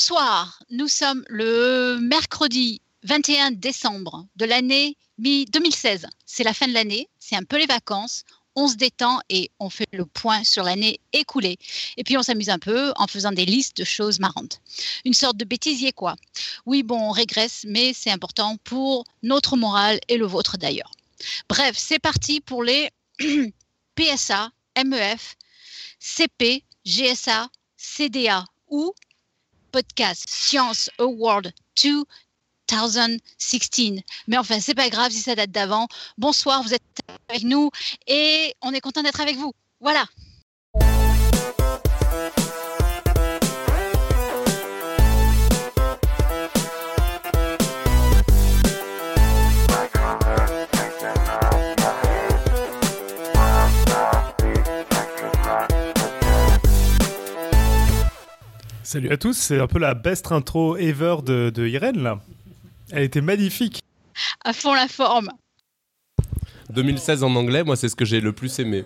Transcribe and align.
Bonsoir, 0.00 0.62
nous 0.70 0.88
sommes 0.88 1.22
le 1.28 1.98
mercredi 2.00 2.80
21 3.02 3.50
décembre 3.50 4.24
de 4.36 4.46
l'année 4.46 4.96
2016. 5.18 6.06
C'est 6.24 6.42
la 6.42 6.54
fin 6.54 6.66
de 6.66 6.72
l'année, 6.72 7.10
c'est 7.18 7.36
un 7.36 7.42
peu 7.42 7.58
les 7.58 7.66
vacances. 7.66 8.24
On 8.56 8.66
se 8.66 8.76
détend 8.76 9.20
et 9.28 9.50
on 9.58 9.68
fait 9.68 9.86
le 9.92 10.06
point 10.06 10.42
sur 10.42 10.64
l'année 10.64 11.00
écoulée. 11.12 11.58
Et 11.98 12.02
puis 12.02 12.16
on 12.16 12.22
s'amuse 12.22 12.48
un 12.48 12.58
peu 12.58 12.94
en 12.96 13.06
faisant 13.08 13.30
des 13.30 13.44
listes 13.44 13.76
de 13.76 13.84
choses 13.84 14.20
marrantes. 14.20 14.62
Une 15.04 15.12
sorte 15.12 15.36
de 15.36 15.44
bêtisier 15.44 15.92
quoi. 15.92 16.16
Oui, 16.64 16.82
bon, 16.82 16.98
on 16.98 17.10
régresse, 17.10 17.66
mais 17.68 17.92
c'est 17.92 18.10
important 18.10 18.56
pour 18.64 19.04
notre 19.22 19.58
morale 19.58 20.00
et 20.08 20.16
le 20.16 20.24
vôtre 20.24 20.56
d'ailleurs. 20.56 20.92
Bref, 21.46 21.76
c'est 21.76 21.98
parti 21.98 22.40
pour 22.40 22.64
les 22.64 22.88
PSA, 23.96 24.50
MEF, 24.82 25.36
CP, 25.98 26.64
GSA, 26.86 27.50
CDA 27.76 28.46
ou 28.66 28.94
Podcast 29.70 30.24
Science 30.28 30.90
Award 30.98 31.52
2016. 32.68 34.02
Mais 34.28 34.38
enfin, 34.38 34.60
c'est 34.60 34.74
pas 34.74 34.88
grave 34.88 35.10
si 35.10 35.20
ça 35.20 35.34
date 35.34 35.50
d'avant. 35.50 35.88
Bonsoir, 36.18 36.62
vous 36.62 36.74
êtes 36.74 36.82
avec 37.28 37.42
nous 37.42 37.70
et 38.06 38.54
on 38.62 38.72
est 38.72 38.80
content 38.80 39.02
d'être 39.02 39.20
avec 39.20 39.36
vous. 39.36 39.52
Voilà. 39.80 40.04
Salut 58.92 59.12
à 59.12 59.16
tous, 59.16 59.34
c'est 59.34 59.60
un 59.60 59.68
peu 59.68 59.78
la 59.78 59.94
best 59.94 60.32
intro 60.32 60.76
ever 60.76 61.18
de, 61.24 61.50
de 61.54 61.64
Irène 61.64 62.02
là. 62.02 62.18
Elle 62.90 63.04
était 63.04 63.20
magnifique. 63.20 63.84
À 64.44 64.52
fond 64.52 64.74
la 64.74 64.88
forme. 64.88 65.28
2016 66.70 67.22
en 67.22 67.36
anglais, 67.36 67.62
moi 67.62 67.76
c'est 67.76 67.88
ce 67.88 67.94
que 67.94 68.04
j'ai 68.04 68.20
le 68.20 68.32
plus 68.32 68.58
aimé. 68.58 68.84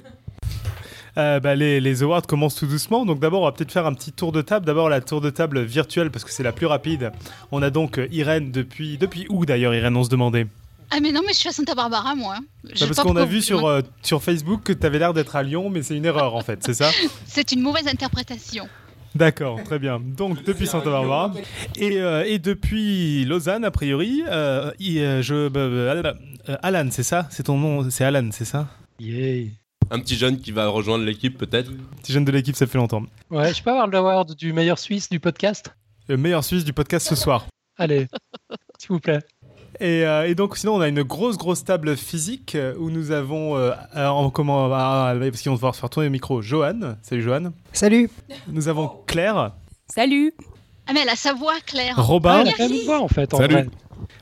Euh, 1.16 1.40
bah, 1.40 1.54
les, 1.54 1.80
les 1.80 2.02
awards 2.02 2.26
commencent 2.26 2.56
tout 2.56 2.66
doucement, 2.66 3.06
donc 3.06 3.18
d'abord 3.18 3.40
on 3.40 3.44
va 3.46 3.52
peut-être 3.52 3.72
faire 3.72 3.86
un 3.86 3.94
petit 3.94 4.12
tour 4.12 4.30
de 4.30 4.42
table. 4.42 4.66
D'abord 4.66 4.90
la 4.90 5.00
tour 5.00 5.22
de 5.22 5.30
table 5.30 5.62
virtuelle 5.62 6.10
parce 6.10 6.26
que 6.26 6.32
c'est 6.32 6.42
la 6.42 6.52
plus 6.52 6.66
rapide. 6.66 7.10
On 7.50 7.62
a 7.62 7.70
donc 7.70 7.98
Irène 8.12 8.52
depuis 8.52 8.98
depuis 8.98 9.24
où 9.30 9.46
d'ailleurs 9.46 9.74
Irène 9.74 9.96
on 9.96 10.04
se 10.04 10.10
demandait? 10.10 10.46
Ah 10.90 11.00
mais 11.00 11.12
non 11.12 11.22
mais 11.26 11.32
je 11.32 11.38
suis 11.38 11.48
à 11.48 11.52
Santa 11.52 11.74
Barbara 11.74 12.14
moi. 12.14 12.40
Bah, 12.62 12.70
sais 12.74 12.86
parce 12.86 13.00
qu'on 13.00 13.16
a 13.16 13.24
vu 13.24 13.40
sur 13.40 13.64
euh, 13.64 13.80
sur 14.02 14.22
Facebook 14.22 14.64
que 14.64 14.74
tu 14.74 14.84
avais 14.84 14.98
l'air 14.98 15.14
d'être 15.14 15.34
à 15.34 15.42
Lyon, 15.42 15.70
mais 15.70 15.82
c'est 15.82 15.96
une 15.96 16.04
erreur 16.04 16.34
en 16.34 16.42
fait, 16.42 16.62
c'est 16.62 16.74
ça? 16.74 16.90
C'est 17.26 17.52
une 17.52 17.62
mauvaise 17.62 17.88
interprétation. 17.88 18.68
D'accord, 19.14 19.62
très 19.62 19.78
bien. 19.78 20.00
Donc 20.00 20.42
depuis 20.42 20.66
Santa 20.66 20.90
Barbara 20.90 21.32
et, 21.76 22.00
euh, 22.00 22.24
et 22.26 22.38
depuis 22.38 23.24
Lausanne 23.24 23.64
a 23.64 23.70
priori, 23.70 24.24
euh, 24.26 24.72
euh, 24.80 25.22
je 25.22 25.48
bah, 25.48 26.02
bah, 26.02 26.14
euh, 26.48 26.56
Alan, 26.62 26.88
c'est 26.90 27.04
ça? 27.04 27.28
C'est 27.30 27.44
ton 27.44 27.56
nom, 27.56 27.88
c'est 27.90 28.04
Alan, 28.04 28.28
c'est 28.32 28.44
ça? 28.44 28.66
Yeah. 28.98 29.50
Un 29.90 30.00
petit 30.00 30.16
jeune 30.16 30.40
qui 30.40 30.50
va 30.50 30.66
rejoindre 30.66 31.04
l'équipe 31.04 31.38
peut-être? 31.38 31.70
Petit 32.02 32.12
jeune 32.12 32.24
de 32.24 32.32
l'équipe, 32.32 32.56
ça 32.56 32.66
fait 32.66 32.78
longtemps. 32.78 33.02
Ouais, 33.30 33.54
je 33.54 33.62
peux 33.62 33.70
avoir 33.70 33.86
l'award 33.86 34.34
du 34.34 34.52
meilleur 34.52 34.78
Suisse 34.78 35.08
du 35.08 35.20
podcast? 35.20 35.74
Le 36.08 36.16
meilleur 36.16 36.42
Suisse 36.42 36.64
du 36.64 36.72
podcast 36.72 37.06
ce 37.06 37.14
soir. 37.14 37.46
Allez, 37.76 38.08
s'il 38.78 38.88
vous 38.88 39.00
plaît. 39.00 39.20
Et, 39.80 40.04
euh, 40.06 40.28
et 40.28 40.34
donc 40.34 40.56
sinon 40.56 40.76
on 40.76 40.80
a 40.80 40.88
une 40.88 41.02
grosse 41.02 41.36
grosse 41.36 41.64
table 41.64 41.96
physique 41.96 42.54
euh, 42.54 42.74
où 42.78 42.90
nous 42.90 43.10
avons 43.10 43.56
euh, 43.56 43.72
alors, 43.92 44.18
en 44.18 44.30
comment 44.30 44.72
ah, 44.72 45.10
ah, 45.10 45.18
parce 45.18 45.40
qu'ils 45.40 45.50
vont 45.50 45.56
devoir 45.56 45.74
faire 45.74 45.90
tourner 45.90 46.06
le 46.06 46.12
micro. 46.12 46.42
Johan, 46.42 46.96
salut 47.02 47.22
Johan. 47.22 47.52
Salut 47.72 48.10
Nous 48.48 48.68
avons 48.68 48.90
Claire, 49.06 49.52
Salut 49.88 50.32
Ah 50.86 50.92
mais 50.92 51.00
elle 51.02 51.08
a 51.08 51.16
sa 51.16 51.34
voix 51.34 51.54
Claire. 51.66 51.94
Ah, 51.96 52.02
Robin, 52.02 52.44
elle 52.44 52.62
a 52.62 52.66
une 52.66 52.84
voix 52.84 53.00
en 53.00 53.08
fait. 53.08 53.34
En 53.34 53.38
Salut. 53.38 53.54
vrai. 53.54 53.66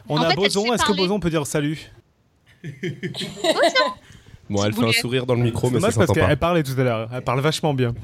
on 0.09 0.17
En 0.17 0.23
a 0.23 0.31
fait, 0.31 0.37
Boson. 0.37 0.73
Est-ce 0.73 0.85
que. 0.85 0.97
Boson 0.97 1.21
peut 1.21 1.31
dire 1.31 1.47
salut? 1.47 1.91
Bon, 4.51 4.63
elle 4.65 4.75
fait 4.75 4.85
un 4.85 4.93
sourire 4.93 5.25
dans 5.25 5.35
le 5.35 5.43
micro, 5.43 5.69
C'est 5.69 5.75
mais 5.75 5.81
ça 5.81 5.93
parce 5.93 6.13
qu'elle 6.13 6.37
parlait 6.37 6.63
tout 6.63 6.79
à 6.79 6.83
l'heure. 6.83 7.09
Elle 7.13 7.23
parle 7.23 7.41
vachement 7.41 7.73
bien. 7.73 7.95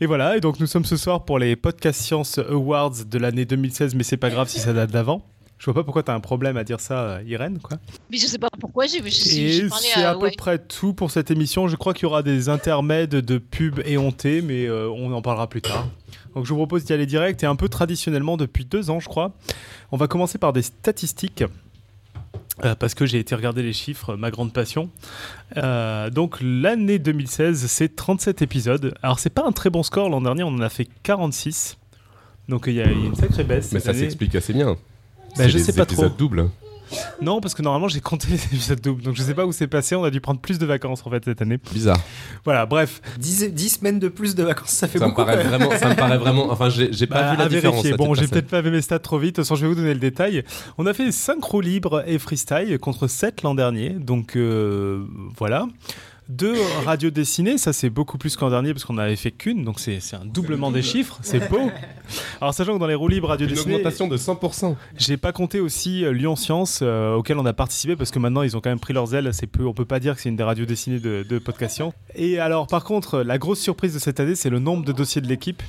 Et 0.00 0.06
voilà. 0.06 0.36
Et 0.36 0.40
donc 0.40 0.58
nous 0.58 0.66
sommes 0.66 0.84
ce 0.84 0.96
soir 0.96 1.24
pour 1.24 1.38
les 1.38 1.54
Podcast 1.54 2.00
Science 2.00 2.38
Awards 2.38 3.04
de 3.04 3.18
l'année 3.18 3.44
2016, 3.44 3.94
mais 3.94 4.02
c'est 4.02 4.16
pas 4.16 4.30
grave 4.30 4.48
si 4.48 4.58
ça 4.58 4.72
date 4.72 4.90
d'avant. 4.90 5.22
Je 5.62 5.66
vois 5.66 5.74
pas 5.74 5.84
pourquoi 5.84 6.02
t'as 6.02 6.12
un 6.14 6.18
problème 6.18 6.56
à 6.56 6.64
dire 6.64 6.80
ça, 6.80 7.04
euh, 7.04 7.22
Irène, 7.24 7.60
quoi. 7.60 7.78
Mais 8.10 8.16
je 8.18 8.26
sais 8.26 8.38
pas 8.38 8.48
pourquoi 8.58 8.86
j'ai 8.88 9.00
c'est 9.08 10.02
à 10.02 10.10
à 10.10 10.18
peu 10.18 10.28
près 10.36 10.58
tout 10.58 10.92
pour 10.92 11.12
cette 11.12 11.30
émission. 11.30 11.68
Je 11.68 11.76
crois 11.76 11.94
qu'il 11.94 12.02
y 12.02 12.06
aura 12.06 12.24
des 12.24 12.48
intermèdes 12.48 13.10
de 13.10 13.38
pubs 13.38 13.80
éhontés, 13.84 14.42
mais 14.42 14.66
euh, 14.66 14.90
on 14.90 15.12
en 15.12 15.22
parlera 15.22 15.46
plus 15.48 15.62
tard. 15.62 15.86
Donc 16.34 16.46
je 16.46 16.50
vous 16.50 16.56
propose 16.56 16.84
d'y 16.84 16.92
aller 16.92 17.06
direct 17.06 17.44
et 17.44 17.46
un 17.46 17.54
peu 17.54 17.68
traditionnellement 17.68 18.36
depuis 18.36 18.64
deux 18.64 18.90
ans, 18.90 18.98
je 18.98 19.08
crois. 19.08 19.34
On 19.92 19.96
va 19.96 20.08
commencer 20.08 20.36
par 20.36 20.52
des 20.52 20.62
statistiques. 20.62 21.44
euh, 22.64 22.74
parce 22.74 22.94
que 22.94 23.06
j'ai 23.06 23.20
été 23.20 23.36
regarder 23.36 23.62
les 23.62 23.72
chiffres, 23.72 24.16
ma 24.16 24.32
grande 24.32 24.52
passion. 24.52 24.90
Euh, 25.58 26.10
donc 26.10 26.38
l'année 26.40 26.98
2016, 26.98 27.66
c'est 27.66 27.94
37 27.94 28.42
épisodes. 28.42 28.94
Alors 29.00 29.20
c'est 29.20 29.30
pas 29.30 29.44
un 29.46 29.52
très 29.52 29.70
bon 29.70 29.84
score, 29.84 30.08
l'an 30.10 30.22
dernier 30.22 30.42
on 30.42 30.48
en 30.48 30.60
a 30.60 30.68
fait 30.68 30.88
46. 31.04 31.76
Donc 32.48 32.64
il 32.66 32.72
y, 32.74 32.80
a 32.80 32.90
il 32.90 32.98
y 32.98 33.02
a 33.04 33.06
une 33.06 33.14
sacrée 33.14 33.44
baisse. 33.44 33.70
Mais 33.70 33.78
ça 33.78 33.94
s'explique 33.94 34.34
assez 34.34 34.52
bien. 34.52 34.76
Bah, 35.36 35.48
je 35.48 35.58
des 35.58 35.64
sais 35.64 35.72
pas 35.72 35.86
trop. 35.86 35.94
épisodes 35.94 36.16
doubles. 36.16 36.48
Non, 37.22 37.40
parce 37.40 37.54
que 37.54 37.62
normalement 37.62 37.88
j'ai 37.88 38.00
compté 38.02 38.28
les 38.30 38.44
épisodes 38.44 38.78
doubles, 38.80 39.02
donc 39.02 39.16
je 39.16 39.22
sais 39.22 39.32
pas 39.32 39.46
où 39.46 39.52
c'est 39.52 39.66
passé. 39.66 39.96
On 39.96 40.04
a 40.04 40.10
dû 40.10 40.20
prendre 40.20 40.40
plus 40.40 40.58
de 40.58 40.66
vacances 40.66 41.02
en 41.06 41.10
fait 41.10 41.24
cette 41.24 41.40
année. 41.40 41.58
Bizarre. 41.72 41.98
Voilà, 42.44 42.66
bref. 42.66 43.00
10, 43.18 43.54
10 43.54 43.68
semaines 43.70 43.98
de 43.98 44.08
plus 44.08 44.34
de 44.34 44.42
vacances, 44.42 44.68
ça 44.70 44.88
fait 44.88 44.98
Ça 44.98 45.06
me 45.06 45.10
beaucoup. 45.10 45.24
paraît 45.24 45.42
quand 45.42 45.48
même. 45.50 45.58
vraiment, 45.62 45.78
ça 45.78 45.88
me 45.88 45.94
paraît 45.94 46.18
vraiment. 46.18 46.50
Enfin, 46.52 46.68
j'ai 46.68 46.92
j'ai 46.92 47.06
pas 47.06 47.22
Bah, 47.22 47.30
vu 47.32 47.36
la 47.38 47.48
différence. 47.48 47.86
Bon, 47.92 48.12
j'ai 48.14 48.28
peut-être 48.28 48.48
pas 48.48 48.62
fait 48.62 48.70
mes 48.70 48.82
stats 48.82 48.98
trop 48.98 49.18
vite, 49.18 49.42
sans 49.42 49.54
je 49.54 49.62
vais 49.62 49.68
vous 49.68 49.74
donner 49.74 49.94
le 49.94 50.00
détail. 50.00 50.44
On 50.76 50.84
a 50.84 50.92
fait 50.92 51.10
synchro 51.12 51.62
libre 51.62 52.04
et 52.06 52.18
freestyle 52.18 52.78
contre 52.78 53.06
7 53.06 53.42
l'an 53.42 53.54
dernier, 53.54 53.90
donc 53.90 54.36
euh, 54.36 55.02
voilà. 55.38 55.66
Deux 56.32 56.56
radios 56.86 57.10
dessinées, 57.10 57.58
ça 57.58 57.74
c'est 57.74 57.90
beaucoup 57.90 58.16
plus 58.16 58.36
qu'en 58.36 58.48
dernier 58.48 58.72
parce 58.72 58.86
qu'on 58.86 58.96
avait 58.96 59.16
fait 59.16 59.32
qu'une, 59.32 59.64
donc 59.64 59.78
c'est 59.78 60.00
un 60.14 60.24
doublement 60.24 60.70
des 60.70 60.80
chiffres, 60.80 61.18
c'est 61.20 61.46
beau. 61.50 61.70
Alors 62.40 62.54
sachant 62.54 62.72
que 62.72 62.78
dans 62.78 62.86
les 62.86 62.94
roues 62.94 63.08
libres 63.08 63.28
radio 63.28 63.46
Une 63.46 63.52
dessinées, 63.54 63.74
augmentation 63.74 64.08
de 64.08 64.16
100%. 64.16 64.74
j'ai 64.96 65.18
pas 65.18 65.32
compté 65.32 65.60
aussi 65.60 66.06
euh, 66.06 66.12
Lyon 66.12 66.34
Science 66.34 66.80
euh, 66.80 67.16
auquel 67.16 67.36
on 67.38 67.44
a 67.44 67.52
participé 67.52 67.96
parce 67.96 68.10
que 68.10 68.18
maintenant 68.18 68.40
ils 68.40 68.56
ont 68.56 68.62
quand 68.62 68.70
même 68.70 68.80
pris 68.80 68.94
leurs 68.94 69.14
ailes. 69.14 69.28
C'est 69.34 69.46
peu, 69.46 69.66
on 69.66 69.74
peut 69.74 69.84
pas 69.84 70.00
dire 70.00 70.14
que 70.14 70.22
c'est 70.22 70.30
une 70.30 70.36
des 70.36 70.42
radios 70.42 70.64
dessinées 70.64 71.00
de, 71.00 71.22
de 71.28 71.38
Podcast 71.38 71.74
Science. 71.76 71.92
Et 72.14 72.38
alors 72.38 72.66
par 72.66 72.84
contre, 72.84 73.20
la 73.20 73.36
grosse 73.36 73.60
surprise 73.60 73.92
de 73.92 73.98
cette 73.98 74.18
année, 74.18 74.34
c'est 74.34 74.48
le 74.50 74.58
nombre 74.58 74.86
de 74.86 74.92
dossiers 74.92 75.20
de 75.20 75.28
l'équipe 75.28 75.62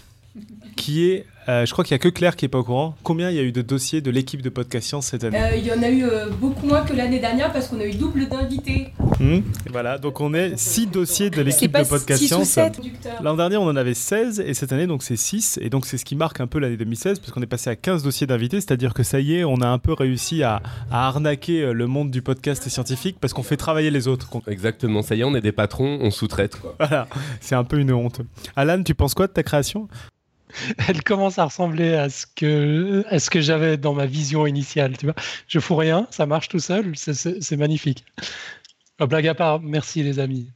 qui 0.76 1.10
est, 1.10 1.26
euh, 1.50 1.66
je 1.66 1.72
crois 1.74 1.84
qu'il 1.84 1.94
y 1.94 1.96
a 1.96 2.00
que 2.00 2.08
Claire 2.10 2.36
qui 2.36 2.46
est 2.46 2.50
pas 2.50 2.60
au 2.60 2.64
courant. 2.64 2.96
Combien 3.04 3.30
il 3.30 3.36
y 3.36 3.40
a 3.40 3.44
eu 3.44 3.52
de 3.52 3.62
dossiers 3.62 4.00
de 4.02 4.10
l'équipe 4.12 4.42
de 4.42 4.50
Podcast 4.50 4.88
Science 4.88 5.08
cette 5.08 5.24
année 5.26 5.38
Euh, 5.42 5.56
Il 5.58 5.66
y 5.66 5.72
en 5.74 5.82
a 5.84 5.90
eu 5.90 6.04
euh, 6.06 6.30
beaucoup 6.30 6.66
moins 6.68 6.84
que 6.84 6.94
l'année 6.94 7.20
dernière 7.20 7.52
parce 7.52 7.68
qu'on 7.68 7.80
a 7.82 7.86
eu 7.86 7.94
double 7.96 8.28
d'invités. 8.30 8.94
Hmm 9.20 9.40
Voilà, 9.70 9.98
donc 9.98 10.22
on 10.22 10.34
est 10.34 10.58
6 10.58 10.88
dossiers 10.88 11.30
de 11.30 11.42
l'équipe 11.42 11.72
de 11.72 11.84
Podcast 11.84 12.22
6 12.22 12.26
ou 12.34 12.36
Science. 12.46 12.48
7 12.50 12.80
L'an 13.22 13.36
dernier, 13.36 13.58
on 13.58 13.64
en 13.64 13.76
avait 13.76 13.94
16 13.94 14.40
et 14.40 14.54
cette 14.54 14.72
année, 14.72 14.88
donc 14.88 15.04
c'est 15.04 15.18
6. 15.18 15.60
Et 15.62 15.70
donc, 15.70 15.86
c'est 15.86 15.98
ce 15.98 16.06
qui 16.06 16.16
marque 16.16 16.40
un 16.40 16.48
peu 16.48 16.60
l'année 16.60 16.78
2016 16.78 17.20
parce 17.20 17.32
qu'on 17.32 17.42
est 17.42 17.46
passé 17.46 17.70
à 17.70 17.76
15 17.76 18.04
dossiers 18.04 18.26
d'invités. 18.28 18.62
C'est-à-dire 18.62 18.94
que 18.94 19.04
ça 19.04 19.20
y 19.20 19.36
est, 19.36 19.44
on 19.44 19.60
a 19.62 19.68
un 19.68 19.80
peu 19.80 19.94
réussi 19.94 20.44
à, 20.44 20.62
à 20.92 21.08
arnaquer 21.08 21.74
le 21.74 21.88
monde 21.88 22.10
du 22.10 22.22
podcast 22.22 22.68
scientifique 22.70 23.18
parce 23.20 23.34
qu'on 23.34 23.44
fait 23.44 23.58
travailler 23.58 23.92
les 23.92 24.08
autres. 24.08 24.30
Exactement. 24.48 25.02
Ça 25.02 25.16
y 25.16 25.22
est, 25.22 25.24
on 25.26 25.36
est 25.36 25.42
des 25.42 25.52
patrons, 25.52 26.00
on 26.02 26.10
sous-traite. 26.10 26.58
Voilà, 26.80 27.08
c'est 27.42 27.56
un 27.56 27.64
peu 27.66 27.80
une 27.80 27.92
honte. 27.92 28.22
Alan, 28.56 28.82
tu 28.82 28.96
penses 28.96 29.14
quoi 29.14 29.28
de 29.28 29.34
ta 29.34 29.44
création? 29.44 29.88
Elle 30.88 31.04
commence 31.04 31.40
à 31.40 31.46
ressembler 31.46 31.94
à 31.94 32.10
ce 32.10 32.26
que, 32.36 33.04
à 33.10 33.20
ce 33.20 33.30
que 33.30 33.42
j'avais 33.42 33.78
dans 33.78 33.94
ma 33.94 34.06
vision 34.06 34.46
initiale. 34.46 34.98
Tu 34.98 35.06
vois, 35.06 35.16
je 35.48 35.60
fous 35.60 35.76
rien, 35.76 36.08
ça 36.12 36.26
marche 36.26 36.50
tout 36.50 36.60
seul, 36.60 36.94
c'est- 36.96 37.56
magnifique. 37.58 38.04
Euh, 39.02 39.06
Blague 39.08 39.28
à 39.28 39.36
part, 39.36 39.60
merci 39.62 40.04
les 40.04 40.20
amis. 40.20 40.48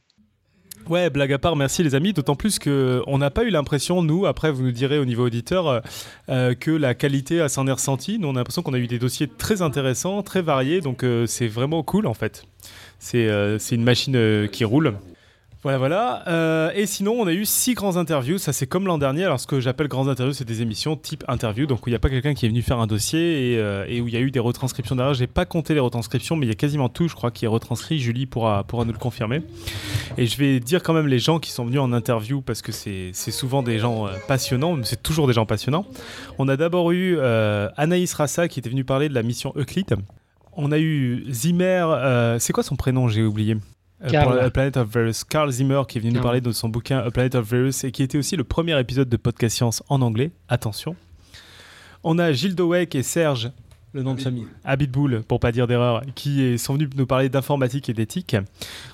Ouais, 0.88 1.10
blague 1.10 1.32
à 1.34 1.38
part, 1.38 1.54
merci 1.54 1.82
les 1.82 1.94
amis. 1.94 2.14
D'autant 2.14 2.36
plus 2.36 2.58
que 2.58 3.02
on 3.06 3.18
n'a 3.18 3.30
pas 3.30 3.44
eu 3.44 3.50
l'impression, 3.50 4.02
nous, 4.02 4.24
après 4.24 4.50
vous 4.50 4.62
nous 4.62 4.72
direz 4.72 4.98
au 4.98 5.04
niveau 5.04 5.26
auditeur, 5.26 5.66
euh, 5.66 5.80
euh, 6.30 6.54
que 6.54 6.70
la 6.70 6.94
qualité 6.94 7.40
euh, 7.42 7.48
s'en 7.48 7.66
est 7.66 7.72
ressentie. 7.72 8.18
Nous, 8.18 8.26
on 8.26 8.36
a 8.36 8.38
l'impression 8.38 8.62
qu'on 8.62 8.72
a 8.72 8.78
eu 8.78 8.86
des 8.86 8.98
dossiers 8.98 9.26
très 9.28 9.60
intéressants, 9.60 10.22
très 10.22 10.40
variés. 10.40 10.80
Donc 10.80 11.04
c'est 11.26 11.48
vraiment 11.48 11.82
cool 11.82 12.06
en 12.06 12.14
fait. 12.14 12.44
C'est 12.98 13.28
une 13.72 13.84
machine 13.84 14.48
qui 14.50 14.64
roule. 14.64 14.94
Voilà, 15.64 15.78
voilà. 15.78 16.22
Euh, 16.28 16.70
et 16.76 16.86
sinon, 16.86 17.16
on 17.18 17.26
a 17.26 17.32
eu 17.32 17.44
six 17.44 17.74
grands 17.74 17.96
interviews. 17.96 18.38
Ça, 18.38 18.52
c'est 18.52 18.68
comme 18.68 18.86
l'an 18.86 18.96
dernier. 18.96 19.24
Alors, 19.24 19.40
ce 19.40 19.46
que 19.48 19.58
j'appelle 19.58 19.88
grands 19.88 20.06
interviews, 20.06 20.32
c'est 20.32 20.44
des 20.44 20.62
émissions 20.62 20.96
type 20.96 21.24
interview. 21.26 21.66
Donc, 21.66 21.80
il 21.86 21.90
n'y 21.90 21.96
a 21.96 21.98
pas 21.98 22.10
quelqu'un 22.10 22.34
qui 22.34 22.46
est 22.46 22.48
venu 22.48 22.62
faire 22.62 22.78
un 22.78 22.86
dossier 22.86 23.54
et, 23.54 23.58
euh, 23.58 23.84
et 23.88 24.00
où 24.00 24.06
il 24.06 24.14
y 24.14 24.16
a 24.16 24.20
eu 24.20 24.30
des 24.30 24.38
retranscriptions 24.38 24.94
derrière. 24.94 25.14
J'ai 25.14 25.26
pas 25.26 25.46
compté 25.46 25.74
les 25.74 25.80
retranscriptions, 25.80 26.36
mais 26.36 26.46
il 26.46 26.48
y 26.48 26.52
a 26.52 26.54
quasiment 26.54 26.88
tout, 26.88 27.08
je 27.08 27.16
crois, 27.16 27.32
qui 27.32 27.44
est 27.44 27.48
retranscrit. 27.48 27.98
Julie 27.98 28.26
pourra, 28.26 28.62
pourra 28.62 28.84
nous 28.84 28.92
le 28.92 28.98
confirmer. 28.98 29.42
Et 30.16 30.26
je 30.26 30.36
vais 30.36 30.60
dire 30.60 30.80
quand 30.80 30.92
même 30.94 31.08
les 31.08 31.18
gens 31.18 31.40
qui 31.40 31.50
sont 31.50 31.64
venus 31.64 31.80
en 31.80 31.92
interview 31.92 32.40
parce 32.40 32.62
que 32.62 32.70
c'est 32.70 33.12
souvent 33.12 33.64
des 33.64 33.80
gens 33.80 34.06
euh, 34.06 34.12
passionnants. 34.28 34.74
mais 34.74 34.84
C'est 34.84 35.02
toujours 35.02 35.26
des 35.26 35.32
gens 35.32 35.44
passionnants. 35.44 35.86
On 36.38 36.46
a 36.46 36.56
d'abord 36.56 36.92
eu 36.92 37.18
Anaïs 37.76 38.14
Rassa 38.14 38.46
qui 38.46 38.60
était 38.60 38.70
venue 38.70 38.84
parler 38.84 39.08
de 39.08 39.14
la 39.14 39.24
mission 39.24 39.52
Euclide. 39.56 39.96
On 40.52 40.70
a 40.70 40.78
eu 40.78 41.24
Zimmer. 41.30 42.36
c'est 42.38 42.52
quoi 42.52 42.62
son 42.62 42.76
prénom? 42.76 43.08
J'ai 43.08 43.24
oublié. 43.24 43.56
Pour 44.00 44.32
A 44.32 44.50
Planet 44.50 44.76
of 44.76 44.88
Virus. 44.92 45.24
Carl 45.24 45.50
Zimmer 45.50 45.82
qui 45.88 45.98
est 45.98 46.00
venu 46.00 46.12
nous 46.12 46.20
parler 46.20 46.40
de 46.40 46.52
son 46.52 46.68
bouquin 46.68 46.98
A 46.98 47.10
Planet 47.10 47.34
of 47.34 47.52
Virus 47.52 47.82
et 47.82 47.90
qui 47.90 48.02
était 48.02 48.16
aussi 48.16 48.36
le 48.36 48.44
premier 48.44 48.78
épisode 48.78 49.08
de 49.08 49.16
Podcast 49.16 49.56
Science 49.56 49.82
en 49.88 50.02
anglais. 50.02 50.30
Attention. 50.48 50.94
On 52.04 52.18
a 52.20 52.32
Gilles 52.32 52.54
Dowek 52.54 52.94
et 52.94 53.02
Serge, 53.02 53.50
le 53.92 54.04
nom 54.04 54.14
de 54.14 54.20
famille, 54.20 54.46
Habitbull, 54.64 55.22
pour 55.26 55.40
pas 55.40 55.50
dire 55.50 55.66
d'erreur, 55.66 56.02
qui 56.14 56.56
sont 56.58 56.74
venus 56.74 56.90
nous 56.94 57.06
parler 57.06 57.28
d'informatique 57.28 57.88
et 57.88 57.92
d'éthique. 57.92 58.36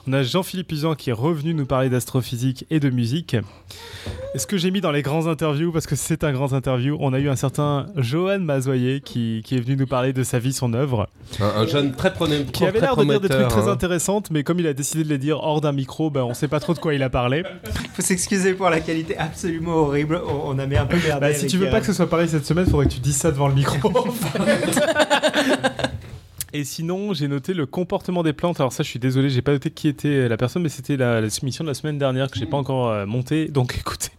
On 0.07 0.13
a 0.13 0.23
Jean-Philippe 0.23 0.71
Usan 0.73 0.95
qui 0.95 1.09
est 1.09 1.15
revenu 1.15 1.55
nous 1.55 1.65
parler 1.65 1.89
d'astrophysique 1.89 2.67
et 2.71 2.79
de 2.79 2.91
musique. 2.91 3.37
Et 4.35 4.39
ce 4.39 4.47
que 4.47 4.59
j'ai 4.59 4.71
mis 4.71 4.83
dans 4.83 4.91
les 4.91 5.01
grands 5.01 5.29
interviews, 5.29 5.73
parce 5.73 5.87
que 5.87 5.97
c'est 5.97 6.25
un 6.25 6.33
grand 6.33 6.53
interview, 6.53 6.99
on 7.01 7.15
a 7.15 7.19
eu 7.19 7.31
un 7.31 7.37
certain 7.37 7.87
Johan 7.97 8.41
Mazoyer 8.41 9.01
qui, 9.01 9.41
qui 9.47 9.57
est 9.57 9.61
venu 9.61 9.77
nous 9.77 9.87
parler 9.87 10.13
de 10.13 10.23
sa 10.23 10.39
vie, 10.39 10.53
son 10.53 10.75
œuvre, 10.75 11.09
Un, 11.41 11.47
un 11.63 11.67
jeune 11.67 11.93
très 11.93 12.13
preneur. 12.13 12.45
qui 12.53 12.67
avait 12.67 12.81
l'air 12.81 12.97
de 12.97 13.05
dire 13.05 13.21
des 13.21 13.29
trucs 13.31 13.49
très 13.49 13.69
hein. 13.69 13.73
intéressants, 13.73 14.23
mais 14.31 14.43
comme 14.43 14.61
il 14.61 14.67
a 14.67 14.75
décidé 14.75 15.05
de 15.05 15.09
les 15.09 15.19
dire 15.19 15.39
hors 15.39 15.63
d'un 15.63 15.73
micro, 15.73 16.11
ben, 16.11 16.23
on 16.23 16.35
sait 16.35 16.49
pas 16.49 16.61
trop 16.61 16.75
de 16.75 16.81
quoi 16.81 16.93
il 16.93 17.03
a 17.03 17.09
parlé. 17.09 17.43
Faut 17.95 18.03
s'excuser 18.03 18.53
pour 18.53 18.69
la 18.69 18.81
qualité 18.81 19.17
absolument 19.17 19.77
horrible. 19.77 20.21
On, 20.27 20.51
on 20.55 20.59
a 20.59 20.67
mis 20.67 20.77
un 20.77 20.85
peu 20.87 20.99
merdé. 20.99 21.21
Bah, 21.21 21.33
si 21.33 21.47
tu 21.47 21.57
veux 21.57 21.69
euh, 21.69 21.71
pas 21.71 21.81
que 21.81 21.87
ce 21.87 21.95
soit 21.95 22.11
pareil 22.11 22.29
cette 22.29 22.45
semaine, 22.45 22.67
faudrait 22.67 22.87
que 22.87 22.93
tu 22.93 23.01
dises 23.01 23.17
ça 23.17 23.31
devant 23.31 23.49
le 23.49 23.55
micro. 23.55 23.79
Et 26.57 26.63
sinon, 26.63 27.13
j'ai 27.15 27.27
noté 27.27 27.53
le 27.53 27.67
comportement 27.67 28.23
des 28.23 28.33
plantes. 28.33 28.61
Alors 28.61 28.73
ça, 28.73 28.85
je 28.85 28.89
suis 28.89 29.01
désolé, 29.01 29.29
j'ai 29.29 29.43
pas 29.43 29.51
noté 29.53 29.71
qui 29.73 29.89
était 29.89 30.29
la 30.29 30.37
personne, 30.37 30.63
mais 30.63 30.69
c'était 30.69 30.97
la, 30.97 31.21
la 31.21 31.29
soumission 31.29 31.65
de 31.65 31.69
la 31.69 31.75
semaine 31.75 31.99
dernière 31.99 32.31
que 32.31 32.39
j'ai 32.39 32.47
pas 32.47 32.57
encore 32.57 32.89
euh, 32.91 33.07
montée. 33.07 33.49
Donc 33.49 33.77
écoutez. 33.79 34.13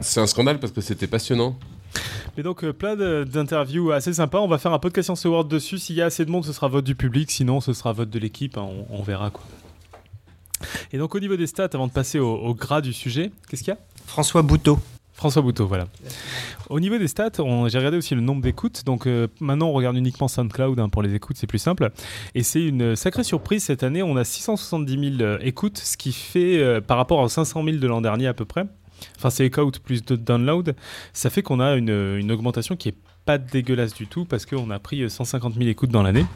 C'est 0.00 0.20
un 0.20 0.26
scandale 0.26 0.60
parce 0.60 0.72
que 0.72 0.82
c'était 0.82 1.06
passionnant. 1.06 1.58
Mais 2.36 2.42
donc 2.42 2.64
euh, 2.64 2.72
plein 2.74 2.96
d'interviews 3.24 3.92
assez 3.92 4.12
sympas. 4.12 4.40
On 4.40 4.48
va 4.48 4.58
faire 4.58 4.74
un 4.74 4.78
podcast 4.78 5.06
Science 5.06 5.24
Award 5.24 5.48
dessus. 5.48 5.78
S'il 5.78 5.96
y 5.96 6.02
a 6.02 6.06
assez 6.06 6.24
de 6.26 6.30
monde, 6.30 6.44
ce 6.44 6.52
sera 6.52 6.68
vote 6.68 6.84
du 6.84 6.94
public. 6.94 7.30
Sinon, 7.30 7.60
ce 7.62 7.72
sera 7.72 7.92
vote 7.92 8.10
de 8.10 8.18
l'équipe. 8.18 8.58
hein, 8.58 8.68
on, 8.90 8.98
on 8.98 9.02
verra 9.02 9.30
quoi. 9.30 9.42
Et 10.92 10.98
donc 10.98 11.14
au 11.14 11.20
niveau 11.20 11.36
des 11.36 11.46
stats, 11.46 11.70
avant 11.72 11.86
de 11.86 11.92
passer 11.92 12.18
au, 12.18 12.34
au 12.34 12.54
gras 12.54 12.80
du 12.82 12.92
sujet, 12.92 13.30
qu'est-ce 13.48 13.62
qu'il 13.64 13.72
y 13.72 13.76
a? 13.76 13.80
François 14.06 14.42
Bouteau. 14.42 14.78
François 15.14 15.42
Bouteau, 15.42 15.66
voilà. 15.66 15.86
Au 16.70 16.80
niveau 16.80 16.98
des 16.98 17.06
stats, 17.06 17.30
j'ai 17.36 17.78
regardé 17.78 17.96
aussi 17.96 18.14
le 18.16 18.20
nombre 18.20 18.42
d'écoutes. 18.42 18.84
Donc 18.84 19.06
euh, 19.06 19.28
maintenant, 19.40 19.68
on 19.68 19.72
regarde 19.72 19.96
uniquement 19.96 20.26
SoundCloud 20.26 20.78
hein, 20.80 20.88
pour 20.88 21.02
les 21.02 21.14
écoutes, 21.14 21.36
c'est 21.36 21.46
plus 21.46 21.60
simple. 21.60 21.90
Et 22.34 22.42
c'est 22.42 22.64
une 22.64 22.96
sacrée 22.96 23.22
surprise 23.22 23.62
cette 23.62 23.84
année. 23.84 24.02
On 24.02 24.16
a 24.16 24.24
670 24.24 25.16
000 25.18 25.22
euh, 25.22 25.38
écoutes, 25.40 25.78
ce 25.78 25.96
qui 25.96 26.12
fait 26.12 26.58
euh, 26.58 26.80
par 26.80 26.96
rapport 26.96 27.20
aux 27.20 27.28
500 27.28 27.64
000 27.64 27.76
de 27.76 27.86
l'an 27.86 28.00
dernier 28.00 28.26
à 28.26 28.34
peu 28.34 28.44
près. 28.44 28.64
Enfin, 29.16 29.30
c'est 29.30 29.46
écoute 29.46 29.78
plus 29.78 30.04
de 30.04 30.16
download. 30.16 30.74
Ça 31.12 31.30
fait 31.30 31.42
qu'on 31.42 31.60
a 31.60 31.76
une 31.76 32.30
augmentation 32.32 32.74
qui 32.74 32.88
est 32.88 32.96
pas 33.24 33.38
dégueulasse 33.38 33.94
du 33.94 34.06
tout 34.06 34.24
parce 34.24 34.46
qu'on 34.46 34.70
a 34.70 34.78
pris 34.78 35.08
150 35.08 35.54
000 35.54 35.68
écoutes 35.68 35.90
dans 35.90 36.02
l'année. 36.02 36.26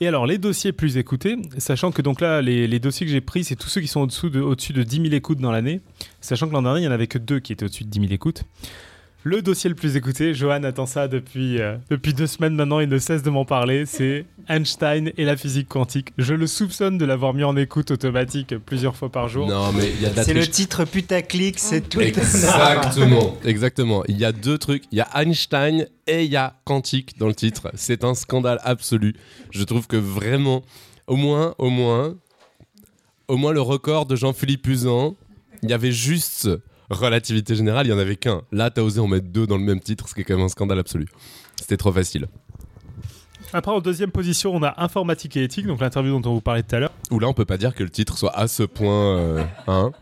Et 0.00 0.08
alors, 0.08 0.26
les 0.26 0.38
dossiers 0.38 0.72
plus 0.72 0.96
écoutés, 0.96 1.36
sachant 1.58 1.92
que 1.92 2.02
donc 2.02 2.20
là, 2.20 2.42
les, 2.42 2.78
dossiers 2.78 3.06
que 3.06 3.12
j'ai 3.12 3.20
pris, 3.20 3.44
c'est 3.44 3.56
tous 3.56 3.68
ceux 3.68 3.80
qui 3.80 3.86
sont 3.86 4.00
au-dessus 4.00 4.72
de 4.72 4.82
10 4.82 4.96
000 4.96 5.14
écoutes 5.14 5.38
dans 5.38 5.52
l'année. 5.52 5.80
Sachant 6.20 6.48
que 6.48 6.52
l'an 6.52 6.62
dernier, 6.62 6.80
il 6.80 6.82
n'y 6.82 6.88
en 6.88 6.92
avait 6.92 7.06
que 7.06 7.18
deux 7.18 7.40
qui 7.40 7.52
étaient 7.52 7.64
au-dessus 7.64 7.84
de 7.84 7.90
10 7.90 8.00
000 8.00 8.12
écoutes. 8.12 8.44
Le 9.26 9.42
dossier 9.42 9.68
le 9.68 9.74
plus 9.74 9.96
écouté, 9.96 10.34
Johan 10.34 10.62
attend 10.62 10.86
ça 10.86 11.08
depuis, 11.08 11.60
euh, 11.60 11.78
depuis 11.90 12.14
deux 12.14 12.28
semaines 12.28 12.54
maintenant, 12.54 12.78
il 12.78 12.88
ne 12.88 12.96
cesse 12.96 13.24
de 13.24 13.30
m'en 13.30 13.44
parler, 13.44 13.84
c'est 13.84 14.24
Einstein 14.48 15.10
et 15.16 15.24
la 15.24 15.36
physique 15.36 15.66
quantique. 15.66 16.10
Je 16.16 16.32
le 16.32 16.46
soupçonne 16.46 16.96
de 16.96 17.04
l'avoir 17.04 17.34
mis 17.34 17.42
en 17.42 17.56
écoute 17.56 17.90
automatique 17.90 18.56
plusieurs 18.56 18.94
fois 18.94 19.10
par 19.10 19.26
jour. 19.26 19.48
Non, 19.48 19.72
mais 19.72 19.90
il 19.90 20.00
y 20.00 20.06
a 20.06 20.10
de 20.10 20.16
la 20.16 20.22
C'est 20.22 20.32
le 20.32 20.46
titre 20.46 20.84
putaclic, 20.84 21.58
c'est 21.58 21.88
tout. 21.88 22.00
Exactement, 22.00 23.36
exactement. 23.44 24.04
Il 24.06 24.16
y 24.16 24.24
a 24.24 24.30
deux 24.30 24.58
trucs. 24.58 24.84
Il 24.92 24.98
y 24.98 25.00
a 25.00 25.08
Einstein 25.16 25.88
et 26.06 26.22
il 26.22 26.30
y 26.30 26.36
a 26.36 26.54
quantique 26.62 27.18
dans 27.18 27.26
le 27.26 27.34
titre. 27.34 27.72
C'est 27.74 28.04
un 28.04 28.14
scandale 28.14 28.60
absolu. 28.62 29.16
Je 29.50 29.64
trouve 29.64 29.88
que 29.88 29.96
vraiment, 29.96 30.62
au 31.08 31.16
moins, 31.16 31.56
au 31.58 31.70
moins, 31.70 32.14
au 33.26 33.36
moins 33.36 33.52
le 33.52 33.60
record 33.60 34.06
de 34.06 34.14
Jean-Philippe 34.14 34.68
Usan, 34.68 35.16
il 35.64 35.70
y 35.70 35.72
avait 35.72 35.90
juste 35.90 36.48
relativité 36.90 37.54
générale, 37.54 37.86
il 37.86 37.90
y 37.90 37.92
en 37.92 37.98
avait 37.98 38.16
qu'un. 38.16 38.42
Là, 38.52 38.70
t'as 38.70 38.82
osé 38.82 39.00
en 39.00 39.06
mettre 39.06 39.28
deux 39.28 39.46
dans 39.46 39.56
le 39.56 39.64
même 39.64 39.80
titre, 39.80 40.08
ce 40.08 40.14
qui 40.14 40.20
est 40.20 40.24
quand 40.24 40.36
même 40.36 40.44
un 40.44 40.48
scandale 40.48 40.78
absolu. 40.78 41.06
C'était 41.56 41.76
trop 41.76 41.92
facile. 41.92 42.26
Après, 43.52 43.72
en 43.72 43.80
deuxième 43.80 44.10
position, 44.10 44.54
on 44.54 44.62
a 44.62 44.74
informatique 44.82 45.36
et 45.36 45.44
éthique, 45.44 45.66
donc 45.66 45.80
l'interview 45.80 46.20
dont 46.20 46.30
on 46.30 46.34
vous 46.34 46.40
parlait 46.40 46.62
tout 46.62 46.74
à 46.76 46.80
l'heure. 46.80 46.92
Ou 47.10 47.18
là, 47.18 47.28
on 47.28 47.32
peut 47.32 47.44
pas 47.44 47.56
dire 47.58 47.74
que 47.74 47.82
le 47.82 47.90
titre 47.90 48.18
soit 48.18 48.36
à 48.36 48.48
ce 48.48 48.64
point. 48.64 49.16
euh, 49.16 49.44
hein 49.68 49.92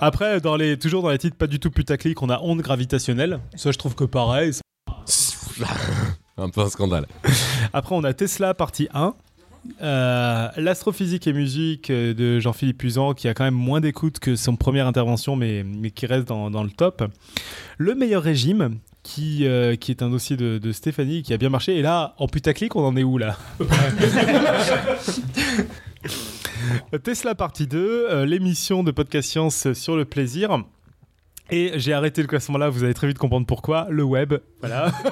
Après, 0.00 0.40
dans 0.40 0.56
les, 0.56 0.78
toujours 0.78 1.02
dans 1.02 1.10
les 1.10 1.18
titres 1.18 1.36
pas 1.36 1.46
du 1.46 1.58
tout 1.58 1.70
putaclic, 1.70 2.20
on 2.22 2.28
a 2.28 2.38
onde 2.40 2.60
gravitationnelle. 2.60 3.40
Ça, 3.56 3.70
je 3.72 3.78
trouve 3.78 3.94
que 3.94 4.04
pareil. 4.04 4.52
un 6.36 6.48
peu 6.50 6.60
un 6.60 6.68
scandale. 6.68 7.06
Après, 7.72 7.94
on 7.94 8.04
a 8.04 8.12
Tesla 8.12 8.54
partie 8.54 8.88
1. 8.94 9.14
Euh, 9.82 10.48
L'astrophysique 10.56 11.26
et 11.26 11.32
musique 11.32 11.90
euh, 11.90 12.14
de 12.14 12.40
Jean-Philippe 12.40 12.82
Usan, 12.82 13.14
qui 13.14 13.28
a 13.28 13.34
quand 13.34 13.44
même 13.44 13.54
moins 13.54 13.80
d'écoute 13.80 14.18
que 14.18 14.36
son 14.36 14.56
première 14.56 14.86
intervention, 14.86 15.36
mais, 15.36 15.64
qui 15.94 16.06
reste 16.06 16.26
dans, 16.28 16.62
le 16.62 16.70
top. 16.70 17.04
Le 17.78 17.94
meilleur 17.94 18.22
régime, 18.22 18.78
qui, 19.02 19.46
euh, 19.46 19.72
est 19.72 20.02
un 20.02 20.10
dossier 20.10 20.36
de, 20.36 20.72
Stéphanie, 20.72 21.22
qui 21.22 21.32
a 21.32 21.36
bien 21.36 21.48
marché. 21.48 21.76
Et 21.76 21.82
là, 21.82 22.14
en 22.18 22.26
putaclic, 22.28 22.76
on 22.76 22.84
en 22.84 22.96
est 22.96 23.02
où 23.02 23.18
là 23.18 23.36
Tesla 27.02 27.34
partie 27.34 27.66
2, 27.66 27.78
euh, 27.78 28.26
l'émission 28.26 28.82
de 28.82 28.90
Podcast 28.90 29.30
Science 29.30 29.72
sur 29.72 29.96
le 29.96 30.04
plaisir. 30.04 30.62
Et 31.50 31.72
j'ai 31.76 31.92
arrêté 31.92 32.22
le 32.22 32.28
classement 32.28 32.58
là, 32.58 32.68
vous 32.68 32.84
allez 32.84 32.94
très 32.94 33.08
vite 33.08 33.18
comprendre 33.18 33.46
pourquoi. 33.46 33.88
Le 33.90 34.04
web, 34.04 34.34
voilà. 34.60 34.92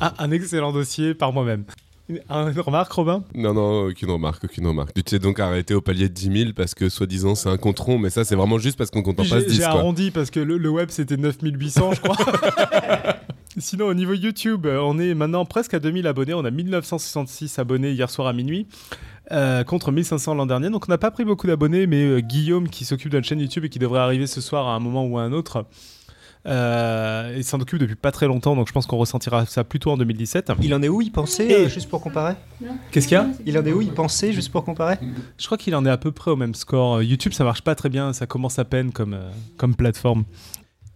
Ah, 0.00 0.14
un 0.18 0.30
excellent 0.30 0.72
dossier 0.72 1.12
par 1.12 1.34
moi-même. 1.34 1.64
Une 2.10 2.60
remarque, 2.60 2.92
Robin 2.92 3.22
Non, 3.34 3.54
non, 3.54 3.86
aucune 3.86 4.10
remarque, 4.10 4.44
aucune 4.44 4.66
remarque. 4.66 4.92
Tu 4.94 5.02
t'es 5.02 5.18
donc 5.18 5.38
arrêté 5.40 5.74
au 5.74 5.80
palier 5.80 6.08
de 6.08 6.14
10 6.14 6.38
000 6.42 6.50
parce 6.56 6.74
que 6.74 6.88
soi-disant 6.88 7.34
c'est 7.34 7.48
un 7.48 7.56
compte 7.56 7.78
rond, 7.78 7.98
mais 7.98 8.10
ça 8.10 8.24
c'est 8.24 8.34
vraiment 8.34 8.58
juste 8.58 8.76
parce 8.76 8.90
qu'on 8.90 9.02
compte 9.02 9.20
en 9.20 9.22
passe 9.22 9.40
J'ai 9.40 9.44
10 9.46 9.56
j'ai 9.56 9.62
arrondi 9.64 10.10
parce 10.10 10.30
que 10.30 10.40
le, 10.40 10.58
le 10.58 10.68
web 10.68 10.88
c'était 10.90 11.16
9800, 11.16 11.92
je 11.94 12.00
crois. 12.00 12.16
Sinon, 13.58 13.86
au 13.86 13.94
niveau 13.94 14.14
YouTube, 14.14 14.64
euh, 14.66 14.78
on 14.80 14.98
est 14.98 15.12
maintenant 15.14 15.44
presque 15.44 15.74
à 15.74 15.80
2000 15.80 16.06
abonnés. 16.06 16.34
On 16.34 16.44
a 16.44 16.50
1966 16.50 17.58
abonnés 17.58 17.90
hier 17.92 18.08
soir 18.08 18.28
à 18.28 18.32
minuit. 18.32 18.66
euh, 19.32 19.64
contre 19.64 19.92
1500 19.92 20.34
l'an 20.34 20.46
dernier. 20.46 20.70
Donc 20.70 20.84
on 20.88 20.92
n'a 20.92 20.98
pas 20.98 21.10
pris 21.10 21.24
beaucoup 21.24 21.46
d'abonnés, 21.46 21.86
mais 21.86 22.02
euh, 22.02 22.20
Guillaume 22.20 22.68
qui 22.68 22.84
s'occupe 22.84 23.10
de 23.10 23.18
la 23.18 23.22
chaîne 23.22 23.40
YouTube 23.40 23.64
et 23.64 23.68
qui 23.68 23.78
devrait 23.78 24.00
arriver 24.00 24.26
ce 24.26 24.40
soir 24.40 24.66
à 24.68 24.74
un 24.74 24.80
moment 24.80 25.04
ou 25.06 25.18
à 25.18 25.22
un 25.22 25.32
autre, 25.32 25.66
euh, 26.46 27.34
il 27.36 27.44
s'en 27.44 27.60
occupe 27.60 27.78
depuis 27.78 27.96
pas 27.96 28.12
très 28.12 28.26
longtemps, 28.26 28.56
donc 28.56 28.66
je 28.68 28.72
pense 28.72 28.86
qu'on 28.86 28.96
ressentira 28.96 29.44
ça 29.46 29.62
plutôt 29.64 29.90
en 29.90 29.96
2017. 29.96 30.52
Il 30.62 30.74
en 30.74 30.82
est 30.82 30.88
où, 30.88 31.02
il 31.02 31.12
pensait, 31.12 31.52
euh, 31.52 31.68
juste 31.68 31.88
pour 31.88 32.00
comparer? 32.00 32.34
Qu'est-ce 32.90 33.08
qu'il 33.08 33.16
y 33.16 33.20
a? 33.20 33.26
Il 33.44 33.58
en 33.58 33.64
est 33.64 33.72
où, 33.72 33.82
il 33.82 33.92
pensait, 33.92 34.32
juste 34.32 34.50
pour 34.50 34.64
comparer? 34.64 34.96
Je 35.36 35.46
crois 35.46 35.58
qu'il 35.58 35.74
en 35.74 35.84
est 35.84 35.90
à 35.90 35.98
peu 35.98 36.12
près 36.12 36.30
au 36.30 36.36
même 36.36 36.54
score. 36.54 36.96
Euh, 36.96 37.04
YouTube, 37.04 37.32
ça 37.32 37.44
marche 37.44 37.62
pas 37.62 37.74
très 37.74 37.88
bien, 37.88 38.12
ça 38.12 38.26
commence 38.26 38.58
à 38.58 38.64
peine 38.64 38.92
comme, 38.92 39.14
euh, 39.14 39.30
comme 39.56 39.74
plateforme. 39.74 40.24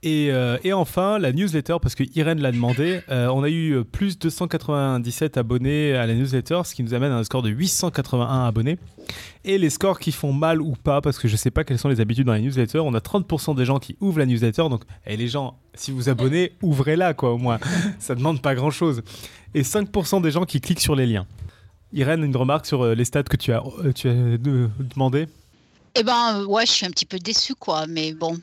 Et, 0.07 0.31
euh, 0.31 0.59
et 0.63 0.75
enfin, 0.75 1.19
la 1.19 1.33
newsletter, 1.33 1.77
parce 1.81 1.95
que 1.95 2.05
Irène 2.15 2.39
l'a 2.39 2.53
demandé, 2.53 3.01
euh, 3.09 3.29
on 3.29 3.43
a 3.43 3.49
eu 3.49 3.83
plus 3.85 4.19
de 4.19 4.25
297 4.25 5.39
abonnés 5.39 5.95
à 5.95 6.07
la 6.07 6.13
newsletter, 6.13 6.61
ce 6.67 6.75
qui 6.75 6.83
nous 6.83 6.93
amène 6.93 7.11
à 7.11 7.17
un 7.17 7.25
score 7.25 7.41
de 7.41 7.49
881 7.49 8.45
abonnés. 8.45 8.79
Et 9.47 9.57
les 9.57 9.71
scores 9.71 9.99
qui 9.99 10.13
font 10.13 10.35
mal 10.35 10.61
ou 10.61 10.73
pas, 10.73 11.01
parce 11.01 11.19
que 11.19 11.27
je 11.27 11.37
sais 11.37 11.51
pas 11.51 11.65
quelles 11.65 11.79
sont 11.79 11.89
les 11.89 12.03
habitudes 12.03 12.27
dans 12.27 12.35
la 12.35 12.41
newsletter, 12.41 12.81
on 12.81 12.93
a 12.93 12.99
30% 12.99 13.57
des 13.57 13.65
gens 13.65 13.79
qui 13.79 13.97
ouvrent 13.99 14.19
la 14.19 14.27
newsletter, 14.27 14.69
donc 14.69 14.83
et 15.07 15.17
les 15.17 15.29
gens, 15.29 15.59
si 15.73 15.91
vous 15.91 16.11
abonnez, 16.11 16.53
ouvrez-la 16.61 17.15
quoi 17.15 17.33
au 17.33 17.39
moins, 17.39 17.59
ça 17.99 18.15
demande 18.15 18.43
pas 18.43 18.55
grand-chose. 18.55 19.01
Et 19.55 19.63
5% 19.63 20.21
des 20.21 20.31
gens 20.31 20.45
qui 20.45 20.61
cliquent 20.61 20.81
sur 20.81 20.97
les 20.97 21.07
liens. 21.07 21.27
Irène, 21.95 22.25
une 22.25 22.37
remarque 22.37 22.67
sur 22.67 22.83
euh, 22.83 22.95
les 22.95 23.07
stats 23.07 23.23
que 23.23 23.39
tu 23.39 23.55
as, 23.55 23.63
tu 23.95 24.11
as 24.11 24.37
demandé? 24.37 25.29
Eh 25.95 26.03
ben, 26.03 26.45
ouais, 26.45 26.67
je 26.67 26.73
suis 26.73 26.85
un 26.85 26.91
petit 26.91 27.07
peu 27.07 27.19
déçu, 27.19 27.55
quoi. 27.55 27.87
Mais 27.87 28.13
bon, 28.13 28.37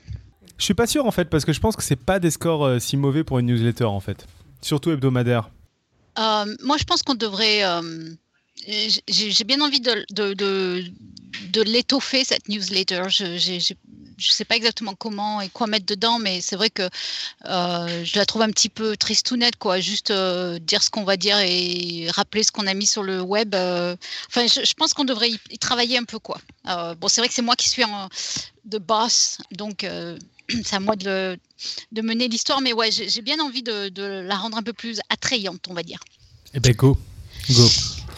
Je 0.62 0.65
suis 0.65 0.75
pas 0.75 0.86
sûr 0.86 1.08
en 1.08 1.12
fait, 1.12 1.25
parce 1.25 1.44
que 1.44 1.53
je 1.53 1.60
pense 1.60 1.75
que 1.75 1.82
c'est 1.82 1.96
pas 1.96 2.20
des 2.20 2.30
scores 2.30 2.63
euh, 2.63 2.77
si 2.77 2.96
mauvais 2.96 3.24
pour 3.24 3.39
une 3.39 3.48
newsletter 3.48 3.86
en 3.86 4.00
fait. 4.00 4.27
Surtout 4.62 4.91
hebdomadaire. 4.91 5.50
Euh, 6.20 6.46
moi, 6.62 6.77
je 6.77 6.84
pense 6.84 7.01
qu'on 7.01 7.15
devrait. 7.15 7.63
euh, 7.63 7.82
j'ai 9.08 9.44
bien 9.44 9.60
envie 9.60 9.82
de, 9.82 11.63
l'étoffer, 11.63 12.24
cette 12.24 12.48
newsletter. 12.48 13.06
Je 14.22 14.32
sais 14.32 14.46
pas 14.46 14.56
exactement 14.56 14.94
comment 14.96 15.42
et 15.42 15.50
quoi 15.50 15.68
mettre 15.68 15.86
dedans, 15.86 16.20
mais 16.20 16.42
c'est 16.42 16.56
vrai 16.56 16.70
que 16.70 16.84
euh, 17.46 18.06
je 18.06 18.18
la 18.18 18.25
trouve 18.25 18.44
un 18.44 18.50
petit 18.50 18.70
peu 18.70 18.96
tristounette, 18.96 19.58
quoi. 19.58 19.80
Juste 19.80 20.12
euh, 20.12 20.60
dire 20.60 20.84
ce 20.84 20.90
qu'on 20.90 21.04
va 21.04 21.18
dire 21.18 21.38
et 21.40 22.08
rappeler 22.12 22.44
ce 22.44 22.51
qu'on 22.51 22.68
a 22.68 22.74
mis 22.74 22.88
sur 22.88 23.04
le 23.04 23.22
web. 23.22 23.56
euh. 23.56 23.96
Enfin, 24.28 24.46
je, 24.48 24.74
pense 24.74 24.94
qu'on 24.94 25.04
devrait 25.04 25.32
y, 25.32 25.58
travailler 25.58 25.98
un 25.98 26.04
peu, 26.04 26.20
quoi. 26.20 26.40
Bon, 26.66 27.08
c'est 27.08 27.22
vrai 27.22 27.28
que 27.28 27.34
c'est 27.34 27.42
moi 27.42 27.56
qui 27.56 27.70
suis 27.70 27.84
en, 27.84 28.10
de 28.66 28.78
boss, 28.78 29.40
donc 29.51 29.86
c'est 30.63 30.75
à 30.75 30.80
moi 30.80 30.96
de, 30.96 31.38
mener 31.92 32.28
l'histoire, 32.28 32.62
mais 32.62 32.74
ouais, 32.74 32.92
j'ai 32.92 33.22
bien 33.22 33.40
envie 33.40 33.63
de, 33.63 33.90
de 33.90 34.04
la 34.04 34.36
rendre 34.38 34.58
un 34.58 34.63
peu 34.63 34.74
plus 34.74 35.00
attrayante, 35.10 35.66
on 35.70 35.74
va 35.74 35.84
dire. 35.84 36.00
Eh 36.54 36.60
ben 36.60 36.74
go. 36.74 36.98
Go. 37.50 37.68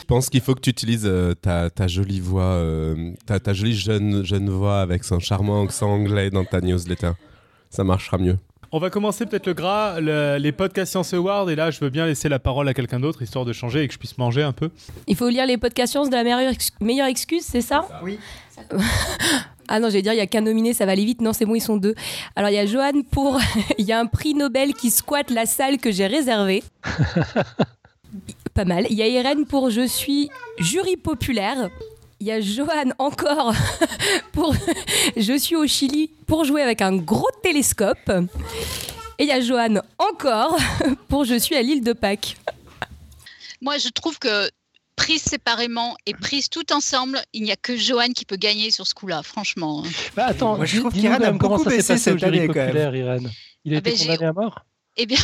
Je 0.03 0.07
pense 0.07 0.29
qu'il 0.29 0.41
faut 0.41 0.53
que 0.53 0.59
tu 0.59 0.69
utilises 0.69 1.05
euh, 1.05 1.33
ta, 1.33 1.69
ta 1.69 1.87
jolie 1.87 2.19
voix, 2.19 2.43
euh, 2.43 3.13
ta, 3.25 3.39
ta 3.39 3.53
jolie 3.53 3.73
jeune, 3.73 4.25
jeune 4.25 4.49
voix 4.49 4.81
avec 4.81 5.05
son 5.05 5.19
charmant 5.19 5.63
accent 5.63 5.89
anglais 5.89 6.29
dans 6.29 6.43
ta 6.43 6.59
newsletter. 6.59 7.11
Ça 7.69 7.85
marchera 7.85 8.17
mieux. 8.17 8.37
On 8.73 8.79
va 8.79 8.89
commencer 8.89 9.25
peut-être 9.25 9.47
le 9.47 9.53
gras, 9.53 10.01
le- 10.01 10.35
les 10.39 10.51
podcasts 10.51 10.91
Science 10.91 11.13
Awards, 11.13 11.49
et 11.49 11.55
là 11.55 11.71
je 11.71 11.79
veux 11.79 11.89
bien 11.89 12.05
laisser 12.05 12.27
la 12.27 12.39
parole 12.39 12.67
à 12.67 12.73
quelqu'un 12.73 12.99
d'autre, 12.99 13.21
histoire 13.21 13.45
de 13.45 13.53
changer 13.53 13.83
et 13.83 13.87
que 13.87 13.93
je 13.93 13.99
puisse 13.99 14.17
manger 14.17 14.43
un 14.43 14.51
peu. 14.51 14.71
Il 15.07 15.15
faut 15.15 15.29
lire 15.29 15.45
les 15.45 15.57
podcasts 15.57 15.91
sciences 15.93 16.09
de 16.09 16.15
la 16.15 16.23
meilleure, 16.25 16.51
ex- 16.51 16.71
meilleure 16.81 17.07
excuse, 17.07 17.43
c'est 17.45 17.61
ça? 17.61 17.87
Oui. 18.03 18.19
Ah 19.69 19.79
non, 19.79 19.87
j'allais 19.87 20.01
dire, 20.01 20.11
il 20.11 20.17
y 20.17 20.19
a 20.19 20.27
qu'un 20.27 20.41
nominé, 20.41 20.73
ça 20.73 20.85
va 20.85 20.91
aller 20.91 21.05
vite. 21.05 21.21
Non, 21.21 21.31
c'est 21.31 21.45
bon, 21.45 21.55
ils 21.55 21.61
sont 21.61 21.77
deux. 21.77 21.95
Alors, 22.35 22.49
il 22.49 22.53
y 22.55 22.59
a 22.59 22.65
Johan 22.65 22.91
pour. 23.09 23.39
Il 23.77 23.85
y 23.85 23.93
a 23.93 23.99
un 23.99 24.07
prix 24.07 24.35
Nobel 24.35 24.73
qui 24.73 24.89
squatte 24.89 25.31
la 25.31 25.45
salle 25.45 25.77
que 25.77 25.89
j'ai 25.89 26.05
réservée. 26.05 26.61
Pas 28.53 28.65
mal. 28.65 28.85
Il 28.89 28.97
y 28.97 29.01
a 29.01 29.07
Irène 29.07 29.45
pour 29.45 29.69
Je 29.69 29.85
suis 29.87 30.29
jury 30.59 30.97
populaire. 30.97 31.69
Il 32.19 32.27
y 32.27 32.31
a 32.31 32.39
Johan 32.39 32.91
encore 32.99 33.53
pour 34.31 34.55
Je 35.17 35.37
suis 35.37 35.55
au 35.55 35.65
Chili 35.67 36.11
pour 36.27 36.45
jouer 36.45 36.61
avec 36.61 36.81
un 36.81 36.95
gros 36.95 37.29
télescope. 37.41 38.11
Et 39.19 39.23
il 39.23 39.27
y 39.27 39.31
a 39.31 39.41
Johan 39.41 39.81
encore 39.97 40.57
pour 41.09 41.25
Je 41.25 41.35
suis 41.37 41.55
à 41.55 41.61
l'île 41.61 41.83
de 41.83 41.93
Pâques. 41.93 42.37
Moi, 43.61 43.77
je 43.77 43.89
trouve 43.89 44.19
que 44.19 44.49
prise 44.95 45.23
séparément 45.23 45.95
et 46.05 46.13
prise 46.13 46.49
tout 46.49 46.71
ensemble, 46.71 47.19
il 47.33 47.43
n'y 47.43 47.51
a 47.51 47.55
que 47.55 47.75
Johan 47.75 48.09
qui 48.15 48.25
peut 48.25 48.35
gagner 48.35 48.69
sur 48.71 48.85
ce 48.85 48.93
coup-là, 48.93 49.23
franchement. 49.23 49.83
Bah 50.15 50.27
attends, 50.27 50.57
Moi, 50.57 50.65
je 50.65 50.79
trouve 50.79 50.93
qu'Irène 50.93 51.23
a 51.23 51.31
beaucoup 51.31 51.63
baissé 51.63 51.97
cette 51.97 52.21
année, 52.23 52.45
quand 52.47 52.53
même. 52.53 52.67
populaire, 52.67 52.95
Irène. 52.95 53.31
Il 53.65 53.73
a 53.73 53.77
Ah 53.77 53.79
été 53.79 53.91
ben, 53.91 53.97
condamné 53.99 54.25
à 54.25 54.33
mort 54.33 54.59
Eh 54.97 55.05
bien, 55.05 55.17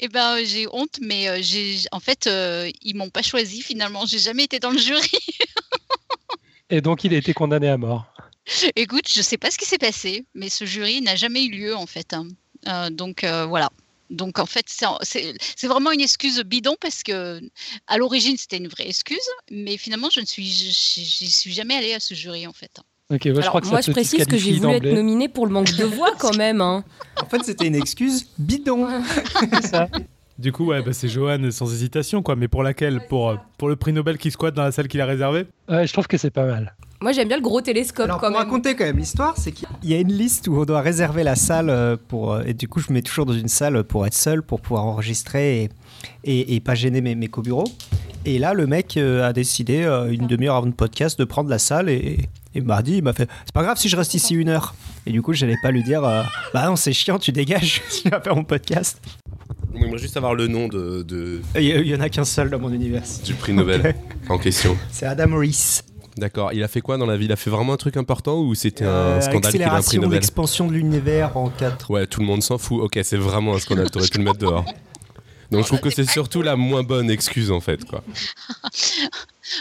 eh 0.00 0.08
ben, 0.08 0.36
euh, 0.38 0.44
j'ai 0.44 0.66
honte, 0.72 0.98
mais 1.00 1.28
euh, 1.28 1.38
j'ai, 1.40 1.78
en 1.92 2.00
fait, 2.00 2.26
euh, 2.26 2.70
ils 2.82 2.94
m'ont 2.96 3.10
pas 3.10 3.22
choisi 3.22 3.62
finalement. 3.62 4.06
J'ai 4.06 4.18
jamais 4.18 4.44
été 4.44 4.58
dans 4.58 4.70
le 4.70 4.78
jury. 4.78 5.10
Et 6.70 6.80
donc 6.80 7.02
il 7.04 7.12
a 7.14 7.16
été 7.16 7.32
condamné 7.34 7.68
à 7.68 7.76
mort. 7.76 8.06
Écoute, 8.76 9.08
je 9.12 9.22
sais 9.22 9.36
pas 9.38 9.50
ce 9.50 9.58
qui 9.58 9.64
s'est 9.64 9.78
passé, 9.78 10.24
mais 10.34 10.48
ce 10.48 10.64
jury 10.64 11.00
n'a 11.02 11.16
jamais 11.16 11.44
eu 11.44 11.50
lieu 11.50 11.76
en 11.76 11.86
fait. 11.86 12.14
hein. 12.14 12.28
Euh, 12.68 12.90
donc 12.90 13.24
euh, 13.24 13.46
voilà. 13.46 13.70
Donc 14.08 14.38
en 14.40 14.46
fait, 14.46 14.66
c'est- 14.68 15.66
vraiment 15.66 15.92
une 15.92 16.00
excuse 16.00 16.40
bidon 16.42 16.76
parce 16.80 17.02
que 17.02 17.40
à 17.86 17.96
l'origine 17.98 18.36
c'était 18.36 18.56
une 18.56 18.66
vraie 18.68 18.88
excuse, 18.88 19.18
mais 19.50 19.76
finalement 19.76 20.10
je 20.10 20.20
ne 20.20 20.26
suis, 20.26 20.44
j'y 20.44 21.30
suis 21.30 21.52
jamais 21.52 21.74
allée 21.76 21.94
à 21.94 22.00
ce 22.00 22.14
jury 22.14 22.46
en 22.46 22.52
fait. 22.52 22.80
Ok, 23.10 23.22
ouais, 23.24 23.32
je 23.34 23.38
Alors, 23.40 23.48
crois 23.48 23.60
que 23.60 23.66
moi, 23.68 23.80
je 23.80 23.90
précise 23.90 24.24
que 24.24 24.36
j'ai 24.36 24.52
voulu 24.58 24.74
être 24.74 24.94
nominée 24.94 25.28
pour 25.28 25.46
le 25.46 25.52
manque 25.52 25.74
de 25.76 25.84
voix 25.84 26.12
quand 26.18 26.36
même. 26.36 26.60
hein. 26.60 26.84
En 27.20 27.26
fait, 27.26 27.42
c'était 27.44 27.66
une 27.66 27.74
excuse 27.74 28.26
bidon. 28.38 28.86
C'est 29.52 29.62
ça. 29.66 29.88
Du 30.38 30.52
coup, 30.52 30.66
ouais, 30.66 30.80
bah, 30.80 30.92
c'est 30.92 31.08
Johan 31.08 31.50
sans 31.50 31.70
hésitation, 31.70 32.22
quoi. 32.22 32.34
Mais 32.36 32.48
pour 32.48 32.62
laquelle? 32.62 33.00
Pour, 33.08 33.30
euh, 33.30 33.36
pour 33.58 33.68
le 33.68 33.76
prix 33.76 33.92
Nobel 33.92 34.16
qui 34.16 34.30
squatte 34.30 34.54
dans 34.54 34.62
la 34.62 34.72
salle 34.72 34.88
qu'il 34.88 35.00
a 35.02 35.06
réservée? 35.06 35.46
Ouais, 35.68 35.86
je 35.86 35.92
trouve 35.92 36.06
que 36.06 36.16
c'est 36.16 36.30
pas 36.30 36.46
mal. 36.46 36.74
Moi, 37.02 37.12
j'aime 37.12 37.28
bien 37.28 37.36
le 37.36 37.42
gros 37.42 37.60
télescope 37.60 38.04
Alors, 38.04 38.18
quand 38.20 38.28
pour 38.28 38.38
même. 38.38 38.46
raconter 38.46 38.74
quand 38.74 38.84
même 38.84 38.96
l'histoire, 38.98 39.36
c'est 39.36 39.52
qu'il 39.52 39.66
y 39.82 39.92
a 39.92 39.98
une 39.98 40.12
liste 40.12 40.48
où 40.48 40.58
on 40.58 40.64
doit 40.64 40.80
réserver 40.80 41.24
la 41.24 41.34
salle 41.34 41.68
euh, 41.68 41.96
pour. 42.08 42.32
euh, 42.32 42.42
Et 42.46 42.54
du 42.54 42.68
coup, 42.68 42.80
je 42.80 42.86
me 42.88 42.94
mets 42.94 43.02
toujours 43.02 43.26
dans 43.26 43.34
une 43.34 43.48
salle 43.48 43.82
pour 43.84 44.06
être 44.06 44.14
seul, 44.14 44.42
pour 44.42 44.60
pouvoir 44.62 44.84
enregistrer 44.86 45.64
et, 45.64 45.68
et, 46.24 46.54
et 46.54 46.60
pas 46.60 46.74
gêner 46.74 47.00
mes, 47.02 47.14
mes 47.16 47.28
co-bureaux. 47.28 47.68
Et 48.24 48.38
là, 48.38 48.54
le 48.54 48.66
mec 48.66 48.96
a 48.96 49.32
décidé, 49.32 49.82
une 50.10 50.26
demi-heure 50.26 50.56
avant 50.56 50.66
le 50.66 50.72
podcast, 50.72 51.18
de 51.18 51.24
prendre 51.24 51.48
la 51.50 51.58
salle 51.58 51.88
et, 51.90 52.18
et 52.54 52.60
m'a 52.60 52.82
dit 52.82 52.96
il 52.96 53.02
m'a 53.02 53.12
fait 53.12 53.28
C'est 53.44 53.54
pas 53.54 53.62
grave 53.62 53.76
si 53.78 53.88
je 53.88 53.96
reste 53.96 54.14
ici 54.14 54.34
une 54.34 54.48
heure. 54.48 54.74
Et 55.06 55.12
du 55.12 55.22
coup, 55.22 55.32
j'allais 55.32 55.56
pas 55.62 55.70
lui 55.70 55.82
dire 55.82 56.04
euh, 56.04 56.22
Bah 56.54 56.66
non, 56.66 56.76
c'est 56.76 56.92
chiant, 56.92 57.18
tu 57.18 57.32
dégages, 57.32 57.82
tu 58.02 58.08
vas 58.10 58.20
faire 58.20 58.34
mon 58.36 58.44
podcast. 58.44 59.00
On 59.74 59.80
aimerait 59.82 59.98
juste 59.98 60.14
savoir 60.14 60.34
le 60.34 60.46
nom 60.48 60.66
de, 60.68 61.02
de- 61.02 61.40
Il 61.54 61.62
y, 61.62 61.68
il 61.70 61.86
y 61.86 61.94
en 61.94 62.00
a 62.00 62.08
qu'un 62.08 62.24
seul 62.24 62.50
dans 62.50 62.58
mon 62.58 62.72
univers. 62.72 63.02
du 63.24 63.34
prix 63.34 63.52
Nobel 63.52 63.94
en 64.28 64.36
question. 64.38 64.76
C'est 64.90 65.06
Adam 65.06 65.36
Rees. 65.36 65.80
D'accord. 66.16 66.52
Il 66.52 66.62
a 66.64 66.68
fait 66.68 66.80
quoi 66.80 66.98
dans 66.98 67.06
la 67.06 67.16
vie? 67.16 67.26
Il 67.26 67.32
a 67.32 67.36
fait 67.36 67.50
vraiment 67.50 67.72
un 67.74 67.76
truc 67.78 67.96
important 67.96 68.40
ou 68.40 68.54
c'était 68.56 68.84
un 68.84 68.88
Euh, 68.88 69.20
scandale 69.20 69.52
qu'il 69.52 69.62
a 69.62 69.74
un 69.74 69.80
prix 69.80 69.98
Nobel? 69.98 70.18
l'expansion 70.18 70.66
de 70.66 70.72
l'univers 70.72 71.36
en 71.36 71.48
4 71.50 71.88
Ouais, 71.90 72.06
tout 72.06 72.20
le 72.20 72.26
monde 72.26 72.42
s'en 72.42 72.58
fout. 72.58 72.80
Ok, 72.82 72.98
c'est 73.04 73.16
vraiment 73.16 73.54
un 73.54 73.58
scandale. 73.60 73.90
T'aurais 73.90 74.08
pu 74.08 74.18
le 74.18 74.24
mettre 74.24 74.38
dehors. 74.38 74.64
Donc 75.52 75.62
je 75.62 75.66
trouve 75.68 75.80
que 75.80 75.90
c'est 75.90 76.08
surtout 76.08 76.42
la 76.42 76.56
moins 76.56 76.82
bonne 76.82 77.10
excuse 77.10 77.50
en 77.50 77.60
fait, 77.60 77.84
quoi. 77.84 78.02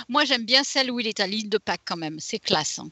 Moi 0.07 0.25
j'aime 0.25 0.45
bien 0.45 0.63
celle 0.63 0.91
où 0.91 0.99
il 0.99 1.07
est 1.07 1.19
à 1.19 1.27
l'île 1.27 1.49
de 1.49 1.57
Pâques 1.57 1.81
quand 1.85 1.97
même, 1.97 2.17
c'est 2.19 2.39
classe. 2.39 2.79
hein. 2.79 2.89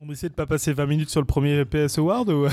On 0.00 0.10
essaie 0.10 0.30
de 0.30 0.34
pas 0.34 0.46
passer 0.46 0.72
20 0.72 0.86
minutes 0.86 1.10
sur 1.10 1.20
le 1.20 1.26
premier 1.26 1.64
PS 1.66 1.98
Award 1.98 2.30
ou... 2.30 2.46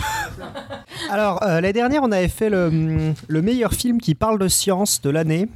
Alors, 1.10 1.42
euh, 1.44 1.56
l'année 1.62 1.72
dernière, 1.74 2.04
on 2.04 2.12
avait 2.12 2.28
fait 2.28 2.50
le, 2.50 3.14
le 3.28 3.42
meilleur 3.42 3.74
film 3.74 4.02
qui 4.02 4.14
parle 4.16 4.38
de 4.38 4.50
science 4.50 5.02
de 5.02 5.10
l'année. 5.10 5.48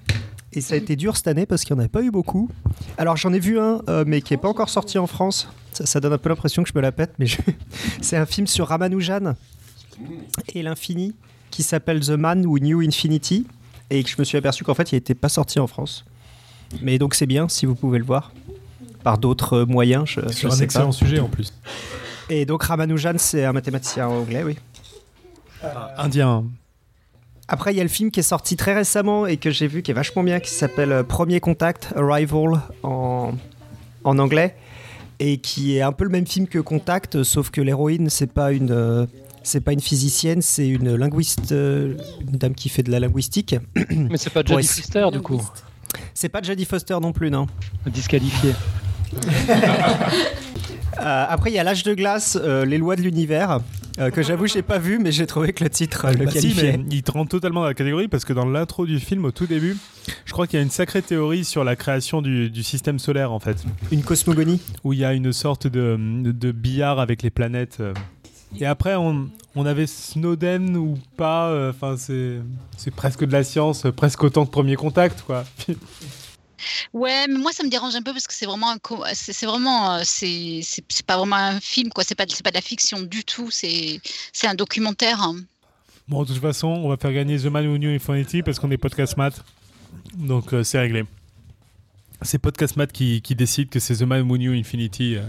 Et 0.54 0.62
ça 0.62 0.76
a 0.76 0.78
été 0.78 0.96
dur 0.96 1.18
cette 1.18 1.28
année 1.28 1.46
parce 1.46 1.66
qu'il 1.66 1.74
n'y 1.76 1.80
en 1.80 1.84
avait 1.84 1.90
pas 1.90 2.02
eu 2.02 2.12
beaucoup. 2.12 2.50
Alors, 2.98 3.18
j'en 3.18 3.34
ai 3.34 3.40
vu 3.40 3.60
un, 3.60 3.82
euh, 3.90 4.06
mais 4.08 4.22
qui 4.22 4.32
n'est 4.32 4.38
pas 4.38 4.48
encore 4.48 4.70
sorti 4.70 4.98
en 4.98 5.08
France. 5.08 5.50
Ça, 5.74 5.86
ça 5.86 6.00
donne 6.00 6.14
un 6.14 6.18
peu 6.18 6.30
l'impression 6.30 6.64
que 6.64 6.70
je 6.70 6.74
me 6.74 6.82
la 6.82 6.94
pète, 6.94 7.12
mais 7.20 7.26
je- 7.26 7.42
c'est 8.02 8.16
un 8.16 8.26
film 8.26 8.48
sur 8.48 8.68
Ramanujan 8.70 9.34
et 10.54 10.64
l'infini 10.64 11.14
qui 11.52 11.64
s'appelle 11.64 12.00
The 12.00 12.12
Man 12.12 12.46
Who 12.46 12.60
Knew 12.60 12.80
Infinity. 12.82 13.46
Et 13.90 14.04
que 14.04 14.10
je 14.10 14.16
me 14.18 14.24
suis 14.24 14.38
aperçu 14.38 14.64
qu'en 14.64 14.74
fait, 14.74 14.94
il 14.94 14.96
n'était 14.96 15.14
pas 15.16 15.30
sorti 15.30 15.60
en 15.60 15.68
France. 15.68 16.06
Mais 16.82 16.98
donc, 16.98 17.16
c'est 17.16 17.26
bien 17.26 17.48
si 17.50 17.66
vous 17.66 17.76
pouvez 17.76 18.00
le 18.00 18.06
voir 18.06 18.32
par 19.04 19.18
d'autres 19.18 19.54
euh, 19.60 19.66
moyens. 19.66 20.06
Je, 20.08 20.22
je 20.28 20.34
Sur 20.34 20.52
un 20.52 20.56
sais 20.56 20.64
excellent 20.64 20.88
pas. 20.88 20.92
sujet 20.92 21.20
en 21.20 21.28
plus. 21.30 21.54
Et 22.30 22.46
donc, 22.46 22.64
Ramanujan, 22.64 23.14
c'est 23.18 23.46
un 23.46 23.54
mathématicien 23.54 24.08
anglais, 24.08 24.44
oui. 24.44 24.58
Indien. 25.98 26.44
Après, 27.48 27.74
il 27.74 27.78
y 27.78 27.80
a 27.80 27.84
le 27.84 27.90
film 27.90 28.10
qui 28.12 28.20
est 28.20 28.24
sorti 28.24 28.56
très 28.56 28.74
récemment 28.74 29.28
et 29.28 29.38
que 29.38 29.52
j'ai 29.52 29.68
vu 29.68 29.82
qui 29.84 29.92
est 29.92 29.94
vachement 29.94 30.24
bien, 30.24 30.40
qui 30.40 30.50
s'appelle 30.52 30.92
euh, 30.92 31.04
Premier 31.04 31.40
Contact, 31.40 31.94
Arrival 31.96 32.62
en, 32.84 33.34
en 34.04 34.20
anglais, 34.20 34.56
et 35.20 35.38
qui 35.38 35.78
est 35.78 35.82
un 35.82 35.92
peu 35.92 36.04
le 36.06 36.10
même 36.10 36.26
film 36.26 36.48
que 36.48 36.58
Contact, 36.60 37.22
sauf 37.24 37.52
que 37.52 37.62
l'héroïne, 37.62 38.10
c'est 38.10 38.32
pas 38.32 38.52
une. 38.52 38.72
euh, 38.72 39.06
c'est 39.44 39.62
pas 39.62 39.74
une 39.74 39.80
physicienne, 39.80 40.42
c'est 40.42 40.68
une 40.68 40.96
linguiste, 40.96 41.52
euh, 41.52 41.94
une 42.22 42.38
dame 42.40 42.56
qui 42.56 42.68
fait 42.68 42.82
de 42.82 42.90
la 42.90 43.00
linguistique. 43.00 43.56
Mais 43.92 44.18
c'est 44.18 44.32
pas 44.34 44.42
Jodie 44.44 44.66
Foster 44.66 45.06
du 45.12 45.22
coup. 45.22 45.48
C'est 46.14 46.30
pas 46.30 46.42
Jodie 46.42 46.66
Foster 46.66 46.98
non 47.02 47.12
plus, 47.12 47.30
non. 47.32 47.48
Disqualifié. 47.88 48.54
Euh, 51.02 51.26
après, 51.28 51.52
il 51.52 51.54
y 51.56 51.60
a 51.60 51.64
L'âge 51.66 51.84
de 51.84 51.94
glace, 51.94 52.38
euh, 52.42 52.64
les 52.64 52.78
lois 52.78 52.96
de 52.96 53.02
l'univers, 53.02 53.60
euh, 54.00 54.12
que 54.12 54.22
j'avoue, 54.22 54.48
j'ai 54.48 54.62
pas 54.62 54.78
vu, 54.80 54.98
mais 54.98 55.12
j'ai 55.12 55.26
trouvé 55.26 55.52
que 55.52 55.62
le 55.62 55.70
titre 55.70 56.06
euh, 56.06 56.14
le 56.14 56.24
Bah 56.26 56.32
si, 56.32 56.40
qualifiait. 56.40 56.78
mais 56.78 56.86
il 56.90 57.04
te 57.04 57.12
rentre 57.12 57.32
totalement 57.32 57.62
dans 57.62 57.68
la 57.68 57.74
catégorie 57.74 58.08
parce 58.08 58.24
que 58.24 58.32
dans 58.32 58.46
l'intro 58.46 58.86
du 58.86 59.00
film, 59.02 59.26
au 59.26 59.32
tout 59.32 59.46
début, 59.46 59.76
je 60.24 60.32
crois 60.32 60.48
qu'il 60.48 60.58
y 60.58 60.62
a 60.62 60.64
une 60.64 60.70
sacrée 60.70 61.02
théorie 61.02 61.44
sur 61.44 61.66
la 61.66 61.76
création 61.76 62.22
du, 62.22 62.50
du 62.50 62.64
système 62.64 62.98
solaire 62.98 63.34
en 63.34 63.40
fait, 63.42 63.66
Une 63.92 64.04
cosmogonie. 64.04 64.62
où 64.86 64.94
il 64.94 65.00
y 65.00 65.06
a 65.06 65.12
une 65.12 65.34
sorte 65.34 65.68
de, 65.68 65.98
de 66.00 66.52
billard 66.54 67.00
avec 67.02 67.24
les 67.24 67.30
planètes. 67.30 67.82
Euh. 68.56 68.64
Et 68.64 68.66
après, 68.66 68.96
on, 68.96 69.30
on 69.56 69.66
avait 69.66 69.88
Snowden 69.88 70.76
ou 70.78 70.98
pas, 71.18 71.50
euh, 71.50 71.70
enfin 71.72 71.96
c'est 71.98 72.40
c'est 72.78 72.92
presque 72.92 73.24
de 73.26 73.32
la 73.32 73.44
science, 73.44 73.86
euh, 73.86 73.92
presque 73.92 74.24
autant 74.24 74.46
que 74.46 74.52
Premier 74.52 74.76
Contact 74.76 75.22
quoi. 75.24 75.44
Ouais, 76.94 77.28
mais 77.28 77.38
moi 77.38 77.52
ça 77.52 77.64
me 77.64 77.70
dérange 77.70 77.96
un 77.96 78.02
peu 78.02 78.12
parce 78.12 78.26
que 78.28 78.34
c'est 78.34 78.46
vraiment 78.46 78.74
c'est 79.14 79.46
vraiment 79.46 79.96
euh, 79.96 80.02
c'est 80.04 80.62
pas 81.06 81.18
vraiment 81.18 81.36
un 81.36 81.60
film 81.60 81.90
quoi, 81.90 82.04
c'est 82.04 82.16
pas 82.16 82.26
c'est 82.28 82.44
pas 82.44 82.50
de 82.50 82.56
la 82.56 82.62
fiction 82.62 83.02
du 83.02 83.24
tout, 83.24 83.52
c'est 83.52 84.00
c'est 84.34 84.48
un 84.48 84.56
documentaire. 84.56 85.22
hein. 85.22 85.36
Bon, 86.08 86.24
de 86.24 86.28
toute 86.28 86.42
façon, 86.42 86.68
on 86.68 86.90
va 86.90 86.98
faire 86.98 87.14
gagner 87.14 87.38
The 87.38 87.46
Man 87.46 87.68
Who 87.68 87.78
Knew 87.78 87.90
Infinity 87.96 88.42
parce 88.42 88.58
qu'on 88.60 88.72
est 88.72 88.78
podcast 88.78 89.18
math. 89.18 89.44
Donc 90.16 90.54
euh, 90.54 90.64
c'est 90.64 90.80
réglé. 90.80 91.04
C'est 92.22 92.38
podcast 92.40 92.78
math 92.78 92.92
qui, 92.92 93.22
qui 93.22 93.36
décide 93.36 93.70
que 93.70 93.80
c'est 93.80 93.98
The 93.98 94.04
Man 94.04 94.22
Who 94.30 94.38
Knew 94.38 94.54
Infinity. 94.54 95.18
euh. 95.18 95.24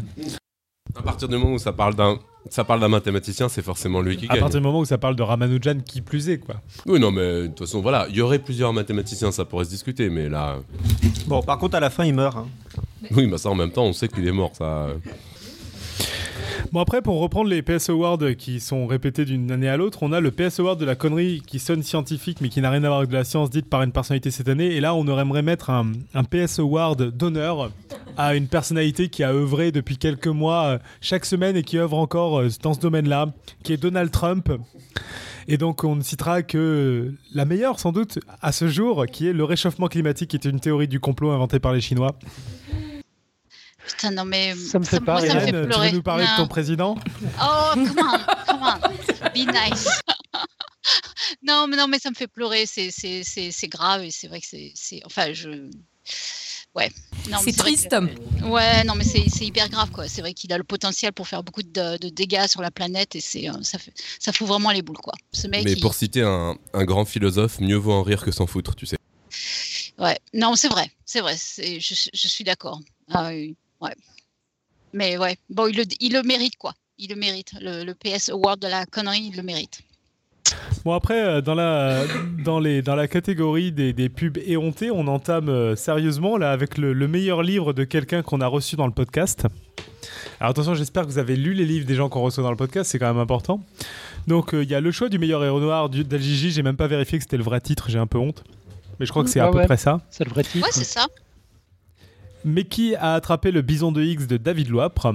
À 0.94 1.02
partir 1.02 1.28
du 1.28 1.36
moment 1.36 1.54
où 1.54 1.58
ça 1.58 1.72
parle 1.72 1.94
d'un 1.96 2.18
ça 2.50 2.64
parle 2.64 2.80
d'un 2.80 2.88
mathématicien, 2.88 3.48
c'est 3.48 3.62
forcément 3.62 4.00
lui 4.00 4.16
qui 4.16 4.26
À 4.26 4.34
gagne. 4.34 4.40
partir 4.40 4.60
du 4.60 4.66
moment 4.66 4.80
où 4.80 4.84
ça 4.84 4.98
parle 4.98 5.16
de 5.16 5.22
Ramanujan 5.22 5.78
qui 5.84 6.00
plus 6.00 6.28
est, 6.28 6.38
quoi. 6.38 6.56
Oui, 6.86 6.98
non, 7.00 7.10
mais 7.10 7.42
de 7.42 7.46
toute 7.48 7.60
façon, 7.60 7.80
voilà, 7.80 8.06
il 8.10 8.16
y 8.16 8.20
aurait 8.20 8.38
plusieurs 8.38 8.72
mathématiciens, 8.72 9.30
ça 9.32 9.44
pourrait 9.44 9.64
se 9.64 9.70
discuter, 9.70 10.08
mais 10.10 10.28
là, 10.28 10.56
Bon, 11.26 11.42
par 11.42 11.58
contre, 11.58 11.76
à 11.76 11.80
la 11.80 11.90
fin, 11.90 12.04
il 12.04 12.14
meurt. 12.14 12.36
hein. 12.36 12.46
oui, 13.10 13.26
bah 13.26 13.38
ça 13.38 13.50
en 13.50 13.54
même 13.54 13.70
temps, 13.72 13.84
on 13.84 13.92
sait 13.92 14.08
qu'il 14.08 14.26
est 14.26 14.32
mort, 14.32 14.52
ça. 14.56 14.88
Bon, 16.72 16.80
après, 16.80 17.02
pour 17.02 17.20
reprendre 17.20 17.48
les 17.48 17.62
PS 17.62 17.90
Awards 17.90 18.18
qui 18.36 18.60
sont 18.60 18.86
répétés 18.86 19.24
d'une 19.24 19.50
année 19.50 19.68
à 19.68 19.76
l'autre, 19.76 20.00
on 20.02 20.12
a 20.12 20.20
le 20.20 20.30
PS 20.30 20.60
Award 20.60 20.80
de 20.80 20.84
la 20.84 20.94
connerie 20.94 21.42
qui 21.46 21.58
sonne 21.58 21.82
scientifique 21.82 22.40
mais 22.40 22.48
qui 22.48 22.60
n'a 22.60 22.70
rien 22.70 22.82
à 22.84 22.88
voir 22.88 22.98
avec 22.98 23.10
de 23.10 23.16
la 23.16 23.24
science 23.24 23.50
dite 23.50 23.68
par 23.68 23.82
une 23.82 23.92
personnalité 23.92 24.30
cette 24.30 24.48
année. 24.48 24.74
Et 24.74 24.80
là, 24.80 24.94
on 24.94 25.06
aimerait 25.06 25.42
mettre 25.42 25.70
un, 25.70 25.92
un 26.14 26.24
PS 26.24 26.58
Award 26.58 27.10
d'honneur 27.16 27.70
à 28.16 28.34
une 28.34 28.48
personnalité 28.48 29.08
qui 29.08 29.22
a 29.22 29.32
œuvré 29.32 29.72
depuis 29.72 29.98
quelques 29.98 30.26
mois 30.26 30.64
euh, 30.64 30.78
chaque 31.00 31.24
semaine 31.24 31.56
et 31.56 31.62
qui 31.62 31.78
œuvre 31.78 31.98
encore 31.98 32.40
euh, 32.40 32.48
dans 32.62 32.74
ce 32.74 32.80
domaine-là, 32.80 33.32
qui 33.62 33.72
est 33.72 33.76
Donald 33.76 34.10
Trump. 34.10 34.50
Et 35.48 35.58
donc, 35.58 35.84
on 35.84 35.96
ne 35.96 36.02
citera 36.02 36.42
que 36.42 37.14
la 37.34 37.44
meilleure, 37.44 37.78
sans 37.78 37.92
doute, 37.92 38.18
à 38.42 38.52
ce 38.52 38.68
jour, 38.68 39.06
qui 39.06 39.28
est 39.28 39.32
le 39.32 39.44
réchauffement 39.44 39.86
climatique, 39.86 40.30
qui 40.30 40.36
est 40.36 40.44
une 40.46 40.60
théorie 40.60 40.88
du 40.88 40.98
complot 40.98 41.30
inventée 41.30 41.60
par 41.60 41.72
les 41.72 41.80
Chinois. 41.80 42.18
Putain 43.86 44.10
non 44.10 44.24
mais 44.24 44.54
Ça 44.54 44.78
me 44.78 44.84
fait 44.84 45.00
pas 45.00 45.12
moi, 45.14 45.20
ça 45.26 45.34
me 45.34 45.38
rire. 45.38 45.42
fait 45.42 45.48
Hélène, 45.50 45.62
tu 45.62 45.68
pleurer. 45.68 45.88
veux 45.90 45.96
nous 45.96 46.02
parler 46.02 46.24
de 46.26 46.36
ton 46.36 46.46
président 46.46 46.96
Oh, 47.40 47.70
come 47.74 47.98
on, 47.98 48.46
come 48.50 48.62
on, 48.62 48.78
be 49.32 49.46
nice. 49.46 50.00
non, 51.42 51.66
mais 51.68 51.76
non, 51.76 51.88
mais 51.88 51.98
ça 51.98 52.10
me 52.10 52.14
fait 52.14 52.26
pleurer. 52.28 52.66
C'est, 52.66 52.90
c'est, 52.90 53.22
c'est, 53.24 53.50
c'est 53.50 53.68
grave 53.68 54.04
et 54.04 54.10
c'est 54.10 54.28
vrai 54.28 54.40
que 54.40 54.46
c'est, 54.48 54.72
c'est, 54.74 55.00
enfin, 55.04 55.32
je, 55.32 55.68
ouais. 56.74 56.90
Non, 57.28 57.38
mais 57.38 57.52
C'est 57.52 57.56
triste. 57.56 57.88
que- 57.90 58.44
Ouais, 58.44 58.84
non, 58.84 58.94
mais 58.94 59.04
c'est, 59.04 59.28
c'est 59.28 59.44
hyper 59.46 59.68
grave, 59.68 59.90
quoi. 59.90 60.06
C'est 60.08 60.20
vrai 60.20 60.34
qu'il 60.34 60.52
a 60.52 60.58
le 60.58 60.64
potentiel 60.64 61.12
pour 61.12 61.26
faire 61.26 61.42
beaucoup 61.42 61.62
de, 61.62 61.96
de 61.98 62.08
dégâts 62.08 62.46
sur 62.46 62.62
la 62.62 62.70
planète 62.70 63.16
et 63.16 63.20
c'est, 63.20 63.48
euh, 63.48 63.54
ça 63.62 63.78
fait, 63.78 63.92
ça 64.20 64.32
fout 64.32 64.46
vraiment 64.46 64.70
les 64.70 64.82
boules, 64.82 64.98
quoi. 64.98 65.14
Ce 65.32 65.46
mec, 65.48 65.64
Mais 65.64 65.72
il- 65.72 65.80
pour 65.80 65.94
citer 65.94 66.22
un, 66.22 66.56
un 66.72 66.84
grand 66.84 67.04
philosophe, 67.04 67.60
mieux 67.60 67.76
vaut 67.76 67.92
en 67.92 68.02
rire 68.02 68.24
que 68.24 68.30
s'en 68.30 68.46
foutre, 68.46 68.74
tu 68.76 68.86
sais. 68.86 68.96
ouais, 69.98 70.18
non, 70.34 70.54
c'est 70.54 70.68
vrai, 70.68 70.90
c'est 71.04 71.20
vrai. 71.20 71.36
Je, 71.36 72.08
je 72.12 72.28
suis 72.28 72.44
d'accord. 72.44 72.80
Ah 73.10 73.28
oui, 73.28 73.56
ouais. 73.80 73.94
Mais 74.92 75.16
ouais, 75.18 75.36
bon, 75.50 75.66
il 75.66 75.76
le, 75.76 75.84
il 76.00 76.12
le 76.12 76.22
mérite 76.22 76.56
quoi. 76.56 76.74
Il 76.98 77.10
le 77.10 77.16
mérite. 77.16 77.52
Le, 77.60 77.84
le 77.84 77.94
PS 77.94 78.30
Award 78.30 78.58
de 78.60 78.68
la 78.68 78.86
connerie, 78.86 79.30
il 79.32 79.36
le 79.36 79.42
mérite. 79.42 79.80
Bon 80.84 80.92
après, 80.94 81.20
euh, 81.20 81.40
dans 81.40 81.54
la, 81.54 82.04
dans 82.44 82.60
les, 82.60 82.80
dans 82.80 82.94
la 82.94 83.08
catégorie 83.08 83.72
des, 83.72 83.92
des 83.92 84.08
pubs 84.08 84.38
éhontées, 84.38 84.90
on 84.92 85.06
entame 85.08 85.48
euh, 85.48 85.74
sérieusement 85.76 86.36
là 86.38 86.52
avec 86.52 86.78
le, 86.78 86.92
le 86.92 87.08
meilleur 87.08 87.42
livre 87.42 87.72
de 87.72 87.82
quelqu'un 87.84 88.22
qu'on 88.22 88.40
a 88.40 88.46
reçu 88.46 88.76
dans 88.76 88.86
le 88.86 88.92
podcast. 88.92 89.46
Alors 90.38 90.52
attention, 90.52 90.74
j'espère 90.74 91.02
que 91.04 91.08
vous 91.08 91.18
avez 91.18 91.34
lu 91.34 91.52
les 91.54 91.64
livres 91.66 91.86
des 91.86 91.96
gens 91.96 92.08
qu'on 92.08 92.22
reçoit 92.22 92.44
dans 92.44 92.50
le 92.52 92.56
podcast, 92.56 92.90
c'est 92.90 92.98
quand 93.00 93.08
même 93.12 93.20
important. 93.20 93.60
Donc 94.28 94.54
euh, 94.54 94.62
il 94.62 94.70
y 94.70 94.74
a 94.74 94.80
le 94.80 94.90
choix 94.92 95.08
du 95.08 95.18
meilleur 95.18 95.44
héros 95.44 95.60
noir 95.60 95.88
d'Aljiji, 95.90 96.50
j'ai 96.52 96.62
même 96.62 96.76
pas 96.76 96.86
vérifié 96.86 97.18
que 97.18 97.24
c'était 97.24 97.36
le 97.38 97.44
vrai 97.44 97.60
titre, 97.60 97.86
j'ai 97.90 97.98
un 97.98 98.06
peu 98.06 98.18
honte. 98.18 98.44
Mais 99.00 99.06
je 99.06 99.10
crois 99.10 99.24
que 99.24 99.30
c'est 99.30 99.40
à 99.40 99.46
Ah 99.46 99.50
peu 99.50 99.58
ouais. 99.58 99.66
près 99.66 99.76
ça. 99.76 100.00
C'est 100.10 100.24
le 100.24 100.30
vrai 100.30 100.44
titre. 100.44 100.64
Ouais, 100.64 100.72
c'est 100.72 100.84
ça. 100.84 101.06
Mais 102.46 102.64
qui 102.64 102.94
a 102.94 103.14
attrapé 103.14 103.50
le 103.50 103.60
bison 103.60 103.90
de 103.90 104.00
Higgs 104.02 104.26
de 104.26 104.36
David 104.36 104.68
Loapre 104.68 105.12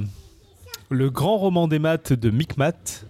Le 0.89 1.09
grand 1.09 1.37
roman 1.37 1.67
des 1.69 1.79
maths 1.79 2.11
de 2.11 2.29
Mick 2.29 2.57
Matt 2.57 3.05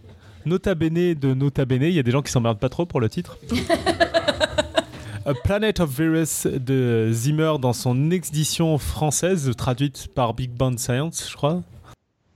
Nota 0.45 0.75
Bene 0.75 1.15
de 1.15 1.33
Nota 1.33 1.65
Bene, 1.65 1.83
il 1.83 1.93
y 1.93 1.99
a 1.99 2.03
des 2.03 2.11
gens 2.11 2.21
qui 2.21 2.31
s'emmerdent 2.31 2.59
pas 2.59 2.69
trop 2.69 2.85
pour 2.85 2.99
le 2.99 3.09
titre. 3.09 3.37
A 5.25 5.33
Planet 5.35 5.79
of 5.79 5.89
Virus 5.99 6.47
de 6.47 7.09
Zimmer 7.11 7.53
dans 7.59 7.73
son 7.73 8.09
édition 8.09 8.77
française, 8.79 9.51
traduite 9.55 10.07
par 10.15 10.33
Big 10.33 10.49
Bang 10.51 10.79
Science, 10.79 11.27
je 11.29 11.35
crois. 11.35 11.61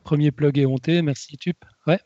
Premier 0.03 0.29
plug 0.31 0.57
éhonté, 0.59 1.01
merci 1.01 1.35
Tup. 1.37 1.57
Ouais, 1.87 1.99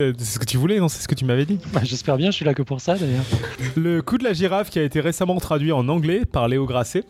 Euh, 0.00 0.14
c'est 0.18 0.24
ce 0.24 0.38
que 0.38 0.46
tu 0.46 0.56
voulais, 0.56 0.78
non? 0.78 0.88
C'est 0.88 1.02
ce 1.02 1.08
que 1.08 1.14
tu 1.14 1.26
m'avais 1.26 1.44
dit. 1.44 1.58
Bah, 1.74 1.80
j'espère 1.84 2.16
bien, 2.16 2.30
je 2.30 2.36
suis 2.36 2.44
là 2.46 2.54
que 2.54 2.62
pour 2.62 2.80
ça 2.80 2.96
d'ailleurs. 2.96 3.24
Le 3.76 4.00
coup 4.00 4.16
de 4.16 4.24
la 4.24 4.32
girafe 4.32 4.70
qui 4.70 4.78
a 4.78 4.82
été 4.82 5.00
récemment 5.00 5.36
traduit 5.38 5.72
en 5.72 5.86
anglais 5.88 6.24
par 6.24 6.48
Léo 6.48 6.64
Grasset. 6.64 7.04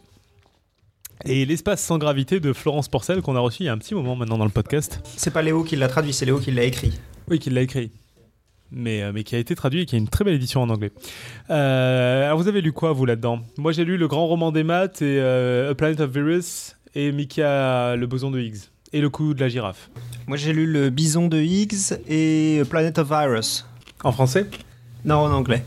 Et 1.25 1.45
l'espace 1.45 1.83
sans 1.83 1.99
gravité 1.99 2.41
de 2.41 2.53
Florence 2.53 2.89
Porcel 2.89 3.23
qu'on 3.23 3.35
a 3.35 3.41
reçu 3.41 3.65
il 3.65 3.67
y 3.67 3.69
a 3.69 3.73
un 3.73 3.79
petit 3.79 3.95
moment 3.95 4.15
maintenant 4.15 4.39
dans 4.39 4.45
le 4.45 4.51
podcast. 4.51 5.01
C'est 5.17 5.33
pas 5.33 5.43
Léo 5.43 5.65
qui 5.65 5.77
l'a 5.77 5.89
traduit, 5.89 6.13
c'est 6.13 6.25
Léo 6.25 6.39
qui 6.39 6.51
l'a 6.53 6.63
écrit. 6.63 6.99
Oui, 7.29 7.39
qui 7.39 7.51
l'a 7.51 7.63
écrit. 7.63 7.91
Mais, 8.71 9.03
euh, 9.03 9.13
mais 9.13 9.25
qui 9.25 9.35
a 9.35 9.39
été 9.39 9.55
traduit 9.55 9.83
et 9.83 9.87
qui 9.87 9.95
a 9.95 9.99
une 9.99 10.09
très 10.09 10.25
belle 10.25 10.35
édition 10.35 10.63
en 10.63 10.69
anglais. 10.69 10.93
Euh, 11.51 12.27
alors 12.27 12.39
vous 12.39 12.49
avez 12.49 12.61
lu 12.61 12.73
quoi 12.73 12.93
vous 12.93 13.07
là-dedans? 13.07 13.41
Moi 13.57 13.73
j'ai 13.73 13.85
lu 13.85 13.97
Le 13.97 14.07
Grand 14.09 14.27
Roman 14.27 14.53
des 14.53 14.63
Maths 14.63 15.03
et 15.03 15.19
euh, 15.21 15.71
A 15.71 15.75
Planet 15.75 16.01
of 16.01 16.11
Virus 16.11 16.77
et 16.95 17.11
Mika 17.11 17.97
Le 17.97 18.07
Boson 18.07 18.31
de 18.31 18.41
Higgs. 18.41 18.69
Et 18.93 19.01
Le 19.01 19.11
Coup 19.11 19.35
de 19.35 19.41
la 19.41 19.49
Girafe. 19.49 19.91
Moi 20.27 20.37
j'ai 20.37 20.53
lu 20.53 20.67
le 20.67 20.91
Bison 20.91 21.29
de 21.29 21.39
Higgs 21.39 21.99
et 22.09 22.63
Planet 22.71 22.99
of 22.99 23.09
Virus. 23.09 23.67
En 24.05 24.13
français? 24.13 24.47
Non, 25.05 25.17
en 25.17 25.33
anglais. 25.33 25.65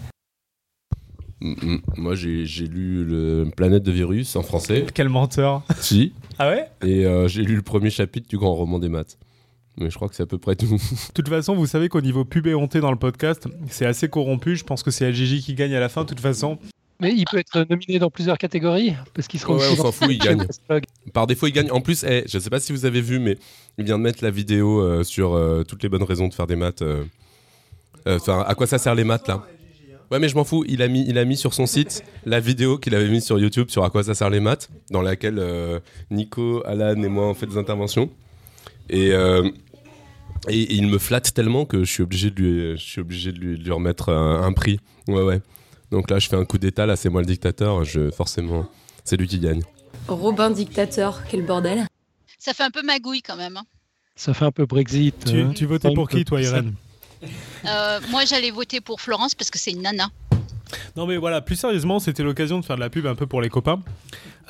Mm, 1.41 1.53
mm. 1.61 1.81
Moi, 1.97 2.15
j'ai 2.15 2.67
lu 2.67 3.03
le 3.03 3.49
Planète 3.55 3.83
de 3.83 3.91
Virus 3.91 4.35
en 4.35 4.43
français. 4.43 4.85
Quel 4.93 5.09
menteur 5.09 5.63
Si. 5.79 6.13
Ah 6.39 6.49
ouais? 6.49 6.65
Et 6.83 7.05
euh, 7.05 7.27
j'ai 7.27 7.41
lu 7.43 7.55
le 7.55 7.61
premier 7.61 7.89
chapitre 7.89 8.27
du 8.29 8.37
grand 8.37 8.53
roman 8.55 8.79
des 8.79 8.89
maths. 8.89 9.17
Mais 9.77 9.89
je 9.89 9.95
crois 9.95 10.09
que 10.09 10.15
c'est 10.15 10.23
à 10.23 10.27
peu 10.27 10.37
près 10.37 10.55
tout. 10.55 10.67
De 10.67 11.13
toute 11.13 11.29
façon, 11.29 11.55
vous 11.55 11.65
savez 11.65 11.87
qu'au 11.89 12.01
niveau 12.01 12.25
pub 12.25 12.45
et 12.47 12.53
honté 12.53 12.79
dans 12.81 12.91
le 12.91 12.97
podcast, 12.97 13.47
c'est 13.69 13.85
assez 13.85 14.09
corrompu. 14.09 14.55
Je 14.55 14.63
pense 14.63 14.83
que 14.83 14.91
c'est 14.91 15.09
LGJ 15.09 15.41
qui 15.41 15.53
gagne 15.55 15.73
à 15.73 15.79
la 15.79 15.89
fin, 15.89 16.03
de 16.03 16.09
toute 16.09 16.19
façon. 16.19 16.57
Mais 16.99 17.13
il 17.15 17.25
peut 17.25 17.39
être 17.39 17.65
nominé 17.67 17.97
dans 17.97 18.11
plusieurs 18.11 18.37
catégories 18.37 18.93
parce 19.15 19.27
qu'il 19.27 19.39
sera 19.39 19.53
Ouais, 19.55 19.65
aussi 19.67 19.79
on 19.79 19.83
s'en 19.83 19.91
fout, 19.91 20.09
il 20.11 20.19
gagne. 20.19 20.45
Par 21.13 21.25
défaut, 21.25 21.47
il 21.47 21.51
gagne. 21.53 21.71
En 21.71 21.81
plus, 21.81 22.03
eh, 22.03 22.23
je 22.27 22.37
sais 22.37 22.49
pas 22.51 22.59
si 22.59 22.71
vous 22.73 22.85
avez 22.85 23.01
vu, 23.01 23.17
mais 23.17 23.37
il 23.79 23.85
vient 23.85 23.97
de 23.97 24.03
mettre 24.03 24.23
la 24.23 24.29
vidéo 24.29 24.81
euh, 24.81 25.03
sur 25.03 25.33
euh, 25.33 25.63
toutes 25.63 25.81
les 25.81 25.89
bonnes 25.89 26.03
raisons 26.03 26.27
de 26.27 26.33
faire 26.35 26.45
des 26.45 26.55
maths. 26.55 26.83
euh. 26.83 27.03
Euh, 28.07 28.17
Enfin, 28.17 28.43
à 28.47 28.53
quoi 28.53 28.67
ça 28.67 28.77
sert 28.77 28.93
les 28.93 29.03
maths 29.03 29.27
là? 29.27 29.43
Ouais, 30.11 30.19
mais 30.19 30.27
je 30.27 30.35
m'en 30.35 30.43
fous. 30.43 30.65
Il 30.67 30.81
a 30.81 30.87
mis, 30.89 31.05
il 31.07 31.17
a 31.17 31.23
mis 31.25 31.37
sur 31.37 31.53
son 31.53 31.65
site 31.65 32.03
la 32.25 32.39
vidéo 32.41 32.77
qu'il 32.77 32.93
avait 32.95 33.07
mise 33.09 33.23
sur 33.25 33.39
YouTube 33.39 33.69
sur 33.69 33.83
à 33.85 33.89
quoi 33.89 34.03
ça 34.03 34.13
sert 34.13 34.29
les 34.29 34.41
maths, 34.41 34.69
dans 34.89 35.01
laquelle 35.01 35.39
euh, 35.39 35.79
Nico, 36.09 36.61
Alan 36.65 37.01
et 37.01 37.07
moi 37.07 37.27
on 37.29 37.33
fait 37.33 37.47
des 37.47 37.57
interventions. 37.57 38.09
Et, 38.89 39.13
euh, 39.13 39.49
et, 40.49 40.61
et 40.61 40.73
il 40.75 40.87
me 40.87 40.97
flatte 40.97 41.33
tellement 41.33 41.65
que 41.65 41.85
je 41.85 41.91
suis 41.91 42.03
obligé 42.03 42.29
de 42.29 42.41
lui, 42.41 42.77
je 42.77 42.83
suis 42.83 42.99
obligé 42.99 43.31
de 43.31 43.39
lui, 43.39 43.57
de 43.57 43.63
lui 43.63 43.71
remettre 43.71 44.09
un, 44.09 44.43
un 44.43 44.51
prix. 44.51 44.79
Ouais, 45.07 45.21
ouais. 45.23 45.41
Donc 45.91 46.09
là, 46.09 46.19
je 46.19 46.27
fais 46.27 46.35
un 46.37 46.45
coup 46.45 46.57
d'état. 46.57 46.85
Là, 46.85 46.95
c'est 46.95 47.09
moi 47.09 47.21
le 47.21 47.27
dictateur. 47.27 47.83
Je, 47.85 48.11
forcément, 48.11 48.65
c'est 49.05 49.17
lui 49.17 49.27
qui 49.27 49.39
gagne. 49.39 49.61
Robin 50.07 50.49
dictateur, 50.49 51.21
quel 51.29 51.45
bordel. 51.45 51.85
Ça 52.37 52.53
fait 52.53 52.63
un 52.63 52.71
peu 52.71 52.81
magouille 52.81 53.21
quand 53.21 53.37
même. 53.37 53.55
hein. 53.57 53.63
Ça 54.15 54.33
fait 54.33 54.45
un 54.45 54.51
peu 54.51 54.65
Brexit. 54.65 55.25
Tu, 55.25 55.41
hein. 55.41 55.51
tu 55.55 55.65
votais 55.65 55.93
pour 55.93 56.09
qui, 56.09 56.25
toi, 56.25 56.41
Irène? 56.41 56.73
Euh, 57.65 57.99
moi, 58.09 58.25
j'allais 58.25 58.51
voter 58.51 58.81
pour 58.81 59.01
Florence 59.01 59.35
parce 59.35 59.51
que 59.51 59.59
c'est 59.59 59.71
une 59.71 59.81
nana. 59.81 60.09
Non 60.95 61.05
mais 61.05 61.17
voilà, 61.17 61.41
plus 61.41 61.55
sérieusement, 61.55 61.99
c'était 61.99 62.23
l'occasion 62.23 62.59
de 62.59 62.65
faire 62.65 62.75
de 62.77 62.81
la 62.81 62.89
pub 62.89 63.05
un 63.05 63.15
peu 63.15 63.27
pour 63.27 63.41
les 63.41 63.49
copains. 63.49 63.81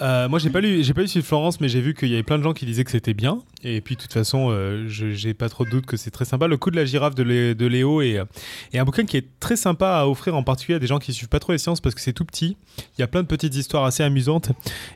Euh, 0.02 0.28
moi, 0.28 0.40
j'ai 0.40 0.50
pas 0.50 0.62
lu, 0.62 0.84
j'ai 0.84 0.94
pas 0.94 1.02
lu 1.02 1.08
celui 1.08 1.22
de 1.22 1.26
Florence, 1.26 1.62
mais 1.62 1.70
j'ai 1.70 1.80
vu 1.82 1.94
qu'il 1.94 2.10
y 2.10 2.14
avait 2.14 2.24
plein 2.24 2.38
de 2.40 2.44
gens 2.44 2.54
qui 2.54 2.66
disaient 2.66 2.84
que 2.84 2.92
c'était 2.92 3.14
bien. 3.14 3.40
Et 3.64 3.82
puis, 3.82 3.96
de 3.96 4.02
toute 4.02 4.14
façon, 4.14 4.48
euh, 4.50 4.86
j'ai 4.88 5.34
pas 5.36 5.48
trop 5.48 5.64
de 5.64 5.70
doute 5.70 5.86
que 5.86 5.96
c'est 5.98 6.10
très 6.10 6.26
sympa. 6.26 6.48
Le 6.48 6.58
coup 6.58 6.72
de 6.72 6.76
la 6.76 6.86
girafe 6.86 7.14
de, 7.14 7.22
Lé- 7.22 7.54
de 7.54 7.66
Léo 7.68 8.02
est, 8.02 8.18
euh, 8.18 8.26
est 8.74 8.80
un 8.80 8.84
bouquin 8.84 9.06
qui 9.06 9.18
est 9.18 9.28
très 9.40 9.56
sympa 9.56 9.90
à 9.90 10.08
offrir, 10.08 10.36
en 10.36 10.42
particulier 10.44 10.78
à 10.78 10.80
des 10.80 10.88
gens 10.88 10.98
qui 10.98 11.14
suivent 11.14 11.30
pas 11.30 11.40
trop 11.40 11.52
les 11.52 11.60
sciences 11.60 11.82
parce 11.82 11.94
que 11.94 12.02
c'est 12.02 12.14
tout 12.14 12.26
petit. 12.26 12.58
Il 12.98 13.02
y 13.02 13.04
a 13.04 13.08
plein 13.08 13.22
de 13.22 13.28
petites 13.28 13.56
histoires 13.56 13.86
assez 13.86 14.02
amusantes. 14.02 14.50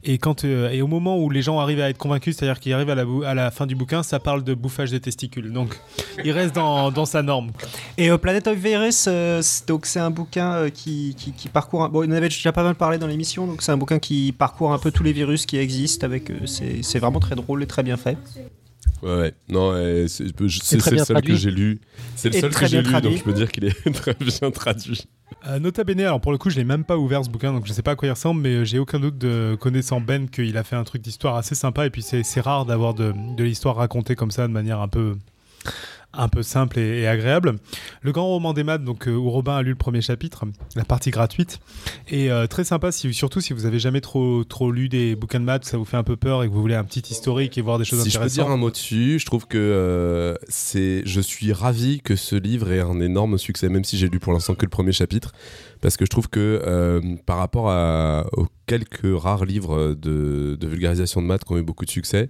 Et 0.04 0.18
quand 0.18 0.44
euh, 0.44 0.70
et 0.72 0.82
au 0.82 0.88
moment 0.88 1.20
où 1.20 1.30
les 1.30 1.44
gens 1.44 1.60
arrivent 1.60 1.82
à 1.82 1.90
être 1.90 1.98
convaincus, 2.00 2.36
c'est-à-dire 2.38 2.60
qu'ils 2.60 2.74
arrivent 2.74 2.90
à 2.90 3.34
la, 3.36 3.52
fin 3.52 3.68
du 3.68 3.76
bouquin, 3.76 4.02
ça 4.02 4.20
parle 4.20 4.44
de 4.44 4.56
bouffage 4.56 4.90
des 4.90 5.00
testicules. 5.00 5.54
Donc, 5.54 5.80
il 6.24 6.32
reste 6.32 6.56
dans, 6.56 7.06
sa 7.06 7.22
norme. 7.22 7.52
Et 8.00 8.10
Planet 8.18 8.48
of 8.48 8.58
Virus, 8.58 9.08
donc 9.68 9.86
c'est 9.86 10.00
un 10.00 10.10
bouquin 10.10 10.70
qui, 10.72 11.16
parcourt. 11.54 11.84
un- 11.84 11.90
Bon, 11.90 12.04
on 12.08 12.12
avait 12.12 12.30
déjà 12.30 12.52
pas 12.52 12.64
mal 12.64 12.74
parlé 12.76 12.98
dans 12.98 13.08
l'émission, 13.08 13.46
donc 13.46 13.62
c'est 13.62 13.72
un 13.72 13.78
bouquin 13.78 14.00
qui 14.00 14.32
parcourt 14.32 14.74
un 14.74 14.80
peu 14.80 14.92
tous 14.96 15.04
les 15.04 15.14
virus 15.14 15.46
qui 15.46 15.58
existent. 15.58 16.06
Avec, 16.06 16.32
euh, 16.32 16.46
c'est, 16.46 17.00
vraiment 17.00 17.20
très 17.20 17.36
drôle 17.36 17.62
et 17.62 17.68
très 17.68 17.84
bien 17.84 17.98
fait. 17.98 18.18
Ouais, 19.04 19.16
ouais. 19.18 19.34
Non, 19.50 19.74
c'est 20.08 20.40
le 20.42 20.50
seul 20.50 21.22
que 21.22 21.36
j'ai 21.36 21.52
lu. 21.52 21.80
C'est 22.16 22.34
le 22.34 22.40
seul 22.40 22.54
que 22.56 22.66
j'ai 22.66 22.82
lu, 22.82 22.92
donc 23.02 23.18
je 23.18 23.24
peux 23.24 23.34
dire 23.34 23.52
qu'il 23.52 23.66
est 23.66 23.92
très 23.94 24.16
bien 24.16 24.50
traduit. 24.50 25.06
Euh, 25.48 25.60
nota 25.60 25.84
bene, 25.84 26.02
alors 26.02 26.22
pour 26.22 26.32
le 26.32 26.38
coup, 26.38 26.50
je 26.50 26.56
l'ai 26.56 26.64
même 26.64 26.84
pas 26.84 26.98
ouvert 26.98 27.24
ce 27.24 27.30
bouquin, 27.30 27.52
donc 27.52 27.66
je 27.66 27.74
sais 27.74 27.82
pas 27.82 27.92
à 27.92 27.96
quoi 27.96 28.08
il 28.08 28.12
ressemble, 28.12 28.42
mais 28.42 28.56
euh, 28.56 28.64
j'ai 28.64 28.80
aucun 28.80 29.00
doute 29.00 29.18
de 29.18 29.58
connaissant 29.60 30.00
Ben 30.00 30.30
qu'il 30.30 30.58
a 30.58 30.64
fait 30.64 30.76
un 30.76 30.84
truc 30.84 31.02
d'histoire 31.02 31.36
assez 31.36 31.56
sympa, 31.56 31.86
et 31.86 31.90
puis 31.90 32.02
c'est 32.02 32.24
c'est 32.24 32.42
rare 32.42 32.66
d'avoir 32.66 32.94
de, 32.94 33.14
de 33.36 33.44
l'histoire 33.44 33.76
racontée 33.76 34.16
comme 34.16 34.32
ça 34.32 34.48
de 34.48 34.54
manière 34.54 34.80
un 34.82 34.88
peu 34.88 35.18
un 36.18 36.28
peu 36.28 36.44
simple 36.44 36.80
et, 36.80 37.02
et 37.02 37.08
agréable. 37.08 37.56
Le 38.02 38.12
grand 38.12 38.28
roman 38.28 38.54
des 38.54 38.64
maths, 38.64 38.84
donc 38.84 39.08
euh, 39.08 39.12
où 39.16 39.30
Robin 39.30 39.56
a 39.58 39.62
lu 39.62 39.70
le 39.72 39.76
premier 39.76 40.02
chapitre, 40.02 40.46
la 40.76 40.86
partie 40.86 41.12
gratuite, 41.12 41.60
et 42.10 42.32
euh, 42.32 42.48
très 42.48 42.64
sympa, 42.64 42.92
si, 42.92 43.14
surtout 43.14 43.42
si 43.42 43.54
vous 43.54 43.66
avez 43.66 43.80
jamais 43.80 44.02
trop 44.02 44.44
trop 44.44 44.72
lu 44.72 44.90
des 44.90 45.16
bouquins 45.16 45.40
de 45.40 45.46
maths, 45.46 45.66
ça 45.66 45.78
vous 45.78 45.86
fait 45.86 45.98
un 45.98 46.04
peu 46.04 46.16
peur 46.16 46.44
et 46.44 46.48
que 46.48 46.54
vous 46.54 46.62
voulez 46.62 46.76
un 46.76 46.84
petit 46.84 47.02
historique 47.12 47.58
et 47.58 47.62
voir 47.62 47.78
des 47.78 47.86
choses 47.86 48.04
Si 48.04 48.10
je 48.10 48.18
peux 48.18 48.24
intéressantes. 48.26 48.46
dire 48.46 48.54
un 48.54 48.58
mot 48.58 48.72
dessus, 48.72 49.20
je 49.20 49.26
trouve 49.26 49.48
que 49.48 49.58
euh, 49.58 50.36
c'est, 50.48 51.02
je 51.06 51.22
suis 51.22 51.54
ravi 51.54 52.02
que 52.02 52.16
ce 52.16 52.36
livre 52.36 52.72
ait 52.72 52.80
un 52.82 53.00
énorme 53.00 53.38
succès, 53.38 53.70
même 53.70 53.84
si 53.84 53.98
j'ai 53.98 54.08
lu 54.10 54.20
pour 54.20 54.34
l'instant 54.34 54.56
que 54.56 54.66
le 54.66 54.70
premier 54.70 54.92
chapitre, 54.92 55.32
parce 55.82 55.98
que 55.98 56.06
je 56.06 56.10
trouve 56.10 56.30
que 56.30 56.62
euh, 56.66 57.02
par 57.26 57.38
rapport 57.38 57.70
à, 57.70 58.26
aux 58.34 58.48
quelques 58.66 59.02
rares 59.04 59.46
livres 59.46 59.94
de, 59.94 60.58
de 60.60 60.68
vulgarisation 60.68 61.22
de 61.22 61.28
maths 61.28 61.44
qui 61.46 61.52
ont 61.54 61.58
eu 61.58 61.64
beaucoup 61.64 61.86
de 61.86 61.92
succès, 61.92 62.30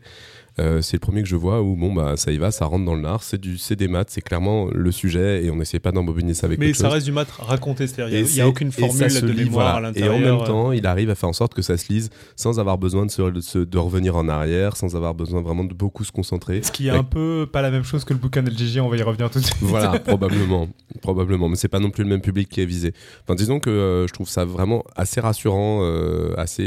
euh, 0.60 0.82
c'est 0.82 0.96
le 0.96 1.00
premier 1.00 1.22
que 1.22 1.28
je 1.28 1.36
vois 1.36 1.62
où 1.62 1.76
bon 1.76 1.94
bah 1.94 2.16
ça 2.18 2.32
y 2.32 2.38
va, 2.38 2.50
ça 2.52 2.66
rentre 2.66 2.86
dans 2.86 2.96
le 2.96 3.02
lard, 3.02 3.24
c'est 3.24 3.40
du, 3.40 3.58
c'est 3.58 3.76
des 3.76 3.88
maths, 3.90 4.10
c'est 4.10 4.22
clairement 4.22 4.68
le 4.72 4.92
sujet 4.92 5.44
et 5.44 5.52
on 5.52 5.58
n'essaie 5.58 5.80
pas 5.80 5.92
d'embobiner 5.92 6.34
ça 6.34 6.48
avec 6.48 6.60
mais 6.60 6.74
ça 6.74 6.86
chose. 6.86 6.94
reste 6.94 7.06
du 7.06 7.12
maths 7.12 7.30
raconté, 7.40 7.88
c'est-à-dire 7.88 8.20
il 8.20 8.34
n'y 8.34 8.42
a, 8.42 8.48
aucune 8.48 8.72
formule 8.72 9.08
de 9.22 9.28
lit, 9.28 9.44
mémoire 9.46 9.74
voilà. 9.74 9.90
à 9.90 9.92
Et 9.92 10.04
en 10.04 10.14
l'intérieur. 10.14 10.38
même 10.40 10.48
temps, 10.48 10.72
il 10.72 10.86
arrive 10.88 11.10
à 11.10 11.16
faire 11.16 11.30
en 11.30 11.34
sorte 11.34 11.54
que 11.54 11.62
ça 11.62 11.76
se 11.78 11.92
lise 11.92 12.10
sans 12.36 12.60
avoir 12.60 12.78
besoin 12.78 13.06
de, 13.06 13.12
se, 13.12 13.22
de 13.22 13.42
se- 13.42 13.60
de 13.60 13.78
revenir 13.78 14.16
en 14.16 14.30
arrière, 14.30 14.78
sans 14.78 14.96
avoir 14.96 15.14
besoin 15.14 15.42
vraiment 15.42 15.64
de 15.66 15.74
beaucoup 15.74 16.04
se 16.04 16.12
concentrer. 16.12 16.62
Ce 16.64 16.72
qui 16.72 16.88
est 16.88 16.92
un 16.92 17.04
peu 17.04 17.48
pas 17.52 17.62
la 17.62 17.72
même 17.72 17.84
chose 17.84 18.06
que 18.06 18.14
le 18.14 18.20
bouquin 18.20 18.42
d'LGG, 18.44 18.80
on 18.80 18.88
va 18.90 18.98
y 18.98 19.02
revenir 19.02 19.30
tout 19.30 19.40
de 19.40 19.44
suite. 19.46 19.58
Voilà, 19.62 20.00
probablement, 20.06 20.70
probablement, 21.02 21.50
mais 21.50 21.56
c'est 21.58 21.68
pas 21.68 21.80
non 21.80 21.90
plus 21.90 22.04
le 22.04 22.10
même 22.10 22.22
public 22.22 22.48
qui 22.50 22.62
est 22.62 22.66
visé. 22.66 22.94
Enfin, 23.24 23.36
disons 23.36 23.60
que 23.60 23.70
euh, 23.70 24.08
je 24.08 24.14
trouve 24.14 24.30
ça 24.30 24.46
vraiment 24.46 24.84
assez 24.96 25.20
rassurant, 25.20 25.80
euh, 25.84 26.34
assez, 26.38 26.64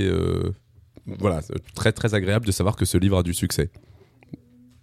voilà, 1.19 1.41
très 1.75 1.93
très 1.93 2.15
agréable 2.15 2.47
de 2.47 2.53
savoir 2.53 2.77
que 2.77 2.85
ce 2.85 2.99
livre 2.99 3.19
a 3.19 3.23
du 3.23 3.35
succès, 3.35 3.71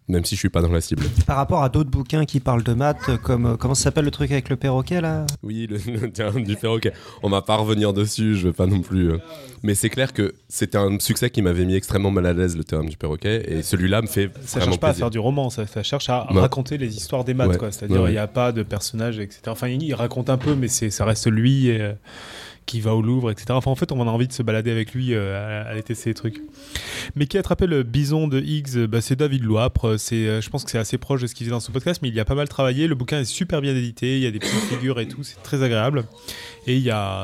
même 0.08 0.24
si 0.24 0.36
je 0.36 0.40
suis 0.40 0.50
pas 0.50 0.62
dans 0.62 0.72
la 0.72 0.82
cible. 0.82 1.04
Par 1.26 1.36
rapport 1.38 1.64
à 1.64 1.70
d'autres 1.70 1.90
bouquins 1.90 2.26
qui 2.26 2.40
parlent 2.40 2.62
de 2.64 2.74
maths, 2.74 2.98
euh, 3.10 3.18
comme 3.18 3.46
euh, 3.48 3.56
comment 3.58 3.74
ça 3.74 3.86
s'appelle 3.86 4.06
le 4.06 4.12
truc 4.12 4.30
avec 4.32 4.50
le 4.50 4.56
perroquet 4.56 5.02
là? 5.02 5.26
Oui, 5.42 5.66
le, 5.68 5.78
le 6.00 6.12
terme 6.12 6.44
du 6.44 6.56
perroquet. 6.56 6.94
On 7.24 7.30
va 7.30 7.42
pas 7.42 7.56
revenir 7.56 7.92
dessus, 7.92 8.36
je 8.36 8.48
veux 8.48 8.54
pas 8.54 8.68
non 8.68 8.82
plus. 8.82 9.12
euh. 9.14 9.18
Mais 9.64 9.74
c'est 9.74 9.90
clair 9.90 10.14
que 10.14 10.36
c'était 10.48 10.78
un 10.78 11.00
succès 11.00 11.32
qui 11.32 11.42
m'avait 11.42 11.66
mis 11.66 11.74
extrêmement 11.76 12.12
mal 12.12 12.28
à 12.28 12.34
l'aise 12.34 12.56
le 12.56 12.64
terme 12.64 12.88
du 12.88 12.98
perroquet, 12.98 13.52
et 13.52 13.64
celui-là 13.64 14.04
me 14.04 14.08
fait 14.08 14.30
Ça 14.46 14.60
cherche 14.62 14.80
pas 14.80 14.90
à 14.90 14.94
faire 14.94 15.10
du 15.10 15.18
roman, 15.20 15.50
ça, 15.50 15.66
ça 15.66 15.82
cherche 15.82 16.08
à 16.10 16.32
Ouais. 16.32 16.40
raconter 16.40 16.78
les 16.78 16.96
histoires 16.96 17.24
des 17.24 17.34
maths, 17.34 17.50
Ouais. 17.50 17.58
quoi. 17.58 17.72
C'est-à-dire, 17.72 17.98
il 17.98 18.04
Ouais, 18.04 18.12
n'y 18.12 18.18
a 18.20 18.28
pas 18.28 18.52
de 18.52 18.62
personnages, 18.62 19.18
etc. 19.20 19.42
Enfin, 19.48 19.68
il 19.70 19.94
raconte 19.96 20.30
un 20.30 20.38
peu, 20.38 20.54
mais 20.54 20.68
c'est, 20.68 20.92
ça 20.92 21.04
reste 21.06 21.26
lui 21.28 21.72
euh, 21.72 21.94
qui 22.66 22.82
va 22.82 22.96
au 22.96 23.02
Louvre, 23.02 23.32
etc. 23.32 23.48
Enfin, 23.52 23.72
en 23.72 23.76
fait, 23.76 23.92
on 23.92 24.02
a 24.02 24.12
envie 24.12 24.28
de 24.28 24.34
se 24.34 24.44
balader 24.44 24.72
avec 24.72 24.94
lui, 24.94 25.14
euh, 25.14 25.66
à, 25.66 25.70
à 25.70 25.74
tester 25.76 25.96
ces 25.96 26.14
trucs. 26.14 26.42
Mais 27.16 27.28
qui 27.28 27.38
a 27.38 27.42
attrapé 27.42 27.68
le 27.68 27.84
bison 27.84 28.28
de 28.28 28.42
Higgs 28.42 28.86
bah, 28.88 29.02
C'est 29.02 29.16
David 29.16 29.44
Loapre. 29.44 29.98
Euh, 30.12 30.42
je 30.42 30.50
pense 30.50 30.64
que 30.64 30.72
c'est 30.72 30.78
assez 30.78 30.98
proche 30.98 31.22
de 31.22 31.28
ce 31.28 31.36
qu'il 31.36 31.46
faisait 31.46 31.52
dans 31.54 31.60
son 31.60 31.72
podcast, 31.72 32.02
mais 32.02 32.10
il 32.10 32.20
a 32.20 32.26
pas 32.26 32.36
mal 32.36 32.50
travaillé. 32.50 32.88
Le 32.88 32.96
bouquin 32.96 33.20
est 33.20 33.26
super 33.26 33.62
bien 33.62 33.76
édité, 33.76 34.18
il 34.18 34.24
y 34.24 34.28
a 34.28 34.32
des 34.32 34.40
petites 34.40 34.56
figures 34.56 35.00
et 35.00 35.08
tout, 35.08 35.24
c'est 35.24 35.42
très 35.44 35.64
agréable. 35.64 36.06
Et 36.68 36.84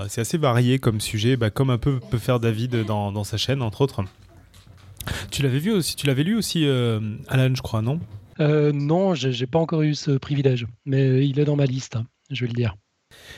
c'est 0.10 0.22
assez 0.22 0.38
varié 0.38 0.80
comme 0.80 1.02
sujet, 1.02 1.38
bah, 1.38 1.50
comme 1.50 1.70
un 1.70 1.78
peu 1.78 2.00
peut 2.00 2.20
faire 2.20 2.40
David 2.40 2.86
dans, 2.86 3.24
sa 3.24 3.38
chaîne, 3.38 3.62
entre 3.62 3.82
autres. 3.82 4.04
Tu 5.32 5.42
l'avais 5.42 5.60
vu 5.60 5.72
aussi, 5.72 5.96
tu 5.96 6.06
l'avais 6.06 6.24
lu 6.24 6.36
aussi, 6.36 6.66
euh, 6.66 7.00
Alan, 7.28 7.54
je 7.56 7.62
crois, 7.62 7.82
non? 7.82 8.00
Non, 8.40 9.14
j'ai 9.14 9.32
j'ai 9.32 9.46
pas 9.46 9.60
encore 9.60 9.84
eu 9.84 9.94
ce 9.94 10.12
privilège, 10.12 10.66
mais 10.86 11.28
il 11.28 11.40
est 11.40 11.46
dans 11.46 11.56
ma 11.56 11.66
liste, 11.66 11.96
hein, 11.96 12.08
je 12.32 12.42
vais 12.42 12.48
le 12.48 12.56
dire. 12.56 12.76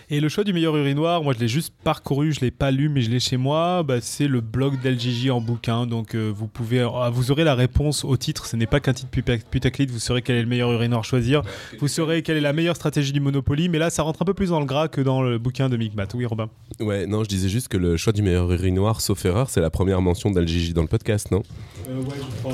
Et 0.09 0.19
le 0.19 0.29
choix 0.29 0.43
du 0.43 0.53
meilleur 0.53 0.75
urinoir, 0.77 1.23
moi 1.23 1.33
je 1.33 1.39
l'ai 1.39 1.47
juste 1.47 1.73
parcouru, 1.83 2.31
je 2.31 2.41
l'ai 2.41 2.51
pas 2.51 2.71
lu, 2.71 2.89
mais 2.89 3.01
je 3.01 3.09
l'ai 3.11 3.19
chez 3.19 3.37
moi. 3.37 3.83
Bah, 3.83 4.01
c'est 4.01 4.27
le 4.27 4.41
blog 4.41 4.79
d'LGJ 4.81 5.29
en 5.29 5.41
bouquin. 5.41 5.85
Donc 5.87 6.15
euh, 6.15 6.31
vous 6.35 6.47
pouvez, 6.47 6.81
ah, 6.81 7.09
vous 7.13 7.31
aurez 7.31 7.43
la 7.43 7.55
réponse 7.55 8.03
au 8.05 8.15
titre. 8.17 8.45
Ce 8.45 8.55
n'est 8.55 8.67
pas 8.67 8.79
qu'un 8.79 8.93
titre 8.93 9.09
puta- 9.11 9.37
putaclite. 9.49 9.91
Vous 9.91 9.99
saurez 9.99 10.21
quel 10.21 10.35
est 10.37 10.41
le 10.41 10.47
meilleur 10.47 10.71
urinoir 10.71 10.99
à 11.01 11.03
choisir. 11.03 11.41
Vous 11.79 11.87
saurez 11.87 12.21
quelle 12.23 12.37
est 12.37 12.41
la 12.41 12.53
meilleure 12.53 12.75
stratégie 12.75 13.11
du 13.13 13.19
Monopoly. 13.19 13.69
Mais 13.69 13.77
là, 13.79 13.89
ça 13.89 14.03
rentre 14.03 14.21
un 14.21 14.25
peu 14.25 14.33
plus 14.33 14.49
dans 14.49 14.59
le 14.59 14.65
gras 14.65 14.87
que 14.87 15.01
dans 15.01 15.21
le 15.21 15.37
bouquin 15.37 15.69
de 15.69 15.77
Micmat. 15.77 16.07
Oui, 16.13 16.25
Robin. 16.25 16.49
Ouais, 16.79 17.05
non, 17.05 17.23
je 17.23 17.29
disais 17.29 17.49
juste 17.49 17.67
que 17.67 17.77
le 17.77 17.97
choix 17.97 18.13
du 18.13 18.21
meilleur 18.21 18.51
urinoir, 18.51 19.01
sauf 19.01 19.23
erreur, 19.25 19.49
c'est 19.49 19.61
la 19.61 19.69
première 19.69 20.01
mention 20.01 20.31
d'Al-Gigi 20.31 20.73
dans 20.73 20.81
le 20.81 20.87
podcast, 20.87 21.31
non? 21.31 21.43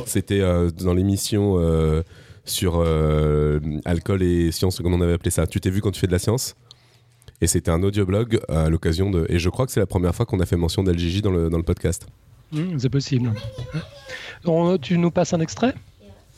C'était 0.05 0.41
euh, 0.41 0.69
dans 0.71 0.93
l'émission 0.93 1.55
euh, 1.59 2.03
sur 2.45 2.75
euh, 2.83 3.59
alcool 3.85 4.23
et 4.23 4.51
science, 4.51 4.79
comme 4.79 4.93
on 4.93 5.01
avait 5.01 5.13
appelé 5.13 5.31
ça. 5.31 5.47
Tu 5.47 5.59
t'es 5.59 5.69
vu 5.69 5.81
quand 5.81 5.91
tu 5.91 5.99
fais 5.99 6.07
de 6.07 6.11
la 6.11 6.19
science? 6.19 6.55
Et 7.41 7.47
c'était 7.47 7.71
un 7.71 7.81
audioblog 7.83 8.39
à 8.49 8.69
l'occasion 8.69 9.09
de. 9.09 9.25
Et 9.29 9.39
je 9.39 9.49
crois 9.49 9.65
que 9.65 9.71
c'est 9.71 9.79
la 9.79 9.85
première 9.85 10.13
fois 10.13 10.25
qu'on 10.25 10.39
a 10.39 10.45
fait 10.45 10.57
mention 10.57 10.83
d'Al-Gigi 10.83 11.21
dans 11.21 11.31
le, 11.31 11.49
dans 11.49 11.57
le 11.57 11.63
podcast. 11.63 12.05
Hmm, 12.51 12.77
c'est 12.79 12.89
possible. 12.89 13.31
On- 14.45 14.77
tu 14.77 14.97
nous 14.97 15.11
passes 15.11 15.33
un 15.33 15.39
extrait 15.39 15.73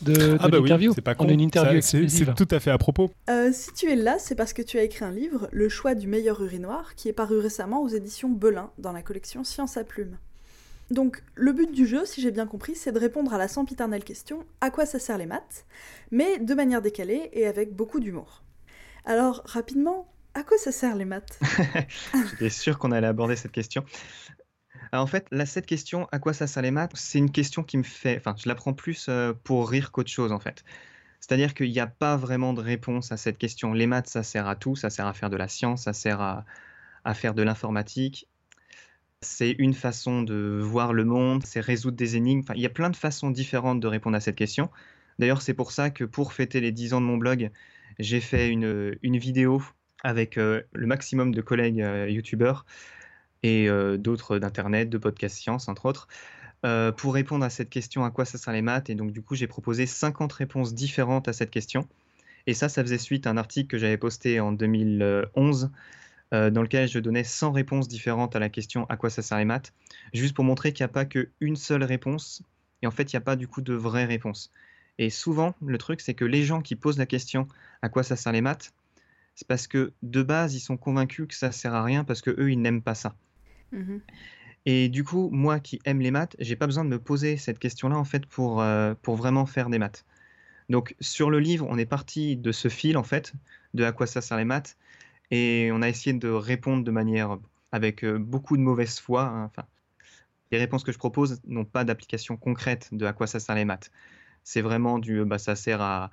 de, 0.01 0.13
de 0.13 0.37
Ah 0.39 0.47
bah 0.49 0.57
oui, 0.57 0.63
l'interview 0.69 0.93
c'est 0.93 1.01
pas 1.01 1.11
On 1.13 1.23
con. 1.25 1.29
a 1.29 1.31
une 1.31 1.41
interview 1.41 1.81
Ça, 1.81 1.97
c'est- 2.07 2.35
tout 2.35 2.47
à 2.51 2.59
fait 2.59 2.71
à 2.71 2.77
propos. 2.77 3.11
Euh, 3.29 3.51
si 3.53 3.71
tu 3.73 3.89
es 3.91 3.95
là, 3.95 4.17
c'est 4.19 4.35
parce 4.35 4.53
que 4.53 4.61
tu 4.61 4.77
as 4.77 4.83
écrit 4.83 5.05
un 5.05 5.11
livre, 5.11 5.47
Le 5.51 5.69
choix 5.69 5.95
du 5.95 6.07
meilleur 6.07 6.41
urinoir, 6.41 6.95
qui 6.95 7.07
est 7.07 7.13
paru 7.13 7.37
récemment 7.39 7.81
aux 7.81 7.87
éditions 7.87 8.29
Belin, 8.29 8.69
dans 8.77 8.91
la 8.91 9.01
collection 9.01 9.43
Science 9.43 9.77
à 9.77 9.83
plume. 9.83 10.17
Donc, 10.89 11.23
le 11.35 11.53
but 11.53 11.71
du 11.71 11.85
jeu, 11.87 12.03
si 12.05 12.19
j'ai 12.21 12.31
bien 12.31 12.45
compris, 12.47 12.75
c'est 12.75 12.91
de 12.91 12.99
répondre 12.99 13.33
à 13.33 13.37
la 13.37 13.47
sempiternelle 13.47 14.03
question 14.03 14.43
à 14.59 14.71
quoi 14.71 14.85
ça 14.85 14.99
sert 14.99 15.17
les 15.17 15.25
maths, 15.27 15.65
mais 16.11 16.37
de 16.39 16.53
manière 16.53 16.81
décalée 16.81 17.29
et 17.33 17.45
avec 17.47 17.73
beaucoup 17.73 17.99
d'humour. 18.01 18.43
Alors, 19.05 19.41
rapidement, 19.45 20.10
à 20.33 20.43
quoi 20.43 20.57
ça 20.57 20.71
sert 20.71 20.95
les 20.95 21.05
maths? 21.05 21.39
J'étais 22.31 22.49
sûr 22.49 22.77
qu'on 22.77 22.91
allait 22.91 23.07
aborder 23.07 23.35
cette 23.35 23.51
question. 23.51 23.83
Alors, 24.91 25.03
en 25.03 25.07
fait, 25.07 25.27
là, 25.31 25.45
cette 25.45 25.65
question, 25.65 26.07
à 26.11 26.19
quoi 26.19 26.33
ça 26.33 26.47
sert 26.47 26.63
les 26.63 26.71
maths, 26.71 26.91
c'est 26.95 27.17
une 27.17 27.31
question 27.31 27.63
qui 27.63 27.77
me 27.77 27.83
fait. 27.83 28.17
Enfin, 28.17 28.35
je 28.37 28.47
la 28.47 28.55
prends 28.55 28.73
plus 28.73 29.07
euh, 29.09 29.33
pour 29.43 29.69
rire 29.69 29.91
qu'autre 29.91 30.09
chose, 30.09 30.31
en 30.31 30.39
fait. 30.39 30.63
C'est-à-dire 31.19 31.53
qu'il 31.53 31.71
n'y 31.71 31.79
a 31.79 31.87
pas 31.87 32.17
vraiment 32.17 32.53
de 32.53 32.61
réponse 32.61 33.11
à 33.11 33.17
cette 33.17 33.37
question. 33.37 33.73
Les 33.73 33.87
maths, 33.87 34.07
ça 34.07 34.23
sert 34.23 34.47
à 34.47 34.55
tout. 34.55 34.75
Ça 34.75 34.89
sert 34.89 35.05
à 35.05 35.13
faire 35.13 35.29
de 35.29 35.37
la 35.37 35.47
science, 35.47 35.83
ça 35.83 35.93
sert 35.93 36.19
à, 36.19 36.45
à 37.05 37.13
faire 37.13 37.33
de 37.33 37.43
l'informatique. 37.43 38.27
C'est 39.21 39.51
une 39.51 39.75
façon 39.75 40.23
de 40.23 40.59
voir 40.63 40.93
le 40.93 41.05
monde, 41.05 41.43
c'est 41.45 41.59
résoudre 41.59 41.95
des 41.95 42.15
énigmes. 42.15 42.41
Enfin, 42.41 42.55
il 42.55 42.61
y 42.61 42.65
a 42.65 42.69
plein 42.69 42.89
de 42.89 42.95
façons 42.95 43.29
différentes 43.29 43.79
de 43.79 43.87
répondre 43.87 44.17
à 44.17 44.19
cette 44.19 44.35
question. 44.35 44.71
D'ailleurs, 45.19 45.43
c'est 45.43 45.53
pour 45.53 45.71
ça 45.71 45.91
que 45.91 46.03
pour 46.03 46.33
fêter 46.33 46.59
les 46.59 46.71
10 46.71 46.95
ans 46.95 47.01
de 47.01 47.05
mon 47.05 47.17
blog, 47.17 47.51
j'ai 47.99 48.19
fait 48.19 48.49
une, 48.49 48.97
une 49.03 49.17
vidéo 49.17 49.61
avec 50.03 50.37
euh, 50.37 50.61
le 50.73 50.87
maximum 50.87 51.33
de 51.33 51.41
collègues 51.41 51.81
euh, 51.81 52.09
youtubeurs 52.09 52.65
et 53.43 53.69
euh, 53.69 53.97
d'autres 53.97 54.39
d'internet, 54.39 54.89
de 54.89 54.97
podcasts 54.97 55.37
science 55.37 55.67
entre 55.67 55.85
autres, 55.85 56.07
pour 56.97 57.15
répondre 57.15 57.43
à 57.43 57.49
cette 57.49 57.71
question 57.71 58.05
à 58.05 58.11
quoi 58.11 58.23
ça 58.23 58.37
sert 58.37 58.53
les 58.53 58.61
maths? 58.61 58.91
Et 58.91 58.95
donc 58.95 59.11
du 59.11 59.23
coup, 59.23 59.33
j'ai 59.33 59.47
proposé 59.47 59.87
50 59.87 60.31
réponses 60.31 60.75
différentes 60.75 61.27
à 61.27 61.33
cette 61.33 61.49
question. 61.49 61.87
Et 62.45 62.53
ça, 62.53 62.69
ça 62.69 62.83
faisait 62.83 62.99
suite 62.99 63.25
à 63.25 63.31
un 63.31 63.37
article 63.37 63.67
que 63.67 63.77
j'avais 63.79 63.97
posté 63.97 64.39
en 64.39 64.51
2011 64.51 65.71
euh, 66.33 66.49
dans 66.49 66.61
lequel 66.61 66.87
je 66.87 66.99
donnais 66.99 67.25
100 67.25 67.51
réponses 67.51 67.89
différentes 67.89 68.37
à 68.37 68.39
la 68.39 68.47
question 68.47 68.85
à 68.85 68.95
quoi 68.95 69.09
ça 69.09 69.21
sert 69.21 69.37
les 69.37 69.45
maths, 69.45 69.73
juste 70.13 70.33
pour 70.33 70.45
montrer 70.45 70.71
qu'il 70.71 70.83
n'y 70.83 70.89
a 70.89 70.93
pas 70.93 71.03
qu'une 71.03 71.57
seule 71.57 71.83
réponse. 71.83 72.41
Et 72.81 72.87
en 72.87 72.91
fait, 72.91 73.11
il 73.11 73.15
n'y 73.15 73.17
a 73.17 73.21
pas 73.21 73.35
du 73.35 73.47
coup 73.47 73.61
de 73.61 73.73
vraie 73.73 74.05
réponse. 74.05 74.49
Et 74.97 75.09
souvent, 75.09 75.55
le 75.65 75.77
truc, 75.77 75.99
c'est 75.99 76.13
que 76.13 76.23
les 76.23 76.43
gens 76.43 76.61
qui 76.61 76.75
posent 76.75 76.97
la 76.97 77.05
question 77.05 77.47
à 77.81 77.89
quoi 77.89 78.03
ça 78.03 78.15
sert 78.15 78.31
les 78.31 78.41
maths, 78.41 78.73
c'est 79.35 79.47
parce 79.47 79.67
que 79.67 79.93
de 80.03 80.23
base, 80.23 80.55
ils 80.55 80.59
sont 80.59 80.77
convaincus 80.77 81.27
que 81.27 81.35
ça 81.35 81.51
sert 81.51 81.73
à 81.73 81.83
rien 81.83 82.03
parce 82.03 82.21
que 82.21 82.31
eux, 82.31 82.51
ils 82.51 82.61
n'aiment 82.61 82.81
pas 82.81 82.95
ça. 82.95 83.15
Mhm. 83.71 84.01
Et 84.65 84.89
du 84.89 85.03
coup, 85.03 85.29
moi 85.31 85.59
qui 85.59 85.79
aime 85.85 86.01
les 86.01 86.11
maths, 86.11 86.35
j'ai 86.39 86.55
pas 86.55 86.67
besoin 86.67 86.85
de 86.85 86.89
me 86.89 86.99
poser 86.99 87.37
cette 87.37 87.57
question-là 87.57 87.97
en 87.97 88.03
fait 88.03 88.25
pour, 88.25 88.61
euh, 88.61 88.93
pour 89.01 89.15
vraiment 89.15 89.45
faire 89.45 89.69
des 89.69 89.79
maths. 89.79 90.05
Donc 90.69 90.95
sur 90.99 91.29
le 91.29 91.39
livre, 91.39 91.65
on 91.69 91.77
est 91.77 91.85
parti 91.85 92.37
de 92.37 92.51
ce 92.51 92.67
fil 92.67 92.97
en 92.97 93.03
fait, 93.03 93.33
de 93.73 93.83
à 93.83 93.91
quoi 93.91 94.05
ça 94.05 94.21
sert 94.21 94.37
les 94.37 94.45
maths, 94.45 94.77
et 95.31 95.69
on 95.73 95.81
a 95.81 95.89
essayé 95.89 96.13
de 96.13 96.29
répondre 96.29 96.83
de 96.83 96.91
manière 96.91 97.37
avec 97.71 98.03
euh, 98.03 98.19
beaucoup 98.19 98.55
de 98.55 98.61
mauvaise 98.61 98.99
foi. 98.99 99.23
hein. 99.23 99.45
Enfin, 99.45 99.65
les 100.51 100.57
réponses 100.57 100.83
que 100.83 100.91
je 100.91 100.97
propose 100.97 101.41
n'ont 101.47 101.65
pas 101.65 101.83
d'application 101.83 102.37
concrète 102.37 102.89
de 102.91 103.05
à 103.05 103.13
quoi 103.13 103.27
ça 103.27 103.39
sert 103.39 103.55
les 103.55 103.65
maths. 103.65 103.91
C'est 104.43 104.61
vraiment 104.61 104.99
du, 104.99 105.23
bah, 105.25 105.37
ça 105.37 105.55
sert 105.55 105.81
à, 105.81 106.11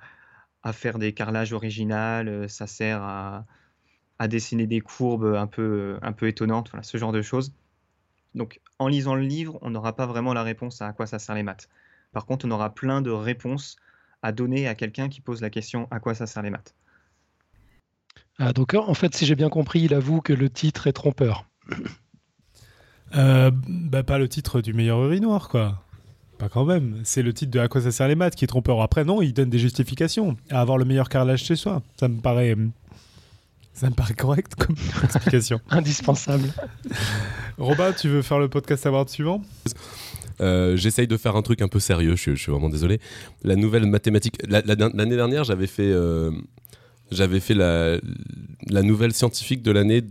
à 0.63 0.73
faire 0.73 0.99
des 0.99 1.13
carrelages 1.13 1.53
originales, 1.53 2.27
euh, 2.27 2.47
ça 2.47 2.67
sert 2.67 3.01
à, 3.01 3.45
à 4.19 4.27
dessiner 4.27 4.67
des 4.67 4.81
courbes 4.81 5.35
un 5.37 5.47
peu, 5.47 5.97
un 6.01 6.11
peu 6.11 6.27
étonnantes, 6.27 6.69
voilà, 6.69 6.83
ce 6.83 6.97
genre 6.97 7.11
de 7.11 7.21
choses. 7.21 7.53
Donc, 8.35 8.59
en 8.77 8.87
lisant 8.87 9.15
le 9.15 9.23
livre, 9.23 9.57
on 9.61 9.69
n'aura 9.69 9.95
pas 9.95 10.05
vraiment 10.05 10.33
la 10.33 10.43
réponse 10.43 10.81
à 10.81 10.87
à 10.87 10.93
quoi 10.93 11.07
ça 11.07 11.19
sert 11.19 11.35
les 11.35 11.43
maths. 11.43 11.69
Par 12.11 12.25
contre, 12.25 12.45
on 12.45 12.51
aura 12.51 12.73
plein 12.73 13.01
de 13.01 13.11
réponses 13.11 13.77
à 14.21 14.31
donner 14.31 14.67
à 14.67 14.75
quelqu'un 14.75 15.09
qui 15.09 15.21
pose 15.21 15.41
la 15.41 15.49
question 15.49 15.87
à 15.91 15.99
quoi 15.99 16.13
ça 16.13 16.27
sert 16.27 16.43
les 16.43 16.49
maths. 16.49 16.75
Ah, 18.37 18.53
donc 18.53 18.73
en 18.73 18.93
fait, 18.93 19.15
si 19.15 19.25
j'ai 19.25 19.35
bien 19.35 19.49
compris, 19.49 19.81
il 19.81 19.93
avoue 19.93 20.21
que 20.21 20.33
le 20.33 20.49
titre 20.49 20.87
est 20.87 20.93
trompeur. 20.93 21.45
Euh, 23.15 23.51
bah, 23.67 24.03
pas 24.03 24.17
le 24.17 24.29
titre 24.29 24.61
du 24.61 24.73
meilleur 24.73 25.03
urinoir, 25.03 25.49
quoi. 25.49 25.83
Pas 26.39 26.49
quand 26.49 26.65
même. 26.65 26.95
C'est 27.03 27.21
le 27.21 27.33
titre 27.33 27.51
de 27.51 27.59
À 27.59 27.67
quoi 27.67 27.81
ça 27.81 27.91
sert 27.91 28.07
les 28.07 28.15
maths 28.15 28.35
qui 28.35 28.45
est 28.45 28.47
trompeur. 28.47 28.81
Après, 28.81 29.03
non, 29.03 29.21
il 29.21 29.33
donne 29.33 29.49
des 29.51 29.59
justifications 29.59 30.35
à 30.49 30.61
avoir 30.61 30.77
le 30.79 30.85
meilleur 30.85 31.09
carrelage 31.09 31.43
chez 31.43 31.55
soi. 31.55 31.83
Ça 31.99 32.07
me 32.07 32.19
paraît. 32.21 32.55
euh, 32.57 32.67
Ça 33.73 33.89
me 33.89 33.93
paraît 33.95 34.13
correct 34.13 34.55
comme 34.55 34.75
explication. 35.03 35.59
Indispensable. 35.69 36.51
Robin, 37.57 37.91
tu 37.93 38.07
veux 38.09 38.21
faire 38.21 38.39
le 38.39 38.47
podcast 38.47 38.85
award 38.85 39.09
suivant? 39.09 39.41
Euh, 40.41 40.77
J'essaye 40.77 41.07
de 41.07 41.17
faire 41.17 41.35
un 41.35 41.41
truc 41.41 41.61
un 41.61 41.67
peu 41.67 41.79
sérieux, 41.81 42.15
je, 42.15 42.21
suis- 42.21 42.35
je 42.37 42.41
suis 42.41 42.51
vraiment 42.51 42.69
désolé. 42.69 42.99
La 43.43 43.55
nouvelle 43.57 43.85
mathématique. 43.85 44.35
la- 44.47 44.61
la- 44.61 44.75
L'année 44.93 45.15
dernière, 45.17 45.43
j'avais 45.43 45.67
fait, 45.67 45.91
euh, 45.91 46.31
j'avais 47.11 47.41
fait 47.41 47.53
la, 47.53 47.97
la 48.67 48.81
nouvelle 48.81 49.11
scientifique 49.13 49.61
de 49.61 49.71
l'année 49.71 50.03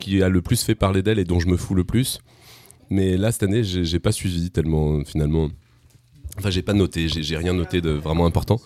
qui 0.00 0.20
a 0.22 0.28
le 0.28 0.42
plus 0.42 0.64
fait 0.64 0.74
parler 0.74 1.02
d'elle 1.02 1.20
et 1.20 1.24
dont 1.24 1.38
je 1.38 1.46
me 1.46 1.56
fous 1.56 1.74
le 1.76 1.84
plus. 1.84 2.18
Mais 2.90 3.16
là, 3.16 3.30
cette 3.30 3.44
année, 3.44 3.62
j'ai 3.62 3.98
pas 4.00 4.10
suivi 4.12 4.50
tellement, 4.50 5.04
finalement. 5.04 5.48
Enfin, 6.38 6.50
j'ai 6.50 6.62
pas 6.62 6.74
noté, 6.74 7.08
j'ai 7.08 7.36
rien 7.36 7.52
noté 7.52 7.80
de 7.80 7.90
vraiment 7.90 8.26
important. 8.26 8.60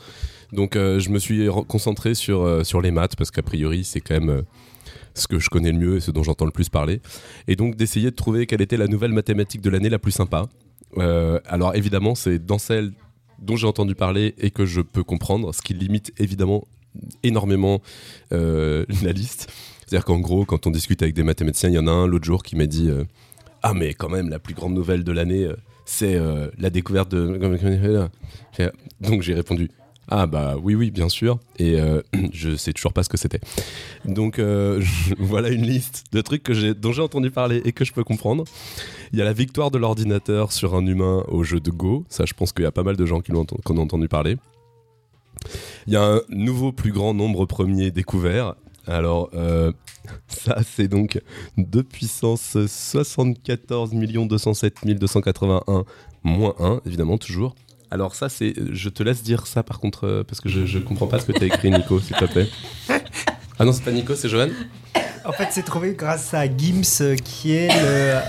Donc, 0.52 0.74
euh, 0.76 0.98
je 0.98 1.10
me 1.10 1.18
suis 1.18 1.48
concentré 1.68 2.14
sur, 2.14 2.42
euh, 2.42 2.64
sur 2.64 2.80
les 2.80 2.90
maths 2.90 3.14
parce 3.16 3.30
qu'a 3.30 3.42
priori, 3.42 3.84
c'est 3.84 4.00
quand 4.00 4.14
même. 4.14 4.30
euh, 4.30 4.42
ce 5.12 5.26
que 5.26 5.40
je 5.40 5.50
connais 5.50 5.72
le 5.72 5.78
mieux 5.78 5.96
et 5.96 6.00
ce 6.00 6.12
dont 6.12 6.22
j'entends 6.22 6.44
le 6.44 6.52
plus 6.52 6.68
parler. 6.68 7.00
Et 7.48 7.56
donc 7.56 7.74
d'essayer 7.74 8.12
de 8.12 8.14
trouver 8.14 8.46
quelle 8.46 8.62
était 8.62 8.76
la 8.76 8.86
nouvelle 8.86 9.10
mathématique 9.12 9.60
de 9.60 9.68
l'année 9.68 9.88
la 9.88 9.98
plus 9.98 10.12
sympa. 10.12 10.48
Alors 10.96 11.74
évidemment, 11.74 12.14
c'est 12.14 12.38
dans 12.38 12.58
celle 12.58 12.92
dont 13.40 13.56
j'ai 13.56 13.66
entendu 13.66 13.96
parler 13.96 14.36
et 14.38 14.52
que 14.52 14.66
je 14.66 14.80
peux 14.80 15.02
comprendre, 15.02 15.52
ce 15.52 15.62
qui 15.62 15.74
limite 15.74 16.12
évidemment 16.18 16.64
énormément 17.24 17.82
la 18.30 19.12
liste. 19.12 19.50
C'est-à-dire 19.84 20.04
qu'en 20.04 20.20
gros, 20.20 20.44
quand 20.44 20.68
on 20.68 20.70
discute 20.70 21.02
avec 21.02 21.14
des 21.14 21.24
mathématiciens, 21.24 21.70
il 21.70 21.74
y 21.74 21.78
en 21.78 21.88
a 21.88 21.92
un 21.92 22.06
l'autre 22.06 22.24
jour 22.24 22.44
qui 22.44 22.54
m'a 22.54 22.66
dit 22.66 22.88
Ah, 23.62 23.74
mais 23.74 23.94
quand 23.94 24.08
même, 24.08 24.28
la 24.30 24.38
plus 24.38 24.54
grande 24.54 24.74
nouvelle 24.74 25.02
de 25.02 25.12
l'année, 25.12 25.48
c'est 25.90 26.14
euh, 26.14 26.48
la 26.56 26.70
découverte 26.70 27.10
de. 27.10 27.36
Donc 29.00 29.22
j'ai 29.22 29.34
répondu 29.34 29.70
Ah, 30.08 30.28
bah 30.28 30.54
oui, 30.62 30.76
oui, 30.76 30.92
bien 30.92 31.08
sûr. 31.08 31.40
Et 31.58 31.80
euh, 31.80 32.00
je 32.32 32.54
sais 32.54 32.72
toujours 32.72 32.92
pas 32.92 33.02
ce 33.02 33.08
que 33.08 33.16
c'était. 33.16 33.40
Donc 34.04 34.38
euh, 34.38 34.80
voilà 35.18 35.48
une 35.48 35.66
liste 35.66 36.04
de 36.12 36.20
trucs 36.20 36.44
que 36.44 36.54
j'ai, 36.54 36.74
dont 36.74 36.92
j'ai 36.92 37.02
entendu 37.02 37.32
parler 37.32 37.60
et 37.64 37.72
que 37.72 37.84
je 37.84 37.92
peux 37.92 38.04
comprendre. 38.04 38.44
Il 39.12 39.18
y 39.18 39.22
a 39.22 39.24
la 39.24 39.32
victoire 39.32 39.72
de 39.72 39.78
l'ordinateur 39.78 40.52
sur 40.52 40.76
un 40.76 40.86
humain 40.86 41.24
au 41.26 41.42
jeu 41.42 41.58
de 41.58 41.70
Go. 41.72 42.04
Ça, 42.08 42.24
je 42.24 42.34
pense 42.34 42.52
qu'il 42.52 42.62
y 42.62 42.68
a 42.68 42.72
pas 42.72 42.84
mal 42.84 42.96
de 42.96 43.04
gens 43.04 43.20
qui, 43.20 43.32
l'ont 43.32 43.44
ont 43.50 43.78
entendu 43.78 44.06
parler. 44.06 44.36
Il 45.88 45.92
y 45.92 45.96
a 45.96 46.04
un 46.04 46.20
nouveau 46.28 46.70
plus 46.70 46.92
grand 46.92 47.14
nombre 47.14 47.46
premier 47.46 47.90
découvert. 47.90 48.54
Alors, 48.90 49.30
euh, 49.34 49.72
ça, 50.28 50.58
c'est 50.64 50.88
donc 50.88 51.20
2 51.56 51.82
puissance 51.82 52.56
74 52.66 53.90
207 53.92 54.84
281 54.84 55.84
moins 56.22 56.54
1, 56.58 56.80
évidemment, 56.86 57.16
toujours. 57.16 57.54
Alors, 57.90 58.14
ça, 58.14 58.28
c'est. 58.28 58.54
Je 58.72 58.88
te 58.88 59.02
laisse 59.02 59.22
dire 59.22 59.46
ça, 59.46 59.62
par 59.62 59.80
contre, 59.80 60.06
euh, 60.06 60.24
parce 60.24 60.40
que 60.40 60.48
je, 60.48 60.66
je 60.66 60.78
comprends 60.78 61.06
pas 61.06 61.18
ce 61.18 61.26
que 61.26 61.32
tu 61.32 61.42
as 61.42 61.46
écrit, 61.46 61.70
Nico, 61.70 62.00
s'il 62.00 62.16
te 62.16 62.24
plaît. 62.26 62.48
Ah 63.62 63.66
non, 63.66 63.74
c'est 63.74 63.84
pas 63.84 63.92
Nico, 63.92 64.14
c'est 64.14 64.30
Johan? 64.30 64.48
En 65.24 65.32
fait, 65.32 65.48
c'est 65.50 65.62
trouvé 65.64 65.94
grâce 65.94 66.32
à 66.34 66.46
Gims, 66.46 66.82
euh, 67.02 67.14
qui 67.16 67.52
est 67.52 67.68
euh, 67.72 68.20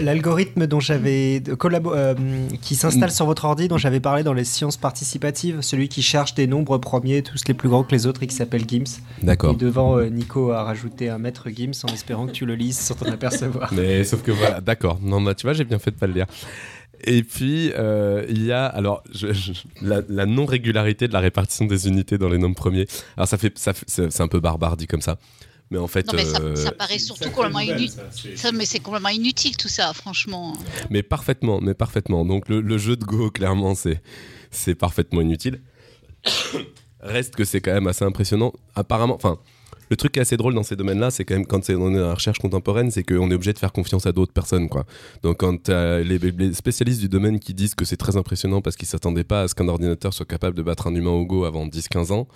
l'algorithme 0.00 0.66
dont 0.66 0.80
j'avais 0.80 1.42
euh, 1.48 2.14
qui 2.60 2.74
s'installe 2.76 3.10
sur 3.10 3.24
votre 3.26 3.44
ordi, 3.46 3.68
dont 3.68 3.78
j'avais 3.78 4.00
parlé 4.00 4.22
dans 4.22 4.34
les 4.34 4.44
sciences 4.44 4.76
participatives, 4.76 5.62
celui 5.62 5.88
qui 5.88 6.02
cherche 6.02 6.34
des 6.34 6.46
nombres 6.46 6.76
premiers, 6.78 7.22
tous 7.22 7.40
les 7.48 7.54
plus 7.54 7.68
grands 7.68 7.82
que 7.82 7.92
les 7.92 8.06
autres, 8.06 8.22
et 8.22 8.26
qui 8.26 8.34
s'appelle 8.36 8.64
Gims. 8.68 9.00
D'accord. 9.22 9.54
Et 9.54 9.56
devant, 9.56 9.96
euh, 9.98 10.08
Nico 10.10 10.50
a 10.50 10.62
rajouté 10.64 11.08
un 11.08 11.18
maître 11.18 11.48
Gims 11.50 11.72
en 11.84 11.92
espérant 11.92 12.26
que 12.26 12.32
tu 12.32 12.44
le 12.46 12.54
lises 12.54 12.78
sans 12.78 12.94
t'en 12.94 13.10
apercevoir. 13.10 13.72
Mais 13.76 14.04
sauf 14.04 14.22
que 14.22 14.30
voilà, 14.32 14.60
d'accord. 14.60 14.98
Non, 15.02 15.20
bah, 15.22 15.34
tu 15.34 15.46
vois, 15.46 15.54
j'ai 15.54 15.64
bien 15.64 15.78
fait 15.78 15.92
de 15.92 15.96
pas 15.96 16.06
le 16.06 16.12
lire. 16.14 16.26
Et 17.06 17.22
puis, 17.22 17.70
euh, 17.76 18.24
il 18.30 18.44
y 18.44 18.52
a 18.52 18.64
alors 18.64 19.02
je- 19.12 19.32
je- 19.32 19.52
la, 19.82 20.00
la 20.08 20.24
non-régularité 20.24 21.06
de 21.06 21.12
la 21.12 21.20
répartition 21.20 21.66
des 21.66 21.86
unités 21.88 22.16
dans 22.16 22.28
les 22.30 22.38
nombres 22.38 22.54
premiers. 22.54 22.86
Alors, 23.16 23.28
ça 23.28 23.36
fait, 23.36 23.56
ça 23.58 23.74
fait- 23.74 23.84
c'est 23.86 24.10
c'est 24.10 24.22
un 24.22 24.28
peu 24.28 24.40
barbare 24.40 24.76
dit 24.78 24.86
comme 24.86 25.02
ça. 25.02 25.18
Mais 25.74 25.80
en 25.80 25.88
fait, 25.88 26.06
Non, 26.06 26.12
mais 26.14 26.24
ça, 26.24 26.38
euh, 26.40 26.54
ça 26.54 26.70
paraît 26.70 27.00
surtout 27.00 27.30
complètement 27.30 27.58
inutile. 27.58 28.00
Mais 28.54 28.64
c'est 28.64 28.78
complètement 28.78 29.08
inutile 29.08 29.56
tout 29.56 29.66
ça, 29.68 29.92
franchement. 29.92 30.52
mais 30.88 31.02
parfaitement, 31.02 31.60
mais 31.60 31.74
parfaitement. 31.74 32.24
Donc, 32.24 32.48
le, 32.48 32.60
le 32.60 32.78
jeu 32.78 32.94
de 32.96 33.04
Go, 33.04 33.32
clairement, 33.32 33.74
c'est 33.74 34.00
c'est 34.52 34.76
parfaitement 34.76 35.20
inutile. 35.20 35.60
Reste 37.00 37.34
que 37.34 37.44
c'est 37.44 37.60
quand 37.60 37.72
même 37.72 37.88
assez 37.88 38.04
impressionnant. 38.04 38.52
Apparemment, 38.76 39.16
enfin, 39.16 39.38
le 39.90 39.96
truc 39.96 40.12
qui 40.12 40.20
est 40.20 40.22
assez 40.22 40.36
drôle 40.36 40.54
dans 40.54 40.62
ces 40.62 40.76
domaines-là, 40.76 41.10
c'est 41.10 41.24
quand 41.24 41.34
même 41.34 41.44
quand 41.44 41.64
c'est- 41.64 41.74
on 41.74 41.90
est 41.90 41.98
dans 41.98 42.06
la 42.06 42.14
recherche 42.14 42.38
contemporaine, 42.38 42.92
c'est 42.92 43.02
qu'on 43.02 43.28
est 43.32 43.34
obligé 43.34 43.52
de 43.52 43.58
faire 43.58 43.72
confiance 43.72 44.06
à 44.06 44.12
d'autres 44.12 44.32
personnes, 44.32 44.68
quoi. 44.68 44.86
Donc, 45.24 45.38
quand 45.38 45.68
les, 45.68 46.18
les 46.18 46.54
spécialistes 46.54 47.00
du 47.00 47.08
domaine 47.08 47.40
qui 47.40 47.52
disent 47.52 47.74
que 47.74 47.84
c'est 47.84 47.96
très 47.96 48.16
impressionnant 48.16 48.62
parce 48.62 48.76
qu'ils 48.76 48.86
s'attendaient 48.88 49.24
pas 49.24 49.42
à 49.42 49.48
ce 49.48 49.56
qu'un 49.56 49.66
ordinateur 49.66 50.14
soit 50.14 50.24
capable 50.24 50.56
de 50.56 50.62
battre 50.62 50.86
un 50.86 50.94
humain 50.94 51.10
au 51.10 51.26
Go 51.26 51.44
avant 51.44 51.66
10-15 51.66 52.12
ans, 52.12 52.28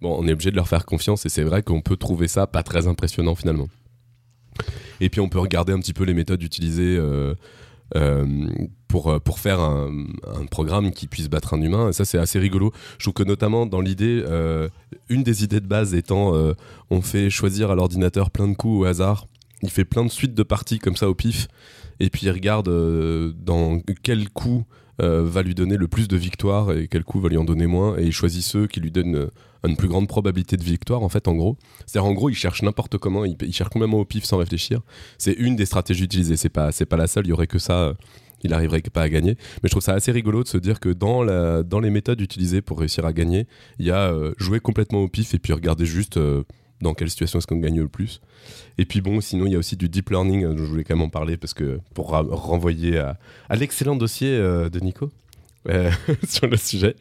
bon, 0.00 0.16
on 0.18 0.26
est 0.26 0.32
obligé 0.32 0.50
de 0.50 0.56
leur 0.56 0.68
faire 0.68 0.86
confiance 0.86 1.26
et 1.26 1.28
c'est 1.28 1.44
vrai 1.44 1.62
qu'on 1.62 1.80
peut 1.80 1.96
trouver 1.96 2.28
ça 2.28 2.46
pas 2.46 2.62
très 2.62 2.86
impressionnant 2.86 3.34
finalement. 3.34 3.68
Et 5.00 5.08
puis 5.08 5.20
on 5.20 5.28
peut 5.28 5.38
regarder 5.38 5.72
un 5.72 5.78
petit 5.78 5.92
peu 5.92 6.04
les 6.04 6.14
méthodes 6.14 6.42
utilisées 6.42 6.96
euh, 6.96 7.34
euh, 7.96 8.46
pour, 8.88 9.08
euh, 9.08 9.18
pour 9.18 9.38
faire 9.38 9.60
un, 9.60 9.90
programme 10.50 10.90
qui 10.92 11.06
puisse 11.06 11.28
battre 11.28 11.54
un 11.54 11.62
humain. 11.62 11.90
Et 11.90 11.92
ça, 11.92 12.04
c'est 12.04 12.18
assez 12.18 12.38
rigolo. 12.38 12.72
Je 12.98 13.04
trouve 13.04 13.14
que 13.14 13.22
notamment 13.22 13.66
dans 13.66 13.80
l'idée, 13.80 14.24
une 15.08 15.22
des 15.22 15.44
idées 15.44 15.60
de 15.60 15.66
base 15.66 15.94
étant, 15.94 16.32
on 16.90 17.02
fait 17.02 17.30
choisir 17.30 17.70
à 17.70 17.74
l'ordinateur 17.74 18.30
plein 18.30 18.48
de 18.48 18.54
coups 18.54 18.80
au 18.80 18.84
hasard. 18.84 19.26
Il 19.62 19.70
fait 19.70 19.84
plein 19.84 20.04
de 20.04 20.10
suites 20.10 20.34
de 20.34 20.42
parties 20.42 20.78
comme 20.78 20.96
ça 20.96 21.08
au 21.08 21.14
pif. 21.14 21.48
Et 22.00 22.10
puis 22.10 22.26
il 22.26 22.30
regarde 22.30 22.68
dans 23.34 23.80
quel 24.02 24.30
coup 24.30 24.64
va 24.98 25.42
lui 25.42 25.54
donner 25.54 25.76
le 25.76 25.86
plus 25.86 26.08
de 26.08 26.16
victoires 26.16 26.72
et 26.72 26.88
quel 26.88 27.04
coup 27.04 27.20
va 27.20 27.28
lui 27.28 27.36
en 27.36 27.44
donner 27.44 27.66
moins. 27.66 27.98
Et 27.98 28.04
il 28.04 28.12
choisit 28.12 28.42
ceux 28.42 28.66
qui 28.66 28.80
lui 28.80 28.90
donnent 28.90 29.28
une 29.66 29.76
plus 29.76 29.88
grande 29.88 30.08
probabilité 30.08 30.56
de 30.56 30.62
victoire, 30.62 31.02
en 31.02 31.08
fait, 31.08 31.28
en 31.28 31.34
gros. 31.34 31.56
C'est-à-dire, 31.86 32.08
en 32.08 32.14
gros, 32.14 32.30
il 32.30 32.34
cherche 32.34 32.62
n'importe 32.62 32.98
comment, 32.98 33.24
il, 33.24 33.36
il 33.42 33.52
cherche 33.52 33.70
complètement 33.70 33.98
au 33.98 34.04
pif 34.04 34.24
sans 34.24 34.38
réfléchir. 34.38 34.80
C'est 35.18 35.32
une 35.32 35.56
des 35.56 35.66
stratégies 35.66 36.04
utilisées, 36.04 36.36
c'est 36.36 36.48
pas, 36.48 36.70
pas 36.72 36.96
la 36.96 37.06
seule, 37.06 37.26
il 37.26 37.30
y 37.30 37.32
aurait 37.32 37.46
que 37.46 37.58
ça, 37.58 37.78
euh, 37.80 37.94
il 38.42 38.52
arriverait 38.52 38.80
pas 38.82 39.02
à 39.02 39.08
gagner. 39.08 39.36
Mais 39.62 39.68
je 39.68 39.70
trouve 39.70 39.82
ça 39.82 39.94
assez 39.94 40.12
rigolo 40.12 40.42
de 40.42 40.48
se 40.48 40.58
dire 40.58 40.80
que 40.80 40.90
dans, 40.90 41.22
la, 41.22 41.62
dans 41.62 41.80
les 41.80 41.90
méthodes 41.90 42.20
utilisées 42.20 42.62
pour 42.62 42.78
réussir 42.78 43.04
à 43.04 43.12
gagner, 43.12 43.46
il 43.78 43.86
y 43.86 43.90
a 43.90 44.12
euh, 44.12 44.32
jouer 44.38 44.60
complètement 44.60 45.00
au 45.00 45.08
pif 45.08 45.34
et 45.34 45.38
puis 45.38 45.52
regarder 45.52 45.86
juste 45.86 46.16
euh, 46.16 46.44
dans 46.80 46.94
quelle 46.94 47.10
situation 47.10 47.40
est-ce 47.40 47.46
qu'on 47.46 47.56
gagne 47.56 47.80
le 47.80 47.88
plus. 47.88 48.20
Et 48.78 48.84
puis 48.84 49.00
bon, 49.00 49.20
sinon, 49.20 49.46
il 49.46 49.52
y 49.52 49.56
a 49.56 49.58
aussi 49.58 49.76
du 49.76 49.88
deep 49.88 50.10
learning, 50.10 50.56
je 50.56 50.62
voulais 50.62 50.84
quand 50.84 50.94
même 50.94 51.06
en 51.06 51.08
parler 51.08 51.36
parce 51.36 51.54
que 51.54 51.80
pour 51.94 52.10
renvoyer 52.10 52.98
à, 52.98 53.18
l'excellent 53.56 53.96
dossier 53.96 54.38
de 54.38 54.80
Nico 54.80 55.10
sur 56.28 56.46
le 56.46 56.56
sujet. 56.56 56.96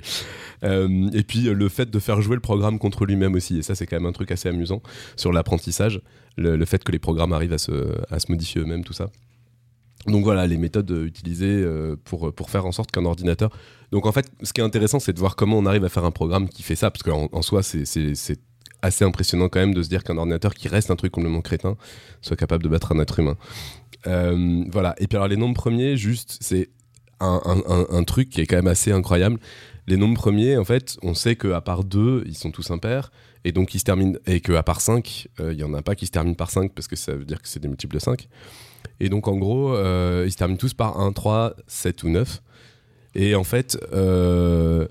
Euh, 0.63 1.09
et 1.13 1.23
puis 1.23 1.47
euh, 1.47 1.53
le 1.53 1.69
fait 1.69 1.89
de 1.89 1.99
faire 1.99 2.21
jouer 2.21 2.35
le 2.35 2.41
programme 2.41 2.79
contre 2.79 3.05
lui-même 3.05 3.35
aussi, 3.35 3.59
et 3.59 3.61
ça 3.61 3.75
c'est 3.75 3.85
quand 3.85 3.97
même 3.97 4.07
un 4.07 4.11
truc 4.11 4.31
assez 4.31 4.49
amusant 4.49 4.81
sur 5.15 5.31
l'apprentissage, 5.31 6.01
le, 6.37 6.63
fait 6.65 6.83
que 6.83 6.91
les 6.91 6.99
programmes 6.99 7.33
arrivent 7.33 7.53
à 7.53 7.57
se, 7.57 7.95
à 8.11 8.19
se 8.19 8.31
modifier 8.31 8.61
eux-mêmes, 8.61 8.83
tout 8.83 8.93
ça. 8.93 9.09
Donc 10.05 10.23
voilà 10.23 10.47
les 10.47 10.57
méthodes 10.57 10.89
euh, 10.91 11.05
utilisées 11.05 11.61
euh, 11.63 11.95
pour, 12.03 12.33
pour 12.33 12.49
faire 12.49 12.65
en 12.65 12.71
sorte 12.71 12.91
qu'un 12.91 13.05
ordinateur... 13.05 13.51
Donc 13.91 14.05
en 14.05 14.11
fait, 14.11 14.29
ce 14.43 14.51
qui 14.51 14.59
est 14.59 14.63
intéressant, 14.65 14.99
c'est 14.99 15.13
de 15.13 15.19
voir 15.19 15.37
comment 15.37 15.57
on 15.57 15.65
arrive 15.65 15.85
à 15.85 15.89
faire 15.89 16.03
un 16.03 16.11
programme 16.11 16.49
qui 16.49 16.61
fait 16.61 16.75
ça, 16.75 16.91
parce 16.91 17.03
qu'en 17.03 17.29
en 17.31 17.41
soi, 17.41 17.63
c'est- 17.63 17.85
assez 18.83 19.03
impressionnant 19.03 19.49
quand 19.49 19.59
même 19.59 19.73
de 19.73 19.81
se 19.81 19.89
dire 19.89 20.03
qu'un 20.03 20.17
ordinateur 20.17 20.53
qui 20.53 20.67
reste 20.67 20.91
un 20.91 20.95
truc 20.95 21.11
complètement 21.11 21.41
crétin 21.41 21.77
soit 22.21 22.37
capable 22.37 22.63
de 22.63 22.69
battre 22.69 22.91
un 22.91 22.99
être 22.99 23.19
humain. 23.19 23.35
Euh, 24.05 24.63
voilà. 24.71 24.93
Et 24.99 25.07
puis 25.07 25.15
alors 25.17 25.27
les 25.27 25.35
nombres 25.35 25.55
premiers, 25.55 25.97
juste, 25.97 26.37
c'est 26.41 26.69
un, 27.19 27.41
un- 27.45 27.85
un- 27.89 28.03
truc 28.03 28.29
qui 28.29 28.41
est 28.41 28.45
quand 28.45 28.55
même 28.57 28.67
assez 28.67 28.91
incroyable. 28.91 29.39
Les 29.87 29.97
nombres 29.97 30.19
premiers, 30.19 30.57
en 30.57 30.65
fait, 30.65 30.97
on 31.01 31.13
sait 31.13 31.35
qu'à 31.35 31.61
part 31.61 31.83
2, 31.83 32.23
ils 32.25 32.35
sont 32.35 32.51
tous 32.51 32.69
impairs. 32.71 33.11
Et 33.45 33.51
donc, 33.51 33.73
ils 33.73 33.79
se 33.79 33.83
terminent. 33.85 34.17
Et 34.25 34.41
qu'à 34.41 34.63
part 34.63 34.81
5, 34.81 35.27
il 35.39 35.55
n'y 35.55 35.63
en 35.63 35.73
a 35.73 35.81
pas 35.81 35.95
qui 35.95 36.05
se 36.05 36.11
terminent 36.11 36.35
par 36.35 36.51
5 36.51 36.73
parce 36.73 36.87
que 36.87 36.95
ça 36.95 37.13
veut 37.13 37.23
dire 37.25 37.41
que 37.41 37.47
c'est 37.47 37.59
des 37.61 37.67
multiples 37.69 37.95
de 37.95 38.01
5. 38.01 38.27
Et 38.99 39.09
donc, 39.09 39.27
en 39.27 39.37
gros, 39.37 39.73
euh, 39.75 40.23
ils 40.25 40.31
se 40.31 40.37
terminent 40.37 40.57
tous 40.57 40.73
par 40.73 40.99
1, 40.99 41.11
3, 41.13 41.53
7 41.67 42.03
ou 42.03 42.09
9. 42.09 42.41
Et 43.15 43.35
en 43.35 43.43
fait, 43.43 43.77
euh, 43.93 44.87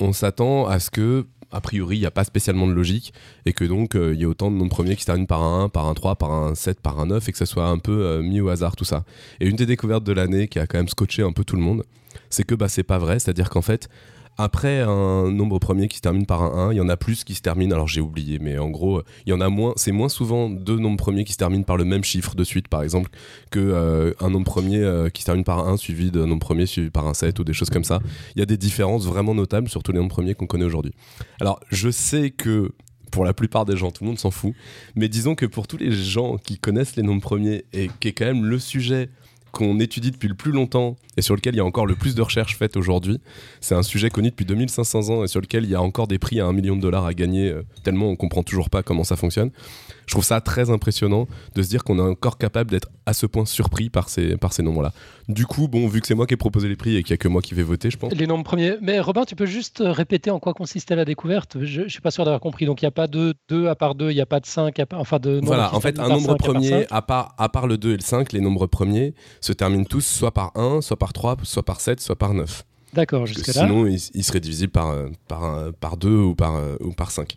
on 0.00 0.12
s'attend 0.12 0.66
à 0.66 0.80
ce 0.80 0.90
que, 0.90 1.26
a 1.52 1.60
priori, 1.60 1.96
il 1.96 2.00
n'y 2.00 2.06
a 2.06 2.10
pas 2.10 2.24
spécialement 2.24 2.66
de 2.66 2.72
logique 2.72 3.12
et 3.46 3.52
que 3.52 3.64
donc 3.64 3.94
euh, 3.94 4.14
il 4.14 4.20
y 4.20 4.24
a 4.24 4.28
autant 4.28 4.50
de 4.50 4.56
nombres 4.56 4.70
premiers 4.70 4.94
qui 4.94 5.02
se 5.02 5.06
terminent 5.06 5.26
par 5.26 5.42
un 5.42 5.64
1, 5.64 5.68
par 5.68 5.86
un 5.86 5.94
3, 5.94 6.16
par 6.16 6.32
un 6.32 6.54
7, 6.54 6.80
par 6.80 7.00
un 7.00 7.06
9 7.06 7.28
et 7.28 7.32
que 7.32 7.38
ça 7.38 7.46
soit 7.46 7.66
un 7.66 7.78
peu 7.78 8.04
euh, 8.04 8.22
mis 8.22 8.40
au 8.40 8.48
hasard 8.48 8.76
tout 8.76 8.84
ça. 8.84 9.04
Et 9.40 9.46
une 9.46 9.56
des 9.56 9.66
découvertes 9.66 10.04
de 10.04 10.12
l'année 10.12 10.48
qui 10.48 10.58
a 10.58 10.66
quand 10.66 10.78
même 10.78 10.88
scotché 10.88 11.22
un 11.22 11.32
peu 11.32 11.44
tout 11.44 11.56
le 11.56 11.62
monde, 11.62 11.84
c'est 12.28 12.44
que 12.44 12.54
bah, 12.54 12.68
c'est 12.68 12.82
pas 12.82 12.98
vrai, 12.98 13.18
c'est-à-dire 13.18 13.50
qu'en 13.50 13.62
fait, 13.62 13.88
après 14.38 14.80
un 14.80 15.30
nombre 15.30 15.58
premier 15.58 15.88
qui 15.88 15.98
se 15.98 16.02
termine 16.02 16.26
par 16.26 16.42
un 16.42 16.68
1, 16.68 16.72
il 16.72 16.76
y 16.76 16.80
en 16.80 16.88
a 16.88 16.96
plus 16.96 17.24
qui 17.24 17.34
se 17.34 17.42
terminent, 17.42 17.74
alors 17.74 17.88
j'ai 17.88 18.00
oublié, 18.00 18.38
mais 18.38 18.58
en 18.58 18.70
gros, 18.70 19.02
il 19.26 19.30
y 19.30 19.32
en 19.32 19.40
a 19.40 19.48
moins, 19.48 19.74
c'est 19.76 19.92
moins 19.92 20.08
souvent 20.08 20.48
deux 20.48 20.78
nombres 20.78 20.96
premiers 20.96 21.24
qui 21.24 21.32
se 21.32 21.38
terminent 21.38 21.64
par 21.64 21.76
le 21.76 21.84
même 21.84 22.04
chiffre 22.04 22.34
de 22.34 22.44
suite, 22.44 22.68
par 22.68 22.82
exemple, 22.82 23.10
que 23.50 23.60
euh, 23.60 24.12
un 24.20 24.30
nombre 24.30 24.46
premier 24.46 24.78
euh, 24.78 25.10
qui 25.10 25.22
se 25.22 25.26
termine 25.26 25.44
par 25.44 25.58
un 25.58 25.72
1 25.74 25.76
suivi 25.76 26.10
d'un 26.10 26.26
nombre 26.26 26.40
premier 26.40 26.66
suivi 26.66 26.90
par 26.90 27.06
un 27.06 27.14
7 27.14 27.38
ou 27.38 27.44
des 27.44 27.52
choses 27.52 27.70
comme 27.70 27.84
ça. 27.84 28.00
Il 28.34 28.38
y 28.38 28.42
a 28.42 28.46
des 28.46 28.56
différences 28.56 29.04
vraiment 29.04 29.34
notables 29.34 29.68
sur 29.68 29.82
tous 29.82 29.92
les 29.92 29.98
nombres 29.98 30.14
premiers 30.14 30.34
qu'on 30.34 30.46
connaît 30.46 30.64
aujourd'hui. 30.64 30.92
Alors, 31.40 31.60
je 31.70 31.90
sais 31.90 32.30
que 32.30 32.72
pour 33.10 33.24
la 33.24 33.34
plupart 33.34 33.66
des 33.66 33.76
gens, 33.76 33.90
tout 33.90 34.04
le 34.04 34.08
monde 34.08 34.18
s'en 34.18 34.30
fout, 34.30 34.54
mais 34.94 35.08
disons 35.08 35.34
que 35.34 35.46
pour 35.46 35.66
tous 35.66 35.76
les 35.76 35.92
gens 35.92 36.38
qui 36.38 36.58
connaissent 36.58 36.96
les 36.96 37.02
nombres 37.02 37.22
premiers 37.22 37.64
et 37.72 37.90
qui 38.00 38.08
est 38.08 38.12
quand 38.12 38.26
même 38.26 38.44
le 38.44 38.58
sujet 38.58 39.10
qu'on 39.52 39.78
étudie 39.80 40.10
depuis 40.10 40.28
le 40.28 40.34
plus 40.34 40.52
longtemps 40.52 40.96
et 41.16 41.22
sur 41.22 41.34
lequel 41.34 41.54
il 41.54 41.58
y 41.58 41.60
a 41.60 41.64
encore 41.64 41.86
le 41.86 41.94
plus 41.94 42.14
de 42.14 42.22
recherches 42.22 42.56
faites 42.56 42.76
aujourd'hui. 42.76 43.20
C'est 43.60 43.74
un 43.74 43.82
sujet 43.82 44.10
connu 44.10 44.30
depuis 44.30 44.44
2500 44.44 45.10
ans 45.10 45.24
et 45.24 45.28
sur 45.28 45.40
lequel 45.40 45.64
il 45.64 45.70
y 45.70 45.74
a 45.74 45.82
encore 45.82 46.06
des 46.06 46.18
prix 46.18 46.40
à 46.40 46.46
un 46.46 46.52
million 46.52 46.76
de 46.76 46.80
dollars 46.80 47.06
à 47.06 47.14
gagner, 47.14 47.50
euh, 47.50 47.62
tellement 47.82 48.06
on 48.06 48.16
comprend 48.16 48.42
toujours 48.42 48.70
pas 48.70 48.82
comment 48.82 49.04
ça 49.04 49.16
fonctionne. 49.16 49.50
Je 50.10 50.14
trouve 50.16 50.24
ça 50.24 50.40
très 50.40 50.70
impressionnant 50.70 51.28
de 51.54 51.62
se 51.62 51.68
dire 51.68 51.84
qu'on 51.84 51.96
est 52.00 52.02
encore 52.02 52.36
capable 52.36 52.68
d'être 52.68 52.88
à 53.06 53.12
ce 53.12 53.26
point 53.26 53.46
surpris 53.46 53.90
par 53.90 54.08
ces, 54.08 54.36
par 54.36 54.52
ces 54.52 54.60
nombres-là. 54.64 54.92
Du 55.28 55.46
coup, 55.46 55.68
bon, 55.68 55.86
vu 55.86 56.00
que 56.00 56.08
c'est 56.08 56.16
moi 56.16 56.26
qui 56.26 56.34
ai 56.34 56.36
proposé 56.36 56.68
les 56.68 56.74
prix 56.74 56.96
et 56.96 57.04
qu'il 57.04 57.12
n'y 57.12 57.14
a 57.14 57.18
que 57.18 57.28
moi 57.28 57.40
qui 57.40 57.54
vais 57.54 57.62
voter, 57.62 57.92
je 57.92 57.96
pense. 57.96 58.12
Les 58.12 58.26
nombres 58.26 58.42
premiers. 58.42 58.74
Mais 58.82 58.98
Robin, 58.98 59.22
tu 59.24 59.36
peux 59.36 59.46
juste 59.46 59.80
répéter 59.86 60.32
en 60.32 60.40
quoi 60.40 60.52
consistait 60.52 60.96
la 60.96 61.04
découverte 61.04 61.58
Je 61.62 61.82
ne 61.82 61.88
suis 61.88 62.00
pas 62.00 62.10
sûr 62.10 62.24
d'avoir 62.24 62.40
compris. 62.40 62.66
Donc 62.66 62.82
il 62.82 62.86
n'y 62.86 62.88
a 62.88 62.90
pas 62.90 63.06
de 63.06 63.34
2 63.50 63.68
à 63.68 63.76
part 63.76 63.94
2, 63.94 64.10
il 64.10 64.16
n'y 64.16 64.20
a 64.20 64.26
pas 64.26 64.40
de 64.40 64.46
5, 64.46 64.80
à 64.80 64.86
part- 64.86 64.98
enfin 64.98 65.20
de. 65.20 65.38
Voilà, 65.44 65.72
en 65.72 65.78
fait, 65.80 65.96
un 66.00 66.08
nombre 66.08 66.22
5 66.22 66.24
à 66.24 66.36
part 66.38 66.52
premier, 66.54 66.68
5. 66.70 66.86
à 66.90 67.02
part, 67.02 67.34
à 67.38 67.48
part 67.48 67.68
le 67.68 67.78
2 67.78 67.90
et 67.92 67.96
le 67.96 68.02
5, 68.02 68.32
les 68.32 68.40
nombres 68.40 68.66
premiers 68.66 69.14
se 69.40 69.52
terminent 69.52 69.84
tous 69.84 70.04
soit 70.04 70.32
par 70.34 70.50
1, 70.56 70.80
soit 70.80 70.98
par 70.98 71.12
3, 71.12 71.36
soit 71.44 71.62
par 71.64 71.80
7, 71.80 72.00
soit 72.00 72.16
par 72.16 72.34
9. 72.34 72.64
D'accord, 72.94 73.26
jusque-là. 73.26 73.52
Sinon, 73.68 73.86
il, 73.86 74.00
il 74.14 74.24
serait 74.24 74.40
divisible 74.40 74.72
par, 74.72 74.88
euh, 74.90 75.06
par, 75.28 75.72
par 75.78 75.96
2 75.96 76.10
ou 76.10 76.34
par, 76.34 76.56
euh, 76.56 76.74
ou 76.80 76.90
par 76.90 77.12
5. 77.12 77.36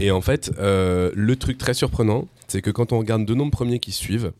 Et 0.00 0.10
en 0.10 0.20
fait, 0.20 0.52
euh, 0.58 1.10
le 1.14 1.36
truc 1.36 1.58
très 1.58 1.74
surprenant, 1.74 2.28
c'est 2.48 2.62
que 2.62 2.70
quand 2.70 2.92
on 2.92 2.98
regarde 2.98 3.24
deux 3.24 3.34
nombres 3.34 3.52
premiers 3.52 3.78
qui 3.78 3.92
suivent, 3.92 4.32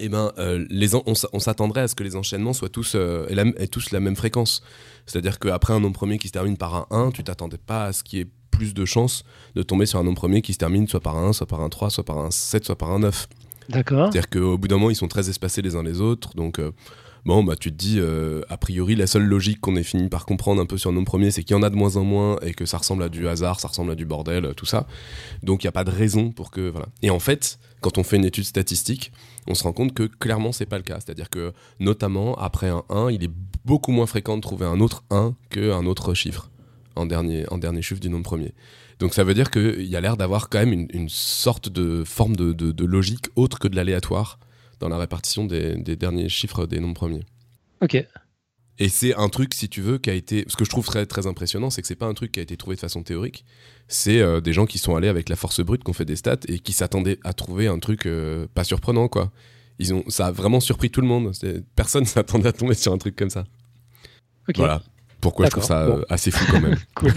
eh 0.00 0.08
ben, 0.08 0.32
euh, 0.38 0.64
les 0.70 0.94
on 0.94 1.38
s'attendrait 1.38 1.82
à 1.82 1.88
ce 1.88 1.94
que 1.94 2.02
les 2.02 2.16
enchaînements 2.16 2.52
soient 2.52 2.70
tous, 2.70 2.94
euh, 2.94 3.26
la, 3.30 3.44
aient 3.58 3.68
tous 3.68 3.90
la 3.90 4.00
même 4.00 4.16
fréquence. 4.16 4.62
C'est-à-dire 5.06 5.38
qu'après 5.38 5.74
un 5.74 5.80
nombre 5.80 5.94
premier 5.94 6.18
qui 6.18 6.28
se 6.28 6.32
termine 6.32 6.56
par 6.56 6.74
un 6.74 6.86
1, 6.90 7.10
tu 7.10 7.22
t'attendais 7.22 7.58
pas 7.58 7.84
à 7.84 7.92
ce 7.92 8.02
qu'il 8.02 8.18
y 8.18 8.22
ait 8.22 8.28
plus 8.50 8.74
de 8.74 8.84
chances 8.84 9.24
de 9.54 9.62
tomber 9.62 9.86
sur 9.86 9.98
un 9.98 10.04
nombre 10.04 10.16
premier 10.16 10.42
qui 10.42 10.52
se 10.52 10.58
termine 10.58 10.88
soit 10.88 11.00
par 11.00 11.16
un 11.16 11.28
1, 11.28 11.32
soit 11.34 11.46
par 11.46 11.60
un 11.60 11.68
3, 11.68 11.90
soit 11.90 12.04
par 12.04 12.18
un 12.18 12.30
7, 12.30 12.64
soit 12.64 12.76
par 12.76 12.90
un 12.90 13.00
9. 13.00 13.28
D'accord. 13.68 14.10
C'est-à-dire 14.10 14.30
qu'au 14.30 14.58
bout 14.58 14.68
d'un 14.68 14.76
moment, 14.76 14.90
ils 14.90 14.96
sont 14.96 15.08
très 15.08 15.28
espacés 15.28 15.62
les 15.62 15.76
uns 15.76 15.82
les 15.82 16.00
autres. 16.00 16.34
Donc, 16.34 16.58
euh, 16.58 16.72
bon, 17.24 17.44
bah, 17.44 17.56
tu 17.56 17.70
te 17.70 17.76
dis, 17.76 17.98
euh, 17.98 18.42
a 18.48 18.56
priori, 18.56 18.96
la 18.96 19.06
seule 19.06 19.24
logique 19.24 19.60
qu'on 19.60 19.76
ait 19.76 19.82
fini 19.82 20.08
par 20.08 20.26
comprendre 20.26 20.60
un 20.60 20.66
peu 20.66 20.78
sur 20.78 20.92
nos 20.92 21.04
premiers, 21.04 21.30
c'est 21.30 21.42
qu'il 21.44 21.56
y 21.56 21.58
en 21.58 21.62
a 21.62 21.70
de 21.70 21.76
moins 21.76 21.96
en 21.96 22.04
moins 22.04 22.38
et 22.42 22.54
que 22.54 22.66
ça 22.66 22.78
ressemble 22.78 23.02
à 23.02 23.08
du 23.08 23.28
hasard, 23.28 23.60
ça 23.60 23.68
ressemble 23.68 23.92
à 23.92 23.94
du 23.94 24.04
bordel, 24.06 24.46
euh, 24.46 24.52
tout 24.52 24.66
ça. 24.66 24.86
Donc, 25.42 25.62
il 25.62 25.66
n'y 25.66 25.70
a 25.70 25.72
pas 25.72 25.84
de 25.84 25.90
raison 25.90 26.30
pour 26.30 26.50
que. 26.50 26.70
Voilà. 26.70 26.86
Et 27.02 27.10
en 27.10 27.18
fait, 27.20 27.58
quand 27.80 27.98
on 27.98 28.02
fait 28.02 28.16
une 28.16 28.24
étude 28.24 28.44
statistique, 28.44 29.12
on 29.46 29.54
se 29.54 29.62
rend 29.62 29.72
compte 29.72 29.94
que 29.94 30.04
clairement, 30.04 30.52
c'est 30.52 30.66
pas 30.66 30.76
le 30.78 30.84
cas. 30.84 30.98
C'est-à-dire 31.00 31.30
que, 31.30 31.52
notamment, 31.78 32.34
après 32.36 32.68
un 32.68 32.84
1, 32.90 33.10
il 33.10 33.24
est 33.24 33.30
beaucoup 33.64 33.92
moins 33.92 34.06
fréquent 34.06 34.36
de 34.36 34.42
trouver 34.42 34.66
un 34.66 34.80
autre 34.80 35.02
1 35.10 35.34
qu'un 35.50 35.86
autre 35.86 36.14
chiffre 36.14 36.50
en 36.96 37.06
dernier, 37.06 37.44
en 37.50 37.58
dernier 37.58 37.82
chiffre 37.82 38.00
du 38.00 38.10
nombre 38.10 38.24
premier. 38.24 38.52
Donc 38.98 39.14
ça 39.14 39.24
veut 39.24 39.32
dire 39.32 39.50
qu'il 39.50 39.86
y 39.86 39.96
a 39.96 40.00
l'air 40.02 40.18
d'avoir 40.18 40.50
quand 40.50 40.58
même 40.58 40.86
une, 40.92 41.08
sorte 41.08 41.70
de 41.70 42.04
forme 42.04 42.36
de- 42.36 42.52
de 42.52 42.84
logique 42.84 43.26
autre 43.34 43.58
que 43.58 43.66
de 43.68 43.74
l'aléatoire 43.76 44.38
dans 44.80 44.88
la 44.88 44.98
répartition 44.98 45.44
des, 45.44 45.76
des 45.76 45.96
derniers 45.96 46.28
chiffres 46.28 46.66
des 46.66 46.80
nombres 46.80 46.94
premiers. 46.94 47.24
Ok. 47.82 48.04
Et 48.80 48.88
c'est 48.88 49.14
un 49.14 49.28
truc, 49.28 49.52
si 49.52 49.68
tu 49.68 49.82
veux, 49.82 49.98
qui 49.98 50.08
a 50.08 50.14
été. 50.14 50.44
Ce 50.48 50.56
que 50.56 50.64
je 50.64 50.70
trouve 50.70 50.86
très, 50.86 51.04
très 51.04 51.26
impressionnant, 51.26 51.68
c'est 51.68 51.82
que 51.82 51.86
c'est 51.86 51.94
pas 51.94 52.06
un 52.06 52.14
truc 52.14 52.32
qui 52.32 52.40
a 52.40 52.42
été 52.42 52.56
trouvé 52.56 52.76
de 52.76 52.80
façon 52.80 53.02
théorique. 53.02 53.44
C'est 53.88 54.20
euh, 54.20 54.40
des 54.40 54.54
gens 54.54 54.64
qui 54.64 54.78
sont 54.78 54.96
allés 54.96 55.08
avec 55.08 55.28
la 55.28 55.36
force 55.36 55.60
brute, 55.60 55.84
qui 55.84 55.90
ont 55.90 55.94
fait 55.94 56.06
des 56.06 56.16
stats 56.16 56.38
et 56.48 56.58
qui 56.58 56.72
s'attendaient 56.72 57.18
à 57.22 57.34
trouver 57.34 57.66
un 57.66 57.78
truc 57.78 58.06
euh, 58.06 58.46
pas 58.54 58.64
surprenant, 58.64 59.08
quoi. 59.08 59.32
Ils 59.78 59.92
ont, 59.92 60.02
ça 60.08 60.28
a 60.28 60.32
vraiment 60.32 60.60
surpris 60.60 60.90
tout 60.90 61.02
le 61.02 61.06
monde. 61.06 61.32
Personne 61.76 62.04
s'attendait 62.06 62.48
à 62.48 62.52
tomber 62.52 62.74
sur 62.74 62.92
un 62.94 62.98
truc 62.98 63.16
comme 63.16 63.28
ça. 63.28 63.44
Ok. 64.48 64.56
Voilà. 64.56 64.82
Pourquoi 65.20 65.46
je 65.46 65.50
trouve 65.50 65.64
ça 65.64 65.86
bon. 65.86 65.98
euh, 65.98 66.02
assez 66.08 66.30
fou 66.30 66.44
quand 66.50 66.60
même. 66.60 66.76
Cool. 66.94 67.12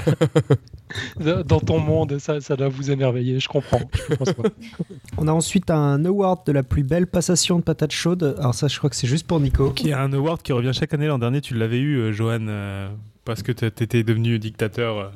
Dans 1.48 1.60
ton 1.60 1.80
monde, 1.80 2.18
ça, 2.20 2.40
ça 2.42 2.56
doit 2.56 2.68
vous 2.68 2.92
émerveiller, 2.92 3.40
je 3.40 3.48
comprends. 3.48 3.82
Je 4.10 4.16
pense 4.16 4.34
pas. 4.34 4.44
On 5.18 5.28
a 5.28 5.32
ensuite 5.32 5.72
un 5.72 6.04
award 6.06 6.46
de 6.46 6.52
la 6.52 6.64
plus 6.64 6.84
belle 6.84 7.08
passation 7.08 7.58
de 7.60 7.64
patates 7.64 7.92
chaudes. 7.92 8.36
Alors 8.38 8.54
ça, 8.54 8.68
je 8.68 8.78
crois 8.78 8.90
que 8.90 8.96
c'est 8.96 9.08
juste 9.08 9.26
pour 9.26 9.40
Nico. 9.40 9.72
Qui 9.72 9.90
est 9.90 9.94
un 9.94 10.12
award 10.14 10.42
qui 10.42 10.54
revient 10.54 10.72
chaque 10.74 10.94
année. 10.94 11.08
L'an 11.08 11.18
dernier, 11.20 11.42
tu 11.42 11.56
l'avais 11.56 11.80
eu, 11.80 11.98
euh, 11.98 12.12
Johan, 12.12 12.46
euh, 12.48 12.90
parce 13.26 13.42
que 13.42 13.52
tu 13.52 13.66
étais 13.66 14.04
devenu 14.04 14.38
dictateur. 14.40 14.98
euh. 15.00 15.10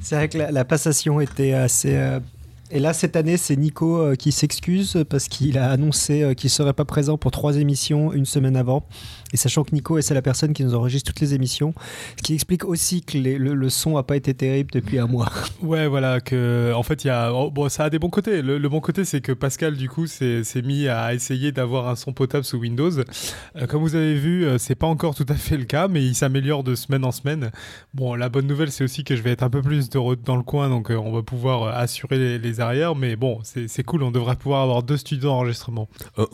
C'est 0.00 0.14
vrai 0.16 0.28
que 0.28 0.38
la, 0.38 0.50
la 0.50 0.64
passation 0.64 1.20
était 1.20 1.52
assez. 1.52 1.94
euh, 1.96 2.18
Et 2.70 2.78
là, 2.80 2.92
cette 2.94 3.16
année, 3.16 3.36
c'est 3.36 3.56
Nico 3.56 4.12
qui 4.18 4.32
s'excuse 4.32 5.04
parce 5.08 5.28
qu'il 5.28 5.58
a 5.58 5.70
annoncé 5.70 6.34
qu'il 6.36 6.50
serait 6.50 6.72
pas 6.72 6.84
présent 6.84 7.18
pour 7.18 7.30
trois 7.30 7.56
émissions 7.56 8.12
une 8.12 8.26
semaine 8.26 8.56
avant. 8.56 8.86
Et 9.32 9.36
sachant 9.36 9.64
que 9.64 9.74
Nico, 9.74 10.00
c'est 10.00 10.14
la 10.14 10.22
personne 10.22 10.52
qui 10.52 10.64
nous 10.64 10.74
enregistre 10.74 11.12
toutes 11.12 11.20
les 11.20 11.34
émissions, 11.34 11.72
ce 12.16 12.22
qui 12.22 12.34
explique 12.34 12.64
aussi 12.64 13.02
que 13.02 13.16
les- 13.18 13.38
le, 13.38 13.54
le 13.54 13.68
son 13.70 13.96
a 13.96 14.02
pas 14.02 14.16
été 14.16 14.34
terrible 14.34 14.70
depuis 14.72 14.98
un 14.98 15.06
mois. 15.06 15.30
Ouais, 15.62 15.86
voilà, 15.86 16.20
que 16.20 16.72
en 16.74 16.82
fait, 16.82 17.04
il 17.04 17.08
y 17.08 17.10
a. 17.10 17.32
oh, 17.32 17.50
bon, 17.50 17.68
ça 17.68 17.84
a 17.84 17.90
des 17.90 17.98
bons 17.98 18.08
côtés. 18.10 18.42
Le, 18.42 18.58
le 18.58 18.68
bon 18.68 18.80
côté, 18.80 19.04
c'est 19.04 19.20
que 19.20 19.32
Pascal, 19.32 19.76
du 19.76 19.88
coup, 19.88 20.06
s'est 20.06 20.42
mis 20.64 20.88
à 20.88 21.14
essayer 21.14 21.52
d'avoir 21.52 21.88
un 21.88 21.96
son 21.96 22.12
potable 22.12 22.44
sous 22.44 22.56
Windows. 22.58 22.90
Euh, 23.00 23.66
comme 23.68 23.82
vous 23.82 23.94
avez 23.94 24.14
vu, 24.14 24.44
euh, 24.46 24.58
c'est 24.58 24.74
pas 24.74 24.86
encore 24.86 25.14
tout 25.14 25.26
à 25.28 25.34
fait 25.34 25.56
le 25.56 25.64
cas, 25.64 25.86
mais 25.86 26.02
il 26.04 26.14
s'améliore 26.14 26.64
de 26.64 26.74
semaine 26.74 27.04
en 27.04 27.12
semaine. 27.12 27.50
Bon, 27.94 28.14
la 28.14 28.28
bonne 28.28 28.46
nouvelle, 28.46 28.70
c'est 28.72 28.84
aussi 28.84 29.04
que 29.04 29.14
je 29.16 29.22
vais 29.22 29.30
être 29.30 29.42
un 29.42 29.50
peu 29.50 29.60
plus 29.62 29.90
de 29.90 30.00
dans 30.24 30.36
le 30.36 30.42
coin, 30.42 30.68
donc 30.70 30.90
euh, 30.90 30.96
on 30.96 31.12
va 31.12 31.22
pouvoir 31.22 31.62
euh, 31.64 31.72
assurer 31.72 32.18
les, 32.18 32.38
les 32.38 32.60
arrières. 32.60 32.96
Mais 32.96 33.16
bon, 33.16 33.38
c'est 33.44 33.82
cool, 33.84 34.02
on 34.02 34.10
devrait 34.10 34.36
pouvoir 34.36 34.62
avoir 34.62 34.82
deux 34.82 34.96
studios 34.96 35.28
d'enregistrement. 35.28 35.88
Euh, 36.18 36.26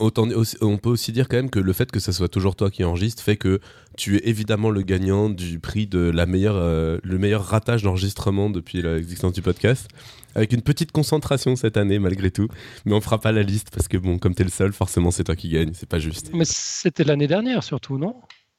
on 0.61 0.77
peut 0.77 0.89
aussi 0.89 1.11
dire 1.11 1.27
quand 1.27 1.37
même 1.37 1.49
que 1.49 1.59
le 1.59 1.73
fait 1.73 1.91
que 1.91 1.99
ça 1.99 2.11
soit 2.13 2.29
toujours 2.29 2.55
toi 2.55 2.71
qui 2.71 2.83
enregistre 2.87 3.21
fait 3.23 3.37
que 3.37 3.59
tu 3.97 4.17
es 4.17 4.21
évidemment 4.29 4.69
le 4.69 4.81
gagnant 4.81 5.29
du 5.29 5.59
prix 5.59 5.87
de 5.87 5.99
la 5.99 6.25
meilleure, 6.25 6.55
euh, 6.57 6.97
le 7.03 7.17
meilleur 7.17 7.43
ratage 7.43 7.83
d'enregistrement 7.83 8.49
depuis 8.49 8.81
l'existence 8.81 9.33
du 9.33 9.41
podcast. 9.41 9.87
Avec 10.35 10.53
une 10.53 10.61
petite 10.61 10.91
concentration 10.91 11.55
cette 11.55 11.77
année 11.77 11.97
malgré 11.97 12.29
tout. 12.29 12.47
Mais 12.85 12.93
on 12.93 13.01
fera 13.01 13.19
pas 13.19 13.31
la 13.31 13.41
liste 13.43 13.69
parce 13.73 13.87
que 13.87 13.97
bon, 13.97 14.19
comme 14.19 14.35
t'es 14.35 14.43
le 14.43 14.51
seul, 14.51 14.71
forcément 14.71 15.09
c'est 15.11 15.23
toi 15.23 15.35
qui 15.35 15.49
gagne. 15.49 15.71
C'est 15.73 15.89
pas 15.89 15.97
juste. 15.99 16.29
Mais 16.33 16.45
c'était 16.45 17.03
l'année 17.03 17.27
dernière 17.27 17.63
surtout, 17.63 17.97
non? 17.97 18.15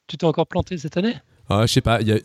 Tu 0.07 0.17
t'es 0.17 0.25
encore 0.25 0.47
planté 0.47 0.77
cette 0.77 0.97
année? 0.97 1.15
Ah, 1.49 1.65
je 1.65 1.71
sais 1.73 1.81
pas. 1.81 2.01
il 2.01 2.07
Y 2.09 2.11
a... 2.13 2.19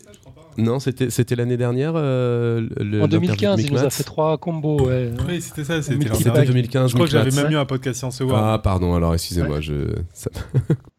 Non, 0.57 0.79
c'était 0.79 1.09
c'était 1.09 1.35
l'année 1.35 1.57
dernière. 1.57 1.93
euh, 1.95 2.67
le- 2.77 2.99
En 2.99 3.03
l'interview 3.03 3.27
de 3.31 3.35
2015, 3.35 3.61
il 3.63 3.71
nous 3.73 3.79
a 3.83 3.89
fait 3.89 4.03
trois 4.03 4.37
combos. 4.37 4.87
Ouais. 4.87 5.11
Oui, 5.27 5.41
c'était 5.41 5.63
ça, 5.65 5.81
c'était 5.81 5.95
Multi- 5.97 6.09
l'an 6.09 6.15
C'était 6.17 6.31
dernier. 6.31 6.47
2015. 6.47 6.89
Je 6.89 6.93
crois 6.95 7.05
que 7.07 7.11
j'avais 7.11 7.31
même 7.31 7.51
eu 7.51 7.57
un 7.57 7.65
podcast 7.65 7.99
Science 7.99 8.21
Award. 8.21 8.41
Ah, 8.41 8.59
pardon, 8.59 8.93
alors 8.95 9.13
excusez-moi. 9.13 9.59
Je... 9.61 9.95
ça- 10.13 10.29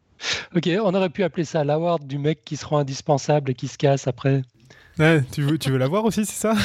Ok, 0.55 0.69
on 0.83 0.93
aurait 0.93 1.09
pu 1.09 1.23
appeler 1.23 1.43
ça 1.45 1.63
l'award 1.63 2.05
du 2.05 2.17
mec 2.17 2.39
qui 2.45 2.57
se 2.57 2.65
rend 2.65 2.79
indispensable 2.79 3.51
et 3.51 3.53
qui 3.53 3.67
se 3.67 3.77
casse 3.77 4.07
après. 4.07 4.41
Ouais, 4.99 5.23
tu 5.31 5.43
veux, 5.43 5.57
tu 5.59 5.69
veux 5.71 5.77
la 5.77 5.87
voir 5.87 6.05
aussi, 6.05 6.25
c'est 6.25 6.39
ça? 6.39 6.53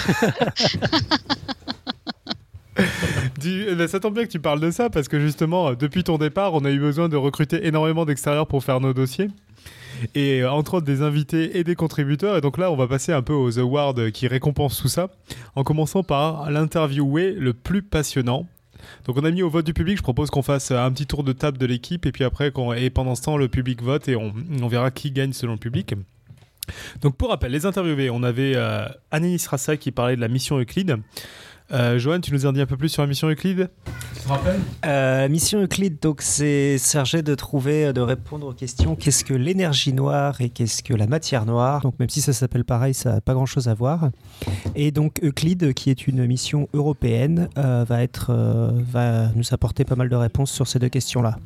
Du- 3.38 3.66
ben, 3.76 3.86
ça 3.86 4.00
tombe 4.00 4.14
bien 4.14 4.24
que 4.24 4.30
tu 4.30 4.40
parles 4.40 4.60
de 4.60 4.70
ça 4.70 4.88
parce 4.88 5.06
que 5.08 5.20
justement, 5.20 5.68
euh, 5.68 5.74
depuis 5.74 6.04
ton 6.04 6.16
départ, 6.16 6.54
on 6.54 6.64
a 6.64 6.70
eu 6.70 6.78
besoin 6.78 7.08
de 7.08 7.16
recruter 7.16 7.66
énormément 7.66 8.04
d'extérieurs 8.06 8.46
pour 8.46 8.64
faire 8.64 8.80
nos 8.80 8.94
dossiers. 8.94 9.28
Et 10.14 10.40
euh, 10.42 10.50
entre 10.50 10.74
autres 10.74 10.86
des 10.86 11.02
invités 11.02 11.58
et 11.58 11.64
des 11.64 11.74
contributeurs. 11.74 12.36
Et 12.36 12.40
donc 12.40 12.56
là, 12.58 12.70
on 12.72 12.76
va 12.76 12.86
passer 12.88 13.12
un 13.12 13.20
peu 13.22 13.34
aux 13.34 13.58
awards 13.58 13.94
qui 14.14 14.26
récompensent 14.26 14.80
tout 14.80 14.88
ça. 14.88 15.08
En 15.54 15.64
commençant 15.64 16.02
par 16.02 16.50
l'interviewé 16.50 17.32
le 17.32 17.52
plus 17.52 17.82
passionnant. 17.82 18.46
Donc 19.04 19.16
on 19.16 19.24
a 19.24 19.30
mis 19.30 19.42
au 19.42 19.50
vote 19.50 19.66
du 19.66 19.74
public, 19.74 19.96
je 19.98 20.02
propose 20.02 20.30
qu'on 20.30 20.42
fasse 20.42 20.70
un 20.70 20.90
petit 20.92 21.06
tour 21.06 21.24
de 21.24 21.32
table 21.32 21.58
de 21.58 21.66
l'équipe 21.66 22.06
et 22.06 22.12
puis 22.12 22.24
après, 22.24 22.52
et 22.76 22.90
pendant 22.90 23.14
ce 23.14 23.22
temps, 23.22 23.36
le 23.36 23.48
public 23.48 23.82
vote 23.82 24.08
et 24.08 24.16
on, 24.16 24.32
verra 24.68 24.90
qui 24.90 25.10
gagne 25.10 25.32
selon 25.32 25.52
le 25.52 25.58
public. 25.58 25.94
Donc 27.00 27.16
pour 27.16 27.30
rappel, 27.30 27.50
les 27.50 27.66
interviewés, 27.66 28.10
on 28.10 28.22
avait 28.22 28.52
euh, 28.54 28.86
Rassa 29.10 29.76
qui 29.76 29.90
parlait 29.90 30.16
de 30.16 30.20
la 30.20 30.28
mission 30.28 30.58
Euclide. 30.58 30.98
Euh, 31.70 31.98
Johan, 31.98 32.20
tu 32.20 32.32
nous 32.32 32.44
en 32.44 32.52
dis 32.52 32.60
un 32.60 32.66
peu 32.66 32.76
plus 32.76 32.90
sur 32.90 33.02
la 33.02 33.08
mission 33.08 33.28
Euclide 33.30 33.70
Tu 34.14 34.20
te 34.24 34.28
rappelles? 34.28 34.60
Euh, 34.84 35.28
Mission 35.28 35.62
Euclide, 35.62 35.98
donc 36.02 36.20
c'est 36.20 36.76
chargé 36.78 37.22
de 37.22 37.34
trouver, 37.34 37.86
euh, 37.86 37.92
de 37.94 38.00
répondre 38.02 38.46
aux 38.46 38.52
questions 38.52 38.94
qu'est-ce 38.94 39.24
que 39.24 39.32
l'énergie 39.32 39.94
noire 39.94 40.40
et 40.40 40.50
qu'est-ce 40.50 40.82
que 40.82 40.92
la 40.92 41.06
matière 41.06 41.46
noire? 41.46 41.80
Donc 41.80 41.98
même 41.98 42.10
si 42.10 42.20
ça 42.20 42.32
s'appelle 42.34 42.64
pareil, 42.64 42.92
ça 42.92 43.14
n'a 43.14 43.20
pas 43.22 43.32
grand-chose 43.32 43.68
à 43.68 43.74
voir. 43.74 44.10
Et 44.74 44.90
donc 44.90 45.20
Euclide, 45.22 45.72
qui 45.72 45.88
est 45.88 46.06
une 46.06 46.26
mission 46.26 46.68
européenne, 46.74 47.48
euh, 47.56 47.84
va 47.88 48.02
être, 48.02 48.26
euh, 48.30 48.70
va 48.90 49.28
nous 49.34 49.44
apporter 49.52 49.84
pas 49.84 49.96
mal 49.96 50.10
de 50.10 50.16
réponses 50.16 50.50
sur 50.52 50.66
ces 50.66 50.78
deux 50.78 50.90
questions-là. 50.90 51.38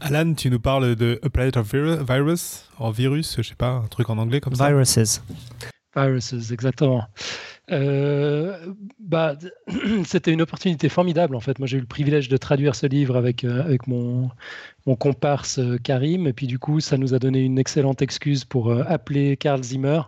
Alan, 0.00 0.34
tu 0.34 0.50
nous 0.50 0.58
parles 0.58 0.96
de 0.96 1.20
A 1.22 1.28
Planet 1.28 1.56
of 1.58 1.72
Vir- 1.72 2.02
Virus, 2.04 2.64
en 2.78 2.90
virus, 2.90 3.36
je 3.36 3.42
sais 3.42 3.54
pas, 3.54 3.82
un 3.84 3.86
truc 3.86 4.10
en 4.10 4.18
anglais 4.18 4.40
comme 4.40 4.54
ça? 4.56 4.66
Viruses. 4.68 5.20
Viruses, 5.94 6.52
exactement. 6.52 7.04
Euh, 7.72 8.72
bah, 9.00 9.36
c'était 10.04 10.32
une 10.32 10.42
opportunité 10.42 10.88
formidable 10.88 11.34
en 11.34 11.40
fait. 11.40 11.58
Moi, 11.58 11.66
j'ai 11.66 11.78
eu 11.78 11.80
le 11.80 11.86
privilège 11.86 12.28
de 12.28 12.36
traduire 12.36 12.74
ce 12.76 12.86
livre 12.86 13.16
avec, 13.16 13.44
euh, 13.44 13.60
avec 13.62 13.86
mon, 13.88 14.30
mon 14.86 14.94
comparse 14.96 15.58
euh, 15.58 15.76
Karim, 15.78 16.26
et 16.26 16.32
puis 16.32 16.46
du 16.46 16.58
coup, 16.58 16.78
ça 16.80 16.96
nous 16.96 17.12
a 17.14 17.18
donné 17.18 17.40
une 17.40 17.58
excellente 17.58 18.02
excuse 18.02 18.44
pour 18.44 18.72
appeler 18.72 19.36
Carl 19.36 19.62
Zimmer, 19.62 20.02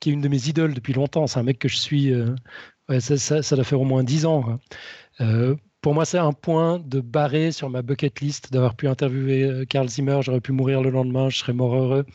qui 0.00 0.10
est 0.10 0.12
une 0.12 0.20
de 0.20 0.28
mes 0.28 0.48
idoles 0.48 0.74
depuis 0.74 0.92
longtemps. 0.92 1.26
C'est 1.26 1.40
un 1.40 1.42
mec 1.44 1.58
que 1.58 1.68
je 1.68 1.76
suis. 1.76 2.14
ouais, 2.88 3.00
ça, 3.00 3.16
ça, 3.16 3.42
ça 3.42 3.56
doit 3.56 3.64
faire 3.64 3.80
au 3.80 3.84
moins 3.84 4.04
10 4.04 4.26
ans. 4.26 4.58
Euh, 5.20 5.56
pour 5.80 5.94
moi, 5.94 6.04
c'est 6.04 6.18
un 6.18 6.32
point 6.32 6.78
de 6.78 7.00
barré 7.00 7.52
sur 7.52 7.70
ma 7.70 7.82
bucket 7.82 8.20
list 8.20 8.52
d'avoir 8.52 8.74
pu 8.74 8.86
interviewer 8.86 9.64
Carl 9.68 9.88
Zimmer. 9.88 10.20
J'aurais 10.22 10.40
pu 10.42 10.52
mourir 10.52 10.82
le 10.82 10.90
lendemain, 10.90 11.28
je 11.30 11.38
serais 11.38 11.54
mort 11.54 11.74
heureux. 11.74 12.06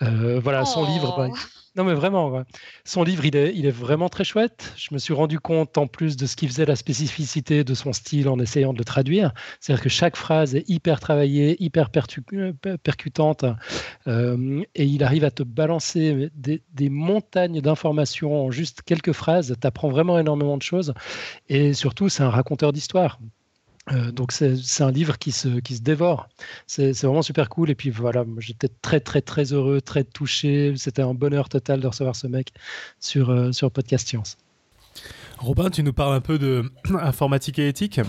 Voilà, 0.00 0.64
son 0.64 0.82
Oh. 0.82 0.86
livre. 0.86 1.14
bah, 1.16 1.28
non, 1.76 1.84
mais 1.84 1.92
vraiment, 1.94 2.42
son 2.84 3.02
livre, 3.02 3.26
il 3.26 3.36
est, 3.36 3.70
vraiment 3.70 4.08
très 4.08 4.24
chouette. 4.24 4.72
Je 4.76 4.88
me 4.92 4.98
suis 4.98 5.12
rendu 5.12 5.38
compte, 5.38 5.76
en 5.76 5.86
plus 5.86 6.16
de 6.16 6.24
ce 6.24 6.34
qui 6.34 6.48
faisait 6.48 6.64
la 6.64 6.74
spécificité 6.74 7.64
de 7.64 7.74
son 7.74 7.92
style 7.92 8.28
en 8.30 8.38
essayant 8.38 8.72
de 8.72 8.78
le 8.78 8.84
traduire, 8.84 9.34
c'est-à-dire 9.60 9.82
que 9.82 9.90
chaque 9.90 10.16
phrase 10.16 10.54
est 10.54 10.68
hyper 10.70 11.00
travaillée, 11.00 11.62
hyper 11.62 11.90
euh, 12.32 12.52
per- 12.54 12.78
percutante, 12.78 13.44
euh, 14.06 14.62
et 14.74 14.84
il 14.86 15.02
arrive 15.04 15.24
à 15.24 15.30
te 15.30 15.42
balancer 15.42 16.30
des, 16.34 16.62
des 16.72 16.88
montagnes 16.88 17.60
d'informations 17.60 18.46
en 18.46 18.50
juste 18.50 18.80
quelques 18.82 19.12
phrases. 19.12 19.54
Tu 19.60 19.66
apprends 19.66 19.90
vraiment 19.90 20.18
énormément 20.18 20.56
de 20.56 20.62
choses, 20.62 20.94
et 21.48 21.74
surtout, 21.74 22.08
c'est 22.08 22.22
un 22.22 22.30
raconteur 22.30 22.72
d'histoire. 22.72 23.18
Euh, 23.92 24.10
donc 24.10 24.32
c'est 24.32 24.82
un 24.82 24.90
livre 24.90 25.18
qui 25.18 25.32
se, 25.32 25.60
qui 25.60 25.76
se 25.76 25.82
dévore. 25.82 26.28
C'est 26.66 26.92
vraiment 26.92 27.22
super 27.22 27.48
cool. 27.48 27.70
Et 27.70 27.74
puis 27.74 27.90
voilà, 27.90 28.24
j'étais 28.38 28.68
très 28.82 29.00
très 29.00 29.20
très 29.20 29.52
heureux, 29.52 29.80
très 29.80 30.04
touché. 30.04 30.74
C'était 30.76 31.02
un 31.02 31.14
bonheur 31.14 31.48
total 31.48 31.80
de 31.80 31.86
recevoir 31.86 32.16
ce 32.16 32.26
mec 32.26 32.52
sur, 33.00 33.30
euh, 33.30 33.52
sur 33.52 33.70
Podcast 33.70 34.08
Science. 34.08 34.36
Robin, 35.38 35.70
tu 35.70 35.82
nous 35.82 35.92
parles 35.92 36.14
un 36.14 36.20
peu 36.20 36.38
de 36.38 36.64
informatique 37.00 37.58
et 37.58 37.68
éthique? 37.68 38.00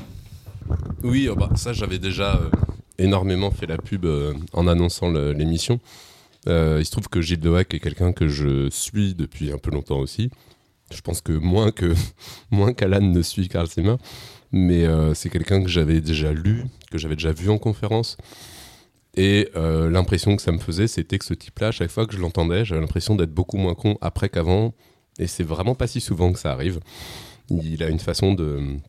Oui, 1.03 1.27
oh 1.29 1.35
bah, 1.35 1.49
ça 1.55 1.73
j'avais 1.73 1.99
déjà 1.99 2.35
euh, 2.35 2.49
énormément 2.97 3.51
fait 3.51 3.67
la 3.67 3.77
pub 3.77 4.05
euh, 4.05 4.33
en 4.53 4.67
annonçant 4.67 5.09
l'émission. 5.09 5.79
Euh, 6.47 6.77
il 6.79 6.85
se 6.85 6.91
trouve 6.91 7.09
que 7.09 7.21
Gilles 7.21 7.39
Dehac 7.39 7.73
est 7.73 7.79
quelqu'un 7.79 8.13
que 8.13 8.27
je 8.27 8.69
suis 8.69 9.13
depuis 9.13 9.51
un 9.51 9.57
peu 9.57 9.71
longtemps 9.71 9.99
aussi. 9.99 10.29
Je 10.93 11.01
pense 11.01 11.21
que 11.21 11.33
moins 11.33 11.71
que 11.71 11.93
moins 12.51 12.73
qu'Alan 12.73 13.01
ne 13.01 13.21
suit 13.21 13.49
Carl 13.49 13.67
Zimmer, 13.67 13.97
mais 14.51 14.85
euh, 14.85 15.13
c'est 15.13 15.29
quelqu'un 15.29 15.61
que 15.61 15.69
j'avais 15.69 16.01
déjà 16.01 16.31
lu, 16.31 16.65
que 16.91 16.97
j'avais 16.97 17.15
déjà 17.15 17.31
vu 17.31 17.49
en 17.49 17.57
conférence. 17.57 18.17
Et 19.15 19.49
euh, 19.55 19.89
l'impression 19.89 20.35
que 20.35 20.41
ça 20.41 20.51
me 20.51 20.59
faisait, 20.59 20.87
c'était 20.87 21.17
que 21.17 21.25
ce 21.25 21.33
type-là, 21.33 21.67
à 21.67 21.71
chaque 21.71 21.89
fois 21.89 22.05
que 22.05 22.13
je 22.13 22.19
l'entendais, 22.19 22.65
j'avais 22.65 22.81
l'impression 22.81 23.15
d'être 23.15 23.33
beaucoup 23.33 23.57
moins 23.57 23.73
con 23.73 23.97
après 24.01 24.29
qu'avant. 24.29 24.73
Et 25.17 25.25
c'est 25.25 25.43
vraiment 25.43 25.73
pas 25.73 25.87
si 25.87 25.99
souvent 25.99 26.31
que 26.31 26.39
ça 26.39 26.51
arrive. 26.51 26.79
Il 27.49 27.81
a 27.81 27.89
une 27.89 27.99
façon 27.99 28.33
de, 28.33 28.79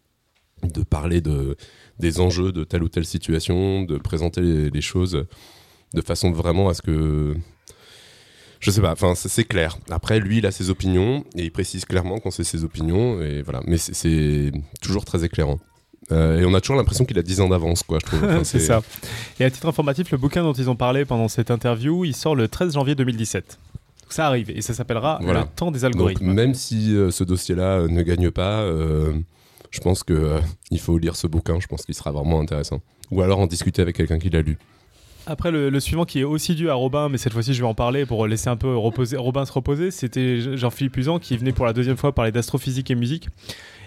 parler 0.91 1.23
de, 1.23 1.57
des 1.99 2.21
enjeux 2.21 2.53
de 2.53 2.65
telle 2.65 2.83
ou 2.83 2.89
telle 2.89 3.07
situation, 3.07 3.83
de 3.85 3.97
présenter 3.97 4.71
les 4.71 4.81
choses 4.83 5.25
de 5.95 6.01
façon 6.03 6.31
vraiment 6.31 6.69
à 6.69 6.75
ce 6.75 6.83
que. 6.83 7.35
Je 8.61 8.71
sais 8.71 8.81
pas, 8.81 8.93
enfin 8.93 9.15
c'est 9.15 9.45
clair. 9.45 9.79
Après, 9.91 10.19
lui, 10.19 10.39
il 10.39 10.47
a 10.47 10.51
ses 10.51 10.69
opinions 10.71 11.25
et 11.37 11.45
il 11.45 11.51
précise 11.53 11.85
clairement 11.85 12.19
quand 12.19 12.31
c'est 12.33 12.45
ses 12.45 12.65
opinions 12.65 13.21
et 13.23 13.43
voilà. 13.43 13.61
Mais 13.67 13.79
c'est- 13.79 14.53
toujours 14.83 15.05
très 15.05 15.25
éclairant. 15.25 15.59
Euh, 16.11 16.41
et 16.41 16.45
on 16.47 16.55
a 16.55 16.61
toujours 16.61 16.77
l'impression 16.77 17.05
qu'il 17.05 17.19
a 17.19 17.23
10 17.23 17.41
ans 17.41 17.49
d'avance, 17.49 17.83
quoi, 17.83 17.99
je 18.01 18.07
trouve. 18.07 18.25
Enfin, 18.25 18.41
c'est 18.45 18.59
ça. 18.61 18.81
Et 19.39 19.45
à 19.45 19.51
titre 19.51 19.69
informatif, 19.69 20.11
le 20.11 20.17
bouquin 20.19 20.43
dont 20.43 20.55
ils 20.55 20.69
ont 20.71 20.77
parlé 20.77 21.05
pendant 21.05 21.29
cette 21.29 21.51
interview, 21.51 22.05
il 22.05 22.17
sort 22.17 22.35
le 22.35 22.49
13 22.49 22.75
janvier 22.75 22.95
2017. 22.95 23.59
Donc 24.03 24.13
ça 24.15 24.27
arrive 24.27 24.49
et 24.51 24.63
ça 24.63 24.73
s'appellera 24.73 25.19
Voilà. 25.23 25.41
Le 25.41 25.47
temps 25.55 25.71
des 25.71 25.81
Donc, 25.81 25.89
algorithmes. 25.93 26.33
même 26.33 26.55
si 26.55 26.97
euh, 26.97 27.11
ce 27.11 27.25
dossier-là 27.25 27.81
euh, 27.81 27.89
ne 27.89 28.03
gagne 28.03 28.31
pas, 28.31 28.65
je 29.71 29.81
pense 29.81 30.03
que 30.03 30.15
euh, 30.15 30.41
il 30.71 30.81
faut 30.81 30.97
lire 30.97 31.15
ce 31.15 31.27
bouquin. 31.27 31.61
Je 31.61 31.67
pense 31.67 31.83
qu'il 31.85 31.95
sera 31.95 32.11
vraiment 32.11 32.41
intéressant. 32.41 32.81
Ou 33.11 33.21
alors 33.23 33.39
en 33.39 33.47
discuter 33.47 33.83
avec 33.83 33.97
quelqu'un 33.97 34.19
qui 34.19 34.31
l'a 34.31 34.41
lu. 34.43 34.57
Après, 35.31 35.51
le, 35.51 35.79
suivant 35.79 36.07
qui 36.07 36.21
est 36.21 36.25
aussi 36.25 36.55
dû 36.55 36.71
à 36.71 36.75
Robin, 36.75 37.11
mais 37.11 37.19
cette 37.19 37.35
fois-ci 37.35 37.53
je 37.53 37.61
vais 37.61 37.69
en 37.69 37.75
parler 37.75 38.07
pour 38.07 38.27
laisser 38.27 38.49
un 38.49 38.57
peu 38.57 38.75
reposer, 38.75 39.19
Robin 39.19 39.45
se 39.45 39.53
reposer, 39.53 39.91
c'était 39.91 40.57
Jean-Philippe 40.57 40.97
Usan 40.97 41.19
qui 41.19 41.37
venait 41.37 41.53
pour 41.53 41.67
la 41.67 41.75
deuxième 41.75 41.99
fois 41.99 42.15
parler 42.15 42.33
d'astrophysique 42.33 42.91
et 42.91 42.95
musique. 42.95 43.29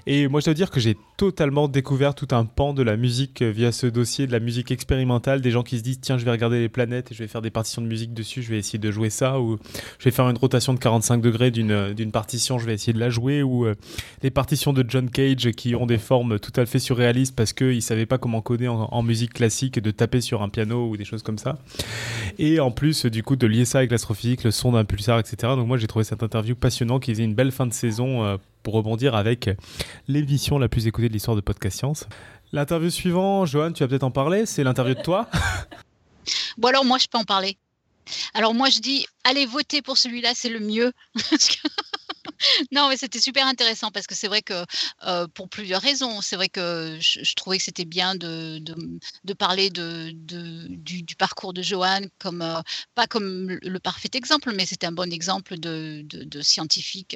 Et 0.08 0.28
moi, 0.28 0.40
je 0.40 0.46
dois 0.46 0.54
dire 0.54 0.72
que 0.72 0.80
j'ai 0.80 0.98
totalement 1.18 1.68
découvert 1.68 2.16
tout 2.16 2.28
un 2.32 2.46
pan 2.46 2.74
de 2.74 2.82
la 2.82 2.98
musique 2.98 3.44
euh, 3.44 3.52
via 3.52 3.72
ce 3.72 3.86
dossier, 3.86 4.26
de 4.26 4.32
la 4.32 4.40
musique 4.40 4.72
expérimentale, 4.72 5.42
des 5.42 5.52
gens 5.52 5.62
qui 5.62 5.78
se 5.78 5.84
disent 5.84 6.00
tiens, 6.02 6.18
je 6.18 6.26
vais 6.26 6.32
regarder 6.32 6.60
les 6.60 6.70
planètes 6.70 7.12
et 7.12 7.16
je 7.16 7.20
vais 7.22 7.28
faire 7.28 7.44
des 7.44 7.52
partitions 7.52 7.82
de 7.82 7.88
musique 7.88 8.14
dessus, 8.14 8.42
je 8.42 8.50
vais 8.50 8.58
essayer 8.58 8.80
de 8.80 8.92
jouer 8.92 9.12
ça, 9.12 9.40
ou 9.40 9.60
je 10.00 10.06
vais 10.06 10.12
faire 10.12 10.28
une 10.28 10.38
rotation 10.38 10.74
de 10.74 10.80
45 10.80 11.22
degrés 11.22 11.52
d'une 11.52 11.94
d'une 11.94 12.12
partition, 12.12 12.58
je 12.58 12.66
vais 12.66 12.74
essayer 12.74 12.94
de 12.94 13.00
la 13.00 13.12
jouer, 13.12 13.44
ou 13.44 13.66
euh, 13.66 13.76
les 14.24 14.32
partitions 14.32 14.74
de 14.74 14.84
John 14.88 15.10
Cage 15.10 15.52
qui 15.52 15.76
ont 15.76 15.86
des 15.86 16.00
formes 16.00 16.40
tout 16.40 16.54
à 16.56 16.66
fait 16.66 16.80
surréalistes 16.80 17.36
parce 17.36 17.54
qu'il 17.54 17.76
ne 17.76 17.80
savait 17.82 18.08
pas 18.08 18.18
comment 18.18 18.42
coder 18.42 18.68
en, 18.68 19.04
musique 19.04 19.34
classique, 19.34 19.80
de 19.80 19.92
taper 19.92 20.22
sur 20.22 20.42
un 20.42 20.50
piano 20.50 20.90
ou 20.90 20.98
des 20.98 21.06
choses 21.06 21.22
comme 21.22 21.38
ça. 21.38 21.60
Et 22.40 22.60
en 22.60 22.72
plus, 22.72 23.06
du 23.06 23.24
coup, 23.24 23.36
de 23.36 23.48
lier 23.48 23.66
ça 23.66 23.80
avec 23.80 23.92
l'astrophysique, 23.92 24.44
le 24.44 24.52
son 24.52 24.72
d'un 24.72 24.86
pulsar, 24.86 25.20
etc. 25.20 25.54
Donc 25.56 25.68
moi, 25.68 25.78
j'ai 25.78 25.88
trouvé 25.88 26.06
cette 26.06 26.24
interview 26.24 26.56
passionnante, 26.56 27.04
qui 27.04 27.12
faisait 27.12 27.24
une 27.24 27.36
belle 27.36 27.52
fin 27.52 27.68
de 27.68 27.74
saison 27.74 28.24
euh, 28.24 28.38
pour 28.64 28.74
rebondir 28.74 29.16
avec 29.16 29.50
l'émission 30.08 30.58
la 30.60 30.70
plus 30.70 30.88
écoutée 30.88 31.08
de 31.08 31.14
l'histoire 31.14 31.36
de 31.36 31.42
Podcast 31.42 31.80
Science. 31.80 32.08
L'interview 32.52 32.90
suivante, 32.90 33.48
Johan, 33.48 33.72
tu 33.72 33.84
vas 33.84 33.88
peut-être 33.88 34.04
en 34.04 34.12
parler, 34.12 34.46
c'est 34.46 34.64
l'interview 34.64 34.96
de 34.96 35.02
toi. 35.02 35.30
bon 36.58 36.68
alors 36.68 36.86
moi 36.86 36.98
je 36.98 37.08
peux 37.08 37.18
en 37.18 37.24
parler. 37.24 37.58
Alors 38.34 38.54
moi 38.54 38.70
je 38.70 38.80
dis 38.80 39.06
allez 39.24 39.46
voter 39.46 39.82
pour 39.82 39.98
celui-là, 39.98 40.32
c'est 40.36 40.50
le 40.50 40.60
mieux. 40.60 40.92
non, 42.72 42.90
mais 42.90 42.98
c'était 42.98 43.20
super 43.20 43.46
intéressant 43.48 43.92
parce 43.92 44.08
que 44.08 44.16
c'est 44.16 44.28
vrai 44.28 44.42
que 44.42 44.66
euh, 45.08 45.28
pour 45.34 45.50
plusieurs 45.50 45.82
raisons, 45.82 46.22
c'est 46.22 46.36
vrai 46.36 46.50
que 46.50 46.98
je, 47.00 47.24
je 47.24 47.34
trouvais 47.36 47.58
que 47.58 47.64
c'était 47.64 47.86
bien 47.86 48.16
de, 48.16 48.60
de, 48.60 48.76
de 49.24 49.34
parler 49.34 49.70
de, 49.70 50.12
du, 50.12 51.04
du, 51.04 51.16
parcours 51.16 51.54
de 51.54 51.62
Johan 51.62 52.02
comme 52.20 52.42
euh, 52.42 52.62
pas 52.96 53.08
comme 53.08 53.58
le 53.62 53.80
parfait 53.80 54.10
exemple, 54.14 54.54
mais 54.56 54.66
c'était 54.66 54.88
un 54.88 54.92
bon 54.92 55.12
exemple 55.12 55.58
de, 55.58 56.06
scientifique. 56.42 57.16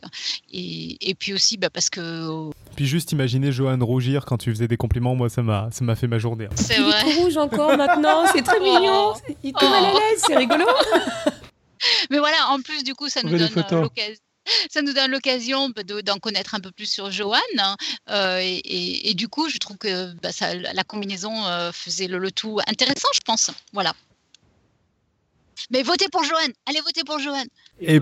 Et, 0.51 1.09
et, 1.09 1.15
puis 1.15 1.33
aussi 1.33 1.57
bah, 1.57 1.69
parce 1.69 1.89
que. 1.89 2.49
Puis 2.75 2.85
juste 2.85 3.11
imaginer 3.11 3.51
Johan 3.51 3.77
rougir 3.81 4.25
quand 4.25 4.37
tu 4.37 4.51
faisais 4.51 4.67
des 4.67 4.77
compliments, 4.77 5.15
moi 5.15 5.29
ça 5.29 5.41
m'a 5.41 5.69
ça 5.71 5.83
m'a 5.83 5.95
fait 5.95 6.07
ma 6.07 6.19
journée. 6.19 6.45
Hein. 6.45 6.55
C'est 6.55 6.79
vrai. 6.79 7.01
Il 7.05 7.11
est 7.11 7.21
rouge 7.21 7.37
encore 7.37 7.77
maintenant, 7.77 8.25
c'est 8.33 8.43
très 8.43 8.59
mignon. 8.59 9.13
Il 9.43 9.49
est 9.49 9.53
tout 9.57 9.69
mal 9.69 9.85
à 9.85 9.91
l'aise, 9.93 10.23
c'est 10.25 10.35
rigolo. 10.35 10.65
Mais 12.09 12.19
voilà, 12.19 12.49
en 12.49 12.61
plus, 12.61 12.83
du 12.83 12.93
coup, 12.95 13.09
ça 13.09 13.21
nous 13.23 13.37
donne 13.37 13.81
l'occasion 13.81 14.24
ça 14.69 14.81
nous 14.81 14.93
donne 14.93 15.11
l'occasion 15.11 15.69
bah, 15.69 15.83
d'en 15.83 16.17
connaître 16.17 16.55
un 16.55 16.59
peu 16.59 16.71
plus 16.71 16.89
sur 16.89 17.11
Johan. 17.11 17.37
Hein, 17.57 17.75
euh, 18.09 18.39
et, 18.41 19.09
et, 19.09 19.13
du 19.13 19.27
coup, 19.27 19.49
je 19.49 19.57
trouve 19.57 19.77
que 19.77 20.13
bah, 20.21 20.31
ça, 20.31 20.55
la 20.55 20.83
combinaison 20.83 21.45
euh, 21.45 21.71
faisait 21.71 22.07
le, 22.07 22.17
le, 22.17 22.31
tout 22.31 22.59
intéressant, 22.67 23.09
je 23.13 23.21
pense. 23.25 23.51
Voilà. 23.73 23.93
Mais 25.71 25.83
votez 25.83 26.07
pour 26.11 26.23
Johan 26.23 26.51
Allez 26.67 26.81
voter 26.81 27.03
pour 27.03 27.17
Johan 27.19 27.43
Et, 27.79 27.99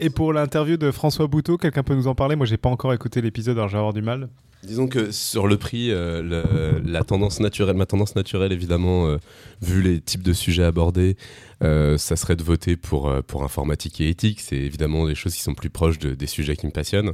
et 0.00 0.10
pour 0.10 0.32
l'interview 0.32 0.76
de 0.76 0.90
François 0.90 1.26
Bouteau, 1.28 1.56
quelqu'un 1.56 1.82
peut 1.82 1.94
nous 1.94 2.08
en 2.08 2.14
parler? 2.14 2.36
Moi, 2.36 2.46
j'ai 2.46 2.58
pas 2.58 2.68
encore 2.68 2.92
écouté 2.92 3.22
l'épisode, 3.22 3.56
alors 3.56 3.68
je 3.68 3.74
vais 3.74 3.78
avoir 3.78 3.92
du 3.92 4.02
mal. 4.02 4.28
Disons 4.62 4.88
que 4.88 5.10
sur 5.10 5.46
le 5.46 5.56
prix, 5.56 5.90
euh, 5.90 6.80
la 6.84 7.02
tendance 7.02 7.40
naturelle, 7.40 7.76
ma 7.76 7.86
tendance 7.86 8.14
naturelle, 8.14 8.52
évidemment, 8.52 9.08
euh, 9.08 9.16
vu 9.62 9.80
les 9.80 10.02
types 10.02 10.22
de 10.22 10.34
sujets 10.34 10.64
abordés, 10.64 11.16
euh, 11.62 11.96
ça 11.96 12.14
serait 12.14 12.36
de 12.36 12.42
voter 12.42 12.76
pour, 12.76 13.10
pour 13.26 13.42
informatique 13.42 14.02
et 14.02 14.10
éthique. 14.10 14.40
C'est 14.40 14.58
évidemment 14.58 15.06
des 15.06 15.14
choses 15.14 15.34
qui 15.34 15.40
sont 15.40 15.54
plus 15.54 15.70
proches 15.70 15.98
de, 15.98 16.14
des 16.14 16.26
sujets 16.26 16.56
qui 16.56 16.66
me 16.66 16.72
passionnent. 16.72 17.12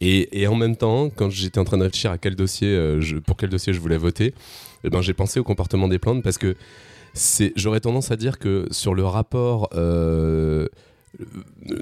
Et, 0.00 0.46
en 0.48 0.56
même 0.56 0.74
temps, 0.74 1.08
quand 1.08 1.30
j'étais 1.30 1.60
en 1.60 1.64
train 1.64 1.78
de 1.78 1.84
réfléchir 1.84 2.10
à 2.10 2.18
quel 2.18 2.34
dossier, 2.34 2.98
je, 3.00 3.16
pour 3.18 3.36
quel 3.36 3.50
dossier 3.50 3.72
je 3.72 3.78
voulais 3.78 3.96
voter, 3.96 4.34
eh 4.82 4.90
ben, 4.90 5.02
j'ai 5.02 5.14
pensé 5.14 5.38
au 5.38 5.44
comportement 5.44 5.86
des 5.86 6.00
plantes 6.00 6.24
parce 6.24 6.38
que 6.38 6.56
j'aurais 7.54 7.80
tendance 7.80 8.10
à 8.10 8.16
dire 8.16 8.40
que 8.40 8.66
sur 8.72 8.94
le 8.94 9.04
rapport 9.04 9.68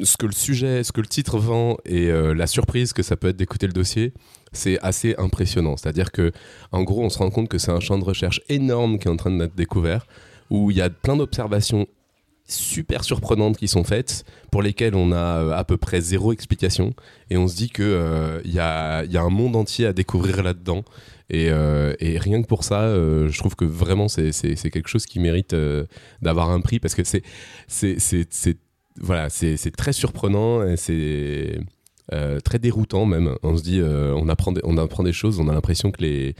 ce 0.02 0.16
que 0.16 0.26
le 0.26 0.32
sujet, 0.32 0.82
ce 0.82 0.92
que 0.92 1.00
le 1.00 1.06
titre 1.06 1.38
vend 1.38 1.76
et 1.84 2.10
euh, 2.10 2.34
la 2.34 2.46
surprise 2.46 2.92
que 2.92 3.02
ça 3.02 3.16
peut 3.16 3.28
être 3.28 3.36
d'écouter 3.36 3.66
le 3.66 3.72
dossier, 3.72 4.12
c'est 4.52 4.78
assez 4.80 5.14
impressionnant. 5.18 5.76
C'est-à-dire 5.76 6.10
que, 6.10 6.32
en 6.72 6.82
gros, 6.82 7.02
on 7.02 7.10
se 7.10 7.18
rend 7.18 7.30
compte 7.30 7.48
que 7.48 7.58
c'est 7.58 7.70
un 7.70 7.80
champ 7.80 7.98
de 7.98 8.04
recherche 8.04 8.40
énorme 8.48 8.98
qui 8.98 9.08
est 9.08 9.10
en 9.10 9.16
train 9.16 9.30
d'être 9.30 9.54
découvert, 9.54 10.06
où 10.50 10.70
il 10.70 10.76
y 10.76 10.82
a 10.82 10.90
plein 10.90 11.16
d'observations 11.16 11.86
super 12.46 13.04
surprenantes 13.04 13.56
qui 13.56 13.68
sont 13.68 13.84
faites, 13.84 14.24
pour 14.50 14.62
lesquelles 14.62 14.96
on 14.96 15.12
a 15.12 15.16
euh, 15.16 15.52
à 15.52 15.62
peu 15.62 15.76
près 15.76 16.00
zéro 16.00 16.32
explication, 16.32 16.94
et 17.30 17.36
on 17.36 17.46
se 17.46 17.54
dit 17.54 17.70
qu'il 17.70 17.84
euh, 17.84 18.40
y, 18.44 18.58
a, 18.58 19.04
un 19.14 19.30
monde 19.30 19.54
entier 19.54 19.86
à 19.86 19.92
découvrir 19.92 20.42
là-dedans. 20.42 20.84
Et, 21.30 21.48
euh, 21.50 21.94
rien 22.00 22.42
que 22.42 22.48
pour 22.48 22.64
ça, 22.64 22.82
euh, 22.82 23.28
je 23.28 23.38
trouve 23.38 23.54
que 23.54 23.64
vraiment 23.64 24.08
c'est 24.08 24.32
quelque 24.70 24.88
chose 24.88 25.06
qui 25.06 25.20
mérite 25.20 25.54
euh, 25.54 25.84
d'avoir 26.20 26.50
un 26.50 26.60
prix 26.60 26.80
parce 26.80 26.94
que 26.94 27.02
c'est 27.04 27.22
voilà, 29.00 29.30
c'est 29.30 29.76
très 29.76 29.92
surprenant 29.92 30.62
et 30.66 30.76
c'est 30.76 31.60
euh, 32.12 32.40
très 32.40 32.58
déroutant 32.58 33.06
même. 33.06 33.36
On 33.42 33.56
se 33.56 33.62
dit, 33.62 33.80
euh, 33.80 34.12
on, 34.16 34.28
apprend 34.28 34.50
des, 34.50 34.60
on 34.64 34.76
apprend 34.78 35.04
des 35.04 35.12
choses, 35.12 35.38
on 35.38 35.48
a 35.48 35.52
l'impression 35.52 35.92
que 35.92 36.02
les, 36.02 36.34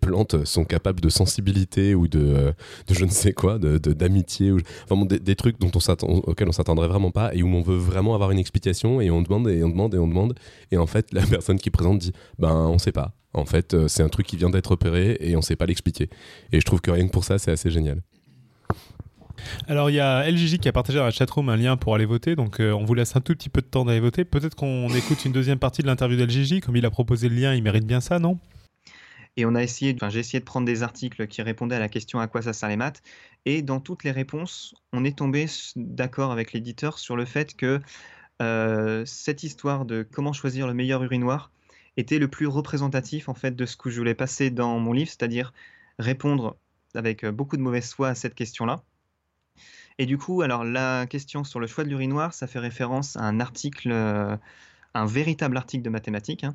plantes 0.00 0.44
sont 0.44 0.64
capables 0.64 1.00
de 1.00 1.08
sensibilité 1.08 1.94
ou 1.94 2.08
de, 2.08 2.18
euh, 2.18 2.52
de 2.88 2.94
je 2.94 3.04
ne 3.04 3.10
sais 3.10 3.32
quoi, 3.32 3.58
d'amitié, 3.58 4.48
de, 4.48 4.52
ou 4.54 4.60
enfin, 4.90 5.04
des, 5.04 5.36
trucs 5.36 5.60
dont 5.60 5.70
on 5.74 6.06
auxquels 6.08 6.48
on 6.48 6.52
s'attendrait 6.52 6.88
vraiment 6.88 7.12
pas 7.12 7.32
et 7.34 7.42
où 7.42 7.48
on 7.48 7.62
veut 7.62 7.76
vraiment 7.76 8.14
avoir 8.14 8.32
une 8.32 8.38
explication 8.40 9.00
et 9.00 9.10
on 9.10 9.22
demande 9.22 9.48
et 9.48 9.62
on 9.62 9.68
demande 9.68 9.94
et 9.94 9.98
on 9.98 10.08
demande. 10.08 10.34
Et 10.72 10.78
en 10.78 10.86
fait, 10.86 11.12
la 11.12 11.22
personne 11.26 11.58
qui 11.58 11.70
présente 11.70 11.98
dit, 11.98 12.12
ben 12.38 12.66
on 12.68 12.78
sait 12.78 12.92
pas. 12.92 13.12
En 13.34 13.44
fait, 13.44 13.76
c'est 13.88 14.02
un 14.02 14.08
truc 14.08 14.26
qui 14.26 14.36
vient 14.36 14.50
d'être 14.50 14.72
opéré 14.72 15.16
et 15.20 15.36
on 15.36 15.42
sait 15.42 15.56
pas 15.56 15.66
l'expliquer. 15.66 16.08
Et 16.52 16.60
je 16.60 16.64
trouve 16.64 16.80
que 16.80 16.90
rien 16.90 17.06
que 17.06 17.12
pour 17.12 17.24
ça, 17.24 17.38
c'est 17.38 17.50
assez 17.50 17.70
génial. 17.70 18.00
Alors 19.68 19.90
il 19.90 19.94
y 19.94 20.00
a 20.00 20.28
LGJ 20.30 20.58
qui 20.58 20.68
a 20.68 20.72
partagé 20.72 20.98
dans 20.98 21.04
la 21.04 21.10
chatroom 21.10 21.48
un 21.48 21.56
lien 21.56 21.76
pour 21.76 21.94
aller 21.94 22.04
voter, 22.04 22.36
donc 22.36 22.60
euh, 22.60 22.72
on 22.72 22.84
vous 22.84 22.94
laisse 22.94 23.16
un 23.16 23.20
tout 23.20 23.34
petit 23.34 23.48
peu 23.48 23.60
de 23.60 23.66
temps 23.66 23.84
d'aller 23.84 24.00
voter. 24.00 24.24
Peut-être 24.24 24.54
qu'on 24.54 24.88
écoute 24.94 25.24
une 25.24 25.32
deuxième 25.32 25.58
partie 25.58 25.82
de 25.82 25.86
l'interview 25.86 26.16
d'LGJ, 26.16 26.60
comme 26.60 26.76
il 26.76 26.86
a 26.86 26.90
proposé 26.90 27.28
le 27.28 27.36
lien, 27.36 27.54
il 27.54 27.62
mérite 27.62 27.86
bien 27.86 28.00
ça, 28.00 28.18
non? 28.18 28.38
Et 29.36 29.46
on 29.46 29.54
a 29.54 29.62
essayé, 29.62 29.94
enfin 29.96 30.10
j'ai 30.10 30.20
essayé 30.20 30.38
de 30.38 30.44
prendre 30.44 30.66
des 30.66 30.82
articles 30.82 31.26
qui 31.26 31.42
répondaient 31.42 31.74
à 31.74 31.80
la 31.80 31.88
question 31.88 32.20
à 32.20 32.28
quoi 32.28 32.42
ça 32.42 32.52
sert 32.52 32.68
les 32.68 32.76
maths, 32.76 33.02
et 33.44 33.62
dans 33.62 33.80
toutes 33.80 34.04
les 34.04 34.12
réponses, 34.12 34.74
on 34.92 35.04
est 35.04 35.18
tombé 35.18 35.46
d'accord 35.74 36.30
avec 36.30 36.52
l'éditeur 36.52 36.98
sur 36.98 37.16
le 37.16 37.24
fait 37.24 37.56
que 37.56 37.80
euh, 38.42 39.04
cette 39.06 39.42
histoire 39.42 39.84
de 39.84 40.02
comment 40.08 40.32
choisir 40.32 40.66
le 40.66 40.74
meilleur 40.74 41.02
urinoir 41.02 41.50
était 41.96 42.18
le 42.18 42.28
plus 42.28 42.46
représentatif 42.46 43.28
en 43.28 43.34
fait 43.34 43.54
de 43.56 43.66
ce 43.66 43.76
que 43.76 43.90
je 43.90 43.98
voulais 43.98 44.14
passer 44.14 44.50
dans 44.50 44.78
mon 44.78 44.92
livre, 44.92 45.10
c'est-à-dire 45.10 45.52
répondre 45.98 46.56
avec 46.94 47.26
beaucoup 47.26 47.56
de 47.56 47.62
mauvaise 47.62 47.92
foi 47.92 48.08
à 48.08 48.14
cette 48.14 48.34
question-là 48.34 48.84
et 49.98 50.06
du 50.06 50.18
coup, 50.18 50.42
alors 50.42 50.64
la 50.64 51.06
question 51.06 51.44
sur 51.44 51.60
le 51.60 51.66
choix 51.66 51.84
de 51.84 51.88
l'urinoir, 51.88 52.34
ça 52.34 52.46
fait 52.46 52.58
référence 52.58 53.16
à 53.16 53.22
un 53.22 53.38
article, 53.38 53.92
euh, 53.92 54.36
un 54.94 55.06
véritable 55.06 55.56
article 55.56 55.84
de 55.84 55.90
mathématiques, 55.90 56.44
hein, 56.44 56.54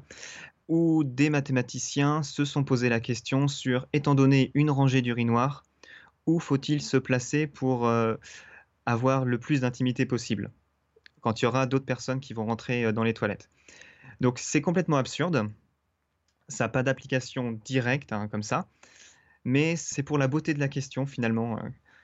où 0.67 1.03
des 1.05 1.29
mathématiciens 1.29 2.21
se 2.21 2.43
sont 2.43 2.63
posé 2.63 2.89
la 2.89 2.99
question 2.99 3.47
sur, 3.47 3.87
étant 3.93 4.13
donné 4.13 4.51
une 4.55 4.69
rangée 4.69 5.01
d'urinoirs, 5.01 5.63
où 6.25 6.39
faut-il 6.39 6.81
se 6.81 6.97
placer 6.97 7.47
pour 7.47 7.87
euh, 7.87 8.15
avoir 8.85 9.23
le 9.23 9.39
plus 9.39 9.61
d'intimité 9.61 10.05
possible 10.05 10.51
quand 11.21 11.41
il 11.41 11.45
y 11.45 11.47
aura 11.47 11.65
d'autres 11.65 11.85
personnes 11.85 12.21
qui 12.21 12.33
vont 12.33 12.45
rentrer 12.45 12.85
euh, 12.85 12.91
dans 12.91 13.03
les 13.03 13.13
toilettes. 13.13 13.49
Donc 14.19 14.37
c'est 14.39 14.61
complètement 14.61 14.97
absurde. 14.97 15.49
Ça 16.49 16.65
n'a 16.65 16.69
pas 16.69 16.83
d'application 16.83 17.53
directe 17.63 18.11
hein, 18.11 18.27
comme 18.27 18.43
ça, 18.43 18.67
mais 19.45 19.77
c'est 19.77 20.03
pour 20.03 20.17
la 20.17 20.27
beauté 20.27 20.53
de 20.53 20.59
la 20.59 20.67
question 20.67 21.05
finalement, 21.05 21.59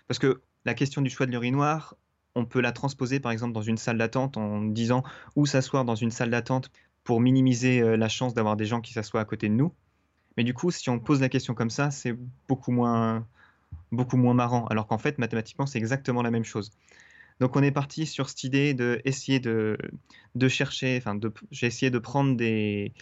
parce 0.08 0.20
que 0.20 0.42
la 0.66 0.74
question 0.74 1.02
du 1.02 1.10
choix 1.10 1.26
de 1.26 1.32
l'urinoir, 1.32 1.96
on 2.36 2.46
peut 2.46 2.60
la 2.60 2.72
transposer 2.72 3.20
par 3.20 3.32
exemple 3.32 3.54
dans 3.54 3.62
une 3.62 3.78
salle 3.78 3.98
d'attente 3.98 4.38
en 4.38 4.62
disant 4.62 5.04
où 5.36 5.46
s'asseoir 5.46 5.86
dans 5.86 5.96
une 5.96 6.12
salle 6.12 6.32
d'attente 6.32 6.72
pour 7.04 7.22
minimiser 7.22 7.82
euh, 7.82 7.96
la 7.96 8.10
chance 8.10 8.34
d'avoir 8.34 8.58
des 8.58 8.66
gens 8.66 8.82
qui 8.82 8.92
s'assoient 8.94 9.22
à 9.22 9.26
côté 9.26 9.48
de 9.48 9.54
nous. 9.54 9.74
Mais 10.38 10.44
du 10.44 10.54
coup, 10.54 10.72
si 10.72 10.90
on 10.90 11.00
pose 11.00 11.22
la 11.22 11.30
question 11.30 11.54
comme 11.54 11.70
ça, 11.70 11.92
c'est 11.92 12.16
beaucoup 12.50 12.72
moins, 12.72 13.26
marrant, 13.92 14.66
alors 14.66 14.88
qu'en 14.88 14.98
fait, 14.98 15.18
mathématiquement, 15.18 15.66
c'est 15.66 15.78
exactement 15.78 16.22
la 16.22 16.32
même 16.32 16.44
chose. 16.44 16.72
Donc 17.40 17.56
on 17.56 17.64
est 17.64 17.72
parti 17.72 18.06
sur 18.06 18.30
cette 18.30 18.44
idée 18.44 18.74
de 18.74 19.02
de, 20.36 20.48
chercher, 20.50 20.98
enfin, 20.98 21.18
j'ai 21.52 21.68
essayé 21.68 21.90
de 21.90 22.00
prendre 22.00 22.36
des 22.36 22.94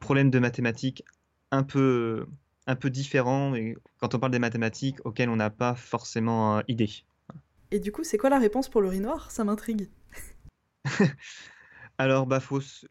problèmes 0.00 0.30
de 0.30 0.38
mathématiques 0.38 1.04
un 1.50 1.62
peu, 1.62 2.26
un 2.66 2.76
peu 2.76 2.90
différent 2.90 3.54
et 3.54 3.76
quand 3.98 4.14
on 4.14 4.18
parle 4.18 4.32
des 4.32 4.38
mathématiques 4.38 5.04
auxquelles 5.04 5.28
on 5.28 5.36
n'a 5.36 5.50
pas 5.50 5.74
forcément 5.74 6.58
euh, 6.58 6.62
idée. 6.68 6.90
Et 7.70 7.80
du 7.80 7.90
coup, 7.90 8.04
c'est 8.04 8.18
quoi 8.18 8.30
la 8.30 8.38
réponse 8.38 8.68
pour 8.68 8.82
l'urinoir 8.82 9.30
Ça 9.30 9.44
m'intrigue. 9.44 9.88
Alors, 11.98 12.26
bah, 12.26 12.40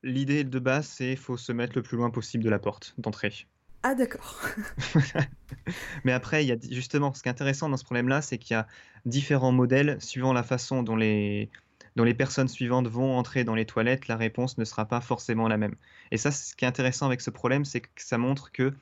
l'idée 0.04 0.44
de 0.44 0.60
base, 0.60 0.88
c'est 0.88 1.16
faut 1.16 1.38
se 1.38 1.52
mettre 1.52 1.74
le 1.76 1.82
plus 1.82 1.98
loin 1.98 2.10
possible 2.10 2.44
de 2.44 2.50
la 2.50 2.60
porte 2.60 2.96
d'entrée. 2.98 3.48
Ah 3.84 3.96
d'accord. 3.96 4.40
Mais 6.04 6.12
après, 6.12 6.44
il 6.44 6.48
y 6.48 6.52
a 6.52 6.58
justement, 6.70 7.14
ce 7.14 7.24
qui 7.24 7.30
est 7.30 7.32
intéressant 7.32 7.68
dans 7.68 7.78
ce 7.78 7.84
problème-là, 7.84 8.22
c'est 8.22 8.38
qu'il 8.38 8.54
y 8.54 8.58
a 8.58 8.68
différents 9.06 9.52
modèles 9.52 9.98
suivant 10.00 10.34
la 10.34 10.44
façon 10.44 10.84
dont 10.84 10.96
les, 10.96 11.50
dont 11.96 12.04
les 12.04 12.14
personnes 12.14 12.48
suivantes 12.48 12.88
vont 12.88 13.18
entrer 13.18 13.44
dans 13.44 13.56
les 13.56 13.66
toilettes, 13.66 14.08
la 14.08 14.16
réponse 14.16 14.58
ne 14.58 14.66
sera 14.66 14.86
pas 14.86 15.02
forcément 15.02 15.48
la 15.48 15.58
même. 15.58 15.76
Et 16.12 16.18
ça, 16.18 16.32
ce 16.32 16.56
qui 16.56 16.66
est 16.66 16.68
intéressant 16.68 17.06
avec 17.06 17.22
ce 17.22 17.30
problème, 17.30 17.66
c'est 17.66 17.82
que 17.82 17.90
ça 17.98 18.18
montre 18.18 18.52
que 18.52 18.74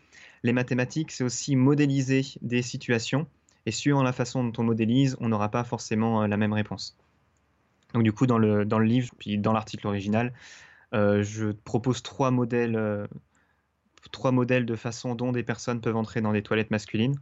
les 0.44 0.54
mathématiques, 0.54 1.12
c'est 1.12 1.24
aussi 1.24 1.56
modéliser 1.56 2.22
des 2.42 2.62
situations. 2.62 3.28
Et 3.66 3.72
suivant 3.72 4.04
la 4.04 4.14
façon 4.14 4.44
dont 4.44 4.62
on 4.62 4.66
modélise, 4.66 5.18
on 5.20 5.30
n'aura 5.30 5.50
pas 5.50 5.64
forcément 5.64 6.24
euh, 6.24 6.28
la 6.28 6.38
même 6.38 6.54
réponse. 6.54 6.98
Donc 7.94 8.04
du 8.04 8.14
coup, 8.14 8.28
dans 8.28 8.38
le, 8.38 8.64
livre, 8.84 9.14
puis 9.18 9.38
dans 9.38 9.54
l'article 9.54 9.88
original, 9.88 10.34
euh, 10.94 11.24
je 11.24 11.52
propose 11.52 12.02
trois 12.02 12.32
modèles, 12.32 12.76
euh, 12.76 13.08
trois 14.12 14.32
modèles 14.32 14.66
de 14.66 14.76
façon 14.76 15.16
dont 15.16 15.32
des 15.32 15.44
personnes 15.44 15.82
peuvent 15.82 15.96
entrer 15.96 16.22
dans 16.22 16.32
des 16.32 16.44
toilettes 16.44 16.72
masculines. 16.72 17.16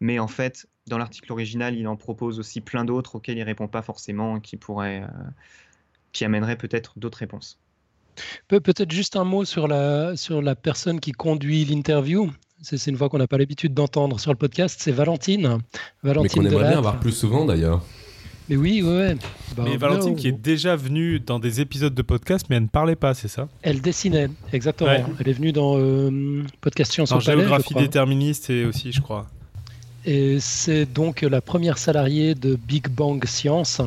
Mais 0.00 0.18
en 0.18 0.28
fait, 0.28 0.68
dans 0.88 0.98
l'article 0.98 1.32
original, 1.32 1.76
il 1.76 1.86
en 1.86 1.96
propose 1.96 2.38
aussi 2.38 2.60
plein 2.60 2.84
d'autres 2.84 3.16
auxquels 3.16 3.38
il 3.38 3.42
répond 3.44 3.68
pas 3.68 3.82
forcément, 3.82 4.40
qui 4.40 4.56
pourraient, 4.56 5.02
euh, 5.02 5.06
qui 6.12 6.24
amèneraient 6.24 6.56
peut-être 6.56 6.98
d'autres 6.98 7.18
réponses. 7.18 7.58
Pe- 8.48 8.60
Peut-être 8.60 8.90
juste 8.92 9.16
un 9.16 9.24
mot 9.24 9.44
sur 9.44 9.68
la, 9.68 10.16
sur 10.16 10.42
la 10.42 10.54
personne 10.54 11.00
qui 11.00 11.12
conduit 11.12 11.64
l'interview. 11.64 12.30
C'est 12.60 12.76
c'est 12.78 12.90
une 12.90 12.96
voix 12.96 13.08
qu'on 13.08 13.18
n'a 13.18 13.26
pas 13.26 13.38
l'habitude 13.38 13.74
d'entendre 13.74 14.20
sur 14.20 14.30
le 14.32 14.36
podcast. 14.36 14.78
C'est 14.80 14.92
Valentine. 14.92 15.58
Mais 16.02 16.12
Valentine 16.12 16.42
qu'on 16.42 16.46
aimerait 16.48 16.68
bien 16.68 16.78
avoir 16.78 17.00
plus 17.00 17.12
souvent 17.12 17.44
d'ailleurs. 17.44 17.82
Mais 18.48 18.56
oui, 18.56 18.82
ouais, 18.82 18.88
ouais. 18.90 19.16
Bah, 19.56 19.62
Mais 19.64 19.76
Valentine 19.76 20.14
qui 20.16 20.28
est 20.28 20.32
déjà 20.32 20.76
venue 20.76 21.20
dans 21.20 21.38
des 21.38 21.60
épisodes 21.60 21.94
de 21.94 22.02
podcast, 22.02 22.46
mais 22.50 22.56
elle 22.56 22.64
ne 22.64 22.68
parlait 22.68 22.96
pas, 22.96 23.14
c'est 23.14 23.28
ça? 23.28 23.48
Elle 23.62 23.80
dessinait, 23.80 24.28
exactement. 24.52 24.90
Ouais. 24.90 25.04
Elle 25.20 25.28
est 25.28 25.32
venue 25.32 25.52
dans 25.52 25.78
euh, 25.78 26.42
Podcast 26.60 26.92
Science 26.92 27.12
En 27.12 27.18
au 27.18 27.20
Palais, 27.20 27.36
je 27.38 27.38
géographie 27.46 27.70
crois. 27.70 27.82
déterministe 27.82 28.50
et 28.50 28.64
aussi, 28.64 28.92
je 28.92 29.00
crois. 29.00 29.28
Et 30.04 30.38
c'est 30.40 30.84
donc 30.86 31.22
la 31.22 31.40
première 31.40 31.78
salariée 31.78 32.34
de 32.34 32.56
Big 32.56 32.88
Bang 32.88 33.24
Science. 33.24 33.80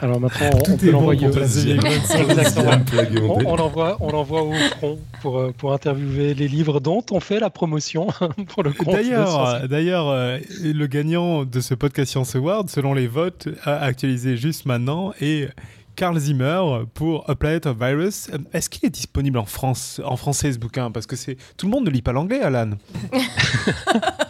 Alors 0.00 0.20
maintenant, 0.20 0.50
on, 0.68 0.72
on 0.72 0.76
peut 0.76 0.90
l'envoyer 0.90 1.26
au... 1.28 1.32
Exactement. 1.32 2.82
On, 3.28 3.46
on 3.46 3.56
l'envoie, 3.56 3.96
on 4.00 4.10
l'envoie 4.10 4.42
au 4.42 4.52
front 4.52 4.98
pour, 5.22 5.38
euh, 5.38 5.54
pour 5.56 5.72
interviewer 5.72 6.34
les 6.34 6.46
livres 6.46 6.78
dont 6.78 7.02
on 7.10 7.20
fait 7.20 7.40
la 7.40 7.50
promotion 7.50 8.08
pour 8.48 8.62
le 8.62 8.72
compte. 8.72 8.94
D'ailleurs, 8.94 9.66
d'ailleurs, 9.68 10.08
euh, 10.08 10.38
le 10.62 10.86
gagnant 10.86 11.44
de 11.44 11.60
ce 11.60 11.74
podcast 11.74 12.10
Science 12.12 12.36
Award, 12.36 12.68
selon 12.68 12.94
les 12.94 13.06
votes 13.06 13.48
a 13.64 13.78
actualisé 13.78 14.36
juste 14.36 14.66
maintenant, 14.66 15.12
est 15.20 15.48
Carl 15.96 16.16
Zimmer 16.18 16.60
pour 16.94 17.28
A 17.28 17.34
Planet 17.34 17.66
of 17.66 17.76
Virus. 17.78 18.28
Euh, 18.32 18.38
Est-ce 18.52 18.70
qu'il 18.70 18.86
est 18.86 18.90
disponible 18.90 19.38
en 19.38 19.46
France, 19.46 20.00
en 20.04 20.16
français 20.16 20.52
ce 20.52 20.58
bouquin? 20.58 20.90
Parce 20.92 21.06
que 21.06 21.16
c'est 21.16 21.36
tout 21.56 21.66
le 21.66 21.72
monde 21.72 21.86
ne 21.86 21.90
lit 21.90 22.02
pas 22.02 22.12
l'anglais, 22.12 22.40
Alan. 22.40 22.70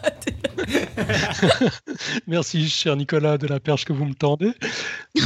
Merci, 2.26 2.68
cher 2.68 2.96
Nicolas, 2.96 3.38
de 3.38 3.46
la 3.46 3.60
perche 3.60 3.84
que 3.84 3.92
vous 3.92 4.04
me 4.04 4.14
tendez. 4.14 4.52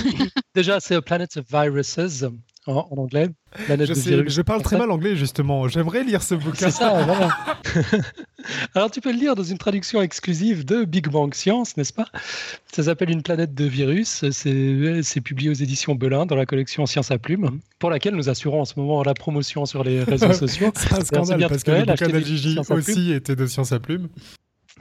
Déjà, 0.55 0.81
c'est 0.81 1.01
Planet 1.01 1.37
of 1.37 1.45
Viruses 1.51 2.31
en, 2.67 2.89
en 2.91 2.97
anglais. 2.97 3.29
Je, 3.69 3.93
sais, 4.29 4.45
parle 4.45 4.63
très 4.63 4.79
mal 4.79 4.91
anglais 4.91 5.17
justement. 5.17 5.69
J'aimerais 5.69 6.05
lire 6.05 6.23
ce 6.23 6.35
bouquin. 6.35 6.71
C'est 6.71 6.71
ça, 6.71 7.03
voilà. 7.05 7.31
Alors, 8.75 8.91
tu 8.91 9.01
peux 9.01 9.13
le 9.13 9.19
lire 9.19 9.35
dans 9.35 9.43
une 9.43 9.59
traduction 9.59 10.01
exclusive 10.01 10.65
de 10.65 10.85
Big 10.85 11.09
Bang 11.09 11.35
Science, 11.35 11.77
n'est-ce 11.77 11.93
pas? 11.93 12.07
Ça 12.73 12.85
s'appelle 12.85 13.11
Une 13.11 13.23
planète 13.23 13.55
de 13.55 13.65
virus. 13.65 14.25
C'est 14.31 15.21
publié 15.21 15.51
aux 15.51 15.55
éditions 15.55 15.95
Belin 15.95 16.27
dans 16.27 16.37
la 16.37 16.47
collection 16.47 16.87
Science 16.87 17.11
à 17.11 17.19
Plume, 17.19 17.61
pour 17.79 17.91
laquelle 17.91 18.15
nous 18.15 18.29
assurons 18.29 18.61
en 18.63 18.65
ce 18.65 18.79
moment 18.79 19.03
la 19.03 19.15
promotion 19.15 19.67
sur 19.67 19.85
les 19.85 20.03
réseaux 20.03 20.33
sociaux. 20.33 20.73
C'est 20.75 20.93
un 20.93 21.05
scandale 21.05 21.39
bien, 21.39 21.49
parce 21.49 21.65
que 21.65 21.71
le 21.71 21.85
bouquin 21.85 22.07
Plume. 22.09 22.79
aussi 22.79 23.13
était 23.13 23.37
de 23.37 23.47
Science 23.47 23.73
à 23.73 23.81
Plume. 23.81 24.09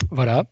Voilà. 0.10 0.46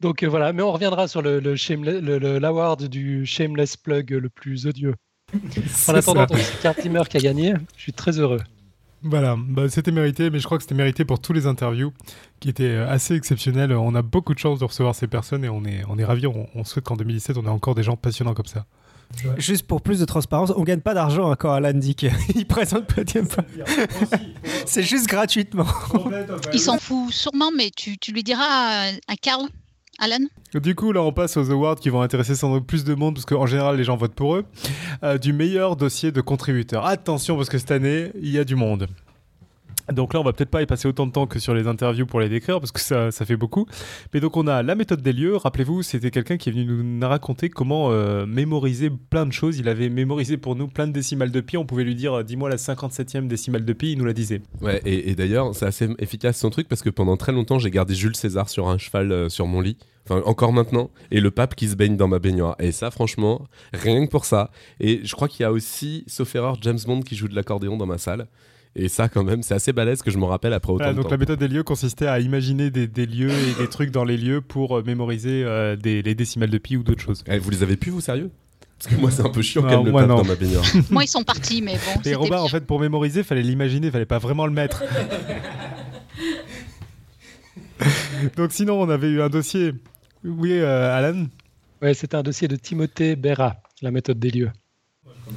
Donc 0.00 0.22
euh, 0.22 0.28
voilà, 0.28 0.52
mais 0.52 0.62
on 0.62 0.72
reviendra 0.72 1.08
sur 1.08 1.22
le, 1.22 1.40
le 1.40 1.54
shameless- 1.56 2.00
le- 2.00 2.18
le- 2.18 2.38
l'award 2.38 2.82
du 2.84 3.24
shameless 3.24 3.76
plug 3.76 4.10
le 4.10 4.28
plus 4.28 4.66
odieux. 4.66 4.94
En 5.88 5.94
attendant, 5.94 6.26
c'est 6.36 6.60
Karl 6.62 6.76
Zimmer 6.80 7.02
qui 7.08 7.16
a 7.16 7.20
gagné. 7.20 7.54
Je 7.76 7.82
suis 7.82 7.92
très 7.92 8.18
heureux. 8.18 8.40
Voilà, 9.02 9.36
bah, 9.38 9.68
c'était 9.68 9.90
mérité, 9.90 10.30
mais 10.30 10.38
je 10.38 10.44
crois 10.44 10.56
que 10.58 10.62
c'était 10.64 10.74
mérité 10.74 11.04
pour 11.04 11.20
tous 11.20 11.32
les 11.32 11.46
interviews 11.46 11.92
qui 12.40 12.48
étaient 12.48 12.64
euh, 12.64 12.88
assez 12.88 13.14
exceptionnelles. 13.14 13.72
On 13.72 13.94
a 13.94 14.02
beaucoup 14.02 14.32
de 14.34 14.38
chance 14.38 14.58
de 14.60 14.64
recevoir 14.64 14.94
ces 14.94 15.06
personnes 15.08 15.44
et 15.44 15.48
on 15.48 15.64
est, 15.64 15.82
on 15.88 15.98
est 15.98 16.04
ravis. 16.04 16.26
On, 16.26 16.46
on 16.54 16.64
souhaite 16.64 16.84
qu'en 16.84 16.96
2017, 16.96 17.36
on 17.36 17.44
ait 17.44 17.48
encore 17.48 17.74
des 17.74 17.82
gens 17.82 17.96
passionnants 17.96 18.34
comme 18.34 18.46
ça. 18.46 18.66
Juste 19.36 19.66
pour 19.66 19.82
plus 19.82 20.00
de 20.00 20.04
transparence, 20.04 20.52
on 20.56 20.62
gagne 20.62 20.80
pas 20.80 20.94
d'argent 20.94 21.30
hein, 21.30 21.36
quand 21.38 21.52
Alan 21.52 21.72
dit 21.74 21.94
qu'il 21.94 22.46
présente 22.48 22.86
Podium 22.86 23.26
Pod. 23.26 23.44
C'est 24.66 24.82
juste 24.82 25.06
gratuitement. 25.06 25.66
Il 26.52 26.60
s'en 26.60 26.78
fout 26.78 27.12
sûrement, 27.12 27.50
mais 27.56 27.70
tu, 27.74 27.98
tu 27.98 28.12
lui 28.12 28.22
diras 28.22 28.90
à, 29.08 29.16
Karl, 29.20 29.48
Alan 29.98 30.24
Du 30.54 30.74
coup, 30.74 30.92
là, 30.92 31.02
on 31.02 31.12
passe 31.12 31.36
aux 31.36 31.50
awards 31.50 31.76
qui 31.76 31.88
vont 31.88 32.02
intéresser 32.02 32.34
sans 32.34 32.52
doute 32.52 32.66
plus 32.66 32.84
de 32.84 32.94
monde, 32.94 33.14
parce 33.14 33.26
qu'en 33.26 33.46
général, 33.46 33.76
les 33.76 33.84
gens 33.84 33.96
votent 33.96 34.14
pour 34.14 34.36
eux. 34.36 34.44
Euh, 35.02 35.18
du 35.18 35.32
meilleur 35.32 35.76
dossier 35.76 36.12
de 36.12 36.20
contributeur. 36.20 36.86
Attention, 36.86 37.36
parce 37.36 37.48
que 37.48 37.58
cette 37.58 37.70
année, 37.70 38.10
il 38.20 38.30
y 38.30 38.38
a 38.38 38.44
du 38.44 38.56
monde. 38.56 38.88
Donc 39.92 40.14
là, 40.14 40.20
on 40.20 40.24
va 40.24 40.32
peut-être 40.32 40.50
pas 40.50 40.62
y 40.62 40.66
passer 40.66 40.88
autant 40.88 41.06
de 41.06 41.12
temps 41.12 41.26
que 41.26 41.38
sur 41.38 41.54
les 41.54 41.66
interviews 41.66 42.06
pour 42.06 42.20
les 42.20 42.28
décrire, 42.28 42.58
parce 42.58 42.72
que 42.72 42.80
ça, 42.80 43.10
ça 43.10 43.26
fait 43.26 43.36
beaucoup. 43.36 43.66
Mais 44.12 44.20
donc, 44.20 44.36
on 44.36 44.46
a 44.46 44.62
la 44.62 44.74
méthode 44.74 45.02
des 45.02 45.12
lieux. 45.12 45.36
Rappelez-vous, 45.36 45.82
c'était 45.82 46.10
quelqu'un 46.10 46.36
qui 46.36 46.48
est 46.48 46.52
venu 46.52 46.64
nous 46.64 47.08
raconter 47.08 47.50
comment 47.50 47.90
euh, 47.90 48.24
mémoriser 48.26 48.90
plein 48.90 49.26
de 49.26 49.32
choses. 49.32 49.58
Il 49.58 49.68
avait 49.68 49.90
mémorisé 49.90 50.36
pour 50.36 50.56
nous 50.56 50.68
plein 50.68 50.86
de 50.86 50.92
décimales 50.92 51.30
de 51.30 51.40
pi. 51.40 51.56
On 51.56 51.66
pouvait 51.66 51.84
lui 51.84 51.94
dire, 51.94 52.14
euh, 52.14 52.22
dis-moi 52.22 52.48
la 52.48 52.56
57e 52.56 53.26
décimale 53.26 53.64
de 53.64 53.72
pi. 53.72 53.92
Il 53.92 53.98
nous 53.98 54.06
la 54.06 54.14
disait. 54.14 54.40
Ouais, 54.62 54.80
et, 54.84 55.14
d'ailleurs, 55.14 55.54
c'est 55.54 55.66
assez 55.66 55.88
efficace 55.98 56.38
son 56.38 56.50
truc 56.50 56.68
parce 56.68 56.82
que 56.82 56.90
pendant 56.90 57.16
très 57.16 57.32
longtemps, 57.32 57.58
j'ai 57.58 57.70
gardé 57.70 57.94
Jules 57.94 58.16
César 58.16 58.48
sur 58.48 58.68
un 58.68 58.78
cheval 58.78 59.12
euh, 59.12 59.28
sur 59.28 59.46
mon 59.46 59.60
lit. 59.60 59.76
Enfin, 60.08 60.22
encore 60.26 60.52
maintenant. 60.52 60.90
Et 61.10 61.20
le 61.20 61.30
pape 61.30 61.54
qui 61.54 61.68
se 61.68 61.76
baigne 61.76 61.96
dans 61.96 62.08
ma 62.08 62.18
baignoire. 62.18 62.56
Et 62.58 62.72
ça, 62.72 62.90
franchement, 62.90 63.46
rien 63.72 64.04
que 64.06 64.10
pour 64.10 64.24
ça. 64.24 64.50
Et 64.80 65.00
je 65.04 65.14
crois 65.14 65.28
qu'il 65.28 65.42
y 65.42 65.46
a 65.46 65.52
aussi, 65.52 66.04
sauf 66.06 66.34
erreur, 66.34 66.56
James 66.62 66.78
Bond 66.86 67.00
qui 67.00 67.16
joue 67.16 67.28
de 67.28 67.34
l'accordéon 67.34 67.76
dans 67.76 67.86
ma 67.86 67.98
salle. 67.98 68.26
Et 68.76 68.88
ça, 68.88 69.08
quand 69.08 69.22
même, 69.22 69.42
c'est 69.42 69.54
assez 69.54 69.72
balèze 69.72 70.02
que 70.02 70.10
je 70.10 70.18
me 70.18 70.24
rappelle 70.24 70.52
après 70.52 70.72
autant 70.72 70.78
Voilà, 70.84 70.92
de 70.92 70.96
donc 70.96 71.04
temps. 71.04 71.10
la 71.12 71.16
méthode 71.18 71.38
des 71.38 71.46
lieux 71.46 71.62
consistait 71.62 72.08
à 72.08 72.18
imaginer 72.18 72.70
des, 72.70 72.88
des 72.88 73.06
lieux 73.06 73.30
et 73.30 73.54
des 73.62 73.68
trucs 73.68 73.90
dans 73.92 74.02
les 74.04 74.16
lieux 74.16 74.40
pour 74.40 74.78
euh, 74.78 74.82
mémoriser 74.84 75.44
euh, 75.44 75.76
des, 75.76 76.02
les 76.02 76.14
décimales 76.16 76.50
de 76.50 76.58
pi 76.58 76.76
ou 76.76 76.82
d'autres 76.82 77.02
choses. 77.02 77.22
Eh, 77.28 77.38
vous 77.38 77.50
les 77.50 77.62
avez 77.62 77.76
pu, 77.76 77.90
vous, 77.90 78.00
sérieux? 78.00 78.30
Parce 78.78 78.92
que 78.92 79.00
moi, 79.00 79.10
c'est 79.12 79.22
un 79.24 79.30
peu 79.30 79.42
chiant 79.42 79.62
quand 79.62 79.84
même 79.84 79.94
le 79.94 80.06
non. 80.06 80.16
dans 80.16 80.24
ma 80.24 80.34
baignoire. 80.34 80.64
Moi, 80.90 81.04
ils 81.04 81.08
sont 81.08 81.22
partis, 81.22 81.62
mais 81.62 81.74
bon. 81.74 82.00
Et 82.04 82.16
bien. 82.16 82.38
en 82.38 82.48
fait, 82.48 82.66
pour 82.66 82.80
mémoriser, 82.80 83.22
fallait 83.22 83.42
l'imaginer, 83.42 83.90
fallait 83.92 84.04
pas 84.04 84.18
vraiment 84.18 84.46
le 84.46 84.52
mettre. 84.52 84.82
Donc 88.36 88.52
sinon, 88.52 88.80
on 88.80 88.88
avait 88.90 89.08
eu 89.08 89.22
un 89.22 89.28
dossier. 89.28 89.72
Oui, 90.24 90.52
euh, 90.52 90.96
Alan? 90.96 91.26
Ouais, 91.82 91.94
c'était 91.94 92.16
un 92.16 92.22
dossier 92.22 92.48
de 92.48 92.56
Timothée 92.56 93.14
Berra, 93.16 93.56
la 93.82 93.90
méthode 93.90 94.18
des 94.18 94.30
lieux. 94.30 94.50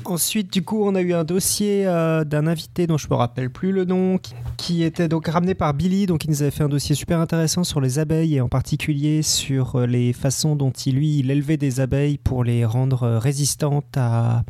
Ensuite, 0.05 0.51
du 0.51 0.63
coup, 0.63 0.83
on 0.83 0.95
a 0.95 1.01
eu 1.01 1.13
un 1.13 1.23
dossier 1.23 1.85
euh, 1.87 2.23
d'un 2.23 2.45
invité 2.47 2.87
dont 2.87 2.97
je 2.97 3.07
me 3.09 3.15
rappelle 3.15 3.49
plus 3.49 3.71
le 3.71 3.85
nom, 3.85 4.17
qui, 4.17 4.33
qui 4.57 4.83
était 4.83 5.07
donc 5.07 5.27
ramené 5.27 5.53
par 5.55 5.73
Billy. 5.73 6.05
Donc, 6.05 6.25
il 6.25 6.29
nous 6.29 6.41
avait 6.41 6.51
fait 6.51 6.63
un 6.63 6.69
dossier 6.69 6.93
super 6.95 7.19
intéressant 7.19 7.63
sur 7.63 7.79
les 7.81 7.97
abeilles 7.99 8.35
et 8.35 8.41
en 8.41 8.49
particulier 8.49 9.21
sur 9.21 9.75
euh, 9.77 9.85
les 9.85 10.13
façons 10.13 10.55
dont 10.55 10.71
il, 10.71 10.95
lui, 10.95 11.19
il 11.19 11.31
élevait 11.31 11.57
des 11.57 11.79
abeilles 11.79 12.17
pour 12.17 12.43
les 12.43 12.65
rendre 12.65 13.03
euh, 13.03 13.19
résistantes 13.19 13.95
à, 13.97 14.43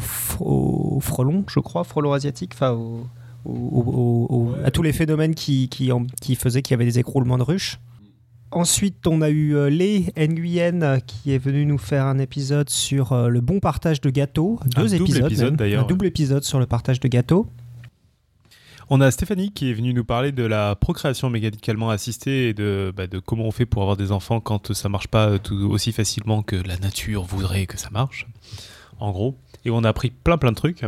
frelons, 0.00 1.44
je 1.48 1.60
crois, 1.60 1.84
frelons 1.84 2.12
asiatiques, 2.12 2.52
enfin, 2.54 2.76
à 4.64 4.70
tous 4.70 4.82
les 4.82 4.92
phénomènes 4.92 5.34
qui, 5.34 5.68
qui, 5.68 5.92
en- 5.92 6.06
qui 6.20 6.34
faisaient 6.34 6.62
qu'il 6.62 6.72
y 6.72 6.74
avait 6.74 6.84
des 6.84 6.98
écroulements 6.98 7.38
de 7.38 7.42
ruches. 7.42 7.78
Ensuite, 8.50 9.06
on 9.06 9.20
a 9.20 9.28
eu 9.28 9.54
euh, 9.54 9.68
Lé 9.68 10.06
Nguyen 10.16 10.82
euh, 10.82 10.98
qui 11.00 11.32
est 11.32 11.38
venu 11.38 11.66
nous 11.66 11.76
faire 11.76 12.06
un 12.06 12.18
épisode 12.18 12.70
sur 12.70 13.12
euh, 13.12 13.28
le 13.28 13.42
bon 13.42 13.60
partage 13.60 14.00
de 14.00 14.08
gâteaux. 14.08 14.58
Un 14.62 14.82
Deux 14.82 14.88
double 14.96 15.10
épisodes, 15.10 15.26
épisode, 15.26 15.56
d'ailleurs, 15.56 15.84
Un 15.84 15.86
double 15.86 16.06
épisode 16.06 16.44
sur 16.44 16.58
le 16.58 16.66
partage 16.66 16.98
de 16.98 17.08
gâteaux. 17.08 17.46
On 18.88 19.02
a 19.02 19.10
Stéphanie 19.10 19.52
qui 19.52 19.70
est 19.70 19.74
venue 19.74 19.92
nous 19.92 20.04
parler 20.04 20.32
de 20.32 20.44
la 20.44 20.74
procréation 20.74 21.28
médicalement 21.28 21.90
assistée 21.90 22.48
et 22.48 22.54
de, 22.54 22.90
bah, 22.96 23.06
de 23.06 23.18
comment 23.18 23.44
on 23.44 23.50
fait 23.50 23.66
pour 23.66 23.82
avoir 23.82 23.98
des 23.98 24.12
enfants 24.12 24.40
quand 24.40 24.72
ça 24.72 24.88
marche 24.88 25.08
pas 25.08 25.38
tout 25.38 25.68
aussi 25.70 25.92
facilement 25.92 26.42
que 26.42 26.56
la 26.56 26.78
nature 26.78 27.24
voudrait 27.24 27.66
que 27.66 27.76
ça 27.76 27.90
marche. 27.90 28.26
En 28.98 29.10
gros. 29.10 29.36
Et 29.66 29.70
on 29.70 29.84
a 29.84 29.90
appris 29.90 30.10
plein 30.10 30.38
plein 30.38 30.52
de 30.52 30.56
trucs. 30.56 30.84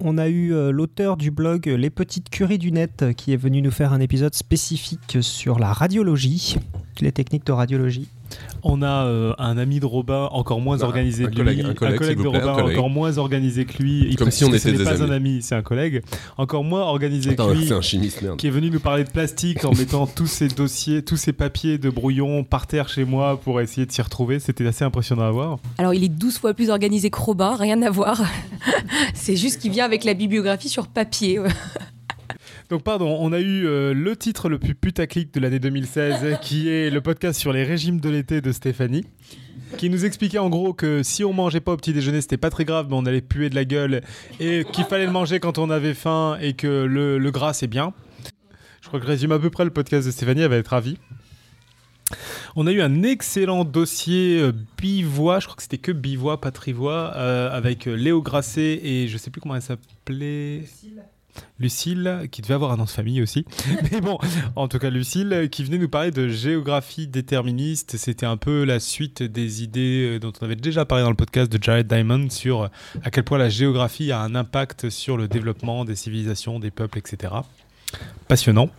On 0.00 0.16
a 0.16 0.28
eu 0.28 0.54
euh, 0.54 0.70
l'auteur 0.70 1.16
du 1.16 1.32
blog 1.32 1.68
euh, 1.68 1.76
Les 1.76 1.90
Petites 1.90 2.30
Curies 2.30 2.58
du 2.58 2.70
Net 2.70 3.02
euh, 3.02 3.12
qui 3.12 3.32
est 3.32 3.36
venu 3.36 3.60
nous 3.62 3.72
faire 3.72 3.92
un 3.92 3.98
épisode 3.98 4.32
spécifique 4.32 5.18
sur 5.22 5.58
la 5.58 5.72
radiologie, 5.72 6.56
les 7.00 7.10
techniques 7.10 7.44
de 7.44 7.50
radiologie. 7.50 8.08
On 8.62 8.82
a 8.82 9.04
euh, 9.06 9.32
un 9.38 9.56
ami 9.56 9.78
de 9.80 9.86
Robin 9.86 10.28
encore 10.32 10.60
moins 10.60 10.78
Non, 10.78 10.84
organisé 10.84 11.24
un 11.24 11.28
que 11.30 11.36
collègue, 11.36 11.58
lui, 11.58 11.66
un 11.66 11.74
collègue, 11.74 12.02
s'il 12.02 12.16
de 12.16 12.22
vous 12.22 12.30
plaît, 12.30 12.40
un 12.40 12.44
Robin 12.44 12.62
collègue. 12.62 12.76
encore 12.78 12.90
moins 12.90 13.18
organisé 13.18 13.64
que 13.64 13.80
lui. 13.82 14.06
Il 14.10 14.16
Comme 14.16 14.30
si 14.30 14.44
on 14.44 14.50
que 14.50 14.58
ce 14.58 14.68
était 14.68 14.72
n'est 14.78 14.84
des 14.84 14.90
pas 14.90 15.02
un 15.02 15.10
ami, 15.10 15.42
c'est 15.42 15.54
un 15.54 15.62
collègue. 15.62 16.02
Encore 16.36 16.64
moins 16.64 16.82
organisé 16.82 17.30
Attends, 17.30 17.48
que 17.48 17.54
lui. 17.54 17.66
c'est 17.68 17.74
un 17.74 17.80
chimiste, 17.80 18.20
merde. 18.22 18.36
qui 18.36 18.48
est 18.48 18.50
venu 18.50 18.70
nous 18.70 18.80
parler 18.80 19.04
de 19.04 19.10
plastique 19.10 19.64
en 19.64 19.72
mettant 19.72 20.06
tous 20.14 20.26
ces 20.26 20.48
dossiers, 20.48 21.02
tous 21.02 21.16
ces 21.16 21.32
papiers 21.32 21.78
de 21.78 21.88
brouillon 21.88 22.42
par 22.44 22.66
terre 22.66 22.88
chez 22.88 23.04
moi 23.04 23.38
pour 23.40 23.60
essayer 23.60 23.86
de 23.86 23.92
s'y 23.92 24.02
retrouver. 24.02 24.40
C'était 24.40 24.66
assez 24.66 24.84
impressionnant 24.84 25.22
à 25.22 25.30
voir. 25.30 25.58
Alors, 25.78 25.94
il 25.94 26.02
est 26.04 26.08
12 26.08 26.38
fois 26.38 26.52
plus 26.54 26.70
organisé 26.70 27.10
que 27.10 27.18
Robin, 27.20 27.54
rien 27.56 27.80
à 27.82 27.90
voir. 27.90 28.20
C'est 29.14 29.36
juste 29.36 29.60
qu'il 29.60 29.70
vient 29.70 29.84
avec 29.84 30.04
la 30.04 30.14
bibliographie 30.14 30.68
sur 30.68 30.88
papier. 30.88 31.38
Donc 32.68 32.82
pardon, 32.82 33.16
on 33.20 33.32
a 33.32 33.40
eu 33.40 33.66
euh, 33.66 33.94
le 33.94 34.16
titre 34.16 34.48
le 34.48 34.58
plus 34.58 34.74
putaclic 34.74 35.32
de 35.32 35.40
l'année 35.40 35.58
2016 35.58 36.38
qui 36.42 36.68
est 36.68 36.90
le 36.90 37.00
podcast 37.00 37.40
sur 37.40 37.52
les 37.52 37.64
régimes 37.64 38.00
de 38.00 38.10
l'été 38.10 38.40
de 38.40 38.52
Stéphanie 38.52 39.04
qui 39.76 39.90
nous 39.90 40.04
expliquait 40.04 40.38
en 40.38 40.48
gros 40.48 40.72
que 40.72 41.02
si 41.02 41.24
on 41.24 41.32
mangeait 41.32 41.60
pas 41.60 41.72
au 41.72 41.76
petit 41.76 41.92
déjeuner, 41.92 42.22
c'était 42.22 42.38
pas 42.38 42.48
très 42.48 42.64
grave, 42.64 42.86
mais 42.88 42.96
on 42.96 43.04
allait 43.04 43.20
puer 43.20 43.50
de 43.50 43.54
la 43.54 43.66
gueule 43.66 44.02
et 44.40 44.64
qu'il 44.72 44.84
fallait 44.84 45.04
le 45.04 45.12
manger 45.12 45.40
quand 45.40 45.58
on 45.58 45.68
avait 45.68 45.94
faim 45.94 46.38
et 46.40 46.54
que 46.54 46.84
le, 46.84 47.18
le 47.18 47.30
gras 47.30 47.52
c'est 47.52 47.66
bien. 47.66 47.92
Je 48.80 48.88
crois 48.88 49.00
que 49.00 49.06
je 49.06 49.10
résume 49.10 49.32
à 49.32 49.38
peu 49.38 49.50
près 49.50 49.64
le 49.64 49.70
podcast 49.70 50.06
de 50.06 50.10
Stéphanie, 50.10 50.40
elle 50.40 50.50
va 50.50 50.56
être 50.56 50.68
ravie. 50.68 50.96
On 52.56 52.66
a 52.66 52.72
eu 52.72 52.80
un 52.80 53.02
excellent 53.02 53.64
dossier 53.64 54.40
euh, 54.40 54.52
bivois, 54.78 55.40
je 55.40 55.46
crois 55.46 55.56
que 55.56 55.62
c'était 55.62 55.78
que 55.78 55.92
bivois, 55.92 56.40
pas 56.40 56.50
trivois, 56.50 57.12
euh, 57.16 57.50
avec 57.50 57.86
euh, 57.86 57.94
Léo 57.94 58.22
Grasset 58.22 58.80
et 58.82 59.08
je 59.08 59.18
sais 59.18 59.30
plus 59.30 59.40
comment 59.40 59.54
elle 59.56 59.62
s'appelait. 59.62 60.60
Lucille, 60.60 61.02
qui 62.30 62.42
devait 62.42 62.54
avoir 62.54 62.72
un 62.72 62.76
nom 62.76 62.84
de 62.84 62.90
famille 62.90 63.22
aussi. 63.22 63.44
Mais 63.92 64.00
bon, 64.00 64.18
en 64.56 64.68
tout 64.68 64.78
cas, 64.78 64.90
Lucille, 64.90 65.48
qui 65.50 65.64
venait 65.64 65.78
nous 65.78 65.88
parler 65.88 66.10
de 66.10 66.28
géographie 66.28 67.06
déterministe. 67.06 67.96
C'était 67.96 68.26
un 68.26 68.36
peu 68.36 68.64
la 68.64 68.80
suite 68.80 69.22
des 69.22 69.62
idées 69.62 70.16
euh, 70.16 70.18
dont 70.18 70.32
on 70.40 70.44
avait 70.44 70.56
déjà 70.56 70.84
parlé 70.84 71.04
dans 71.04 71.10
le 71.10 71.16
podcast 71.16 71.50
de 71.50 71.62
Jared 71.62 71.86
Diamond 71.86 72.30
sur 72.30 72.62
euh, 72.62 72.68
à 73.02 73.10
quel 73.10 73.24
point 73.24 73.38
la 73.38 73.48
géographie 73.48 74.12
a 74.12 74.20
un 74.20 74.34
impact 74.34 74.88
sur 74.90 75.16
le 75.16 75.28
développement 75.28 75.84
des 75.84 75.96
civilisations, 75.96 76.58
des 76.58 76.70
peuples, 76.70 76.98
etc. 76.98 77.34
Passionnant. 78.28 78.70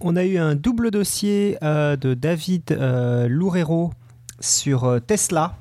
On 0.00 0.16
a 0.16 0.24
eu 0.24 0.38
un 0.38 0.54
double 0.54 0.90
dossier 0.90 1.58
euh, 1.62 1.96
de 1.96 2.14
David 2.14 2.72
euh, 2.72 3.28
Loureiro 3.28 3.92
sur 4.40 5.00
Tesla. 5.06 5.56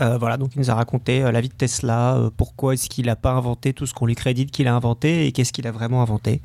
Euh, 0.00 0.18
voilà, 0.18 0.36
donc 0.36 0.54
il 0.54 0.58
nous 0.58 0.70
a 0.70 0.74
raconté 0.74 1.22
euh, 1.22 1.32
la 1.32 1.40
vie 1.40 1.48
de 1.48 1.54
Tesla, 1.54 2.16
euh, 2.16 2.30
pourquoi 2.34 2.74
est-ce 2.74 2.88
qu'il 2.88 3.06
n'a 3.06 3.16
pas 3.16 3.32
inventé 3.32 3.72
tout 3.72 3.86
ce 3.86 3.94
qu'on 3.94 4.06
lui 4.06 4.14
crédite 4.14 4.50
qu'il 4.50 4.66
a 4.66 4.74
inventé 4.74 5.26
et 5.26 5.32
qu'est-ce 5.32 5.52
qu'il 5.52 5.66
a 5.66 5.72
vraiment 5.72 6.02
inventé. 6.02 6.40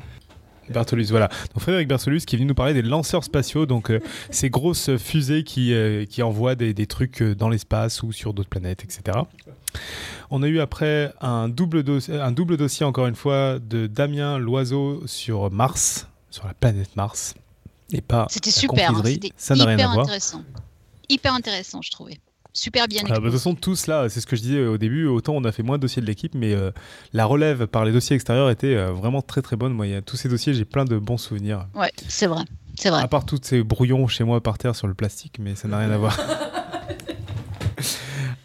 Bertolus, 0.69 1.05
voilà. 1.09 1.27
Donc 1.53 1.61
Frédéric 1.61 1.87
Bertolus 1.87 2.21
qui 2.21 2.35
est 2.35 2.37
venu 2.39 2.49
nous 2.49 2.55
parler 2.55 2.73
des 2.73 2.81
lanceurs 2.81 3.23
spatiaux, 3.23 3.65
donc 3.65 3.91
euh, 3.91 3.99
ces 4.31 4.49
grosses 4.49 4.95
fusées 4.97 5.43
qui, 5.43 5.73
euh, 5.73 6.05
qui 6.05 6.23
envoient 6.23 6.55
des, 6.55 6.73
des 6.73 6.87
trucs 6.87 7.21
dans 7.21 7.49
l'espace 7.49 8.03
ou 8.03 8.11
sur 8.11 8.33
d'autres 8.33 8.49
planètes, 8.49 8.83
etc. 8.83 9.19
On 10.31 10.41
a 10.43 10.47
eu 10.47 10.59
après 10.59 11.13
un 11.21 11.49
double, 11.49 11.83
un 12.09 12.31
double 12.31 12.57
dossier, 12.57 12.85
encore 12.85 13.07
une 13.07 13.15
fois, 13.15 13.59
de 13.59 13.87
Damien 13.87 14.37
Loiseau 14.37 15.03
sur 15.05 15.51
Mars, 15.51 16.07
sur 16.31 16.47
la 16.47 16.53
planète 16.53 16.95
Mars. 16.95 17.35
Et 17.91 18.01
pas 18.01 18.25
C'était 18.29 18.51
super, 18.51 18.91
hein, 18.91 19.01
c'était 19.03 19.31
ça 19.37 19.55
n'a 19.55 19.65
rien 19.65 19.77
à 19.77 19.93
voir. 19.93 20.05
intéressant. 20.05 20.43
Hyper 21.07 21.33
intéressant, 21.33 21.81
je 21.83 21.91
trouvais. 21.91 22.19
Super 22.55 22.87
bien 22.87 23.01
Ah, 23.05 23.09
bah, 23.09 23.15
de 23.19 23.23
toute 23.25 23.33
façon, 23.33 23.53
tous 23.53 23.85
là, 23.87 24.07
c'est 24.07 24.21
ce 24.21 24.25
que 24.25 24.37
je 24.37 24.41
disais 24.41 24.65
au 24.65 24.77
début, 24.77 25.07
autant 25.07 25.33
on 25.35 25.43
a 25.43 25.51
fait 25.51 25.61
moins 25.61 25.77
de 25.77 25.81
dossiers 25.81 26.01
de 26.01 26.07
l'équipe, 26.07 26.33
mais 26.33 26.53
euh, 26.53 26.71
la 27.11 27.25
relève 27.25 27.67
par 27.67 27.83
les 27.83 27.91
dossiers 27.91 28.15
extérieurs 28.15 28.49
était 28.49 28.75
euh, 28.75 28.93
vraiment 28.93 29.21
très 29.21 29.41
très 29.41 29.57
bonne. 29.57 29.73
Moi, 29.73 29.87
il 29.87 29.91
y 29.91 29.95
a 29.95 30.01
tous 30.01 30.15
ces 30.15 30.29
dossiers, 30.29 30.53
j'ai 30.53 30.63
plein 30.63 30.85
de 30.85 30.97
bons 30.97 31.17
souvenirs. 31.17 31.67
Ouais, 31.75 31.91
c'est 32.07 32.27
vrai. 32.27 32.45
C'est 32.79 32.89
vrai. 32.89 33.01
À 33.01 33.09
part 33.09 33.25
tous 33.25 33.39
ces 33.41 33.61
brouillons 33.61 34.07
chez 34.07 34.23
moi 34.23 34.41
par 34.41 34.57
terre 34.57 34.73
sur 34.73 34.87
le 34.87 34.93
plastique, 34.93 35.35
mais 35.37 35.55
ça 35.55 35.67
n'a 35.67 35.79
rien 35.79 35.91
à 35.91 35.97
voir. 35.97 36.17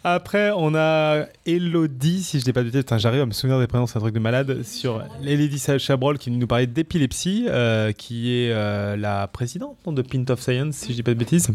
Après, 0.02 0.50
on 0.56 0.74
a 0.74 1.26
Elodie, 1.46 2.22
si 2.22 2.40
je 2.40 2.44
dis 2.44 2.52
pas 2.52 2.60
de 2.60 2.66
bêtises, 2.66 2.80
putain, 2.80 2.98
j'arrive 2.98 3.20
à 3.20 3.26
me 3.26 3.32
souvenir 3.32 3.60
des 3.60 3.66
prénoms, 3.68 3.86
c'est 3.86 3.98
un 3.98 4.00
truc 4.00 4.14
de 4.14 4.18
malade, 4.18 4.64
sur 4.64 5.04
Elodie 5.22 5.62
Chabrol 5.78 6.18
qui 6.18 6.30
nous 6.32 6.46
parlait 6.46 6.66
d'épilepsie, 6.66 7.46
euh, 7.48 7.92
qui 7.92 8.34
est 8.34 8.50
euh, 8.50 8.96
la 8.96 9.28
présidente 9.28 9.76
de 9.86 10.02
Pint 10.02 10.24
of 10.30 10.40
Science, 10.40 10.74
si 10.74 10.92
je 10.92 10.96
dis 10.96 11.02
pas 11.02 11.12
de 11.12 11.18
bêtises. 11.18 11.50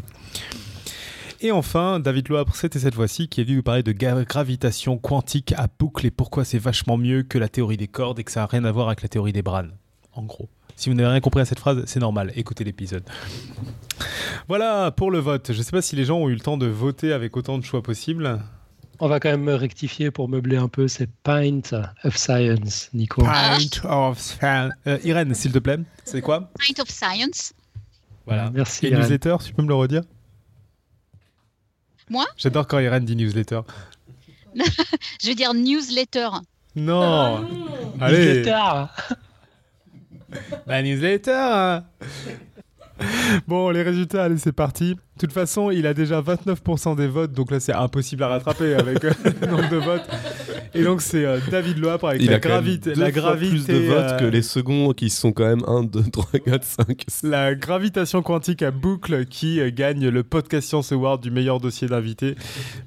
Et 1.45 1.51
enfin, 1.51 1.99
David 1.99 2.29
Loabre, 2.29 2.55
c'était 2.55 2.79
cette 2.79 2.95
fois-ci, 2.95 3.27
qui 3.27 3.39
est 3.39 3.43
venu 3.43 3.57
nous 3.57 3.61
parler 3.61 3.83
de 3.83 3.91
gravitation 3.91 4.97
quantique 4.97 5.53
à 5.55 5.67
boucle 5.67 6.07
et 6.07 6.09
pourquoi 6.09 6.43
c'est 6.43 6.57
vachement 6.57 6.97
mieux 6.97 7.21
que 7.21 7.37
la 7.37 7.49
théorie 7.49 7.77
des 7.77 7.87
cordes 7.87 8.17
et 8.17 8.23
que 8.23 8.31
ça 8.31 8.39
n'a 8.39 8.45
rien 8.47 8.65
à 8.65 8.71
voir 8.71 8.87
avec 8.87 9.03
la 9.03 9.09
théorie 9.09 9.31
des 9.31 9.43
branes, 9.43 9.69
en 10.13 10.23
gros. 10.23 10.49
Si 10.75 10.89
vous 10.89 10.95
n'avez 10.95 11.09
rien 11.09 11.19
compris 11.19 11.41
à 11.41 11.45
cette 11.45 11.59
phrase, 11.59 11.83
c'est 11.85 11.99
normal, 11.99 12.33
écoutez 12.35 12.63
l'épisode. 12.63 13.03
Voilà 14.47 14.89
pour 14.89 15.11
le 15.11 15.19
vote. 15.19 15.51
Je 15.53 15.59
ne 15.59 15.61
sais 15.61 15.69
pas 15.69 15.83
si 15.83 15.95
les 15.95 16.05
gens 16.05 16.17
ont 16.17 16.29
eu 16.29 16.33
le 16.33 16.39
temps 16.39 16.57
de 16.57 16.65
voter 16.65 17.13
avec 17.13 17.37
autant 17.37 17.59
de 17.59 17.63
choix 17.63 17.83
possible. 17.83 18.39
On 18.99 19.07
va 19.07 19.19
quand 19.19 19.29
même 19.29 19.47
rectifier 19.47 20.09
pour 20.09 20.27
meubler 20.27 20.57
un 20.57 20.67
peu, 20.67 20.87
c'est 20.87 21.11
Pint 21.21 21.61
of 22.03 22.17
Science, 22.17 22.89
Nico. 22.95 23.21
Pint 23.21 23.87
of 23.87 24.17
Science. 24.17 24.73
Euh, 24.87 24.97
Irène, 25.03 25.35
s'il 25.35 25.51
te 25.51 25.59
plaît, 25.59 25.77
c'est 26.05 26.21
quoi 26.21 26.49
Pint 26.57 26.81
of 26.81 26.89
Science. 26.89 27.53
Voilà. 28.25 28.49
Merci. 28.51 28.87
Et 28.87 28.89
Irène. 28.89 29.01
newsletter, 29.01 29.35
tu 29.45 29.53
peux 29.53 29.61
me 29.61 29.67
le 29.67 29.75
redire? 29.75 30.01
Moi 32.09 32.25
J'adore 32.37 32.67
quand 32.67 32.79
Irène 32.79 33.05
dit 33.05 33.15
newsletter. 33.15 33.61
Je 35.21 35.27
vais 35.27 35.35
dire 35.35 35.53
newsletter. 35.53 36.29
Non 36.75 37.45
Allez 37.99 38.43
Newsletter. 38.43 38.85
Bah, 40.67 40.81
newsletter 40.81 41.31
hein. 41.31 41.85
Bon, 43.47 43.69
les 43.69 43.81
résultats, 43.81 44.23
allez, 44.25 44.37
c'est 44.37 44.51
parti. 44.53 44.95
De 45.15 45.21
toute 45.21 45.31
façon, 45.31 45.71
il 45.71 45.87
a 45.87 45.93
déjà 45.93 46.21
29% 46.21 46.97
des 46.97 47.07
votes, 47.07 47.31
donc 47.31 47.49
là, 47.49 47.61
c'est 47.61 47.73
impossible 47.73 48.23
à 48.23 48.27
rattraper 48.27 48.73
avec 48.73 49.05
euh, 49.05 49.11
le 49.41 49.47
nombre 49.47 49.69
de 49.69 49.77
votes. 49.77 50.09
Et 50.75 50.83
donc, 50.83 51.01
c'est 51.01 51.23
euh, 51.23 51.39
David 51.49 51.77
Loapre 51.77 52.09
avec 52.09 52.21
Il 52.21 52.29
la 52.29 52.35
a 52.35 52.39
gravité. 52.39 52.93
deux 52.93 52.99
La 52.99 53.11
fois 53.11 53.21
gravité 53.21 53.49
plus 53.49 53.67
de 53.67 53.87
votes 53.87 53.97
euh, 53.97 54.19
que 54.19 54.25
les 54.25 54.41
seconds 54.41 54.91
qui 54.91 55.09
sont 55.09 55.31
quand 55.31 55.45
même 55.45 55.63
1, 55.67 55.83
2, 55.83 56.03
3, 56.11 56.39
4, 56.39 56.63
5. 56.63 57.05
La 57.23 57.55
gravitation 57.55 58.21
quantique 58.21 58.61
à 58.61 58.71
boucle 58.71 59.25
qui 59.25 59.61
euh, 59.61 59.71
gagne 59.73 60.09
le 60.09 60.23
Podcast 60.23 60.67
Science 60.67 60.91
Award 60.91 61.21
du 61.21 61.31
meilleur 61.31 61.61
dossier 61.61 61.87
d'invité. 61.87 62.35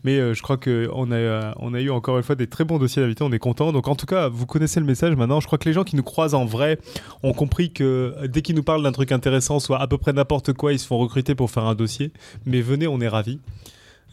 Mais 0.04 0.34
je 0.34 0.42
crois 0.42 0.58
qu'on 0.58 1.12
a, 1.12 1.54
on 1.58 1.72
a 1.72 1.80
eu 1.80 1.90
encore 1.90 2.18
une 2.18 2.22
fois 2.22 2.34
des 2.34 2.46
très 2.46 2.64
bons 2.64 2.78
dossiers 2.78 3.00
d'invités, 3.00 3.24
on 3.24 3.32
est 3.32 3.38
content. 3.38 3.72
Donc 3.72 3.88
en 3.88 3.94
tout 3.94 4.06
cas, 4.06 4.28
vous 4.28 4.44
connaissez 4.44 4.80
le 4.80 4.86
message 4.86 5.16
maintenant. 5.16 5.40
Je 5.40 5.46
crois 5.46 5.56
que 5.58 5.68
les 5.68 5.72
gens 5.72 5.84
qui 5.84 5.96
nous 5.96 6.02
croisent 6.02 6.34
en 6.34 6.44
vrai 6.44 6.78
ont 7.22 7.32
compris 7.32 7.72
que 7.72 8.14
dès 8.26 8.42
qu'ils 8.42 8.54
nous 8.54 8.62
parlent 8.62 8.82
d'un 8.82 8.92
truc 8.92 9.12
intéressant, 9.12 9.60
soit 9.60 9.80
à 9.80 9.86
peu 9.86 9.96
près 9.96 10.12
n'importe 10.12 10.52
quoi, 10.52 10.72
ils 10.72 10.78
se 10.78 10.86
font 10.86 10.98
recruter 10.98 11.34
pour 11.34 11.50
faire 11.50 11.64
un 11.64 11.74
dossier. 11.74 12.12
Mais 12.46 12.60
venez, 12.60 12.86
on 12.86 13.00
est 13.00 13.08
ravis. 13.08 13.40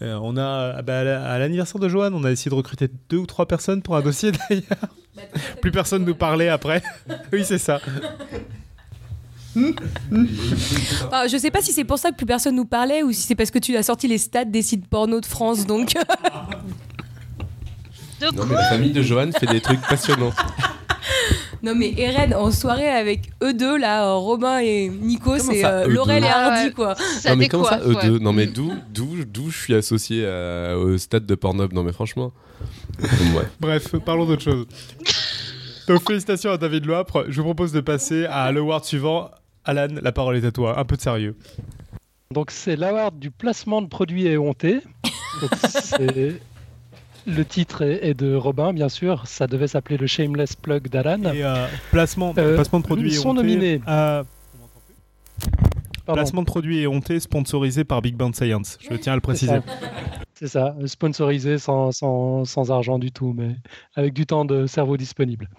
Euh, 0.02 0.20
on 0.22 0.36
a 0.36 0.76
ah 0.78 0.82
bah, 0.82 1.00
à 1.00 1.04
la- 1.06 1.26
à 1.32 1.40
l'anniversaire 1.40 1.80
de 1.80 1.88
Johan, 1.88 2.12
on 2.14 2.24
a 2.26 2.32
essayé 2.32 2.50
de 2.52 2.56
recruter 2.56 2.90
deux 3.10 3.18
ou 3.18 3.26
trois 3.26 3.48
personnes 3.48 3.82
pour 3.82 3.96
un 3.96 4.02
dossier 4.02 4.32
d'ailleurs. 4.50 4.66
Plus 5.62 5.72
personne 5.72 6.04
nous 6.04 6.16
parlait 6.16 6.50
après. 6.50 6.84
oui, 7.34 7.44
c'est 7.46 7.58
ça. 7.58 7.80
Ah, 11.14 11.28
je 11.30 11.38
sais 11.38 11.50
pas 11.50 11.62
si 11.62 11.72
c'est 11.72 11.86
pour 11.86 11.98
ça 11.98 12.12
que 12.12 12.16
plus 12.18 12.26
personne 12.26 12.56
nous 12.58 12.66
parlait 12.66 13.04
ou 13.04 13.14
si 13.14 13.22
c'est 13.22 13.36
parce 13.36 13.52
que 13.52 13.60
tu 13.60 13.78
as 13.78 13.84
sorti 13.84 14.06
les 14.08 14.18
stats 14.18 14.44
des 14.44 14.62
sites 14.62 14.86
porno 14.88 15.22
de 15.22 15.26
France, 15.26 15.66
donc. 15.66 15.94
De 18.20 18.26
Non, 18.26 18.32
quoi 18.36 18.46
mais 18.48 18.56
la 18.56 18.64
famille 18.70 18.92
de 18.92 19.02
Johan 19.02 19.32
fait 19.32 19.46
des 19.46 19.62
trucs 19.62 19.82
passionnants. 19.82 20.34
Non 21.64 21.74
mais 21.76 21.94
Eren 21.98 22.34
en 22.34 22.52
soirée 22.52 22.90
avec 22.90 23.30
eux 23.44 23.54
deux 23.54 23.78
là, 23.78 24.14
Robin 24.14 24.60
et 24.60 24.90
Nico, 24.90 25.38
c'est 25.38 25.66
euh, 25.66 25.88
Laurel 25.88 26.24
et 26.24 26.28
Ah 26.28 26.52
Hardy 26.56 26.74
quoi. 26.74 26.96
Ça 26.96 27.32
non, 27.32 27.36
mais 27.38 27.48
comment 27.48 27.66
ça, 27.66 27.80
eux 27.86 27.96
deux 28.02 28.20
Non, 28.20 28.34
mais 28.34 28.48
d'où, 28.48 28.74
d'où, 28.94 29.24
d'où 29.26 29.50
je 29.50 29.58
suis 29.58 29.74
associé 29.76 30.26
à- 30.28 30.78
au 30.78 30.98
stade 30.98 31.26
de 31.26 31.36
Pornhub 31.36 31.74
Non, 31.74 31.84
mais 31.84 31.92
franchement. 31.94 32.32
ouais. 33.02 33.44
Bref, 33.60 33.96
parlons 34.06 34.26
d'autre 34.26 34.44
chose. 34.44 34.66
Donc 35.88 36.06
félicitations 36.08 36.52
à 36.52 36.58
David 36.58 36.86
Loapre. 36.86 37.26
Je 37.30 37.38
vous 37.38 37.44
propose 37.46 37.72
de 37.72 37.82
passer 37.82 38.26
à 38.26 38.52
l'award 38.52 38.84
suivant. 38.86 39.30
Alan, 39.66 39.88
la 40.02 40.12
parole 40.12 40.38
est 40.38 40.46
à 40.46 40.52
toi. 40.52 40.80
Un 40.80 40.86
peu 40.86 40.96
de 40.96 41.02
sérieux. 41.02 41.36
Donc 42.32 42.52
c'est 42.52 42.76
l'award 42.76 43.18
du 43.20 43.32
placement 43.32 43.82
de 43.82 43.88
produits 43.88 44.26
éhontés. 44.28 44.82
Le 47.28 47.44
titre 47.44 47.82
est, 47.82 48.08
est 48.08 48.14
de 48.14 48.36
Robin, 48.36 48.74
bien 48.74 48.90
sûr. 48.90 49.26
Ça 49.28 49.48
devait 49.48 49.68
s'appeler 49.68 49.98
le 49.98 50.08
Shameless 50.08 50.56
Plug 50.56 50.90
d'Alan. 50.90 51.34
Et 51.34 51.44
euh, 51.44 51.66
placement, 51.92 52.34
Euh, 52.38 52.56
placement 52.56 52.80
de 52.80 52.86
produits 52.86 53.10
ils 53.10 53.16
sont 53.16 53.34
nominés. 53.34 53.82
euh, 53.88 54.24
Pardon, 56.06 56.20
placement 56.22 56.42
de 56.42 56.46
produits 56.48 56.80
éhontés 56.80 57.20
sponsorisé 57.20 57.84
par 57.84 58.02
Big 58.02 58.16
Bang 58.16 58.36
Science. 58.36 58.78
Je 58.80 58.96
tiens 58.96 59.14
à 59.14 59.16
le 59.16 59.22
préciser. 59.22 59.58
C'est 60.36 60.48
ça, 60.48 60.76
sponsorisé 60.86 61.58
sans, 61.58 61.92
sans, 61.92 62.46
sans 62.46 62.70
argent 62.70 63.00
du 63.00 63.12
tout, 63.12 63.34
mais 63.36 63.56
avec 63.96 64.14
du 64.14 64.26
temps 64.26 64.46
de 64.46 64.68
cerveau 64.68 64.98
disponible. 64.98 65.50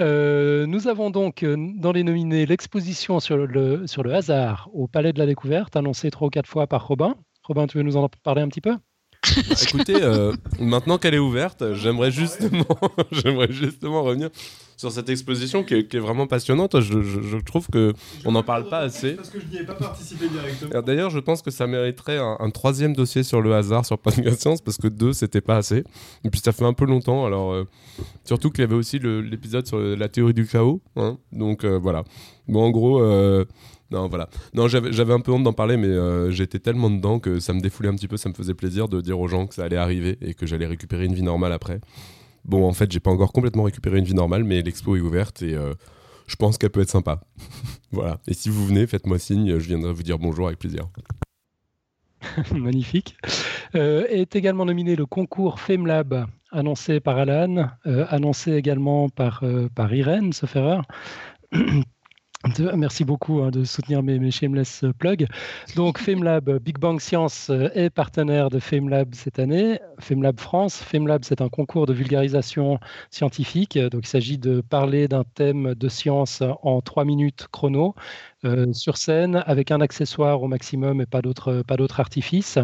Euh, 0.00 0.66
nous 0.66 0.88
avons 0.88 1.10
donc 1.10 1.42
euh, 1.42 1.56
dans 1.76 1.92
les 1.92 2.02
nominés 2.04 2.46
l'exposition 2.46 3.20
sur 3.20 3.36
le, 3.36 3.86
sur 3.86 4.02
le 4.02 4.14
hasard 4.14 4.68
au 4.72 4.86
Palais 4.88 5.12
de 5.12 5.18
la 5.18 5.26
Découverte, 5.26 5.76
annoncée 5.76 6.10
trois 6.10 6.28
ou 6.28 6.30
quatre 6.30 6.48
fois 6.48 6.66
par 6.66 6.86
Robin. 6.86 7.14
Robin, 7.44 7.66
tu 7.66 7.78
veux 7.78 7.84
nous 7.84 7.96
en 7.96 8.08
parler 8.22 8.42
un 8.42 8.48
petit 8.48 8.60
peu? 8.60 8.76
Bah, 9.24 9.54
écoutez, 9.62 10.00
euh, 10.02 10.32
maintenant 10.60 10.96
qu'elle 10.96 11.14
est 11.14 11.18
ouverte, 11.18 11.74
j'aimerais 11.74 12.10
justement, 12.10 12.64
j'aimerais 13.12 13.50
justement 13.50 14.02
revenir 14.02 14.30
sur 14.76 14.92
cette 14.92 15.08
exposition 15.08 15.64
qui 15.64 15.74
est, 15.74 15.88
qui 15.88 15.96
est 15.96 16.00
vraiment 16.00 16.28
passionnante. 16.28 16.80
Je, 16.80 17.02
je- 17.02 17.20
je 17.20 17.36
trouve 17.38 17.66
que 17.68 17.92
on 18.24 18.30
n'en 18.32 18.44
parle 18.44 18.68
pas 18.68 18.78
assez. 18.78 19.14
Parce 19.14 19.28
que 19.30 19.40
je 19.40 19.46
n'y 19.46 19.56
ai 19.60 19.64
pas 19.64 19.74
participé 19.74 20.28
directement. 20.28 20.80
D'ailleurs, 20.82 21.10
je 21.10 21.18
pense 21.18 21.42
que 21.42 21.50
ça 21.50 21.66
mériterait 21.66 22.18
un, 22.18 22.36
un 22.38 22.50
troisième 22.50 22.94
dossier 22.94 23.24
sur 23.24 23.40
le 23.42 23.54
hasard 23.54 23.84
sur 23.84 23.98
Podcast 23.98 24.40
Science 24.40 24.60
parce 24.60 24.76
que 24.78 24.86
deux, 24.86 25.12
c'était 25.12 25.40
pas 25.40 25.56
assez. 25.56 25.82
Et 26.24 26.30
puis 26.30 26.40
ça 26.40 26.52
fait 26.52 26.64
un 26.64 26.72
peu 26.74 26.84
longtemps. 26.84 27.26
Alors 27.26 27.52
euh, 27.52 27.64
surtout 28.24 28.50
qu'il 28.50 28.60
y 28.60 28.64
avait 28.64 28.76
aussi 28.76 29.00
l'épisode 29.00 29.66
sur 29.66 29.78
la 29.80 30.08
théorie 30.08 30.34
du 30.34 30.46
chaos. 30.46 30.80
hein. 30.96 31.18
Donc 31.32 31.64
euh, 31.64 31.76
voilà. 31.76 32.04
Bon, 32.46 32.62
en 32.64 32.70
gros. 32.70 33.02
Non, 33.90 34.06
voilà. 34.08 34.28
Non, 34.52 34.68
j'avais 34.68 35.12
un 35.14 35.20
peu 35.20 35.32
honte 35.32 35.44
d'en 35.44 35.54
parler, 35.54 35.78
mais 35.78 35.86
euh, 35.86 36.30
j'étais 36.30 36.58
tellement 36.58 36.90
dedans 36.90 37.18
que 37.18 37.40
ça 37.40 37.54
me 37.54 37.60
défoulait 37.60 37.88
un 37.88 37.94
petit 37.94 38.08
peu. 38.08 38.18
Ça 38.18 38.28
me 38.28 38.34
faisait 38.34 38.54
plaisir 38.54 38.88
de 38.88 39.00
dire 39.00 39.18
aux 39.18 39.28
gens 39.28 39.46
que 39.46 39.54
ça 39.54 39.64
allait 39.64 39.76
arriver 39.76 40.18
et 40.20 40.34
que 40.34 40.46
j'allais 40.46 40.66
récupérer 40.66 41.06
une 41.06 41.14
vie 41.14 41.22
normale 41.22 41.52
après. 41.52 41.80
Bon, 42.44 42.66
en 42.66 42.72
fait, 42.72 42.92
j'ai 42.92 43.00
pas 43.00 43.10
encore 43.10 43.32
complètement 43.32 43.62
récupéré 43.62 43.98
une 43.98 44.04
vie 44.04 44.14
normale, 44.14 44.44
mais 44.44 44.60
l'expo 44.60 44.96
est 44.96 45.00
ouverte 45.00 45.42
et 45.42 45.54
euh, 45.54 45.74
je 46.26 46.36
pense 46.36 46.58
qu'elle 46.58 46.70
peut 46.70 46.82
être 46.82 46.90
sympa. 46.90 47.20
voilà. 47.90 48.20
Et 48.26 48.34
si 48.34 48.50
vous 48.50 48.66
venez, 48.66 48.86
faites-moi 48.86 49.18
signe, 49.18 49.58
je 49.58 49.66
viendrai 49.66 49.92
vous 49.92 50.02
dire 50.02 50.18
bonjour 50.18 50.48
avec 50.48 50.58
plaisir. 50.58 50.88
Magnifique. 52.54 53.16
Euh, 53.74 54.06
est 54.08 54.36
également 54.36 54.66
nominé 54.66 54.96
le 54.96 55.06
concours 55.06 55.60
FameLab, 55.60 56.26
annoncé 56.50 57.00
par 57.00 57.16
Alan, 57.16 57.70
annoncé 57.84 58.52
également 58.52 59.08
par, 59.08 59.44
par 59.74 59.94
Irène, 59.94 60.34
sauf 60.34 60.56
Merci 62.76 63.04
beaucoup 63.04 63.40
hein, 63.40 63.50
de 63.50 63.64
soutenir 63.64 64.00
mes, 64.00 64.20
mes 64.20 64.30
shameless 64.30 64.84
plugs. 64.98 65.26
Donc, 65.74 65.98
FameLab, 65.98 66.58
Big 66.58 66.78
Bang 66.78 67.00
Science 67.00 67.50
euh, 67.50 67.68
est 67.74 67.90
partenaire 67.90 68.48
de 68.48 68.60
FameLab 68.60 69.12
cette 69.12 69.40
année. 69.40 69.80
FameLab 69.98 70.38
France. 70.38 70.76
FameLab, 70.76 71.24
c'est 71.24 71.40
un 71.40 71.48
concours 71.48 71.86
de 71.86 71.92
vulgarisation 71.92 72.78
scientifique. 73.10 73.76
Donc, 73.76 74.04
il 74.04 74.08
s'agit 74.08 74.38
de 74.38 74.60
parler 74.60 75.08
d'un 75.08 75.24
thème 75.24 75.74
de 75.74 75.88
science 75.88 76.44
en 76.62 76.80
trois 76.80 77.04
minutes 77.04 77.48
chrono. 77.50 77.96
Euh, 78.44 78.72
sur 78.72 78.98
scène 78.98 79.42
avec 79.46 79.72
un 79.72 79.80
accessoire 79.80 80.40
au 80.40 80.46
maximum 80.46 81.00
et 81.00 81.06
pas 81.06 81.22
d'autres 81.22 81.62
pas 81.66 81.76
d'autres 81.76 81.98
artifices. 81.98 82.56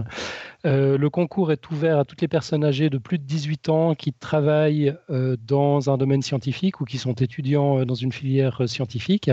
Euh, 0.64 0.96
le 0.96 1.10
concours 1.10 1.50
est 1.50 1.68
ouvert 1.68 1.98
à 1.98 2.04
toutes 2.04 2.20
les 2.20 2.28
personnes 2.28 2.64
âgées 2.64 2.90
de 2.90 2.98
plus 2.98 3.18
de 3.18 3.24
18 3.24 3.68
ans 3.70 3.94
qui 3.96 4.12
travaillent 4.12 4.94
euh, 5.10 5.36
dans 5.44 5.90
un 5.90 5.98
domaine 5.98 6.22
scientifique 6.22 6.80
ou 6.80 6.84
qui 6.84 6.96
sont 6.96 7.14
étudiants 7.14 7.84
dans 7.84 7.96
une 7.96 8.12
filière 8.12 8.62
scientifique. 8.68 9.32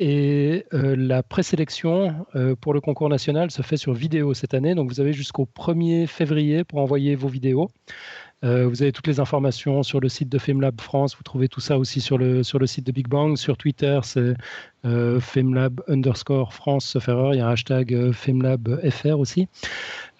Et 0.00 0.66
la 0.72 1.22
présélection 1.22 2.26
pour 2.60 2.74
le 2.74 2.80
concours 2.80 3.08
national 3.08 3.50
se 3.50 3.62
fait 3.62 3.78
sur 3.78 3.94
vidéo 3.94 4.34
cette 4.34 4.52
année. 4.52 4.74
Donc 4.74 4.90
vous 4.90 5.00
avez 5.00 5.14
jusqu'au 5.14 5.46
1er 5.46 6.06
février 6.06 6.64
pour 6.64 6.80
envoyer 6.80 7.14
vos 7.14 7.28
vidéos. 7.28 7.70
Euh, 8.44 8.68
vous 8.68 8.82
avez 8.82 8.92
toutes 8.92 9.06
les 9.06 9.20
informations 9.20 9.82
sur 9.82 10.00
le 10.00 10.08
site 10.08 10.28
de 10.28 10.38
FameLab 10.38 10.80
France. 10.80 11.16
Vous 11.16 11.22
trouvez 11.22 11.48
tout 11.48 11.60
ça 11.60 11.78
aussi 11.78 12.00
sur 12.00 12.18
le, 12.18 12.42
sur 12.42 12.58
le 12.58 12.66
site 12.66 12.86
de 12.86 12.92
Big 12.92 13.08
Bang. 13.08 13.36
Sur 13.36 13.56
Twitter, 13.56 13.98
c'est 14.02 14.34
euh, 14.84 15.18
FameLab 15.18 15.80
underscore 15.88 16.52
France, 16.52 16.84
sauf 16.84 17.08
erreur. 17.08 17.34
Il 17.34 17.38
y 17.38 17.40
a 17.40 17.48
un 17.48 17.52
hashtag 17.52 17.94
euh, 17.94 18.12
FameLab 18.12 18.80
FR 18.90 19.18
aussi. 19.18 19.48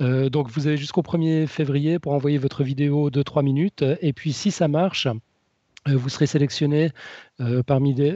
donc, 0.01 0.51
vous 0.51 0.66
avez 0.66 0.77
jusqu'au 0.77 1.03
1er 1.03 1.47
février 1.47 1.99
pour 1.99 2.12
envoyer 2.12 2.39
votre 2.39 2.64
vidéo 2.64 3.11
de 3.11 3.22
3 3.22 3.43
minutes. 3.43 3.85
Et 4.01 4.12
puis, 4.12 4.33
si 4.33 4.51
ça 4.51 4.68
marche, 4.68 5.07
vous 5.87 6.09
serez 6.09 6.26
sélectionné 6.26 6.91
parmi 7.66 7.95
des. 7.95 8.14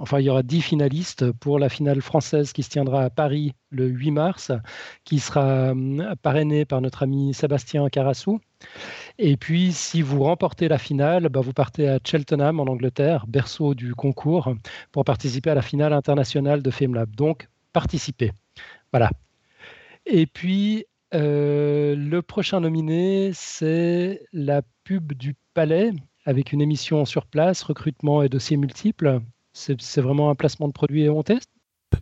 enfin, 0.00 0.18
il 0.18 0.26
y 0.26 0.30
aura 0.30 0.42
10 0.42 0.62
finalistes 0.62 1.30
pour 1.32 1.58
la 1.58 1.68
finale 1.68 2.00
française 2.00 2.52
qui 2.52 2.62
se 2.62 2.70
tiendra 2.70 3.04
à 3.04 3.10
Paris 3.10 3.54
le 3.70 3.86
8 3.86 4.10
mars, 4.10 4.52
qui 5.04 5.18
sera 5.18 5.70
hum, 5.70 6.14
parrainée 6.22 6.64
par 6.64 6.80
notre 6.80 7.02
ami 7.02 7.34
Sébastien 7.34 7.88
Carassou. 7.88 8.40
Et 9.18 9.36
puis, 9.36 9.72
si 9.72 10.02
vous 10.02 10.22
remportez 10.22 10.68
la 10.68 10.78
finale, 10.78 11.28
bah, 11.28 11.40
vous 11.40 11.52
partez 11.52 11.88
à 11.88 11.98
Cheltenham 12.04 12.60
en 12.60 12.64
Angleterre, 12.64 13.26
berceau 13.26 13.74
du 13.74 13.94
concours, 13.94 14.54
pour 14.90 15.04
participer 15.04 15.50
à 15.50 15.54
la 15.54 15.62
finale 15.62 15.92
internationale 15.92 16.62
de 16.62 16.70
FameLab. 16.70 17.14
Donc, 17.14 17.48
participez. 17.72 18.32
Voilà. 18.92 19.10
Et 20.06 20.26
puis, 20.26 20.86
euh, 21.14 21.94
le 21.96 22.22
prochain 22.22 22.60
nominé, 22.60 23.30
c'est 23.34 24.22
la 24.32 24.62
pub 24.84 25.12
du 25.12 25.34
Palais 25.54 25.92
avec 26.24 26.52
une 26.52 26.60
émission 26.60 27.04
sur 27.04 27.26
place, 27.26 27.62
recrutement 27.62 28.22
et 28.22 28.28
dossiers 28.28 28.56
multiples. 28.56 29.20
C'est 29.52 30.00
vraiment 30.00 30.30
un 30.30 30.34
placement 30.34 30.68
de 30.68 30.72
produit 30.72 31.02
et 31.02 31.08
on 31.10 31.22
teste? 31.22 31.50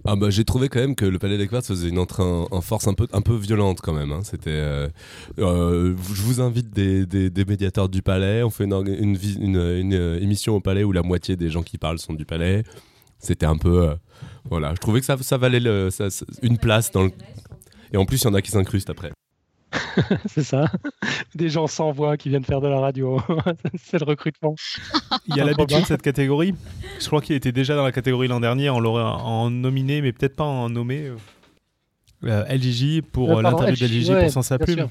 Ah 0.04 0.16
bah, 0.16 0.30
j'ai 0.30 0.44
trouvé 0.44 0.68
quand 0.68 0.80
même 0.80 0.94
que 0.94 1.04
le 1.04 1.18
Palais 1.18 1.36
des 1.36 1.48
Quartz 1.48 1.66
faisait 1.66 1.88
une 1.88 1.98
entrée 1.98 2.22
en, 2.22 2.60
force 2.60 2.86
un 2.86 2.94
peu, 2.94 3.06
un 3.12 3.20
peu 3.22 3.34
violente 3.34 3.80
quand 3.80 3.92
même. 3.92 4.12
Hein. 4.12 4.20
C'était, 4.22 4.50
euh, 4.50 4.88
euh, 5.38 5.94
je 6.14 6.22
vous 6.22 6.40
invite 6.40 6.70
des, 6.70 7.06
des, 7.06 7.44
médiateurs 7.44 7.88
du 7.88 8.02
Palais. 8.02 8.42
On 8.42 8.50
fait 8.50 8.64
une, 8.64 9.18
une, 9.40 9.56
euh, 9.56 10.20
émission 10.20 10.56
au 10.56 10.60
Palais 10.60 10.84
où 10.84 10.92
la 10.92 11.02
moitié 11.02 11.36
des 11.36 11.50
gens 11.50 11.62
qui 11.62 11.76
parlent 11.76 11.98
sont 11.98 12.14
du 12.14 12.24
Palais. 12.24 12.62
C'était 13.18 13.46
un 13.46 13.56
peu, 13.56 13.94
voilà. 14.48 14.74
Je 14.74 14.80
trouvais 14.80 15.00
que 15.00 15.06
ça, 15.06 15.18
ça 15.18 15.36
valait 15.36 15.60
une 16.42 16.56
place 16.56 16.90
dans 16.90 17.02
le. 17.02 17.10
Et 17.92 17.98
en 17.98 18.06
plus, 18.06 18.22
il 18.22 18.24
y 18.24 18.28
en 18.28 18.34
a 18.34 18.40
qui 18.40 18.50
s'incrustent 18.50 18.88
après. 18.88 19.10
c'est 20.26 20.42
ça. 20.42 20.66
Des 21.34 21.48
gens 21.48 21.66
sans 21.66 21.92
voix 21.92 22.16
qui 22.16 22.28
viennent 22.28 22.44
faire 22.44 22.60
de 22.60 22.68
la 22.68 22.80
radio. 22.80 23.20
c'est 23.82 23.98
le 23.98 24.04
recrutement. 24.04 24.54
Il 25.28 25.36
y 25.36 25.40
a 25.40 25.44
l'habitude 25.44 25.80
de 25.80 25.86
cette 25.86 26.02
catégorie. 26.02 26.54
Je 27.00 27.06
crois 27.06 27.20
qu'il 27.20 27.36
était 27.36 27.52
déjà 27.52 27.76
dans 27.76 27.84
la 27.84 27.92
catégorie 27.92 28.28
l'an 28.28 28.40
dernier. 28.40 28.70
On 28.70 28.80
l'aurait 28.80 29.02
en 29.02 29.50
nominé, 29.50 30.02
mais 30.02 30.12
peut-être 30.12 30.36
pas 30.36 30.44
en 30.44 30.70
nommé. 30.70 31.10
Euh, 32.24 32.44
LGJ 32.44 33.00
pour 33.00 33.38
euh, 33.38 33.42
l'interview 33.42 33.76
d'LGJ 33.76 34.20
pour 34.20 34.30
Sans 34.30 34.42
sa 34.42 34.58
plume. 34.58 34.88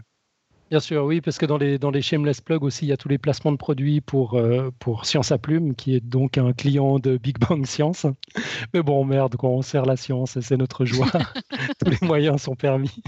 Bien 0.69 0.79
sûr, 0.79 1.03
oui, 1.03 1.19
parce 1.19 1.37
que 1.37 1.45
dans 1.45 1.57
les, 1.57 1.79
dans 1.79 1.89
les 1.89 2.01
shameless 2.01 2.41
plugs 2.41 2.63
aussi, 2.63 2.85
il 2.85 2.89
y 2.89 2.91
a 2.91 2.97
tous 2.97 3.09
les 3.09 3.17
placements 3.17 3.51
de 3.51 3.57
produits 3.57 4.01
pour, 4.01 4.35
euh, 4.35 4.69
pour 4.79 5.05
Science 5.05 5.31
à 5.31 5.37
Plume, 5.39 5.73
qui 5.73 5.95
est 5.95 5.99
donc 5.99 6.37
un 6.37 6.53
client 6.53 6.99
de 6.99 7.17
Big 7.17 7.39
Bang 7.39 7.65
Science. 7.65 8.05
Mais 8.73 8.83
bon, 8.83 9.03
merde, 9.03 9.35
quand 9.37 9.49
on 9.49 9.61
sert 9.63 9.85
la 9.85 9.97
science, 9.97 10.39
c'est 10.39 10.57
notre 10.57 10.85
joie. 10.85 11.09
tous 11.83 11.89
les 11.89 12.07
moyens 12.07 12.43
sont 12.43 12.55
permis. 12.55 13.01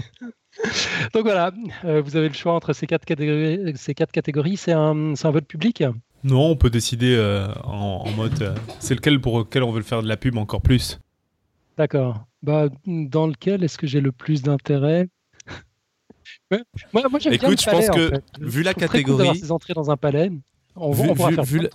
Donc 1.14 1.22
voilà, 1.22 1.50
euh, 1.84 2.02
vous 2.02 2.16
avez 2.16 2.28
le 2.28 2.34
choix 2.34 2.54
entre 2.54 2.72
ces 2.72 2.86
quatre 2.86 3.04
catégories. 3.04 3.72
Ces 3.76 3.94
quatre 3.94 4.12
catégories, 4.12 4.56
c'est 4.56 4.72
un, 4.72 5.14
un, 5.14 5.30
vote 5.30 5.46
public 5.46 5.82
Non, 6.24 6.50
on 6.50 6.56
peut 6.56 6.70
décider 6.70 7.14
euh, 7.16 7.48
en, 7.64 8.10
mode. 8.12 8.42
Euh, 8.42 8.54
c'est 8.78 8.94
lequel 8.94 9.20
pour 9.20 9.38
lequel 9.40 9.62
on 9.62 9.72
veut 9.72 9.82
faire 9.82 10.02
de 10.02 10.08
la 10.08 10.16
pub 10.16 10.36
encore 10.36 10.60
plus 10.60 11.00
D'accord. 11.78 12.26
Bah, 12.42 12.68
dans 12.86 13.26
lequel 13.26 13.64
est-ce 13.64 13.78
que 13.78 13.86
j'ai 13.86 14.00
le 14.00 14.12
plus 14.12 14.42
d'intérêt? 14.42 15.08
Moi, 16.92 17.02
moi 17.08 17.20
Écoute, 17.30 17.60
je 17.60 17.70
pense 17.70 17.88
que 17.88 18.12
vu 18.40 18.62
la 18.62 18.74
catégorie, 18.74 19.38
ces 19.38 19.52
entrées 19.52 19.74
dans 19.74 19.90
un 19.90 19.96
palais, 19.96 20.30
on, 20.76 20.92
vu, 20.92 21.08
pourra 21.08 21.30
faire 21.32 21.44
vu, 21.44 21.58
le, 21.60 21.70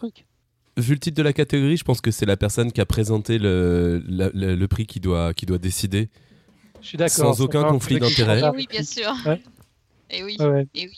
vu 0.78 0.94
le 0.94 1.00
titre 1.00 1.18
de 1.18 1.24
la 1.24 1.34
catégorie, 1.34 1.78
je 1.78 1.84
pense 1.84 2.02
que 2.02 2.12
c'est 2.12 2.26
la 2.26 2.38
personne 2.38 2.72
qui 2.72 2.82
a 2.82 2.86
présenté 2.86 3.38
le, 3.38 4.04
le, 4.08 4.56
le 4.56 4.68
prix 4.68 4.86
qui 4.86 5.00
doit, 5.00 5.34
qui 5.34 5.46
doit 5.46 5.58
décider. 5.58 6.10
Je 6.82 6.88
suis 6.88 6.98
d'accord. 6.98 7.36
Sans 7.36 7.42
aucun 7.42 7.64
conflit 7.64 8.00
d'intérêt. 8.00 8.42
Oui, 8.54 8.68
bien 8.70 8.84
sûr. 8.84 9.14
Et 10.10 10.20
eh 10.20 10.24
oui. 10.24 10.38
Et 10.40 10.68
eh 10.76 10.88
oui. 10.88 10.94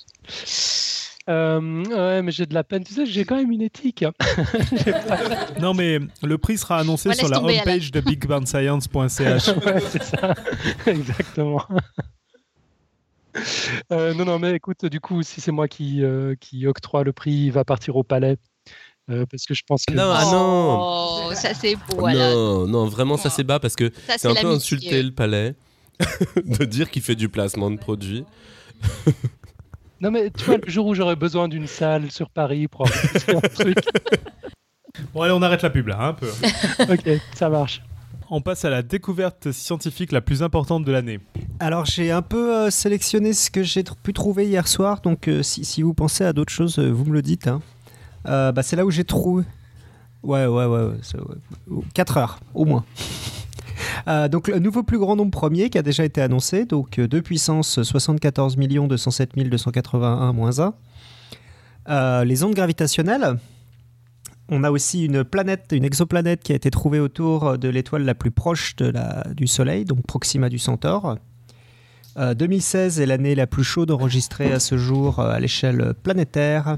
Euh, 1.29 1.83
ouais, 1.85 2.21
mais 2.23 2.31
j'ai 2.31 2.47
de 2.47 2.53
la 2.55 2.63
peine. 2.63 2.83
Tu 2.83 2.93
sais, 2.93 3.05
j'ai 3.05 3.23
quand 3.23 3.35
même 3.35 3.51
une 3.51 3.61
éthique. 3.61 4.03
non, 5.61 5.75
mais 5.75 5.99
le 6.23 6.37
prix 6.39 6.57
sera 6.57 6.79
annoncé 6.79 7.13
sur 7.13 7.29
la 7.29 7.41
homepage 7.41 7.91
de 7.91 8.01
bigbandscience.ch. 8.01 9.47
ouais, 9.65 9.79
c'est 9.89 10.03
ça. 10.03 10.33
Exactement. 10.87 11.63
Euh, 13.91 14.13
non, 14.13 14.25
non, 14.25 14.39
mais 14.39 14.53
écoute, 14.55 14.85
du 14.85 14.99
coup, 14.99 15.23
si 15.23 15.41
c'est 15.41 15.51
moi 15.51 15.67
qui, 15.67 16.03
euh, 16.03 16.35
qui 16.39 16.67
octroie 16.67 17.03
le 17.03 17.13
prix, 17.13 17.31
il 17.31 17.51
va 17.51 17.63
partir 17.63 17.95
au 17.95 18.03
palais. 18.03 18.37
Euh, 19.09 19.25
parce 19.29 19.45
que 19.45 19.55
je 19.55 19.63
pense 19.65 19.85
que. 19.85 19.93
Non, 19.93 20.11
ah 20.11 20.25
non 20.25 21.29
oh, 21.29 21.33
Ça 21.33 21.53
c'est 21.55 21.75
beau. 21.75 22.07
Non, 22.07 22.67
non, 22.67 22.85
vraiment, 22.85 23.17
ça 23.17 23.29
c'est 23.29 23.43
bas 23.43 23.59
parce 23.59 23.75
que 23.75 23.91
c'est 24.17 24.27
un 24.27 24.35
peu 24.35 24.47
insulter 24.47 25.01
le 25.01 25.11
palais 25.11 25.55
de 26.45 26.65
dire 26.65 26.91
qu'il 26.91 27.01
fait 27.01 27.15
du 27.15 27.29
placement 27.29 27.71
de 27.71 27.77
produits. 27.77 28.25
non, 30.01 30.11
mais 30.11 30.29
tu 30.29 30.43
vois, 30.45 30.57
le 30.57 30.69
jour 30.69 30.85
où 30.85 30.93
j'aurais 30.93 31.15
besoin 31.15 31.47
d'une 31.47 31.67
salle 31.67 32.11
sur 32.11 32.29
Paris 32.29 32.67
pour 32.67 32.85
un 32.85 33.39
truc. 33.49 33.77
Bon, 35.13 35.21
allez, 35.21 35.33
on 35.33 35.41
arrête 35.41 35.63
la 35.63 35.71
pub 35.71 35.87
là, 35.87 35.97
hein, 35.99 36.09
un 36.09 36.13
peu. 36.13 36.29
ok, 36.93 37.21
ça 37.33 37.49
marche. 37.49 37.81
On 38.31 38.41
passe 38.41 38.63
à 38.63 38.69
la 38.69 38.83
découverte 38.83 39.51
scientifique 39.51 40.11
la 40.11 40.21
plus 40.21 40.43
importante 40.43 40.85
de 40.85 40.91
l'année. 40.91 41.19
Alors 41.59 41.85
j'ai 41.85 42.11
un 42.11 42.21
peu 42.21 42.55
euh, 42.55 42.69
sélectionné 42.69 43.33
ce 43.33 43.49
que 43.49 43.63
j'ai 43.63 43.83
pu 44.03 44.13
trouver 44.13 44.47
hier 44.47 44.67
soir, 44.67 45.01
donc 45.01 45.27
euh, 45.27 45.41
si, 45.41 45.81
vous 45.81 45.93
pensez 45.93 46.23
à 46.23 46.31
d'autres 46.31 46.51
choses, 46.51 46.77
vous 46.77 47.05
me 47.05 47.13
le 47.13 47.21
dites. 47.21 47.47
Hein. 47.47 47.61
Euh, 48.27 48.51
bah, 48.51 48.63
c'est 48.63 48.75
là 48.75 48.85
où 48.85 48.91
j'ai 48.91 49.03
trouvé. 49.03 49.43
Ouais, 50.23 50.45
ouais, 50.45 50.65
ouais. 50.65 50.91
4 51.93 52.17
heures, 52.17 52.39
au 52.53 52.65
moins. 52.65 52.85
Euh, 54.07 54.27
donc 54.27 54.47
le 54.47 54.59
nouveau 54.59 54.83
plus 54.83 54.97
grand 54.97 55.15
nombre 55.15 55.31
premier 55.31 55.69
qui 55.69 55.77
a 55.77 55.81
déjà 55.81 56.03
été 56.05 56.21
annoncé, 56.21 56.65
donc 56.65 56.99
2 56.99 57.17
euh, 57.17 57.21
puissance 57.21 57.81
74 57.81 58.55
207 58.55 59.35
281 59.35 60.33
moins 60.33 60.59
1. 61.87 62.23
les 62.25 62.43
ondes 62.43 62.53
gravitationnelles. 62.53 63.37
On 64.49 64.63
a 64.63 64.71
aussi 64.71 65.05
une 65.05 65.23
planète, 65.23 65.67
une 65.71 65.85
exoplanète 65.85 66.41
qui 66.41 66.51
a 66.51 66.55
été 66.55 66.71
trouvée 66.71 66.99
autour 66.99 67.57
de 67.57 67.69
l'étoile 67.69 68.03
la 68.03 68.15
plus 68.15 68.31
proche 68.31 68.75
de 68.75 68.85
la, 68.85 69.23
du 69.35 69.47
Soleil, 69.47 69.85
donc 69.85 70.05
Proxima 70.05 70.49
du 70.49 70.59
Centaure. 70.59 71.17
2016 72.17 72.99
est 72.99 73.05
l'année 73.05 73.33
la 73.33 73.47
plus 73.47 73.63
chaude 73.63 73.91
enregistrée 73.91 74.51
à 74.51 74.59
ce 74.59 74.77
jour 74.77 75.19
à 75.19 75.39
l'échelle 75.39 75.93
planétaire. 76.03 76.77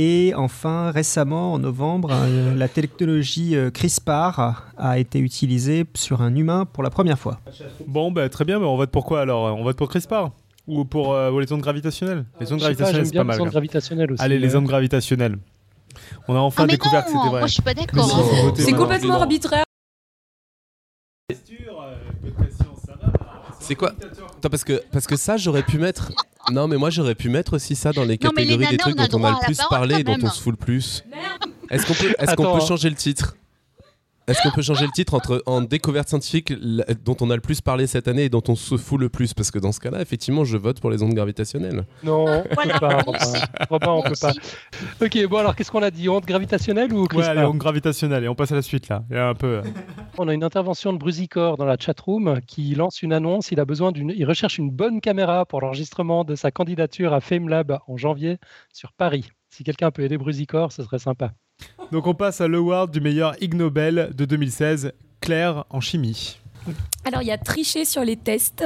Et 0.00 0.32
enfin, 0.36 0.92
récemment, 0.92 1.54
en 1.54 1.58
novembre, 1.58 2.10
euh, 2.12 2.54
la 2.54 2.68
technologie 2.68 3.56
euh, 3.56 3.68
CRISPR 3.70 4.62
a 4.76 4.96
été 4.96 5.18
utilisée 5.18 5.86
sur 5.94 6.22
un 6.22 6.36
humain 6.36 6.66
pour 6.66 6.84
la 6.84 6.90
première 6.90 7.18
fois. 7.18 7.40
Bon, 7.84 8.12
bah, 8.12 8.28
très 8.28 8.44
bien, 8.44 8.60
mais 8.60 8.64
on 8.64 8.76
vote 8.76 8.92
pour 8.92 9.04
quoi 9.04 9.22
alors? 9.22 9.58
On 9.58 9.64
vote 9.64 9.76
pour 9.76 9.88
CRISPR? 9.88 10.30
Ou 10.68 10.84
pour 10.84 11.14
euh, 11.14 11.40
les 11.40 11.52
ondes 11.52 11.62
gravitationnelles? 11.62 12.26
Les 12.40 12.52
ondes 12.52 12.60
gravitationnelles, 12.60 13.06
c'est 13.06 13.16
pas 13.16 13.24
mal. 13.24 13.36
Les 13.38 13.42
ondes 13.42 13.50
gravitationnelles 13.50 14.12
aussi. 14.12 14.22
Allez, 14.22 14.38
les 14.38 14.54
ondes 14.54 14.66
gravitationnelles. 14.66 15.38
On 16.26 16.34
a 16.34 16.38
enfin 16.38 16.64
ah, 16.64 16.66
découvert 16.66 17.04
que 17.04 17.10
c'était 17.10 17.28
vrai. 17.28 17.40
Moi, 17.40 17.46
je 17.46 17.52
suis 17.52 17.62
pas 17.62 17.74
d'accord. 17.74 18.54
C'est 18.56 18.72
complètement 18.72 19.14
arbitraire. 19.14 19.64
C'est 23.60 23.74
quoi 23.74 23.92
parce 24.48 24.64
que, 24.64 24.82
parce 24.92 25.06
que 25.06 25.16
ça, 25.16 25.36
j'aurais 25.36 25.62
pu 25.62 25.78
mettre. 25.78 26.12
Non, 26.50 26.68
mais 26.68 26.76
moi, 26.76 26.90
j'aurais 26.90 27.14
pu 27.14 27.28
mettre 27.28 27.54
aussi 27.54 27.74
ça 27.74 27.92
dans 27.92 28.04
les 28.04 28.16
catégories 28.16 28.68
des 28.68 28.76
trucs 28.76 28.96
dont 28.96 29.18
on 29.18 29.24
a 29.24 29.32
le 29.32 29.44
plus 29.44 29.58
parlé 29.68 29.96
et 29.96 30.04
dont 30.04 30.16
on 30.22 30.30
se 30.30 30.40
fout 30.40 30.52
le 30.52 30.64
plus. 30.64 31.04
Est-ce 31.70 31.86
qu'on 31.86 31.94
peut, 31.94 32.14
est 32.18 32.36
qu'on 32.36 32.58
peut 32.58 32.64
changer 32.64 32.88
le 32.88 32.96
titre? 32.96 33.36
Est-ce 34.28 34.42
qu'on 34.42 34.50
peut 34.54 34.62
changer 34.62 34.84
le 34.84 34.92
titre 34.92 35.14
entre 35.14 35.42
en 35.46 35.62
découverte 35.62 36.08
scientifique 36.08 36.52
la- 36.60 36.84
dont 37.04 37.16
on 37.20 37.30
a 37.30 37.34
le 37.34 37.40
plus 37.40 37.60
parlé 37.60 37.86
cette 37.86 38.08
année 38.08 38.24
et 38.24 38.28
dont 38.28 38.42
on 38.48 38.54
se 38.54 38.76
fout 38.76 39.00
le 39.00 39.08
plus? 39.08 39.32
Parce 39.34 39.50
que 39.50 39.58
dans 39.58 39.72
ce 39.72 39.80
cas-là, 39.80 40.00
effectivement, 40.02 40.44
je 40.44 40.56
vote 40.58 40.80
pour 40.80 40.90
les 40.90 41.02
ondes 41.02 41.14
gravitationnelles. 41.14 41.84
Non, 42.04 42.26
on 42.26 42.44
Voilà, 42.54 42.74
peut 42.74 42.78
pas. 42.80 42.98
Robin. 43.02 43.18
aussi. 43.18 43.42
Robin, 43.70 43.90
on 43.92 44.02
peut 44.02 44.14
pas. 44.20 44.32
Ok, 45.02 45.26
bon 45.28 45.38
alors 45.38 45.56
qu'est-ce 45.56 45.70
qu'on 45.70 45.82
a 45.82 45.90
dit? 45.90 46.08
Onde 46.08 46.24
gravitationnelle 46.26 46.92
ou 46.92 47.02
Ouais, 47.02 47.08
CRISPR 47.08 47.30
allez, 47.30 47.42
onde 47.44 47.58
gravitationnelle 47.58 48.24
et 48.24 48.28
on 48.28 48.34
passe 48.34 48.52
à 48.52 48.54
la 48.54 48.62
suite 48.62 48.88
là. 48.88 49.04
Il 49.10 49.16
y 49.16 49.18
a 49.18 49.28
un 49.28 49.34
peu. 49.34 49.46
euh, 49.58 49.62
On 50.18 50.28
a 50.28 50.34
une 50.34 50.44
intervention 50.44 50.92
de 50.92 50.98
Brusicor 50.98 51.56
dans 51.56 51.64
la 51.64 51.76
chatroom 51.78 52.40
qui 52.46 52.74
lance 52.74 53.02
une 53.02 53.12
annonce. 53.12 53.50
Il 53.50 53.60
a 53.60 53.64
besoin 53.64 53.92
d'une, 53.92 54.12
il 54.14 54.24
recherche 54.26 54.58
une 54.58 54.70
bonne 54.70 55.00
caméra 55.00 55.46
pour 55.46 55.60
l'enregistrement 55.60 56.24
de 56.24 56.34
sa 56.34 56.50
candidature 56.50 57.14
à 57.14 57.20
FameLab 57.20 57.78
en 57.86 57.96
janvier 57.96 58.38
sur 58.72 58.92
Paris. 58.92 59.24
Si 59.50 59.64
quelqu'un 59.64 59.90
peut 59.90 60.02
aider 60.02 60.18
Brusicor, 60.18 60.72
ce 60.72 60.82
serait 60.82 60.98
sympa. 60.98 61.32
Donc 61.92 62.06
on 62.06 62.14
passe 62.14 62.40
à 62.40 62.48
l'award 62.48 62.90
du 62.90 63.00
meilleur 63.00 63.34
Ig 63.42 63.54
Nobel 63.54 64.10
de 64.14 64.24
2016, 64.24 64.92
Claire 65.20 65.64
en 65.70 65.80
chimie. 65.80 66.38
Alors, 67.04 67.22
il 67.22 67.28
y 67.28 67.32
a 67.32 67.38
triché 67.38 67.84
sur 67.84 68.04
les 68.04 68.16
tests. 68.16 68.64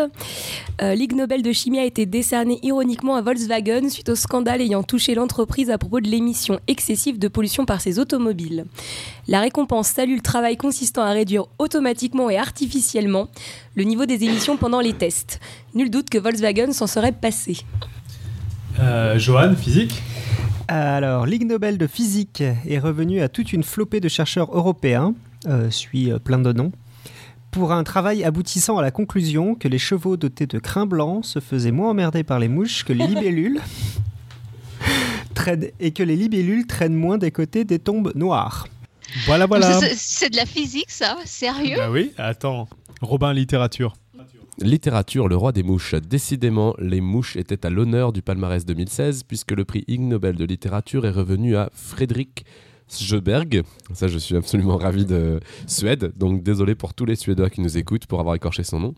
Euh, 0.81 0.95
L'Ig 0.95 1.15
Nobel 1.15 1.43
de 1.43 1.53
chimie 1.53 1.79
a 1.79 1.85
été 1.85 2.07
décerné 2.07 2.59
ironiquement 2.63 3.15
à 3.15 3.23
Volkswagen 3.23 3.89
suite 3.89 4.09
au 4.09 4.17
scandale 4.17 4.61
ayant 4.61 4.83
touché 4.83 5.15
l'entreprise 5.15 5.71
à 5.71 5.79
propos 5.79 6.01
de 6.01 6.09
l'émission 6.09 6.59
excessive 6.67 7.19
de 7.19 7.29
pollution 7.29 7.65
par 7.65 7.81
ses 7.81 7.99
automobiles. 7.99 8.65
La 9.29 9.41
récompense 9.41 9.89
salue 9.89 10.17
le 10.17 10.21
travail 10.21 10.57
consistant 10.57 11.03
à 11.03 11.13
réduire 11.13 11.45
automatiquement 11.59 12.31
et 12.31 12.37
artificiellement 12.37 13.29
le 13.77 13.85
niveau 13.85 14.07
des 14.07 14.25
émissions 14.25 14.57
pendant 14.57 14.81
les 14.81 14.95
tests. 14.95 15.39
Nul 15.75 15.91
doute 15.91 16.11
que 16.11 16.19
Volkswagen 16.19 16.73
s'en 16.73 16.87
serait 16.89 17.13
passé. 17.13 17.59
Euh, 18.81 19.19
Johan, 19.19 19.55
physique? 19.55 20.03
Alors, 20.69 21.27
Ligue 21.27 21.47
Nobel 21.47 21.77
de 21.79 21.87
physique 21.87 22.43
est 22.67 22.79
revenu 22.79 23.21
à 23.21 23.29
toute 23.29 23.53
une 23.53 23.63
flopée 23.63 24.01
de 24.01 24.09
chercheurs 24.09 24.57
européens, 24.57 25.15
euh, 25.47 25.71
suit 25.71 26.11
euh, 26.11 26.19
plein 26.19 26.39
de 26.39 26.53
noms, 26.53 26.73
pour 27.51 27.73
un 27.73 27.85
travail 27.85 28.25
aboutissant 28.25 28.79
à 28.79 28.83
la 28.83 28.91
conclusion 28.91 29.55
que 29.55 29.69
les 29.69 29.79
chevaux 29.79 30.17
dotés 30.17 30.47
de 30.47 30.59
crins 30.59 30.87
blancs 30.87 31.25
se 31.25 31.41
faisaient 31.41 31.73
moins 31.73 31.91
emmerder 31.91 32.23
par 32.23 32.39
les 32.39 32.49
mouches 32.49 32.85
que 32.85 32.93
les 32.95 33.07
libellules, 33.07 33.61
traînent- 35.35 35.71
et 35.81 35.91
que 35.93 36.03
les 36.03 36.17
libellules 36.17 36.67
traînent 36.67 36.95
moins 36.95 37.19
des 37.19 37.31
côtés 37.31 37.65
des 37.65 37.79
tombes 37.79 38.13
noires. 38.15 38.69
Voilà, 39.27 39.45
voilà. 39.47 39.79
C'est- 39.81 39.95
C'est 39.97 40.31
de 40.31 40.37
la 40.37 40.47
physique, 40.47 40.91
ça? 40.91 41.17
Sérieux? 41.27 41.77
Bah 41.77 41.91
oui, 41.91 42.13
attends. 42.17 42.69
Robin, 43.03 43.33
littérature. 43.35 43.95
Littérature, 44.59 45.29
le 45.29 45.37
roi 45.37 45.53
des 45.53 45.63
mouches. 45.63 45.95
Décidément, 45.95 46.75
les 46.79 47.01
mouches 47.01 47.37
étaient 47.37 47.65
à 47.65 47.71
l'honneur 47.71 48.13
du 48.13 48.21
palmarès 48.21 48.65
2016 48.67 49.23
puisque 49.25 49.53
le 49.53 49.65
prix 49.65 49.85
Ig 49.89 50.01
Nobel 50.01 50.37
de 50.37 50.45
littérature 50.45 51.07
est 51.07 51.11
revenu 51.11 51.57
à 51.57 51.71
Frédéric 51.73 52.45
Sjöberg. 52.89 53.63
Ça, 53.95 54.09
je 54.09 54.19
suis 54.19 54.37
absolument 54.37 54.77
ravi 54.77 55.07
de 55.07 55.41
Suède, 55.67 56.13
donc 56.17 56.43
désolé 56.43 56.75
pour 56.75 56.93
tous 56.93 57.07
les 57.07 57.17
Suédois 57.17 57.49
qui 57.49 57.63
nous 57.63 57.79
écoutent 57.79 58.07
pour 58.07 58.21
avoir 58.21 58.35
écorché 58.35 58.63
son 58.63 58.81
nom. 58.81 58.95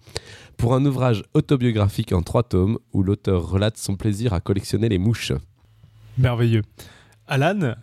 Pour 0.57 0.75
un 0.75 0.85
ouvrage 0.85 1.23
autobiographique 1.35 2.13
en 2.13 2.23
trois 2.23 2.43
tomes 2.43 2.79
où 2.93 3.05
l'auteur 3.05 3.49
relate 3.49 3.79
son 3.79 3.95
plaisir 3.95 4.33
à 4.33 4.41
collectionner 4.41 4.89
les 4.89 4.99
mouches. 4.99 5.33
Merveilleux. 6.19 6.63
Alan 7.29 7.75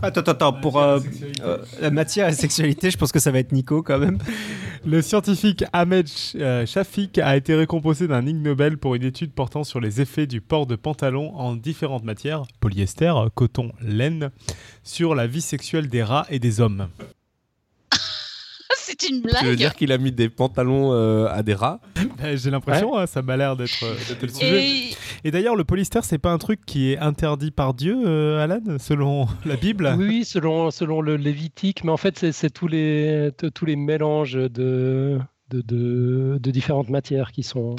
Attends, 0.00 0.20
attends, 0.20 0.30
attends, 0.30 0.52
pour 0.52 0.78
euh, 0.78 1.00
euh, 1.42 1.58
la 1.80 1.90
matière 1.90 2.26
et 2.26 2.30
la 2.30 2.36
sexualité, 2.36 2.90
je 2.90 2.96
pense 2.96 3.10
que 3.10 3.18
ça 3.18 3.32
va 3.32 3.40
être 3.40 3.50
Nico 3.50 3.82
quand 3.82 3.98
même. 3.98 4.18
Le 4.86 5.02
scientifique 5.02 5.64
Ahmed 5.72 6.08
euh, 6.36 6.64
Shafik 6.66 7.18
a 7.18 7.36
été 7.36 7.56
récompensé 7.56 8.06
d'un 8.06 8.24
Ig 8.24 8.36
Nobel 8.36 8.78
pour 8.78 8.94
une 8.94 9.02
étude 9.02 9.32
portant 9.32 9.64
sur 9.64 9.80
les 9.80 10.00
effets 10.00 10.28
du 10.28 10.40
port 10.40 10.66
de 10.66 10.76
pantalons 10.76 11.34
en 11.34 11.56
différentes 11.56 12.04
matières, 12.04 12.42
polyester, 12.60 13.12
coton, 13.34 13.72
laine, 13.80 14.30
sur 14.84 15.16
la 15.16 15.26
vie 15.26 15.40
sexuelle 15.40 15.88
des 15.88 16.04
rats 16.04 16.26
et 16.30 16.38
des 16.38 16.60
hommes. 16.60 16.86
C'est 18.88 19.08
une 19.08 19.20
Tu 19.20 19.26
veux 19.26 19.30
blague 19.30 19.56
dire 19.56 19.74
qu'il 19.74 19.92
a 19.92 19.98
mis 19.98 20.12
des 20.12 20.28
pantalons 20.30 20.92
euh, 20.92 21.26
à 21.28 21.42
des 21.42 21.52
rats 21.54 21.80
Bah, 22.18 22.34
J'ai 22.36 22.50
l'impression, 22.50 22.96
hein, 22.96 23.06
ça 23.06 23.20
m'a 23.22 23.36
l'air 23.36 23.54
d'être 23.56 23.82
euh, 23.84 23.94
le 24.22 24.28
sujet. 24.28 24.64
Et 24.64 25.28
Et 25.28 25.30
d'ailleurs, 25.30 25.56
le 25.56 25.64
polyester, 25.64 26.00
c'est 26.02 26.18
pas 26.18 26.30
un 26.32 26.38
truc 26.38 26.64
qui 26.64 26.92
est 26.92 26.98
interdit 26.98 27.50
par 27.50 27.74
Dieu, 27.74 27.96
euh, 28.06 28.42
Alan, 28.42 28.60
selon 28.78 29.26
la 29.44 29.56
Bible? 29.56 29.94
Oui, 29.98 30.24
selon, 30.24 30.70
selon 30.70 31.00
le 31.02 31.16
Lévitique, 31.16 31.84
mais 31.84 31.92
en 31.92 31.96
fait, 31.98 32.18
c'est- 32.32 32.48
tous 32.50 32.66
les, 32.68 33.30
tous 33.54 33.66
les 33.66 33.76
mélanges 33.76 34.32
de, 34.34 35.18
de, 35.50 35.60
de, 35.60 36.38
de 36.40 36.50
différentes 36.50 36.88
matières 36.88 37.30
qui 37.32 37.42
sont. 37.42 37.76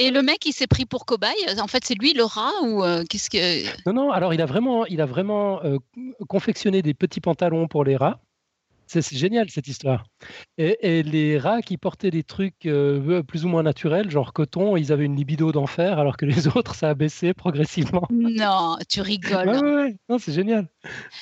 Et 0.00 0.10
le 0.10 0.22
mec, 0.22 0.44
il 0.46 0.52
s'est 0.52 0.66
pris 0.66 0.84
pour 0.84 1.06
cobaye? 1.06 1.34
En 1.60 1.66
fait, 1.66 1.84
c'est 1.84 1.94
lui 1.98 2.12
le 2.14 2.24
rat 2.24 2.52
ou 2.62 2.84
euh, 2.84 3.02
qu'est-ce 3.08 3.30
que 3.30 3.64
Non, 3.86 3.92
non, 3.92 4.10
alors 4.12 4.32
il 4.34 4.40
a 4.40 4.46
vraiment, 4.46 4.84
il 4.86 5.00
a 5.00 5.06
vraiment 5.06 5.62
euh, 5.64 5.78
confectionné 6.28 6.82
des 6.82 6.94
petits 6.94 7.20
pantalons 7.20 7.66
pour 7.68 7.84
les 7.84 7.96
rats. 7.96 8.20
C'est 8.88 9.16
génial 9.16 9.50
cette 9.50 9.68
histoire. 9.68 10.04
Et, 10.56 10.78
et 10.98 11.02
les 11.02 11.38
rats 11.38 11.60
qui 11.62 11.76
portaient 11.76 12.10
des 12.10 12.22
trucs 12.22 12.64
euh, 12.66 13.22
plus 13.22 13.44
ou 13.44 13.48
moins 13.48 13.62
naturels, 13.62 14.10
genre 14.10 14.32
coton, 14.32 14.76
ils 14.76 14.92
avaient 14.92 15.04
une 15.04 15.14
libido 15.16 15.52
d'enfer, 15.52 15.98
alors 15.98 16.16
que 16.16 16.24
les 16.26 16.48
autres, 16.56 16.74
ça 16.74 16.88
a 16.90 16.94
baissé 16.94 17.34
progressivement. 17.34 18.06
Non, 18.10 18.76
tu 18.88 19.00
rigoles. 19.02 19.48
Ouais, 19.48 19.60
ouais, 19.60 19.74
ouais. 19.74 19.96
Non, 20.08 20.18
c'est 20.18 20.32
génial. 20.32 20.66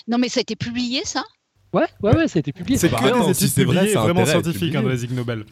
Non, 0.07 0.19
mais 0.19 0.29
ça 0.29 0.39
a 0.39 0.43
été 0.43 0.55
publié, 0.57 1.05
ça? 1.05 1.25
Ouais, 1.73 1.87
ouais, 2.03 2.17
ouais, 2.17 2.29
ça 2.29 2.39
a 2.39 2.41
été 2.41 2.53
publié. 2.53 2.79
C'est 2.79 2.89
que 2.89 3.27
des 3.27 3.35
si 3.35 3.45
études 3.45 3.55
c'est 3.55 3.64
vrai, 3.64 3.77
publiées 3.81 3.97
a 3.97 4.01
vraiment 4.01 4.25
scientifiques 4.25 4.75
hein, 4.75 4.81
publié. 4.81 4.83
dans 4.83 4.89
les 4.89 5.05
Ig 5.05 5.12
Nobel. 5.12 5.45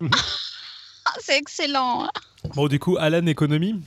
Ah, 0.00 1.12
C'est 1.18 1.36
excellent. 1.38 2.08
Bon, 2.54 2.68
du 2.68 2.78
coup, 2.78 2.96
Alan, 2.98 3.26
économie? 3.26 3.80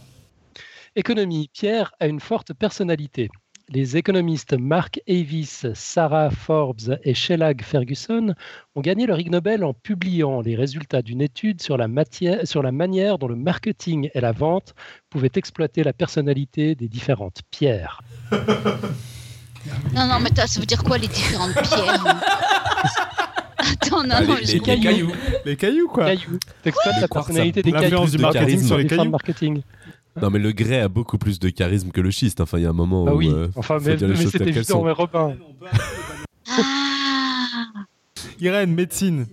Économie. 0.95 1.49
Pierre 1.53 1.93
a 1.99 2.07
une 2.07 2.19
forte 2.19 2.53
personnalité. 2.53 3.29
Les 3.73 3.95
économistes 3.95 4.53
Mark 4.53 4.99
Avis, 5.07 5.63
Sarah 5.73 6.29
Forbes 6.29 6.99
et 7.03 7.13
Shelag 7.13 7.61
Ferguson 7.63 8.33
ont 8.75 8.81
gagné 8.81 9.05
leur 9.05 9.17
Ig 9.19 9.31
Nobel 9.31 9.63
en 9.63 9.73
publiant 9.73 10.41
les 10.41 10.55
résultats 10.57 11.01
d'une 11.01 11.21
étude 11.21 11.61
sur 11.61 11.77
la, 11.77 11.87
matière- 11.87 12.45
sur 12.45 12.63
la 12.63 12.73
manière 12.73 13.17
dont 13.17 13.27
le 13.29 13.35
marketing 13.37 14.09
et 14.13 14.19
la 14.19 14.33
vente 14.33 14.73
pouvaient 15.09 15.31
exploiter 15.35 15.83
la 15.83 15.93
personnalité 15.93 16.75
des 16.75 16.87
différentes 16.89 17.41
pierres. 17.49 18.01
Non, 19.93 20.07
non, 20.07 20.19
mais 20.19 20.31
attends, 20.31 20.47
ça 20.47 20.59
veut 20.59 20.65
dire 20.65 20.83
quoi 20.83 20.97
les 20.97 21.07
différentes 21.07 21.53
pierres 21.53 22.03
Attends, 23.59 24.03
non, 24.03 24.09
Ah, 24.17 24.21
non, 24.23 24.33
les- 24.37 24.45
les 24.53 24.57
comprends. 24.57 24.81
cailloux. 24.81 25.11
Les 25.45 25.55
cailloux, 25.55 25.87
quoi. 25.87 26.05
Cailloux. 26.05 26.39
T'exploites 26.63 26.95
Les 26.95 27.01
la 27.01 27.07
personnalité 27.07 27.61
des 27.61 27.69
L'influence 27.69 28.09
cailloux. 28.09 28.17
du 28.17 28.17
marketing 28.23 28.63
sur 28.65 28.77
les 28.77 28.83
Les 28.83 28.89
cailloux. 28.89 29.11
marketing. 29.11 29.61
Non, 30.19 30.29
mais 30.29 30.39
le 30.39 30.51
grès 30.51 30.81
a 30.81 30.87
beaucoup 30.89 31.17
plus 31.17 31.39
de 31.39 31.49
charisme 31.49 31.91
que 31.91 32.01
le 32.01 32.11
schiste. 32.11 32.41
Enfin, 32.41 32.57
il 32.57 32.63
y 32.63 32.65
a 32.65 32.69
un 32.69 32.73
moment 32.73 33.05
Ah 33.07 33.13
où. 33.13 33.17
oui, 33.17 33.29
euh, 33.29 33.47
enfin, 33.55 33.77
mais, 33.81 33.95
mais 33.95 34.15
c'était 34.25 34.47
évident, 34.49 34.63
sont. 34.79 34.83
mais 34.83 34.91
Robin. 34.91 35.37
Ah 36.47 36.57
Irène, 38.39 38.73
médecine. 38.73 39.27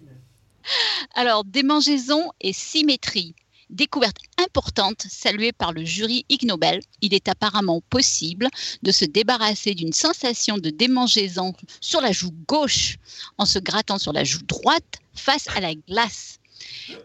Alors, 1.14 1.44
démangeaison 1.44 2.30
et 2.40 2.52
symétrie. 2.52 3.34
Découverte 3.70 4.16
importante 4.42 5.04
saluée 5.10 5.52
par 5.52 5.72
le 5.72 5.84
jury 5.84 6.24
Ig 6.30 6.44
Nobel. 6.44 6.80
Il 7.02 7.12
est 7.12 7.28
apparemment 7.28 7.82
possible 7.90 8.48
de 8.82 8.92
se 8.92 9.04
débarrasser 9.04 9.74
d'une 9.74 9.92
sensation 9.92 10.56
de 10.56 10.70
démangeaison 10.70 11.52
sur 11.80 12.00
la 12.00 12.12
joue 12.12 12.32
gauche 12.46 12.96
en 13.36 13.44
se 13.44 13.58
grattant 13.58 13.98
sur 13.98 14.12
la 14.12 14.24
joue 14.24 14.42
droite 14.46 15.00
face 15.14 15.48
à 15.54 15.60
la 15.60 15.74
glace. 15.74 16.38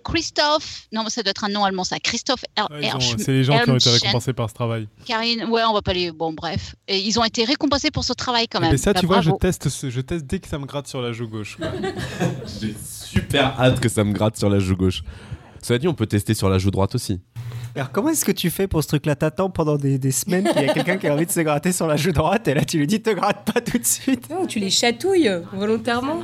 Christophe, 0.03 0.87
non, 0.91 1.07
ça 1.09 1.23
doit 1.23 1.31
être 1.31 1.43
un 1.43 1.49
nom 1.49 1.63
allemand, 1.63 1.83
ça. 1.83 1.99
Christophe 1.99 2.43
Er- 2.57 2.63
Ouais, 2.71 2.89
C'est 3.17 3.31
les 3.31 3.43
gens 3.43 3.59
qui 3.59 3.69
ont 3.69 3.75
été 3.77 3.89
récompensés 3.89 4.33
par 4.33 4.49
ce 4.49 4.53
travail. 4.55 4.87
Karine, 5.05 5.45
ouais, 5.45 5.61
on 5.63 5.73
va 5.73 5.81
pas 5.81 5.93
les. 5.93 6.11
Bon, 6.11 6.33
bref. 6.33 6.75
Et 6.87 6.99
ils 6.99 7.19
ont 7.19 7.23
été 7.23 7.43
récompensés 7.43 7.91
pour 7.91 8.03
ce 8.03 8.13
travail 8.13 8.47
quand 8.47 8.59
même. 8.59 8.71
Mais 8.71 8.77
ça, 8.77 8.93
Bah, 8.93 8.99
tu 8.99 9.05
vois, 9.05 9.21
je 9.21 9.31
teste, 9.31 9.69
ce- 9.69 9.89
je 9.89 10.01
teste 10.01 10.25
dès 10.25 10.39
que 10.39 10.47
ça 10.47 10.57
me 10.57 10.65
gratte 10.65 10.87
sur 10.87 11.01
la 11.01 11.11
joue 11.11 11.27
gauche. 11.27 11.57
J'ai 12.61 12.75
super 12.83 13.59
hâte 13.59 13.79
que 13.79 13.89
ça 13.89 14.03
me 14.03 14.13
gratte 14.13 14.37
sur 14.37 14.49
la 14.49 14.59
joue 14.59 14.75
gauche. 14.75 15.03
Cela 15.61 15.79
dit, 15.79 15.87
on 15.87 15.93
peut 15.93 16.07
tester 16.07 16.33
sur 16.33 16.49
la 16.49 16.57
joue 16.57 16.71
droite 16.71 16.93
aussi. 16.95 17.21
Alors, 17.75 17.91
comment 17.91 18.09
est-ce 18.09 18.25
que 18.25 18.31
tu 18.31 18.49
fais 18.49 18.67
pour 18.67 18.83
ce 18.83 18.87
truc-là? 18.89 19.15
T'attends 19.15 19.49
pendant 19.49 19.77
des, 19.77 19.97
des 19.97 20.11
semaines 20.11 20.47
qu'il 20.51 20.61
y 20.61 20.69
a 20.69 20.73
quelqu'un 20.73 20.97
qui 20.97 21.07
a 21.07 21.13
envie 21.13 21.25
de 21.25 21.31
se 21.31 21.39
gratter 21.39 21.71
sur 21.71 21.87
la 21.87 21.95
joue 21.95 22.11
droite 22.11 22.47
et 22.47 22.53
là 22.53 22.63
tu 22.65 22.77
lui 22.77 22.85
dis 22.85 23.01
te 23.01 23.09
gratte 23.09 23.51
pas 23.51 23.61
tout 23.61 23.77
de 23.79 23.85
suite. 23.85 24.29
Non, 24.29 24.45
tu 24.45 24.59
les 24.59 24.69
chatouilles 24.69 25.31
volontairement. 25.53 26.21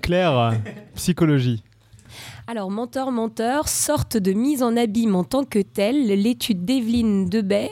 Claire, 0.00 0.54
psychologie. 0.94 1.62
Alors, 2.52 2.70
menteur, 2.70 3.12
menteur, 3.12 3.66
sorte 3.66 4.18
de 4.18 4.34
mise 4.34 4.62
en 4.62 4.76
abîme 4.76 5.14
en 5.14 5.24
tant 5.24 5.42
que 5.42 5.58
telle, 5.58 6.08
l'étude 6.08 6.66
d'Evelyne 6.66 7.26
Debay. 7.26 7.70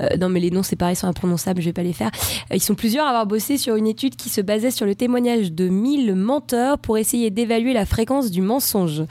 euh, 0.00 0.16
non, 0.16 0.30
mais 0.30 0.40
les 0.40 0.50
noms, 0.50 0.62
c'est 0.62 0.74
pareil, 0.74 0.96
sont 0.96 1.06
imprononçables, 1.06 1.60
je 1.60 1.66
vais 1.66 1.74
pas 1.74 1.82
les 1.82 1.92
faire. 1.92 2.10
Euh, 2.50 2.56
ils 2.56 2.62
sont 2.62 2.74
plusieurs 2.74 3.04
à 3.04 3.10
avoir 3.10 3.26
bossé 3.26 3.58
sur 3.58 3.76
une 3.76 3.86
étude 3.86 4.16
qui 4.16 4.30
se 4.30 4.40
basait 4.40 4.70
sur 4.70 4.86
le 4.86 4.94
témoignage 4.94 5.52
de 5.52 5.68
1000 5.68 6.14
menteurs 6.14 6.78
pour 6.78 6.96
essayer 6.96 7.28
d'évaluer 7.28 7.74
la 7.74 7.84
fréquence 7.84 8.30
du 8.30 8.40
mensonge. 8.40 9.02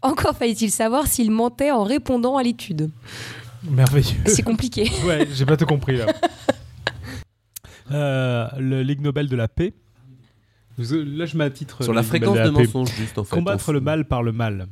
Encore 0.00 0.36
fallait-il 0.36 0.70
savoir 0.70 1.08
s'ils 1.08 1.32
mentaient 1.32 1.72
en 1.72 1.82
répondant 1.82 2.36
à 2.36 2.44
l'étude. 2.44 2.92
Merveilleux. 3.68 4.14
C'est 4.26 4.44
compliqué. 4.44 4.88
Ouais, 5.04 5.26
j'ai 5.34 5.44
pas 5.44 5.56
tout 5.56 5.66
compris 5.66 5.96
là. 5.96 6.06
Euh, 7.90 8.46
le 8.60 8.84
Ligue 8.84 9.00
Nobel 9.00 9.28
de 9.28 9.34
la 9.34 9.48
paix. 9.48 9.74
Vous- 10.78 10.94
Là, 11.04 11.26
je 11.26 11.36
mets 11.36 11.44
à 11.44 11.50
titre. 11.50 11.82
Sur 11.82 11.92
la 11.94 12.02
Nobel 12.02 12.08
fréquence 12.08 12.34
de 12.34 12.40
la 12.40 12.44
paix. 12.52 12.64
mensonge, 12.64 12.94
juste 12.96 13.18
en 13.18 13.24
fait. 13.24 13.34
Combattre 13.34 13.72
le 13.72 13.80
mal 13.80 14.04
par 14.06 14.22
le 14.22 14.32
mal. 14.32 14.66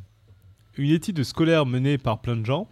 Une 0.76 0.90
étude 0.90 1.22
scolaire 1.22 1.66
menée 1.66 1.98
par 1.98 2.20
plein 2.20 2.34
de 2.36 2.44
gens, 2.44 2.66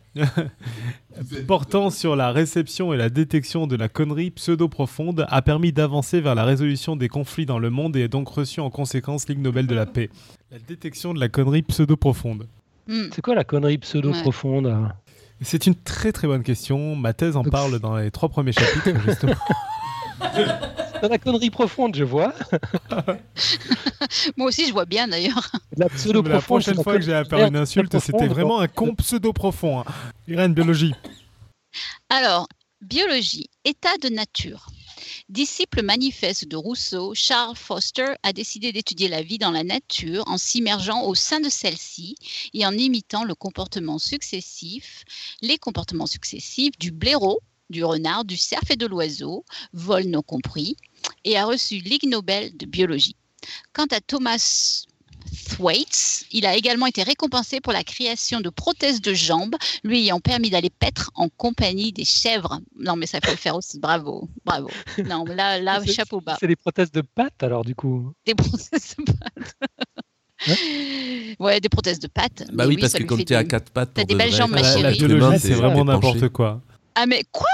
portant 1.47 1.91
sur 1.91 2.17
la 2.17 2.33
réception 2.33 2.93
et 2.93 2.97
la 2.97 3.09
détection 3.11 3.67
de 3.69 3.77
la 3.77 3.89
connerie 3.89 4.31
pseudo-profonde, 4.33 5.25
a 5.29 5.43
permis 5.43 5.73
d'avancer 5.73 6.21
vers 6.21 6.35
la 6.35 6.45
résolution 6.45 6.97
des 6.97 7.09
conflits 7.09 7.47
dans 7.47 7.61
le 7.61 7.71
monde 7.71 7.97
et 7.97 8.03
a 8.05 8.09
donc 8.09 8.29
reçu 8.29 8.61
en 8.61 8.71
conséquence 8.71 9.29
Ligue 9.29 9.39
Nobel 9.41 9.67
de 9.69 9.75
la 9.75 9.87
paix. 9.87 10.11
La 10.51 10.59
détection 10.59 11.15
de 11.15 11.21
la 11.21 11.29
connerie 11.29 11.63
pseudo-profonde. 11.63 12.49
Hmm. 12.89 13.05
C'est 13.15 13.23
quoi 13.23 13.37
la 13.37 13.45
connerie 13.45 13.79
pseudo-profonde 13.79 14.89
C'est 15.41 15.67
une 15.67 15.77
très 15.77 16.11
très 16.11 16.27
bonne 16.27 16.43
question. 16.43 16.97
Ma 16.97 17.13
thèse 17.13 17.37
en 17.37 17.45
parle 17.45 17.79
dans 17.79 17.97
les 17.97 18.11
trois 18.11 18.29
premiers 18.29 18.53
chapitres, 18.53 19.01
justement. 19.07 19.35
Dans 21.03 21.09
la 21.09 21.19
connerie 21.19 21.51
profonde, 21.51 21.97
je 21.97 22.05
vois. 22.05 22.33
Moi 24.37 24.49
aussi, 24.49 24.67
je 24.69 24.73
vois 24.73 24.85
bien 24.85 25.09
d'ailleurs. 25.09 25.51
La 25.77 25.87
La 25.87 25.89
pseudo-profonde. 25.91 26.43
prochaine 26.45 26.77
c'est 26.77 26.83
fois 26.83 26.95
que 26.97 27.03
j'ai 27.03 27.15
à 27.15 27.25
faire 27.25 27.47
une 27.47 27.57
insulte, 27.57 27.91
profonde, 27.91 28.21
c'était 28.21 28.29
vraiment 28.33 28.61
un 28.61 28.69
con 28.69 28.95
pseudo-profond. 28.95 29.81
hein. 29.81 29.85
Irène, 30.29 30.55
biologie. 30.55 30.95
Alors, 32.09 32.47
biologie, 32.81 33.49
état 33.65 33.97
de 34.03 34.09
nature. 34.09 34.67
Disciple 35.29 35.83
manifeste 35.83 36.47
de 36.47 36.57
Rousseau, 36.57 37.15
Charles 37.15 37.57
Foster 37.57 38.13
a 38.23 38.33
décidé 38.33 38.71
d'étudier 38.73 39.09
la 39.09 39.23
vie 39.23 39.39
dans 39.39 39.51
la 39.51 39.65
nature 39.65 40.23
en 40.27 40.39
s'immergeant 40.39 41.03
au 41.05 41.15
sein 41.15 41.41
de 41.41 41.49
celle-ci 41.49 42.15
et 42.55 42.65
en 42.67 42.73
imitant 42.73 43.25
le 43.25 43.35
comportement 43.35 43.99
successif, 43.99 45.05
les 45.41 45.59
comportements 45.59 46.07
successifs 46.07 46.79
du 46.79 46.93
blaireau, 46.93 47.41
du 47.73 47.83
renard, 47.85 48.25
du 48.25 48.37
cerf 48.37 48.63
et 48.71 48.77
de 48.77 48.87
l'oiseau, 48.87 49.45
vol 49.73 50.05
non 50.05 50.23
compris, 50.23 50.77
et 51.25 51.37
a 51.37 51.45
reçu 51.45 51.77
Ligue 51.79 52.09
Nobel 52.09 52.57
de 52.57 52.67
biologie. 52.67 53.17
Quant 53.73 53.87
à 53.91 54.01
Thomas 54.01 54.85
Thwaites, 55.49 56.25
il 56.31 56.47
a 56.47 56.55
également 56.57 56.87
été 56.87 57.03
récompensé 57.03 57.61
pour 57.61 57.73
la 57.73 57.83
création 57.83 58.41
de 58.41 58.51
prothèses 58.51 59.01
de 59.01 59.15
jambes, 59.15 59.55
lui 59.83 60.01
ayant 60.01 60.21
permis 60.21 60.51
d'aller 60.51 60.71
paître 60.71 61.11
en 61.15 61.29
compagnie 61.29 61.93
des 61.93 62.05
chèvres. 62.05 62.61
Non, 62.79 62.97
mais 62.97 63.07
ça 63.07 63.19
faut 63.25 63.31
le 63.31 63.37
faire 63.37 63.57
aussi. 63.57 63.79
Bravo, 63.81 64.29
bravo. 64.45 64.69
Non, 65.07 65.25
mais 65.27 65.35
là, 65.35 65.59
là 65.59 65.81
C'est- 65.85 65.93
chapeau 65.93 66.21
bas. 66.21 66.37
C'est 66.39 66.47
des 66.49 66.57
prothèses 66.57 66.93
de 66.93 67.01
pattes, 67.01 67.43
alors, 67.43 67.65
du 67.65 67.75
coup. 67.75 68.13
Des 68.27 68.35
prothèses 68.35 68.95
de 68.99 69.05
pattes. 69.05 69.55
Ouais, 71.39 71.61
des 71.61 71.69
prothèses 71.69 72.01
de 72.01 72.09
pattes. 72.09 72.45
Bah 72.53 72.67
oui, 72.67 72.77
parce 72.77 72.93
que 72.95 73.05
comme 73.05 73.25
tu 73.25 73.33
es 73.33 73.37
à 73.37 73.45
quatre 73.45 73.71
pattes, 73.71 73.93
T'as 73.95 74.05
des 74.05 74.15
de 74.15 74.19
belles 74.19 74.33
jambes, 74.35 74.51
ma 74.51 74.59
avec 74.59 74.71
chérie. 74.71 74.83
La 74.83 75.07
biologie, 75.07 75.39
c'est 75.39 75.55
vraiment 75.55 75.85
n'importe 75.85 76.29
quoi. 76.31 76.61
Ah, 76.95 77.07
mais 77.07 77.23
quoi? 77.33 77.47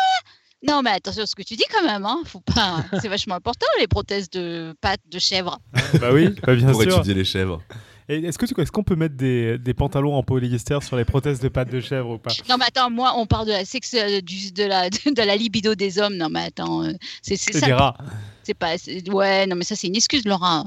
Non, 0.67 0.83
mais 0.83 0.91
attention 0.91 1.23
à 1.23 1.27
ce 1.27 1.37
que 1.37 1.43
tu 1.43 1.55
dis 1.55 1.65
quand 1.73 1.85
même. 1.85 2.05
Hein. 2.05 2.23
Faut 2.25 2.41
pas... 2.41 2.85
C'est 3.01 3.09
vachement 3.09 3.37
important, 3.37 3.67
les 3.79 3.87
prothèses 3.87 4.29
de 4.31 4.75
pattes 4.81 5.01
de 5.09 5.19
chèvre. 5.19 5.59
Bah 6.01 6.11
oui, 6.13 6.31
bah 6.47 6.55
bien 6.57 6.73
Pour 6.73 6.83
sûr. 6.83 6.95
étudier 6.97 7.15
les 7.15 7.25
chèvres. 7.25 7.63
Et 8.09 8.25
Est-ce 8.25 8.39
que 8.39 8.47
tu- 8.47 8.59
est-ce 8.61 8.73
qu'on 8.73 8.83
peut 8.83 8.97
mettre 8.97 9.17
des, 9.17 9.59
des 9.59 9.75
pantalons 9.75 10.15
en 10.15 10.23
polyester 10.23 10.79
sur 10.83 10.97
les 10.97 11.05
prothèses 11.05 11.41
de 11.41 11.49
pattes 11.49 11.71
de 11.71 11.79
chèvre 11.81 12.11
ou 12.15 12.19
pas? 12.19 12.33
Non, 12.49 12.57
mais 12.59 12.65
attends, 12.65 12.91
moi, 12.91 13.13
on 13.17 13.27
parle 13.27 13.47
de 13.47 13.53
la, 13.53 13.65
sexe, 13.67 13.95
euh, 13.95 14.21
du, 14.23 14.51
de 14.51 14.65
la, 14.65 14.89
de 14.91 15.23
la 15.23 15.37
libido 15.37 15.75
des 15.75 15.99
hommes. 16.01 16.17
Non, 16.17 16.29
mais 16.31 16.45
attends, 16.47 16.85
euh, 16.85 16.93
c'est 17.23 17.37
c'est 17.37 17.53
C'est 17.53 17.61
ça. 17.61 17.67
des 17.67 17.73
rats. 17.75 17.97
C'est 18.43 18.55
pas. 18.55 18.79
c'est- 18.79 19.09
Ouais, 19.13 19.47
non, 19.47 19.55
mais 19.57 19.65
ça, 19.65 19.77
c'est 19.77 19.87
une 19.89 19.97
excuse, 19.97 20.25
Laura. 20.25 20.65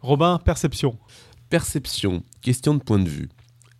Robin, 0.00 0.38
perception. 0.44 0.98
Perception, 1.50 2.22
question 2.40 2.74
de 2.74 2.82
point 2.82 2.98
de 2.98 3.08
vue. 3.08 3.28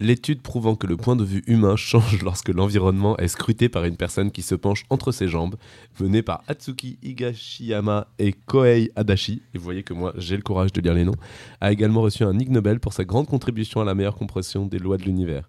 L'étude 0.03 0.42
prouvant 0.42 0.74
que 0.74 0.88
le 0.88 0.96
point 0.96 1.14
de 1.14 1.22
vue 1.22 1.44
humain 1.46 1.76
change 1.76 2.22
lorsque 2.24 2.48
l'environnement 2.48 3.16
est 3.18 3.28
scruté 3.28 3.68
par 3.68 3.84
une 3.84 3.96
personne 3.96 4.32
qui 4.32 4.42
se 4.42 4.57
penche 4.57 4.82
entre 4.90 5.12
ses 5.12 5.28
jambes, 5.28 5.55
menée 6.00 6.22
par 6.22 6.42
Atsuki 6.48 6.98
Higashiyama 7.05 8.09
et 8.18 8.32
Kohei 8.32 8.90
Adachi, 8.96 9.42
et 9.55 9.59
vous 9.59 9.62
voyez 9.62 9.84
que 9.84 9.94
moi 9.94 10.12
j'ai 10.16 10.34
le 10.34 10.42
courage 10.42 10.72
de 10.72 10.80
lire 10.80 10.94
les 10.94 11.05
noms, 11.05 11.14
a 11.61 11.70
également 11.70 12.03
reçu 12.03 12.24
un 12.24 12.36
Ig 12.36 12.50
Nobel 12.50 12.80
pour 12.80 12.92
sa 12.92 13.05
grande 13.05 13.28
contribution 13.28 13.80
à 13.80 13.84
la 13.84 13.94
meilleure 13.94 14.16
compréhension 14.16 14.66
des 14.66 14.80
lois 14.80 14.96
de 14.96 15.05
l'univers. 15.05 15.46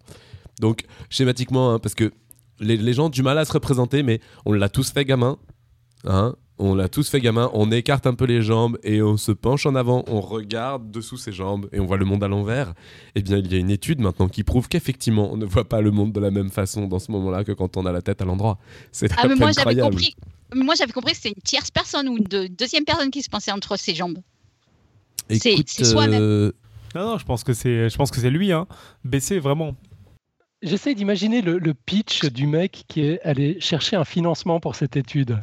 Donc, 0.60 0.84
schématiquement, 1.10 1.74
hein, 1.74 1.80
parce 1.80 1.96
que 1.96 2.12
les, 2.60 2.78
les 2.78 2.94
gens 2.94 3.08
ont 3.08 3.10
du 3.10 3.24
mal 3.24 3.40
à 3.40 3.46
se 3.46 3.54
représenter, 3.54 4.04
mais 4.04 4.20
on 4.46 4.54
l'a 4.54 4.70
tous 4.70 4.92
fait 4.92 5.04
gamin, 5.04 5.40
hein, 6.06 6.36
on 6.60 6.76
l'a 6.76 6.88
tous 6.88 7.10
fait 7.10 7.20
gamin, 7.20 7.50
on 7.54 7.72
écarte 7.72 8.06
un 8.08 8.14
peu 8.14 8.26
les 8.26 8.42
jambes 8.42 8.78
et 8.84 9.02
on 9.02 9.18
se 9.18 9.32
penche 9.32 9.66
en 9.66 9.74
avant, 9.76 10.04
on 10.08 10.22
regarde 10.22 10.92
dessous 10.92 11.18
ses 11.18 11.32
jambes 11.32 11.68
et 11.72 11.80
on 11.80 11.86
voit 11.86 11.98
le 11.98 12.06
monde 12.06 12.24
à 12.24 12.28
l'envers. 12.28 12.74
Eh 13.16 13.22
bien, 13.22 13.38
il 13.40 13.52
y 13.52 13.56
a 13.56 13.60
une 13.60 13.72
étude 13.72 14.00
maintenant 14.00 14.28
qui 14.30 14.44
prouve 14.44 14.68
qu'effectivement, 14.68 15.32
on 15.34 15.38
ne 15.38 15.46
voit 15.46 15.68
pas 15.68 15.82
le 15.82 15.92
monde 15.92 16.12
de 16.14 16.20
la 16.20 16.30
même 16.32 16.52
façon 16.52 16.88
dans 16.88 17.00
ce 17.00 17.12
moment-là 17.12 17.44
que 17.44 17.52
quand 17.52 17.76
on 17.78 17.86
a 17.86 17.92
la 17.92 18.02
tête 18.02 18.22
à 18.22 18.26
l'endroit. 18.26 18.60
C'est 18.92 19.10
Ah, 19.18 19.28
mais 19.28 19.36
moi, 19.36 19.52
j'avais 19.52 19.62
incroyable. 19.72 19.90
compris. 19.96 20.16
Moi, 20.56 20.76
j'avais 20.78 20.92
compris 20.94 21.12
que 21.14 21.18
c'était 21.18 21.34
une 21.36 21.42
tierce 21.44 21.72
personne 21.72 22.08
ou 22.08 22.18
une 22.18 22.24
deux- 22.26 22.48
deuxième 22.50 22.86
personne 22.86 23.10
qui 23.10 23.24
se 23.24 23.30
pensait 23.30 23.52
entre 23.52 23.76
ses 23.78 23.96
jambes. 23.96 24.20
C'est- 25.30 25.56
c'est 25.66 25.84
soi-même. 25.86 26.22
euh, 26.22 26.52
Non, 26.96 27.08
non, 27.14 27.18
je 27.18 27.26
pense 27.26 27.44
que 27.44 27.54
c'est, 27.54 27.90
je 27.90 27.98
pense 27.98 28.12
que 28.12 28.20
c'est 28.22 28.30
lui. 28.30 28.52
Hein. 28.52 28.68
Vraiment. 29.04 29.76
J'essaie 30.62 30.94
d'imaginer 30.94 31.42
le, 31.42 31.58
le 31.58 31.74
pitch 31.74 32.24
du 32.26 32.46
mec 32.46 32.86
qui 32.88 33.02
est 33.02 33.20
allé 33.24 33.60
chercher 33.60 33.96
un 33.96 34.06
financement 34.06 34.60
pour 34.60 34.76
cette 34.76 34.96
étude. 34.96 35.40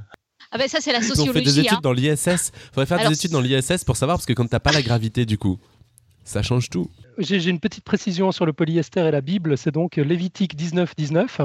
Ah, 0.51 0.59
ben 0.59 0.69
ça, 0.69 0.79
c'est 0.81 0.93
la 0.93 0.99
ils 1.01 1.05
ont 1.05 1.09
fait 1.09 1.15
sociologie. 1.17 1.45
des 1.45 1.61
études 1.61 1.79
hein. 1.79 1.81
dans 1.83 1.93
l'ISS. 1.93 2.53
Faudrait 2.73 2.87
faire 2.87 2.99
Alors, 2.99 3.11
des 3.11 3.17
études 3.17 3.31
dans 3.31 3.41
l'ISS 3.41 3.85
pour 3.85 3.97
savoir 3.97 4.19
parce 4.19 4.27
que 4.27 4.33
quand 4.33 4.47
t'as 4.47 4.61
pas 4.61 4.73
la 4.73 4.83
gravité 4.83 5.25
du 5.27 5.39
coup, 5.39 5.59
ça 6.25 6.43
change 6.43 6.71
tout. 6.71 6.91
J'ai 7.19 7.41
j'ai 7.41 7.51
une 7.51 7.61
petite 7.61 7.85
précision 7.85 8.33
sur 8.33 8.47
le 8.47 8.53
polyester 8.53 9.01
et 9.01 9.11
la 9.11 9.21
Bible, 9.21 9.59
c'est 9.59 9.73
donc 9.73 9.97
Lévitique 9.97 10.57
19, 10.57 10.95
19. 10.97 11.41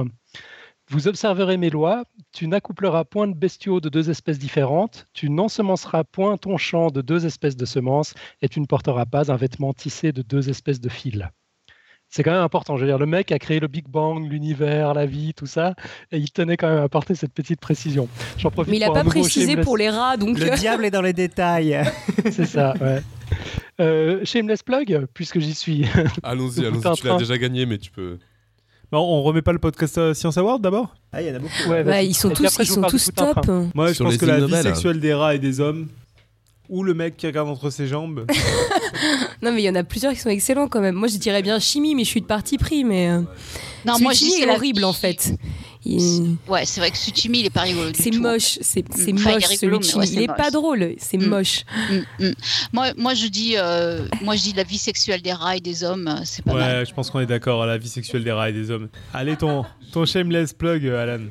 Vous 0.89 1.07
observerez 1.07 1.57
mes 1.57 1.71
lois, 1.71 2.03
tu 2.31 2.47
n'accoupleras 2.47 3.05
point 3.05 3.27
de 3.27 3.33
bestiaux 3.33 3.81
de 3.81 3.89
deux 3.89 4.11
espèces 4.11 4.37
différentes, 4.37 5.07
tu 5.13 5.31
n'ensemenceras 5.31 6.03
point 6.03 6.37
ton 6.37 6.57
champ 6.57 6.91
de 6.91 7.01
deux 7.01 7.25
espèces 7.25 7.57
de 7.57 7.65
semences, 7.65 8.13
et 8.43 8.49
tu 8.49 8.59
ne 8.59 8.67
porteras 8.67 9.07
pas 9.07 9.31
un 9.31 9.35
vêtement 9.35 9.73
tissé 9.73 10.11
de 10.11 10.21
deux 10.21 10.47
espèces 10.47 10.79
de 10.79 10.89
fils. 10.89 11.23
C'est 12.15 12.23
quand 12.23 12.31
même 12.31 12.43
important. 12.43 12.77
Je 12.77 12.85
veux 12.85 12.87
dire, 12.87 12.97
le 12.97 13.05
mec 13.05 13.33
a 13.33 13.39
créé 13.39 13.59
le 13.59 13.67
Big 13.67 13.89
Bang, 13.89 14.25
l'univers, 14.31 14.93
la 14.93 15.05
vie, 15.05 15.33
tout 15.33 15.47
ça, 15.47 15.75
et 16.13 16.17
il 16.17 16.31
tenait 16.31 16.55
quand 16.55 16.69
même 16.69 16.77
à 16.77 16.83
apporter 16.83 17.13
cette 17.13 17.33
petite 17.33 17.59
précision. 17.59 18.07
J'en 18.37 18.51
profite 18.51 18.71
Mais 18.71 18.77
il 18.77 18.79
n'a 18.79 18.91
pas 18.91 19.03
précisé 19.03 19.55
shameless- 19.55 19.63
pour 19.65 19.75
les 19.75 19.89
rats, 19.89 20.15
donc. 20.15 20.39
Le 20.39 20.49
euh, 20.49 20.55
diable 20.55 20.85
est 20.85 20.91
dans 20.91 21.01
les 21.01 21.11
détails. 21.11 21.77
C'est 22.31 22.45
ça, 22.45 22.73
ouais. 22.79 23.01
Euh, 23.81 24.23
shameless 24.23 24.63
plug, 24.63 25.07
puisque 25.13 25.39
j'y 25.39 25.53
suis. 25.53 25.87
Allons-y, 26.23 26.65
allons-y. 26.65 26.95
Tu 26.95 27.05
l'as 27.05 27.17
déjà 27.17 27.37
gagné, 27.37 27.65
mais 27.65 27.79
tu 27.79 27.91
peux. 27.91 28.17
Bon, 28.93 28.99
on 28.99 29.21
remet 29.21 29.41
pas 29.41 29.51
le 29.51 29.59
podcast 29.59 30.13
Science 30.13 30.37
Award 30.37 30.61
d'abord? 30.61 30.95
Ah, 31.11 31.21
il 31.21 31.27
y 31.27 31.31
en 31.31 31.35
a 31.35 31.39
beaucoup. 31.39 31.69
Ouais, 31.69 31.83
bah, 31.83 32.01
ils 32.01 32.15
sont 32.15 32.29
tous, 32.29 32.45
après, 32.45 32.63
ils 32.63 32.67
sont 32.67 32.81
tous 32.83 33.11
top. 33.13 33.45
Moi, 33.73 33.89
je 33.89 33.93
Sur 33.93 34.05
pense 34.05 34.15
que 34.15 34.25
la 34.25 34.35
vie 34.35 34.41
Nobel, 34.43 34.59
hein. 34.59 34.61
sexuelle 34.61 35.01
des 35.01 35.13
rats 35.13 35.35
et 35.35 35.39
des 35.39 35.59
hommes, 35.59 35.89
ou 36.69 36.83
le 36.83 36.93
mec 36.93 37.17
qui 37.17 37.25
regarde 37.27 37.49
entre 37.49 37.69
ses 37.69 37.87
jambes. 37.87 38.25
Non, 39.41 39.51
mais 39.51 39.61
il 39.61 39.65
y 39.65 39.69
en 39.69 39.75
a 39.75 39.83
plusieurs 39.83 40.13
qui 40.13 40.19
sont 40.19 40.29
excellents 40.29 40.67
quand 40.67 40.79
même. 40.81 40.95
Moi, 40.95 41.07
je 41.07 41.17
dirais 41.17 41.41
bien 41.43 41.59
chimie, 41.59 41.93
mais 41.93 42.03
je 42.03 42.09
suis 42.09 42.21
de 42.21 42.25
parti 42.25 42.57
pris. 42.57 42.83
Mais 42.83 43.09
euh, 43.09 43.21
Non, 43.85 43.99
moi, 43.99 44.13
chimie 44.13 44.31
c'est 44.31 44.43
est 44.43 44.45
la 44.45 44.53
horrible 44.53 44.83
en 44.85 44.93
fait. 44.93 45.33
Il- 45.85 46.37
Ouais, 46.47 46.65
c'est 46.65 46.79
vrai 46.79 46.89
que 46.89 46.97
Suchimi, 46.97 47.41
il 47.41 47.45
est 47.45 47.49
pas 47.51 47.61
rigolo. 47.61 47.91
C'est 47.93 48.09
moche, 48.11 48.57
c'est 48.61 48.83
c'est 48.95 49.13
Enfin, 49.13 49.31
il 49.31 49.33
moche 49.35 49.45
rigolo, 49.45 49.55
celui 49.55 49.69
de 49.71 49.75
mais 49.77 49.83
chimie. 49.83 49.99
ouais, 49.99 50.07
il 50.07 50.13
c'est 50.15 50.23
est 50.23 50.27
pas 50.27 50.43
moche. 50.45 50.51
drôle, 50.53 50.95
c'est 50.97 51.17
Mm. 51.17 51.25
moche. 51.27 51.59
Mm, 51.91 52.25
mm. 52.25 52.33
Moi, 52.73 52.87
moi, 52.97 53.13
je 53.13 53.27
dis, 53.27 53.53
euh, 53.57 54.07
moi, 54.23 54.35
je 54.35 54.41
dis 54.41 54.53
la 54.53 54.63
vie 54.63 54.79
sexuelle 54.79 55.21
des 55.21 55.33
rats 55.33 55.57
et 55.57 55.61
des 55.61 55.83
hommes, 55.83 56.07
euh, 56.07 56.21
c'est 56.23 56.43
pas 56.43 56.53
mal. 56.53 56.79
Ouais, 56.79 56.85
je 56.85 56.93
pense 56.93 57.11
qu'on 57.11 57.19
est 57.19 57.25
d'accord 57.27 57.61
à 57.61 57.67
la 57.67 57.77
vie 57.77 57.89
sexuelle 57.89 58.23
des 58.23 58.31
rats 58.31 58.49
et 58.49 58.53
des 58.53 58.71
hommes. 58.71 58.87
Allez, 59.13 59.35
ton, 59.35 59.63
ton 59.91 60.05
shameless 60.05 60.53
plug, 60.53 60.85
euh, 60.87 61.03
Alan. 61.03 61.23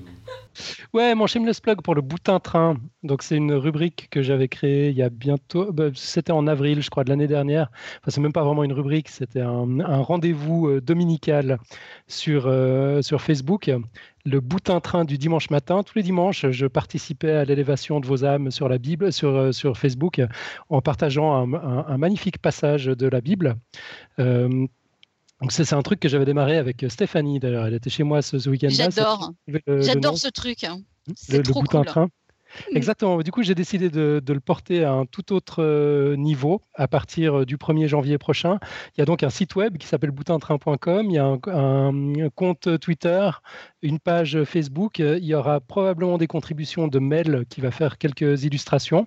Ouais, 0.92 1.14
mon 1.14 1.26
shameless 1.26 1.60
plug 1.60 1.82
pour 1.82 1.94
le 1.94 2.02
boutin 2.02 2.38
train. 2.38 2.76
Donc, 3.02 3.22
c'est 3.22 3.36
une 3.36 3.52
rubrique 3.52 4.08
que 4.10 4.22
j'avais 4.22 4.48
créée 4.48 4.90
il 4.90 4.96
y 4.96 5.02
a 5.02 5.08
bientôt. 5.08 5.72
bah, 5.72 5.88
c'était 5.94 6.32
en 6.32 6.46
avril, 6.46 6.82
je 6.82 6.90
crois, 6.90 7.04
de 7.04 7.10
l'année 7.10 7.26
dernière. 7.26 7.70
Enfin, 8.00 8.10
c'est 8.10 8.20
même 8.20 8.32
pas 8.32 8.44
vraiment 8.44 8.64
une 8.64 8.72
rubrique, 8.72 9.08
c'était 9.08 9.40
un, 9.40 9.66
rendez-vous 10.02 10.68
euh, 10.68 10.80
dominical 10.80 11.58
sur, 12.06 12.46
euh, 12.46 13.02
sur 13.02 13.20
Facebook. 13.20 13.70
Le 14.24 14.40
boutin 14.40 14.80
train 14.80 15.04
du 15.04 15.18
dimanche 15.18 15.50
matin. 15.50 15.82
Tous 15.82 15.96
les 15.96 16.02
dimanches, 16.02 16.48
je 16.50 16.66
participais 16.66 17.32
à 17.32 17.44
l'élévation 17.44 18.00
de 18.00 18.06
vos 18.06 18.24
âmes 18.24 18.50
sur 18.50 18.68
la 18.68 18.78
Bible, 18.78 19.12
sur, 19.12 19.30
euh, 19.30 19.52
sur 19.52 19.76
Facebook, 19.76 20.22
en 20.70 20.80
partageant 20.80 21.34
un 21.34 21.98
magnifique 21.98 22.38
passage 22.38 22.86
de 22.86 23.08
la 23.08 23.20
Bible. 23.20 23.56
Euh, 25.44 25.46
donc, 25.46 25.52
c'est 25.52 25.72
un 25.72 25.82
truc 25.82 26.00
que 26.00 26.08
j'avais 26.08 26.24
démarré 26.24 26.56
avec 26.56 26.84
Stéphanie, 26.88 27.38
d'ailleurs. 27.38 27.66
Elle 27.66 27.74
était 27.74 27.90
chez 27.90 28.02
moi 28.02 28.22
ce, 28.22 28.38
ce 28.38 28.48
week-end-là. 28.50 28.74
J'adore. 28.74 29.32
Nom 29.48 29.82
J'adore 29.82 30.18
ce 30.18 30.28
truc. 30.28 30.64
hein. 30.64 30.80
le, 31.06 31.14
C'est 31.16 31.42
trop 31.42 31.62
cool. 31.62 31.84
train? 31.84 32.08
Exactement. 32.74 33.18
Du 33.18 33.30
coup, 33.30 33.42
j'ai 33.42 33.54
décidé 33.54 33.90
de, 33.90 34.22
le 34.26 34.40
porter 34.40 34.84
à 34.84 34.92
un 34.92 35.06
tout 35.06 35.32
autre 35.32 35.62
euh, 35.62 36.16
niveau 36.16 36.62
à 36.74 36.88
partir 36.88 37.40
euh, 37.40 37.46
du 37.46 37.56
1er 37.56 37.86
janvier 37.86 38.18
prochain. 38.18 38.58
Il 38.96 39.00
y 39.00 39.02
a 39.02 39.04
donc 39.04 39.22
un 39.22 39.30
site 39.30 39.54
web 39.56 39.76
qui 39.78 39.86
s'appelle 39.86 40.10
boutintrain.com. 40.10 41.06
Il 41.06 41.12
y 41.12 41.18
a 41.18 41.24
un, 41.26 42.28
compte 42.34 42.78
Twitter, 42.80 43.30
une 43.82 43.98
page 43.98 44.42
Facebook. 44.44 44.98
Il 44.98 45.24
y 45.24 45.34
aura 45.34 45.60
probablement 45.60 46.18
des 46.18 46.26
contributions 46.26 46.88
de 46.88 46.98
Mel 46.98 47.44
qui 47.48 47.60
va 47.60 47.70
faire 47.70 47.98
quelques 47.98 48.44
illustrations. 48.44 49.06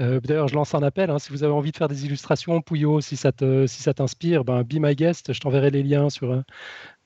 Euh, 0.00 0.20
D'ailleurs, 0.20 0.48
je 0.48 0.54
lance 0.54 0.74
un 0.74 0.82
appel. 0.82 1.10
hein, 1.10 1.18
si 1.18 1.30
vous 1.30 1.44
avez 1.44 1.52
envie 1.52 1.72
de 1.72 1.76
faire 1.76 1.88
des 1.88 2.06
illustrations, 2.06 2.60
Pouillot, 2.60 3.00
si 3.00 3.16
ça 3.16 3.32
te- 3.32 3.66
si 3.66 3.82
t'inspire, 3.94 4.44
ben, 4.44 4.62
be 4.62 4.74
my 4.80 4.94
guest. 4.94 5.32
Je 5.32 5.40
t'enverrai 5.40 5.70
les 5.70 5.82
liens 5.82 6.10
sur, 6.10 6.42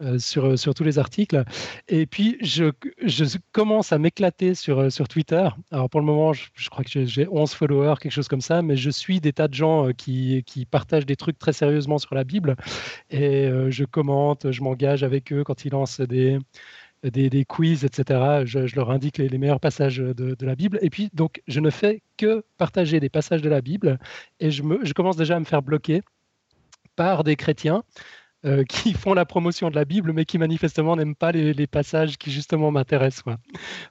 euh, 0.01 0.09
euh, 0.09 0.19
sur, 0.19 0.59
sur 0.59 0.75
tous 0.75 0.85
les 0.85 0.99
articles. 0.99 1.45
Et 1.89 2.07
puis, 2.07 2.39
je, 2.41 2.71
je 3.05 3.25
commence 3.53 3.93
à 3.93 3.99
m'éclater 3.99 4.55
sur, 4.55 4.91
sur 4.91 5.09
Twitter. 5.09 5.49
Alors, 5.71 5.91
pour 5.91 6.01
le 6.01 6.07
moment, 6.07 6.33
je, 6.33 6.47
je 6.55 6.69
crois 6.71 6.85
que 6.85 7.05
j'ai 7.05 7.29
11 7.29 7.53
followers, 7.53 7.95
quelque 8.01 8.13
chose 8.13 8.29
comme 8.29 8.41
ça, 8.41 8.63
mais 8.63 8.77
je 8.77 8.91
suis 8.91 9.21
des 9.21 9.33
tas 9.33 9.49
de 9.49 9.55
gens 9.55 9.93
qui, 9.93 10.43
qui 10.47 10.67
partagent 10.67 11.07
des 11.07 11.17
trucs 11.17 11.39
très 11.39 11.53
sérieusement 11.53 11.99
sur 11.99 12.15
la 12.15 12.25
Bible. 12.25 12.57
Et 13.11 13.49
je 13.69 13.85
commente, 13.85 14.51
je 14.51 14.63
m'engage 14.63 15.03
avec 15.03 15.33
eux 15.33 15.45
quand 15.45 15.65
ils 15.65 15.73
lancent 15.73 16.01
des, 16.01 16.39
des, 17.03 17.45
quiz, 17.45 17.85
etc. 17.85 18.43
Je, 18.45 18.75
leur 18.75 18.91
indique 18.91 19.19
les, 19.19 19.39
meilleurs 19.39 19.61
passages 19.61 19.99
de, 19.99 20.37
la 20.45 20.55
Bible. 20.55 20.79
Et 20.83 20.91
puis, 20.91 21.11
donc, 21.13 21.43
je 21.47 21.61
ne 21.61 21.71
fais 21.71 22.03
que 22.17 22.45
partager 22.57 23.01
des 23.01 23.09
passages 23.09 23.43
de 23.43 23.49
la 23.49 23.61
Bible 23.61 23.99
et 24.41 24.51
je, 24.51 24.63
me, 24.63 24.85
je 24.85 24.93
commence 24.93 25.17
déjà 25.17 25.37
à 25.37 25.41
me 25.41 25.45
faire 25.45 25.63
bloquer 25.63 26.03
par 26.97 27.23
des 27.23 27.37
chrétiens 27.37 27.85
euh, 28.45 28.65
qui 28.69 28.93
font 28.93 29.15
la 29.15 29.25
promotion 29.25 29.71
de 29.71 29.75
la 29.75 29.85
Bible, 29.85 30.13
mais 30.13 30.25
qui 30.25 30.39
manifestement 30.39 30.97
n'aiment 30.97 31.17
pas 31.17 31.33
les, 31.33 31.67
passages 31.67 32.17
qui 32.17 32.31
justement 32.31 32.71
m'intéressent. 32.71 33.25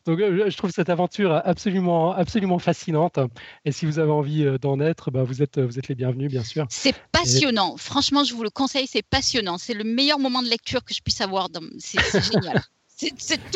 Donc, 0.05 0.19
euh, 0.19 0.49
je 0.49 0.57
trouve 0.57 0.71
cette 0.71 0.89
aventure 0.89 1.33
absolument, 1.43 2.13
absolument 2.13 2.59
fascinante. 2.59 3.19
Et 3.65 3.71
si 3.71 3.85
vous 3.85 3.99
avez 3.99 4.11
envie 4.11 4.45
euh, 4.45 4.57
d'en 4.57 4.79
être, 4.79 5.11
bah, 5.11 5.23
vous, 5.23 5.41
êtes, 5.41 5.59
vous 5.59 5.77
êtes 5.77 5.87
les 5.87 5.95
bienvenus, 5.95 6.31
bien 6.31 6.43
sûr. 6.43 6.65
C'est 6.69 6.95
passionnant. 7.11 7.75
Franchement, 7.77 8.23
je 8.23 8.33
vous 8.33 8.43
le 8.43 8.49
conseille, 8.49 8.87
c'est 8.87 9.03
passionnant. 9.03 9.57
C'est 9.57 9.73
le 9.73 9.83
meilleur 9.83 10.19
moment 10.19 10.41
de 10.41 10.47
lecture 10.47 10.83
que 10.83 10.93
je 10.93 11.01
puisse 11.01 11.21
avoir. 11.21 11.49
C'est 11.79 11.99
génial. 12.23 12.61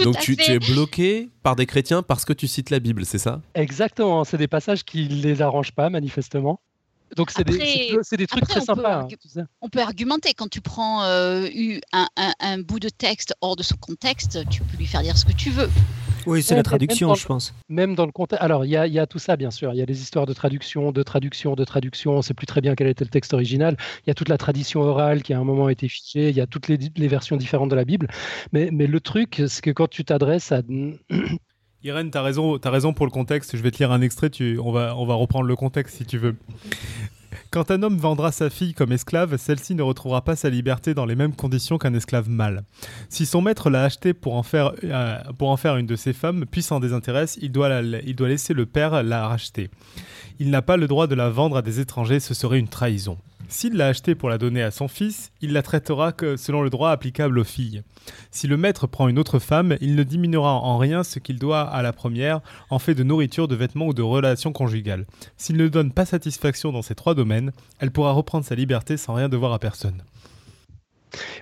Donc 0.04 0.20
tu, 0.20 0.36
es 0.40 0.60
bloqué 0.60 1.32
par 1.42 1.56
des 1.56 1.66
chrétiens 1.66 2.04
parce 2.04 2.26
que 2.26 2.34
tu 2.34 2.48
cites 2.48 2.70
la 2.70 2.80
Bible, 2.80 3.06
c'est 3.06 3.18
ça? 3.18 3.42
Exactement, 3.56 4.24
c'est 4.24 4.38
des 4.38 4.48
passages 4.48 4.84
qui 4.84 5.10
ne 5.10 5.16
les 5.16 5.42
arrangent 5.42 5.72
pas 5.72 5.90
manifestement. 5.90 6.62
Donc 7.16 7.32
c'est 7.32 7.44
des, 7.44 8.28
trucs 8.28 8.48
très 8.48 8.62
sympas. 8.62 9.08
Hein, 9.12 9.46
on 9.62 9.70
peut 9.70 9.82
argumenter 9.82 10.34
quand 10.34 10.50
tu 10.50 10.62
prends 10.62 11.04
euh, 11.04 11.48
un, 11.94 12.08
un, 12.40 12.60
bout 12.60 12.80
de 12.80 12.90
texte 12.90 13.34
hors 13.42 13.56
de 13.56 13.64
son 13.64 13.76
contexte, 13.76 14.40
tu 14.50 14.62
peux 14.62 14.78
lui 14.78 14.88
faire 14.88 15.02
dire 15.02 15.18
ce 15.18 15.26
que 15.26 15.34
tu 15.34 15.50
veux. 15.50 15.70
Oui, 16.26 16.44
c'est 16.44 16.56
la 16.56 16.64
traduction, 16.64 17.14
je 17.16 17.26
pense. 17.26 17.54
Même 17.70 17.96
dans 17.96 18.06
le 18.06 18.12
contexte. 18.12 18.44
Alors, 18.44 18.66
il 18.66 18.70
y, 18.70 18.74
y 18.74 19.00
a, 19.00 19.08
tout 19.08 19.20
ça, 19.20 19.36
bien 19.36 19.52
sûr. 19.52 19.74
Il 19.74 19.78
y 19.78 19.82
a 19.82 19.86
des 19.86 20.02
histoires 20.02 20.26
de 20.26 20.34
traduction, 20.34 20.92
de 20.92 21.04
traduction, 21.04 21.56
de 21.56 21.64
traduction. 21.64 22.14
On 22.14 22.18
ne 22.18 22.22
sait 22.22 22.34
plus 22.34 22.46
très 22.46 22.62
bien 22.62 22.76
quel 22.76 22.88
était 22.88 23.04
le 23.04 23.10
texte 23.10 23.34
original. 23.34 23.76
Il 24.06 24.10
y 24.10 24.12
a 24.12 24.14
toute 24.14 24.30
la 24.30 24.38
tradition 24.38 24.82
orale 24.82 25.24
qui, 25.24 25.34
à 25.34 25.40
un 25.40 25.44
moment, 25.44 25.68
a 25.68 25.72
été 25.72 25.88
fichée. 25.88 26.30
Il 26.30 26.36
y 26.36 26.42
a 26.42 26.48
toutes 26.48 26.68
les, 26.68 26.78
les 26.96 27.08
versions 27.08 27.38
différentes 27.38 27.70
de 27.70 27.76
la 27.76 27.86
Bible. 27.86 28.08
Mais, 28.52 28.70
mais 28.72 28.88
le 28.88 29.00
truc, 29.00 29.42
c'est 29.48 29.62
que 29.62 29.72
quand 29.72 29.90
tu 29.90 30.06
t'adresses 30.06 30.52
à. 30.52 30.62
Irène, 31.84 32.12
tu 32.12 32.18
as 32.18 32.22
raison, 32.22 32.60
raison 32.64 32.94
pour 32.94 33.06
le 33.08 33.12
contexte. 33.12 33.58
Je 33.58 33.62
vais 33.62 33.72
te 33.72 33.80
lire 33.80 33.92
un 33.92 34.02
extrait. 34.02 34.30
Tu, 34.30 34.60
on, 34.60 34.72
va, 34.72 34.96
on 34.96 35.06
va 35.06 35.16
reprendre 35.16 35.46
le 35.46 35.56
contexte 35.56 35.98
si 35.98 36.06
tu 36.06 36.18
veux. 36.18 36.36
Quand 37.50 37.72
un 37.72 37.82
homme 37.84 37.98
vendra 37.98 38.32
sa 38.32 38.50
fille 38.50 38.74
comme 38.74 38.92
esclave, 38.92 39.36
celle-ci 39.38 39.76
ne 39.76 39.82
retrouvera 39.82 40.22
pas 40.22 40.36
sa 40.36 40.50
liberté 40.50 40.94
dans 40.94 41.06
les 41.06 41.16
mêmes 41.16 41.36
conditions 41.36 41.78
qu'un 41.78 41.94
esclave 41.94 42.30
mâle. 42.30 42.64
Si 43.10 43.26
son 43.26 43.42
maître 43.42 43.70
l'a 43.70 43.84
achetée 43.84 44.14
pour, 44.14 44.36
en 44.36 44.44
faire, 44.44 44.74
euh, 44.84 45.18
pour 45.38 45.50
en 45.50 45.58
faire 45.58 45.76
une 45.78 45.88
de 45.88 45.96
ses 45.96 46.14
femmes, 46.14 46.46
puis 46.50 46.62
s'en 46.62 46.80
désintéresse, 46.80 47.38
il 47.42 47.52
doit, 47.52 47.82
il 47.82 48.16
doit 48.16 48.30
laisser 48.30 48.54
le 48.54 48.66
père 48.66 49.04
la 49.04 49.28
racheter. 49.28 49.70
Il 50.40 50.50
n'a 50.50 50.62
pas 50.62 50.78
le 50.78 50.88
droit 50.88 51.08
de 51.08 51.16
la 51.16 51.30
vendre 51.30 51.58
à 51.58 51.62
des 51.62 51.80
étrangers, 51.80 52.20
ce 52.20 52.34
serait 52.34 52.60
une 52.60 52.68
trahison. 52.68 53.18
S'il 53.52 53.76
l'a 53.76 53.88
achetée 53.88 54.16
pour 54.16 54.30
la 54.30 54.38
donner 54.38 54.64
à 54.64 54.72
son 54.72 54.88
fils, 54.88 55.34
il 55.42 55.52
la 55.52 55.62
traitera 55.62 56.14
que 56.14 56.38
selon 56.38 56.62
le 56.62 56.70
droit 56.70 56.90
applicable 56.90 57.38
aux 57.38 57.44
filles. 57.44 57.84
Si 58.32 58.48
le 58.48 58.56
maître 58.56 58.88
prend 58.88 59.10
une 59.10 59.20
autre 59.20 59.40
femme, 59.40 59.76
il 59.82 59.96
ne 59.96 60.04
diminuera 60.04 60.54
en 60.54 60.78
rien 60.78 61.04
ce 61.04 61.20
qu'il 61.20 61.38
doit 61.38 61.64
à 61.64 61.82
la 61.82 61.92
première 61.92 62.40
en 62.70 62.80
fait 62.80 62.96
de 62.96 63.04
nourriture, 63.04 63.50
de 63.50 63.56
vêtements 63.56 63.88
ou 63.88 63.94
de 63.94 64.02
relations 64.02 64.54
conjugales. 64.54 65.06
S'il 65.36 65.58
ne 65.58 65.68
donne 65.68 65.92
pas 65.92 66.06
satisfaction 66.06 66.72
dans 66.72 66.82
ces 66.82 66.96
trois 66.96 67.14
domaines, 67.14 67.52
elle 67.80 67.92
pourra 67.92 68.14
reprendre 68.14 68.46
sa 68.46 68.56
liberté 68.56 68.96
sans 68.96 69.16
rien 69.16 69.28
devoir 69.28 69.52
à 69.52 69.60
personne. 69.60 70.02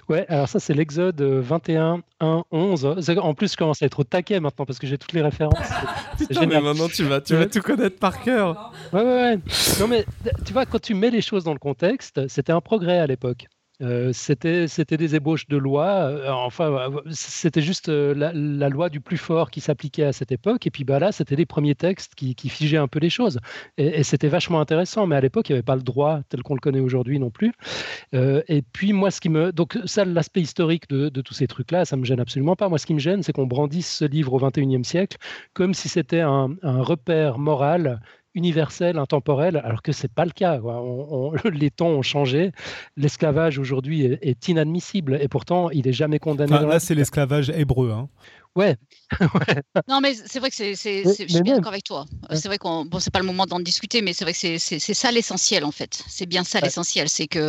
Ouais, 0.07 0.25
alors 0.29 0.47
ça 0.47 0.59
c'est 0.59 0.73
l'Exode 0.73 1.21
21, 1.21 2.01
1, 2.19 2.43
11. 2.51 2.97
En 3.21 3.33
plus, 3.33 3.51
je 3.51 3.57
commence 3.57 3.81
à 3.81 3.85
être 3.85 3.99
au 3.99 4.03
taquet 4.03 4.39
maintenant 4.39 4.65
parce 4.65 4.79
que 4.79 4.87
j'ai 4.87 4.97
toutes 4.97 5.13
les 5.13 5.21
références. 5.21 5.57
Putain, 6.17 6.45
mais 6.45 6.59
maintenant 6.59 6.87
tu 6.87 7.03
vas, 7.03 7.21
tu 7.21 7.35
vas 7.35 7.45
tout 7.45 7.61
connaître 7.61 7.97
par 7.97 8.21
cœur. 8.21 8.71
Ouais, 8.93 9.01
ouais, 9.01 9.05
ouais. 9.05 9.39
Non, 9.79 9.87
mais 9.87 10.05
tu 10.45 10.53
vois, 10.53 10.65
quand 10.65 10.81
tu 10.81 10.93
mets 10.93 11.09
les 11.11 11.21
choses 11.21 11.43
dans 11.43 11.53
le 11.53 11.59
contexte, 11.59 12.27
c'était 12.27 12.51
un 12.51 12.61
progrès 12.61 12.99
à 12.99 13.07
l'époque. 13.07 13.47
C'était 13.79 14.97
des 14.97 15.15
ébauches 15.15 15.47
de 15.47 15.57
loi. 15.57 15.87
Euh, 15.87 16.29
enfin, 16.29 16.91
c'était 17.11 17.61
juste 17.61 17.87
la, 17.87 18.31
loi 18.69 18.89
du 18.89 18.99
plus 18.99 19.17
fort 19.17 19.51
qui 19.51 19.61
s'appliquait 19.61 20.03
à 20.03 20.13
cette 20.13 20.31
époque. 20.31 20.67
Et 20.67 20.71
puis 20.71 20.83
bah, 20.83 20.99
là, 20.99 21.11
c'était 21.11 21.35
les 21.35 21.45
premiers 21.45 21.75
textes 21.75 22.15
qui, 22.15 22.35
figeaient 22.49 22.77
un 22.77 22.87
peu 22.87 22.99
les 22.99 23.09
choses. 23.09 23.39
Et, 23.77 24.03
c'était 24.03 24.27
vachement 24.27 24.59
intéressant. 24.59 25.07
Mais 25.07 25.15
à 25.15 25.21
l'époque, 25.21 25.49
il 25.49 25.53
n'y 25.53 25.57
avait 25.57 25.63
pas 25.63 25.75
le 25.75 25.81
droit 25.81 26.21
tel 26.29 26.43
qu'on 26.43 26.55
le 26.55 26.59
connaît 26.59 26.79
aujourd'hui 26.79 27.19
non 27.19 27.29
plus. 27.29 27.53
et 28.13 28.63
puis 28.73 28.93
moi, 28.93 29.11
ce 29.11 29.21
qui 29.21 29.29
me... 29.29 29.51
Donc 29.51 29.77
ça, 29.85 30.05
l'aspect 30.05 30.41
historique 30.41 30.89
de, 30.89 31.21
tous 31.21 31.33
ces 31.33 31.47
trucs-là, 31.47 31.85
ça 31.85 31.95
me 31.95 32.05
gêne 32.05 32.19
absolument 32.19 32.55
pas. 32.55 32.69
Moi, 32.69 32.77
ce 32.77 32.85
qui 32.85 32.93
me 32.93 32.99
gêne, 32.99 33.23
c'est 33.23 33.33
qu'on 33.33 33.47
brandisse 33.47 33.97
ce 33.97 34.05
livre 34.05 34.33
au 34.33 34.39
21e 34.39 34.83
siècle 34.83 35.17
comme 35.53 35.73
si 35.73 35.89
c'était 35.89 36.21
un 36.21 36.57
repère 36.63 37.39
moral 37.39 38.01
universel, 38.35 38.97
intemporel, 38.97 39.57
alors 39.63 39.81
que 39.81 39.91
c'est 39.91 40.11
pas 40.11 40.25
le 40.25 40.31
cas. 40.31 40.59
les 41.51 41.71
temps 41.71 41.89
ont 41.89 42.01
changé. 42.01 42.51
L'esclavage 42.97 43.57
aujourd'hui 43.59 44.05
est, 44.05 44.47
inadmissible 44.47 45.17
et 45.21 45.27
pourtant 45.27 45.69
il 45.69 45.87
est 45.87 45.93
jamais 45.93 46.19
condamné. 46.19 46.51
là, 46.51 46.79
c'est 46.79 46.95
l'esclavage 46.95 47.49
hébreu. 47.49 47.91
Hein. 47.91 48.09
Ouais. 48.55 48.75
non, 49.87 50.01
mais 50.01 50.15
c'est 50.25 50.39
vrai 50.39 50.49
que 50.49 50.55
c'est, 50.55 50.73
je 50.73 51.13
suis 51.13 51.41
bien 51.41 51.55
d'accord 51.55 51.71
avec 51.71 51.83
toi. 51.83 52.05
C'est 52.31 52.47
vrai 52.47 52.57
qu'on, 52.57 52.83
bon, 52.83 52.99
c'est 52.99 53.11
pas 53.11 53.19
le 53.19 53.25
moment 53.25 53.45
d'en 53.45 53.59
discuter, 53.59 54.01
mais 54.01 54.13
c'est 54.13 54.25
vrai 54.25 54.33
que 54.33 54.57
c'est, 54.57 54.79
ça 54.79 55.11
l'essentiel 55.11 55.63
en 55.63 55.71
fait. 55.71 56.03
C'est 56.07 56.25
bien 56.25 56.43
ça 56.43 56.59
l'essentiel, 56.59 57.09
c'est 57.09 57.27
que 57.27 57.39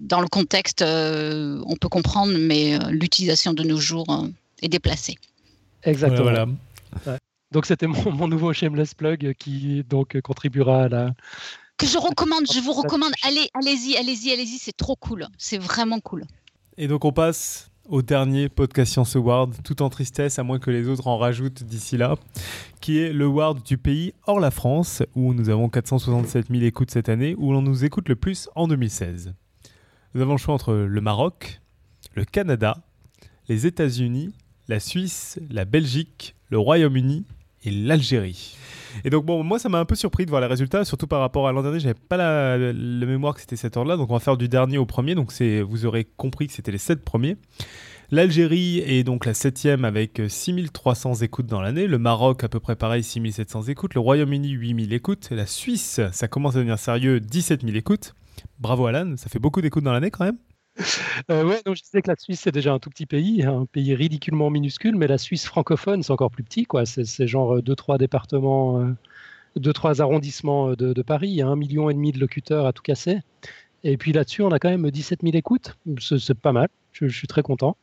dans 0.00 0.20
le 0.20 0.28
contexte, 0.28 0.82
euh, 0.82 1.62
on 1.66 1.76
peut 1.76 1.88
comprendre, 1.88 2.32
mais 2.38 2.74
euh, 2.74 2.90
l'utilisation 2.90 3.52
de 3.52 3.62
nos 3.62 3.76
jours 3.76 4.10
euh, 4.10 4.26
est 4.62 4.68
déplacée. 4.68 5.16
Exactement. 5.84 6.46
Voilà. 7.04 7.18
Donc 7.52 7.66
c'était 7.66 7.86
mon, 7.86 8.28
nouveau 8.28 8.52
shameless 8.52 8.94
plug 8.94 9.34
qui 9.34 9.82
donc 9.84 10.20
contribuera 10.20 10.84
à 10.84 10.88
la. 10.88 11.14
Que 11.76 11.86
je 11.86 11.98
recommande, 11.98 12.44
je 12.52 12.60
vous 12.60 12.72
recommande. 12.72 13.12
Allez, 13.22 13.48
allez-y, 13.54 13.96
allez-y, 13.96 14.32
allez-y, 14.32 14.58
c'est 14.58 14.76
trop 14.76 14.96
cool. 14.96 15.26
C'est 15.38 15.58
vraiment 15.58 15.98
cool. 16.00 16.24
Et 16.76 16.86
donc 16.86 17.04
on 17.04 17.12
passe 17.12 17.70
au 17.88 18.02
dernier 18.02 18.48
podcast 18.48 18.92
Science 18.92 19.16
Award, 19.16 19.56
tout 19.64 19.82
en 19.82 19.90
tristesse, 19.90 20.38
à 20.38 20.44
moins 20.44 20.60
que 20.60 20.70
les 20.70 20.88
autres 20.88 21.08
en 21.08 21.18
rajoutent 21.18 21.64
d'ici 21.64 21.96
là, 21.96 22.14
qui 22.80 22.98
est 22.98 23.12
le 23.12 23.24
Award 23.24 23.64
du 23.64 23.78
pays 23.78 24.12
hors 24.26 24.38
la 24.38 24.52
France, 24.52 25.02
où 25.16 25.34
nous 25.34 25.48
avons 25.48 25.68
467 25.68 26.46
000 26.50 26.62
écoutes 26.62 26.92
cette 26.92 27.08
année, 27.08 27.34
où 27.36 27.52
l'on 27.52 27.62
nous 27.62 27.84
écoute 27.84 28.08
le 28.08 28.14
plus 28.14 28.48
en 28.54 28.68
2016. 28.68 29.34
Nous 30.14 30.20
avons 30.20 30.32
le 30.32 30.38
choix 30.38 30.54
entre 30.54 30.72
le 30.72 31.00
Maroc, 31.00 31.60
le 32.14 32.24
Canada, 32.24 32.78
les 33.48 33.66
États-Unis, 33.66 34.32
la 34.68 34.78
Suisse, 34.78 35.40
la 35.50 35.64
Belgique, 35.64 36.36
le 36.48 36.58
Royaume-Uni 36.58 37.24
et 37.64 37.70
l'Algérie. 37.70 38.56
Et 39.04 39.10
donc, 39.10 39.24
bon, 39.24 39.42
moi, 39.44 39.58
ça 39.58 39.68
m'a 39.68 39.78
un 39.78 39.84
peu 39.84 39.94
surpris 39.94 40.24
de 40.24 40.30
voir 40.30 40.40
les 40.40 40.46
résultats, 40.46 40.84
surtout 40.84 41.06
par 41.06 41.20
rapport 41.20 41.46
à 41.46 41.52
l'an 41.52 41.62
dernier. 41.62 41.80
J'avais 41.80 41.94
pas 41.94 42.16
la, 42.16 42.72
mémoire 42.72 43.34
que 43.34 43.40
c'était 43.40 43.56
cet 43.56 43.76
ordre-là. 43.76 43.96
Donc, 43.96 44.10
on 44.10 44.14
va 44.14 44.20
faire 44.20 44.36
du 44.36 44.48
dernier 44.48 44.78
au 44.78 44.86
premier. 44.86 45.14
Donc, 45.14 45.32
vous 45.32 45.86
aurez 45.86 46.06
compris 46.16 46.46
que 46.46 46.52
c'était 46.52 46.72
les 46.72 46.78
sept 46.78 47.04
premiers. 47.04 47.36
L'Algérie 48.12 48.78
est 48.78 49.04
donc 49.04 49.24
la 49.24 49.34
septième 49.34 49.84
avec 49.84 50.20
6300 50.26 51.14
écoutes 51.22 51.46
dans 51.46 51.60
l'année. 51.60 51.86
Le 51.86 51.98
Maroc, 51.98 52.42
à 52.42 52.48
peu 52.48 52.58
près 52.58 52.74
pareil, 52.74 53.04
6700 53.04 53.64
écoutes. 53.64 53.94
Le 53.94 54.00
Royaume-Uni, 54.00 54.50
8000 54.50 54.92
écoutes. 54.92 55.28
La 55.30 55.46
Suisse, 55.46 56.00
ça 56.10 56.26
commence 56.26 56.56
à 56.56 56.58
devenir 56.58 56.78
sérieux, 56.78 57.20
17 57.20 57.62
000 57.62 57.76
écoutes. 57.76 58.14
Bravo 58.58 58.86
Alan, 58.86 59.14
ça 59.16 59.28
fait 59.28 59.38
beaucoup 59.38 59.60
d'écoutes 59.60 59.84
dans 59.84 59.92
l'année 59.92 60.10
quand 60.10 60.24
même. 60.24 60.38
Euh, 61.30 61.44
ouais, 61.44 61.60
donc 61.64 61.76
je 61.76 61.82
sais 61.84 62.02
que 62.02 62.08
la 62.08 62.16
Suisse, 62.16 62.40
c'est 62.40 62.52
déjà 62.52 62.72
un 62.72 62.78
tout 62.78 62.90
petit 62.90 63.06
pays, 63.06 63.42
un 63.42 63.66
pays 63.66 63.94
ridiculement 63.94 64.50
minuscule, 64.50 64.96
mais 64.96 65.06
la 65.06 65.18
Suisse 65.18 65.44
francophone, 65.44 66.02
c'est 66.02 66.12
encore 66.12 66.30
plus 66.30 66.42
petit. 66.42 66.64
quoi. 66.64 66.86
C'est 66.86 67.26
genre 67.26 67.58
2-3 67.58 67.98
départements, 67.98 68.82
2-3 69.58 70.00
euh, 70.00 70.02
arrondissements 70.02 70.70
de, 70.70 70.92
de 70.92 71.02
Paris. 71.02 71.28
Il 71.28 71.34
y 71.34 71.42
a 71.42 71.48
un 71.48 71.56
million 71.56 71.90
et 71.90 71.94
demi 71.94 72.12
de 72.12 72.18
locuteurs 72.18 72.66
à 72.66 72.72
tout 72.72 72.82
casser. 72.82 73.20
Et 73.84 73.96
puis 73.96 74.12
là-dessus, 74.12 74.42
on 74.42 74.50
a 74.50 74.58
quand 74.58 74.70
même 74.70 74.90
17 74.90 75.20
000 75.22 75.36
écoutes. 75.36 75.76
C'est 76.00 76.34
pas 76.34 76.52
mal. 76.52 76.68
Je, 76.92 77.08
suis 77.08 77.28
très 77.28 77.42
content. 77.42 77.76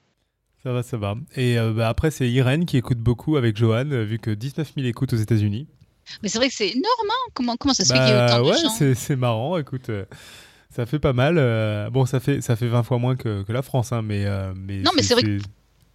Ça 0.63 0.71
va, 0.71 0.83
ça 0.83 0.97
va. 0.97 1.15
Et 1.35 1.57
euh, 1.57 1.71
bah, 1.71 1.89
après, 1.89 2.11
c'est 2.11 2.29
Irène 2.29 2.65
qui 2.65 2.77
écoute 2.77 2.99
beaucoup 2.99 3.37
avec 3.37 3.55
Johan, 3.57 3.85
vu 3.85 4.19
que 4.19 4.31
19 4.31 4.73
000 4.75 4.87
écoutes 4.87 5.13
aux 5.13 5.17
États-Unis. 5.17 5.67
Mais 6.23 6.29
c'est 6.29 6.37
vrai 6.37 6.47
que 6.47 6.53
c'est 6.53 6.69
énorme, 6.69 7.09
hein 7.09 7.31
comment, 7.33 7.57
comment 7.57 7.73
ça 7.73 7.83
se 7.83 7.93
fait 7.93 7.99
qu'il 7.99 8.07
y 8.07 8.11
ait 8.11 8.25
autant 8.25 8.43
bah, 8.43 8.55
de 8.55 8.61
gens? 8.61 8.95
c'est 8.95 9.15
marrant, 9.15 9.57
écoute. 9.57 9.89
Ça 10.77 10.85
fait 10.85 10.99
pas 10.99 11.13
mal. 11.13 11.37
Euh, 11.39 11.89
bon, 11.89 12.05
ça 12.05 12.19
fait, 12.19 12.39
ça 12.41 12.55
fait 12.55 12.67
20 12.67 12.83
fois 12.83 12.99
moins 12.99 13.15
que, 13.15 13.41
que 13.41 13.51
la 13.51 13.63
France, 13.63 13.91
hein, 13.91 14.03
mais, 14.03 14.25
euh, 14.27 14.53
mais. 14.55 14.77
Non, 14.77 14.91
mais 14.95 15.01
c'est 15.01 15.15
vrai 15.15 15.23
que. 15.23 15.39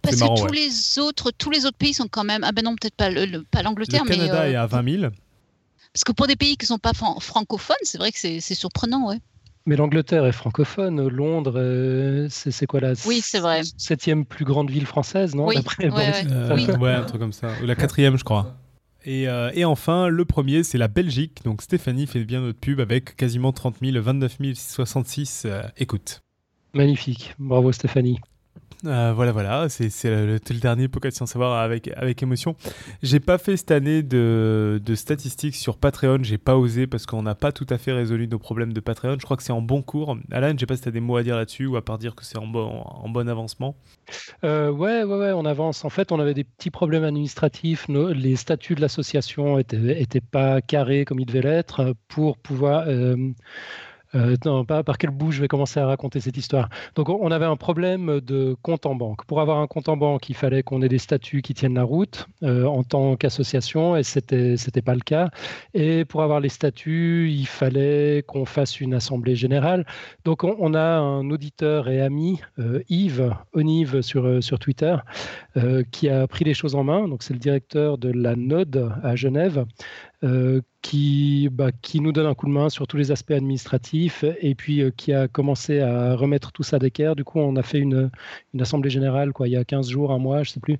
Parce 0.01 0.17
que 0.17 0.45
tous, 0.45 0.51
les 0.51 0.99
autres, 0.99 1.31
tous 1.31 1.49
les 1.49 1.65
autres 1.65 1.77
pays 1.77 1.93
sont 1.93 2.09
quand 2.09 2.25
même. 2.25 2.43
Ah 2.43 2.51
ben 2.51 2.65
non, 2.65 2.75
peut-être 2.75 2.97
pas 2.97 3.09
l'Angleterre, 3.63 4.03
mais. 4.03 4.17
Le 4.17 4.25
Canada 4.25 4.49
est 4.49 4.55
à 4.55 4.65
20 4.65 4.99
000. 4.99 5.13
Parce 5.93 6.03
que 6.03 6.11
pour 6.11 6.27
des 6.27 6.35
pays 6.35 6.57
qui 6.57 6.65
ne 6.65 6.67
sont 6.67 6.79
pas 6.79 6.91
francophones, 6.93 7.77
c'est 7.83 7.97
vrai 7.97 8.11
que 8.11 8.19
c'est 8.19 8.41
surprenant, 8.41 9.07
ouais. 9.07 9.19
Mais 9.65 9.77
l'Angleterre 9.77 10.25
est 10.25 10.33
francophone. 10.33 11.07
Londres, 11.07 11.53
euh, 11.55 12.27
c'est 12.29 12.65
quoi 12.65 12.81
la 12.81 12.91
oui, 13.05 13.23
vrai. 13.35 13.61
septième 13.77 14.25
plus 14.25 14.43
grande 14.43 14.69
ville 14.69 14.85
française, 14.85 15.33
non 15.33 15.47
oui, 15.47 15.55
ouais, 15.79 15.89
ouais, 16.77 16.91
un 16.91 17.03
truc 17.05 17.21
comme 17.21 17.31
ça. 17.31 17.47
Ou 17.61 17.65
la 17.65 17.75
quatrième, 17.75 18.17
je 18.17 18.25
crois. 18.25 18.53
Euh, 19.07 19.51
et, 19.53 19.65
enfin, 19.65 20.07
le 20.07 20.25
premier, 20.25 20.63
c'est 20.63 20.77
la 20.77 20.87
Belgique. 20.87 21.41
Donc 21.43 21.61
Stéphanie 21.61 22.07
fait 22.07 22.23
bien 22.23 22.41
notre 22.41 22.59
pub 22.59 22.79
avec 22.79 23.15
quasiment 23.15 23.51
30 23.51 23.77
000, 23.81 24.01
29 24.01 24.37
066 24.55 25.47
écoutes. 25.77 26.21
Magnifique. 26.73 27.35
Bravo 27.37 27.71
Stéphanie. 27.71 28.19
Euh, 28.85 29.13
voilà, 29.15 29.31
voilà, 29.31 29.69
c'est 29.69 29.89
le, 30.03 30.33
le 30.33 30.59
dernier 30.59 30.89
Pocket 30.89 31.13
Sans 31.13 31.25
Savoir 31.25 31.57
avec, 31.61 31.89
avec 31.95 32.21
émotion. 32.21 32.57
J'ai 33.01 33.21
pas 33.21 33.37
fait 33.37 33.55
cette 33.55 33.71
année 33.71 34.03
de, 34.03 34.81
de 34.83 34.95
statistiques 34.95 35.55
sur 35.55 35.77
Patreon, 35.77 36.19
j'ai 36.21 36.37
pas 36.37 36.57
osé 36.57 36.85
parce 36.85 37.05
qu'on 37.05 37.23
n'a 37.23 37.33
pas 37.33 37.53
tout 37.53 37.65
à 37.69 37.77
fait 37.77 37.93
résolu 37.93 38.27
nos 38.27 38.39
problèmes 38.39 38.73
de 38.73 38.81
Patreon. 38.81 39.15
Je 39.17 39.23
crois 39.23 39.37
que 39.37 39.43
c'est 39.43 39.53
en 39.53 39.61
bon 39.61 39.81
cours. 39.81 40.17
Alan, 40.31 40.51
je 40.53 40.59
sais 40.59 40.65
pas 40.65 40.75
si 40.75 40.81
tu 40.81 40.89
as 40.89 40.91
des 40.91 40.99
mots 40.99 41.15
à 41.15 41.23
dire 41.23 41.37
là-dessus 41.37 41.65
ou 41.65 41.77
à 41.77 41.81
part 41.81 41.97
dire 41.97 42.13
que 42.13 42.25
c'est 42.25 42.37
en 42.37 42.45
bon, 42.47 42.81
en 42.85 43.07
bon 43.07 43.29
avancement. 43.29 43.77
Euh, 44.43 44.69
ouais, 44.69 45.03
ouais, 45.03 45.15
ouais, 45.17 45.31
on 45.31 45.45
avance. 45.45 45.85
En 45.85 45.89
fait, 45.89 46.11
on 46.11 46.19
avait 46.19 46.33
des 46.33 46.43
petits 46.43 46.71
problèmes 46.71 47.05
administratifs. 47.05 47.87
Les 47.87 48.35
statuts 48.35 48.75
de 48.75 48.81
l'association 48.81 49.59
étaient, 49.59 50.01
étaient 50.01 50.19
pas 50.19 50.59
carrés 50.61 51.05
comme 51.05 51.21
ils 51.21 51.25
devaient 51.25 51.41
l'être 51.41 51.95
pour 52.09 52.37
pouvoir. 52.37 52.83
euh, 52.87 53.15
euh, 54.15 54.35
non, 54.45 54.65
pas 54.65 54.83
par 54.83 54.97
quel 54.97 55.09
bout 55.09 55.31
je 55.31 55.41
vais 55.41 55.47
commencer 55.47 55.79
à 55.79 55.87
raconter 55.87 56.19
cette 56.19 56.37
histoire. 56.37 56.69
Donc, 56.95 57.09
on 57.09 57.31
avait 57.31 57.45
un 57.45 57.55
problème 57.55 58.19
de 58.21 58.55
compte 58.61 58.85
en 58.85 58.95
banque. 58.95 59.25
Pour 59.25 59.41
avoir 59.41 59.57
un 59.57 59.67
compte 59.67 59.89
en 59.89 59.97
banque, 59.97 60.29
il 60.29 60.35
fallait 60.35 60.63
qu'on 60.63 60.81
ait 60.81 60.89
des 60.89 60.97
statuts 60.97 61.41
qui 61.41 61.53
tiennent 61.53 61.75
la 61.75 61.83
route 61.83 62.27
euh, 62.43 62.65
en 62.65 62.83
tant 62.83 63.15
qu'association, 63.15 63.95
et 63.95 64.03
c'était 64.03 64.57
c'était 64.57 64.81
pas 64.81 64.95
le 64.95 65.01
cas. 65.01 65.29
Et 65.73 66.05
pour 66.05 66.21
avoir 66.21 66.39
les 66.39 66.49
statuts, 66.49 67.29
il 67.31 67.47
fallait 67.47 68.23
qu'on 68.27 68.45
fasse 68.45 68.79
une 68.79 68.93
assemblée 68.93 69.35
générale. 69.35 69.85
Donc, 70.25 70.43
on, 70.43 70.73
a 70.73 70.97
un 70.99 71.29
auditeur 71.29 71.89
et 71.89 72.01
ami, 72.01 72.39
euh, 72.59 72.81
Yves, 72.89 73.33
Onive 73.53 74.01
sur, 74.01 74.43
sur 74.43 74.59
Twitter, 74.59 74.95
qui 75.91 76.09
a 76.09 76.27
pris 76.27 76.45
les 76.45 76.53
choses 76.53 76.75
en 76.75 76.83
main. 76.83 77.07
Donc, 77.07 77.23
c'est 77.23 77.33
le 77.33 77.39
directeur 77.39 77.97
de 77.97 78.09
la 78.09 78.35
Node 78.35 78.91
à 79.03 79.15
Genève, 79.15 79.65
euh, 80.23 80.61
qui, 80.81 81.49
bah, 81.51 81.71
qui 81.81 81.99
nous 81.99 82.11
donne 82.11 82.25
un 82.25 82.33
coup 82.33 82.45
de 82.45 82.51
main 82.51 82.69
sur 82.69 82.87
tous 82.87 82.97
les 82.97 83.11
aspects 83.11 83.31
administratifs 83.31 84.23
et 84.41 84.55
puis 84.55 84.81
euh, 84.81 84.91
qui 84.95 85.13
a 85.13 85.27
commencé 85.27 85.79
à 85.79 86.15
remettre 86.15 86.51
tout 86.51 86.63
ça 86.63 86.79
d'équerre. 86.79 87.15
Du 87.15 87.23
coup, 87.23 87.39
on 87.39 87.55
a 87.55 87.63
fait 87.63 87.79
une, 87.79 88.09
une 88.53 88.61
assemblée 88.61 88.89
générale 88.89 89.33
quoi, 89.33 89.47
il 89.47 89.51
y 89.51 89.57
a 89.57 89.65
15 89.65 89.89
jours, 89.89 90.11
un 90.11 90.19
mois, 90.19 90.43
je 90.43 90.51
sais 90.51 90.59
plus. 90.59 90.77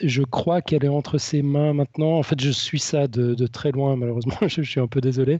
Je 0.00 0.22
crois 0.22 0.60
qu'elle 0.60 0.84
est 0.84 0.88
entre 0.88 1.18
ses 1.18 1.42
mains 1.42 1.72
maintenant. 1.72 2.18
En 2.18 2.22
fait, 2.22 2.40
je 2.40 2.50
suis 2.50 2.78
ça 2.78 3.06
de, 3.08 3.34
de 3.34 3.46
très 3.46 3.72
loin, 3.72 3.96
malheureusement. 3.96 4.36
je, 4.46 4.62
suis 4.62 4.80
un 4.80 4.86
peu 4.86 5.00
désolé. 5.00 5.38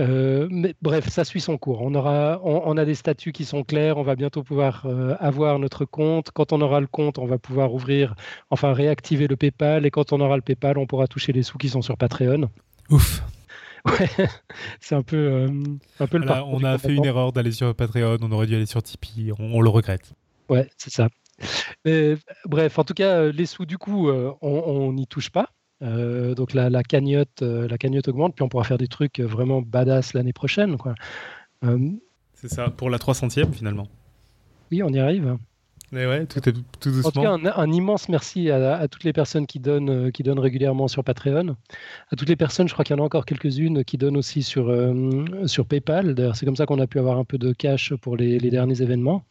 Euh, 0.00 0.48
mais 0.50 0.74
bref, 0.82 1.08
ça 1.08 1.24
suit 1.24 1.40
son 1.40 1.56
cours. 1.58 1.82
On, 1.82 1.94
aura, 1.94 2.40
on, 2.42 2.62
on 2.64 2.76
a 2.76 2.84
des 2.84 2.94
statuts 2.94 3.32
qui 3.32 3.44
sont 3.44 3.62
clairs. 3.62 3.98
On 3.98 4.02
va 4.02 4.16
bientôt 4.16 4.42
pouvoir 4.42 4.84
euh, 4.86 5.14
avoir 5.20 5.58
notre 5.58 5.84
compte. 5.84 6.30
Quand 6.32 6.52
on 6.52 6.60
aura 6.60 6.80
le 6.80 6.86
compte, 6.86 7.18
on 7.18 7.26
va 7.26 7.38
pouvoir 7.38 7.72
ouvrir, 7.72 8.14
enfin 8.50 8.72
réactiver 8.72 9.28
le 9.28 9.36
PayPal. 9.36 9.86
Et 9.86 9.90
quand 9.90 10.12
on 10.12 10.20
aura 10.20 10.36
le 10.36 10.42
PayPal, 10.42 10.78
on 10.78 10.86
pourra 10.86 11.06
toucher 11.06 11.32
les 11.32 11.42
sous 11.42 11.58
qui 11.58 11.68
sont 11.68 11.82
sur 11.82 11.96
Patreon. 11.96 12.50
Ouf. 12.90 13.22
Ouais, 13.86 14.08
c'est 14.80 14.94
un 14.94 15.02
peu, 15.02 15.16
euh, 15.16 15.48
un 16.00 16.06
peu 16.06 16.16
le 16.16 16.24
Voilà, 16.24 16.46
on 16.46 16.64
a 16.64 16.78
fait 16.78 16.94
une 16.94 17.04
erreur 17.04 17.32
d'aller 17.32 17.52
sur 17.52 17.74
Patreon, 17.74 18.16
on 18.22 18.32
aurait 18.32 18.46
dû 18.46 18.54
aller 18.54 18.64
sur 18.64 18.82
Tipeee, 18.82 19.32
on, 19.38 19.56
on 19.56 19.60
le 19.60 19.68
regrette. 19.68 20.14
Ouais, 20.48 20.70
c'est 20.78 20.88
ça. 20.88 21.08
Mais, 21.84 22.16
bref, 22.46 22.78
en 22.78 22.84
tout 22.84 22.94
cas, 22.94 23.18
euh, 23.20 23.32
les 23.32 23.46
sous, 23.46 23.66
du 23.66 23.78
coup, 23.78 24.08
euh, 24.08 24.32
on 24.40 24.92
n'y 24.92 25.06
touche 25.06 25.30
pas. 25.30 25.48
Euh, 25.82 26.34
donc 26.34 26.54
la, 26.54 26.70
la 26.70 26.82
cagnotte, 26.82 27.42
euh, 27.42 27.68
la 27.68 27.76
cagnotte 27.76 28.08
augmente, 28.08 28.34
puis 28.34 28.42
on 28.42 28.48
pourra 28.48 28.64
faire 28.64 28.78
des 28.78 28.86
trucs 28.88 29.20
vraiment 29.20 29.60
badass 29.60 30.14
l'année 30.14 30.32
prochaine. 30.32 30.76
Quoi. 30.78 30.94
Euh, 31.64 31.90
C'est 32.34 32.48
ça, 32.48 32.70
pour 32.70 32.88
la 32.90 32.98
300e 32.98 33.52
finalement. 33.52 33.88
oui, 34.70 34.82
on 34.82 34.88
y 34.90 34.98
arrive. 34.98 35.36
Mais 35.92 36.06
ouais, 36.06 36.26
tout 36.26 36.38
est 36.48 36.52
tout, 36.52 36.62
tout 36.80 36.90
En 37.04 37.10
tout 37.10 37.20
cas, 37.20 37.36
doucement. 37.36 37.50
un, 37.56 37.62
un 37.62 37.72
immense 37.72 38.08
merci 38.08 38.50
à, 38.50 38.76
à 38.76 38.88
toutes 38.88 39.04
les 39.04 39.12
personnes 39.12 39.46
qui 39.46 39.60
donnent, 39.60 40.10
qui 40.10 40.22
donnent 40.22 40.38
régulièrement 40.40 40.88
sur 40.88 41.04
Patreon. 41.04 41.56
À 42.10 42.16
toutes 42.16 42.28
les 42.28 42.36
personnes, 42.36 42.66
je 42.66 42.72
crois 42.72 42.84
qu'il 42.84 42.96
y 42.96 42.98
en 42.98 43.02
a 43.02 43.06
encore 43.06 43.26
quelques-unes 43.26 43.84
qui 43.84 43.98
donnent 43.98 44.16
aussi 44.16 44.42
sur, 44.42 44.74
sur 45.46 45.66
PayPal. 45.66 46.14
D'ailleurs, 46.14 46.34
c'est 46.34 46.46
comme 46.46 46.56
ça 46.56 46.66
qu'on 46.66 46.80
a 46.80 46.86
pu 46.86 46.98
avoir 46.98 47.18
un 47.18 47.24
peu 47.24 47.38
de 47.38 47.52
cash 47.52 47.94
pour 47.94 48.16
les, 48.16 48.38
les 48.40 48.50
derniers 48.50 48.80
événements. 48.82 49.24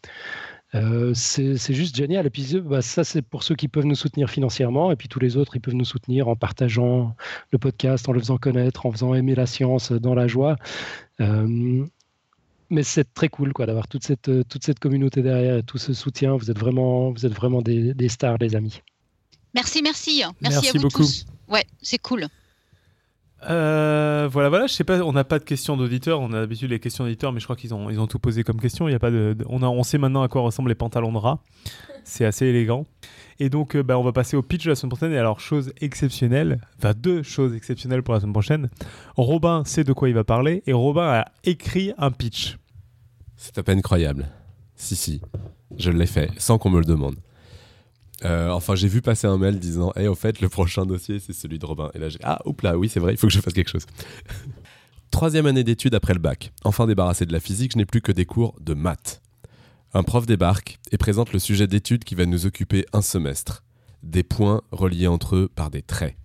Euh, 0.75 1.13
c'est 1.13 1.73
juste 1.73 1.95
génial. 1.95 2.25
Et 2.25 2.29
puis, 2.29 2.55
euh, 2.55 2.61
bah, 2.61 2.81
ça, 2.81 3.03
c'est 3.03 3.21
pour 3.21 3.43
ceux 3.43 3.55
qui 3.55 3.67
peuvent 3.67 3.85
nous 3.85 3.95
soutenir 3.95 4.29
financièrement. 4.29 4.91
Et 4.91 4.95
puis, 4.95 5.07
tous 5.07 5.19
les 5.19 5.37
autres, 5.37 5.55
ils 5.55 5.59
peuvent 5.59 5.75
nous 5.75 5.85
soutenir 5.85 6.27
en 6.27 6.35
partageant 6.35 7.15
le 7.51 7.57
podcast, 7.57 8.09
en 8.09 8.11
le 8.11 8.19
faisant 8.19 8.37
connaître, 8.37 8.85
en 8.85 8.91
faisant 8.91 9.13
aimer 9.13 9.35
la 9.35 9.45
science 9.45 9.91
dans 9.91 10.15
la 10.15 10.27
joie. 10.27 10.55
Euh, 11.21 11.85
mais 12.69 12.83
c'est 12.83 13.13
très 13.13 13.29
cool 13.29 13.53
quoi 13.53 13.67
d'avoir 13.67 13.87
toute 13.87 14.03
cette, 14.03 14.31
toute 14.47 14.63
cette 14.63 14.79
communauté 14.79 15.21
derrière 15.21 15.57
et 15.57 15.63
tout 15.63 15.77
ce 15.77 15.93
soutien. 15.93 16.35
Vous 16.35 16.49
êtes 16.49 16.57
vraiment, 16.57 17.11
vous 17.11 17.25
êtes 17.25 17.33
vraiment 17.33 17.61
des, 17.61 17.93
des 17.93 18.09
stars, 18.09 18.37
les 18.39 18.55
amis. 18.55 18.81
Merci, 19.53 19.83
merci. 19.83 20.23
Merci, 20.23 20.35
Merci 20.41 20.69
à 20.69 20.71
vous 20.73 20.79
beaucoup. 20.79 21.03
tous. 21.03 21.25
Ouais, 21.47 21.65
c'est 21.81 21.99
cool. 21.99 22.27
Euh, 23.49 24.29
voilà, 24.31 24.49
voilà, 24.49 24.67
je 24.67 24.73
sais 24.73 24.83
pas, 24.83 25.01
on 25.01 25.11
n'a 25.13 25.23
pas 25.23 25.39
de 25.39 25.43
questions 25.43 25.75
d'auditeurs, 25.77 26.19
on 26.21 26.31
a 26.33 26.39
d'habitude 26.39 26.69
les 26.69 26.79
questions 26.79 27.03
d'auditeurs, 27.03 27.31
mais 27.31 27.39
je 27.39 27.45
crois 27.45 27.55
qu'ils 27.55 27.73
ont, 27.73 28.07
tout 28.07 28.19
posé 28.19 28.43
comme 28.43 28.59
question. 28.59 28.87
Il 28.87 28.91
y 28.91 28.95
a 28.95 28.99
pas 28.99 29.11
de- 29.11 29.35
on, 29.47 29.61
a, 29.61 29.67
on 29.67 29.83
sait 29.83 29.97
maintenant 29.97 30.21
à 30.23 30.27
quoi 30.27 30.41
ressemblent 30.41 30.69
les 30.69 30.75
pantalons 30.75 31.11
de 31.11 31.17
rat. 31.17 31.39
C'est 32.03 32.25
assez 32.25 32.45
élégant. 32.45 32.85
Et 33.39 33.49
donc, 33.49 33.75
euh, 33.75 33.83
bah, 33.83 33.97
on 33.97 34.03
va 34.03 34.11
passer 34.11 34.37
au 34.37 34.41
pitch 34.41 34.65
de 34.65 34.69
la 34.69 34.75
semaine 34.75 34.91
prochaine. 34.91 35.11
Et 35.13 35.17
alors, 35.17 35.39
chose 35.39 35.73
exceptionnelle, 35.81 36.59
enfin 36.77 36.93
deux 36.95 37.23
choses 37.23 37.55
exceptionnelles 37.55 38.03
pour 38.03 38.13
la 38.13 38.19
semaine 38.19 38.33
prochaine. 38.33 38.69
Robin 39.17 39.63
sait 39.65 39.83
de 39.83 39.93
quoi 39.93 40.09
il 40.09 40.15
va 40.15 40.23
parler 40.23 40.63
et 40.67 40.73
Robin 40.73 41.07
a 41.07 41.25
écrit 41.43 41.93
un 41.97 42.11
pitch. 42.11 42.57
C'est 43.35 43.57
à 43.57 43.63
peine 43.63 43.81
croyable. 43.81 44.27
Si, 44.75 44.95
si, 44.95 45.21
je 45.77 45.91
l'ai 45.91 46.05
fait, 46.05 46.29
sans 46.37 46.57
qu'on 46.57 46.69
me 46.69 46.79
le 46.79 46.85
demande. 46.85 47.15
Euh, 48.25 48.49
enfin, 48.51 48.75
j'ai 48.75 48.87
vu 48.87 49.01
passer 49.01 49.27
un 49.27 49.37
mail 49.37 49.59
disant 49.59 49.91
Hey, 49.95 50.07
au 50.07 50.15
fait, 50.15 50.39
le 50.41 50.49
prochain 50.49 50.85
dossier, 50.85 51.19
c'est 51.19 51.33
celui 51.33 51.59
de 51.59 51.65
Robin. 51.65 51.91
Et 51.93 51.99
là, 51.99 52.09
j'ai 52.09 52.19
Ah, 52.23 52.39
oups 52.45 52.63
là, 52.63 52.77
oui, 52.77 52.89
c'est 52.89 52.99
vrai, 52.99 53.13
il 53.13 53.17
faut 53.17 53.27
que 53.27 53.33
je 53.33 53.39
fasse 53.41 53.53
quelque 53.53 53.69
chose. 53.69 53.85
Troisième 55.11 55.45
année 55.45 55.63
d'études 55.63 55.93
après 55.93 56.13
le 56.13 56.19
bac. 56.19 56.51
Enfin 56.63 56.87
débarrassé 56.87 57.25
de 57.25 57.33
la 57.33 57.39
physique, 57.39 57.73
je 57.73 57.77
n'ai 57.77 57.85
plus 57.85 58.01
que 58.01 58.11
des 58.11 58.25
cours 58.25 58.55
de 58.59 58.73
maths. 58.73 59.21
Un 59.93 60.01
prof 60.01 60.25
débarque 60.25 60.79
et 60.91 60.97
présente 60.97 61.33
le 61.33 61.39
sujet 61.39 61.67
d'étude 61.67 62.03
qui 62.03 62.15
va 62.15 62.25
nous 62.25 62.47
occuper 62.47 62.85
un 62.93 63.01
semestre. 63.03 63.63
Des 64.01 64.23
points 64.23 64.61
reliés 64.71 65.07
entre 65.07 65.35
eux 65.35 65.49
par 65.53 65.69
des 65.69 65.83
traits. 65.83 66.15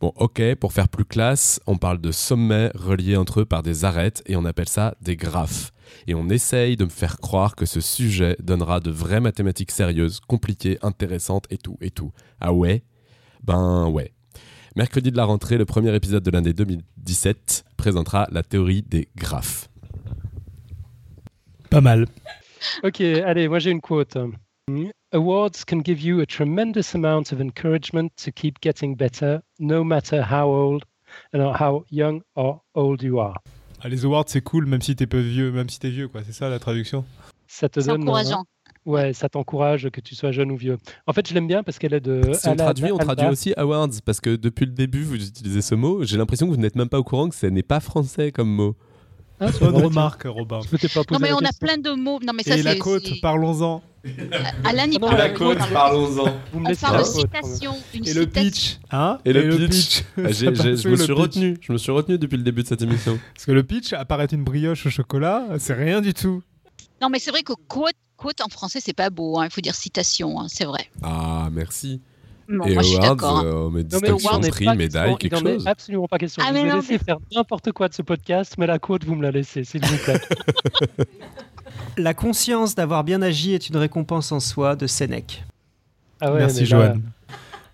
Bon, 0.00 0.14
ok, 0.16 0.54
pour 0.54 0.72
faire 0.72 0.88
plus 0.88 1.04
classe, 1.04 1.60
on 1.66 1.76
parle 1.76 2.00
de 2.00 2.10
sommets 2.10 2.70
reliés 2.74 3.16
entre 3.16 3.40
eux 3.40 3.44
par 3.44 3.62
des 3.62 3.84
arêtes 3.84 4.22
et 4.24 4.34
on 4.34 4.46
appelle 4.46 4.68
ça 4.68 4.94
des 5.02 5.14
graphes. 5.14 5.72
Et 6.06 6.14
on 6.14 6.28
essaye 6.28 6.76
de 6.76 6.84
me 6.84 6.90
faire 6.90 7.18
croire 7.18 7.56
que 7.56 7.66
ce 7.66 7.80
sujet 7.80 8.36
donnera 8.42 8.80
de 8.80 8.90
vraies 8.90 9.20
mathématiques 9.20 9.70
sérieuses, 9.70 10.20
compliquées, 10.20 10.78
intéressantes 10.82 11.46
et 11.50 11.58
tout, 11.58 11.76
et 11.80 11.90
tout. 11.90 12.12
Ah 12.40 12.52
ouais? 12.52 12.82
Ben 13.42 13.88
ouais. 13.88 14.12
Mercredi 14.76 15.10
de 15.10 15.16
la 15.16 15.24
rentrée, 15.24 15.58
le 15.58 15.66
premier 15.66 15.94
épisode 15.94 16.22
de 16.22 16.30
l'année 16.30 16.52
2017 16.52 17.64
présentera 17.76 18.28
la 18.30 18.42
théorie 18.42 18.82
des 18.82 19.08
graphes. 19.16 19.68
Pas 21.70 21.80
mal. 21.80 22.06
Ok, 22.82 23.00
allez, 23.00 23.48
moi 23.48 23.58
j'ai 23.58 23.70
une 23.70 23.80
quote. 23.80 24.16
Awards 25.12 25.64
can 25.66 25.82
give 25.84 26.00
you 26.00 26.20
a 26.20 26.26
tremendous 26.26 26.94
amount 26.94 27.32
of 27.32 27.40
encouragement 27.40 28.10
to 28.24 28.30
keep 28.30 28.60
getting 28.60 28.94
better, 28.94 29.40
no 29.58 29.82
matter 29.82 30.22
how 30.22 30.48
old, 30.48 30.84
and 31.32 31.42
how 31.56 31.84
young 31.90 32.22
or 32.36 32.60
old 32.74 33.02
you 33.02 33.18
are. 33.18 33.34
Ah, 33.82 33.88
les 33.88 34.04
awards, 34.04 34.24
c'est 34.26 34.42
cool, 34.42 34.66
même 34.66 34.82
si 34.82 34.94
t'es 34.96 35.06
peu 35.06 35.20
vieux, 35.20 35.50
même 35.52 35.68
si 35.68 35.78
t'es 35.78 35.90
vieux, 35.90 36.08
quoi. 36.08 36.22
C'est 36.24 36.32
ça 36.32 36.48
la 36.48 36.58
traduction. 36.58 37.04
Ça 37.46 37.68
te 37.68 37.80
C'est 37.80 37.88
donne. 37.88 38.02
encourageant. 38.02 38.44
euh, 38.86 38.90
ouais, 38.90 39.12
ça 39.12 39.28
t'encourage 39.28 39.88
que 39.90 40.00
tu 40.00 40.14
sois 40.14 40.32
jeune 40.32 40.50
ou 40.52 40.56
vieux. 40.56 40.76
En 41.06 41.12
fait, 41.12 41.26
je 41.28 41.34
l'aime 41.34 41.46
bien 41.48 41.62
parce 41.62 41.78
qu'elle 41.78 41.94
est 41.94 42.00
de. 42.00 42.20
Si 42.34 42.48
on 42.48 42.56
traduit, 42.56 42.92
on 42.92 42.98
traduit 42.98 43.26
aussi 43.26 43.52
awards, 43.56 43.88
parce 44.04 44.20
que 44.20 44.36
depuis 44.36 44.66
le 44.66 44.72
début, 44.72 45.02
vous 45.02 45.16
utilisez 45.16 45.62
ce 45.62 45.74
mot. 45.74 46.04
J'ai 46.04 46.16
l'impression 46.18 46.46
que 46.46 46.52
vous 46.52 46.60
n'êtes 46.60 46.76
même 46.76 46.88
pas 46.88 46.98
au 46.98 47.04
courant 47.04 47.28
que 47.28 47.34
ce 47.34 47.46
n'est 47.46 47.62
pas 47.62 47.80
français 47.80 48.30
comme 48.32 48.50
mot. 48.50 48.76
Ah, 49.40 49.50
Bonne 49.58 49.70
vrai, 49.72 49.84
remarque, 49.84 50.24
Robin. 50.26 50.60
pas 50.60 51.02
Non, 51.10 51.18
mais 51.18 51.32
on 51.32 51.38
a 51.38 51.52
plein 51.58 51.78
de 51.78 51.92
mots. 51.92 52.20
Non, 52.22 52.32
mais 52.34 52.42
ça, 52.42 52.58
Et 52.58 52.62
la 52.62 52.76
côte, 52.76 53.08
parlons-en. 53.22 53.82
Alan, 54.64 54.84
il 54.86 54.98
non, 55.00 55.08
parle 55.08 55.18
la 55.18 55.30
côte, 55.30 55.58
parlons-en. 55.72 56.36
Vous 56.52 56.60
me 56.60 56.66
On 56.66 56.68
laissez 56.68 56.80
parle 56.86 56.98
de 56.98 57.04
citation. 57.04 57.74
Une 57.94 58.06
Et 58.06 58.12
le 58.12 58.26
pitch, 58.26 58.78
hein 58.90 59.18
Et 59.24 59.32
le 59.32 59.56
pitch. 59.56 60.02
Ah, 60.18 60.22
je 60.30 60.88
me 60.88 60.96
suis 60.96 61.12
retenu. 61.12 61.56
Je 61.60 61.72
me 61.72 61.78
suis 61.78 61.90
retenu 61.90 62.18
depuis 62.18 62.36
le 62.36 62.42
début 62.42 62.62
de 62.62 62.68
cette 62.68 62.82
émission. 62.82 63.18
Parce 63.34 63.46
que 63.46 63.52
le 63.52 63.62
pitch, 63.62 63.94
apparaître 63.94 64.34
une 64.34 64.44
brioche 64.44 64.84
au 64.86 64.90
chocolat, 64.90 65.46
c'est 65.58 65.74
rien 65.74 66.02
du 66.02 66.12
tout. 66.12 66.42
Non, 67.00 67.08
mais 67.08 67.18
c'est 67.18 67.30
vrai 67.30 67.42
que 67.42 67.54
quote, 67.66 67.94
quote 68.16 68.42
en 68.42 68.48
français, 68.48 68.80
c'est 68.82 68.92
pas 68.92 69.08
beau. 69.08 69.38
hein. 69.38 69.46
Il 69.46 69.50
faut 69.50 69.62
dire 69.62 69.74
citation, 69.74 70.38
hein, 70.38 70.46
c'est 70.48 70.66
vrai. 70.66 70.90
Ah, 71.02 71.48
merci. 71.50 72.02
Bon, 72.52 72.64
Et 72.64 72.74
moi, 72.74 72.82
je 72.82 72.88
suis 72.88 72.96
awards, 72.98 73.36
hein. 73.38 73.44
euh, 73.44 73.52
on 73.66 73.70
met 73.70 73.82
Non, 73.82 73.88
distinction, 74.00 74.40
prix, 74.40 74.76
médaille, 74.76 75.16
quelque 75.18 75.36
il 75.36 75.42
en 75.42 75.50
est 75.50 75.54
chose. 75.54 75.66
absolument 75.68 76.08
pas 76.08 76.18
question. 76.18 76.42
Ah, 76.46 76.52
vous 76.52 76.66
non, 76.66 76.76
laissé 76.76 76.98
faire 76.98 77.18
n'importe 77.34 77.70
quoi 77.72 77.88
de 77.88 77.94
ce 77.94 78.02
podcast, 78.02 78.54
mais 78.58 78.66
la 78.66 78.78
quote, 78.80 79.04
vous 79.04 79.14
me 79.14 79.22
la 79.22 79.30
laissez, 79.30 79.62
s'il 79.64 79.84
vous 79.84 79.96
plaît. 79.98 80.20
La 81.96 82.14
conscience 82.14 82.74
d'avoir 82.74 83.04
bien 83.04 83.20
agi 83.22 83.52
est 83.54 83.68
une 83.68 83.76
récompense 83.76 84.32
en 84.32 84.40
soi 84.40 84.76
de 84.76 84.86
Sénèque. 84.86 85.44
Ah 86.20 86.32
ouais, 86.32 86.38
Merci, 86.40 86.60
là- 86.60 86.66
Joanne. 86.66 87.02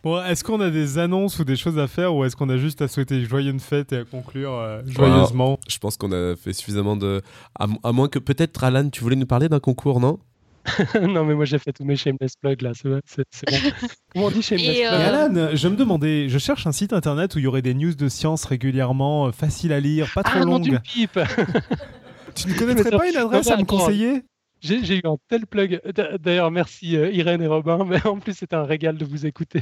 Bon, 0.03 0.23
est-ce 0.25 0.45
qu'on 0.45 0.61
a 0.61 0.71
des 0.71 0.99
annonces 0.99 1.39
ou 1.41 1.45
des 1.45 1.57
choses 1.57 1.79
à 1.79 1.87
faire 1.89 2.15
ou 2.15 2.25
est-ce 2.25 2.37
qu'on 2.37 2.49
a 2.49 2.57
juste 2.57 2.81
à 2.81 2.87
souhaiter 2.89 3.25
joyeuse 3.25 3.61
fête 3.61 3.93
et 3.93 3.99
à 3.99 4.05
conclure 4.05 4.53
euh, 4.53 4.81
joyeusement? 4.87 5.59
Je 5.69 5.79
pense 5.79 5.97
qu'on 5.97 6.13
a 6.13 6.37
fait 6.37 6.53
suffisamment 6.53 6.97
de. 6.97 7.23
À, 7.59 7.67
à 7.83 7.93
moins 7.93 8.09
que 8.09 8.19
peut-être, 8.21 8.63
Alan, 8.63 8.89
tu 8.89 9.03
voulais 9.03 9.17
nous 9.17 9.27
parler 9.27 9.49
d'un 9.49 9.59
concours, 9.61 9.99
non? 9.99 10.19
non, 11.01 11.25
mais 11.25 11.35
moi 11.35 11.45
j'ai 11.45 11.59
fait 11.59 11.73
tous 11.73 11.85
mes 11.85 11.97
shameless 11.97 12.35
plugs 12.41 12.63
là, 12.63 12.73
c'est 12.75 12.89
c'est- 13.07 13.25
c'est 13.31 13.51
bon. 13.51 13.57
Comment 14.13 14.27
on 14.27 14.31
dit 14.31 14.43
shameless 14.43 14.77
Et 14.77 14.87
plug 14.87 14.93
euh, 15.01 15.25
Alan, 15.25 15.57
je 15.57 15.69
me 15.69 15.77
demandais, 15.77 16.29
je 16.29 16.39
cherche 16.39 16.67
un 16.67 16.73
site 16.73 16.93
internet 16.93 17.35
où 17.35 17.39
il 17.39 17.45
y 17.45 17.47
aurait 17.47 17.63
des 17.63 17.75
news 17.75 17.95
de 17.95 18.09
science 18.09 18.45
régulièrement, 18.45 19.27
euh, 19.29 19.33
faciles 19.33 19.73
à 19.73 19.81
lire, 19.81 20.09
pas 20.15 20.23
trop 20.23 20.39
Ah 20.41 20.45
non, 20.45 20.59
d'une 20.59 20.75
longues. 20.75 20.83
pipe 20.83 21.19
Tu 22.35 22.49
ne 22.49 22.55
connaîtrais 22.55 22.91
pas 22.91 23.09
une 23.09 23.17
adresse 23.17 23.47
à 23.51 23.57
me 23.57 23.65
conseiller? 23.65 24.23
J'ai 24.61 24.83
j'ai 24.85 24.97
eu 24.97 25.03
un 25.05 25.17
tel 25.29 25.47
plug. 25.47 25.81
D'a- 25.95 26.17
D'ailleurs, 26.19 26.51
merci 26.51 26.97
euh, 26.97 27.11
Irène 27.11 27.43
et 27.43 27.47
Robin, 27.47 27.85
mais 27.87 28.05
en 28.07 28.19
plus, 28.19 28.33
c'était 28.35 28.57
un 28.57 28.65
régal 28.65 28.97
de 28.97 29.05
vous 29.05 29.27
écouter. 29.27 29.61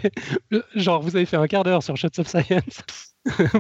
Genre, 0.77 1.03
vous 1.03 1.17
avez 1.17 1.27
fait 1.27 1.37
un 1.37 1.47
quart 1.49 1.65
d'heure 1.65 1.83
sur 1.83 1.97
Shots 1.97 2.19
of 2.21 2.29
Science. 2.29 2.83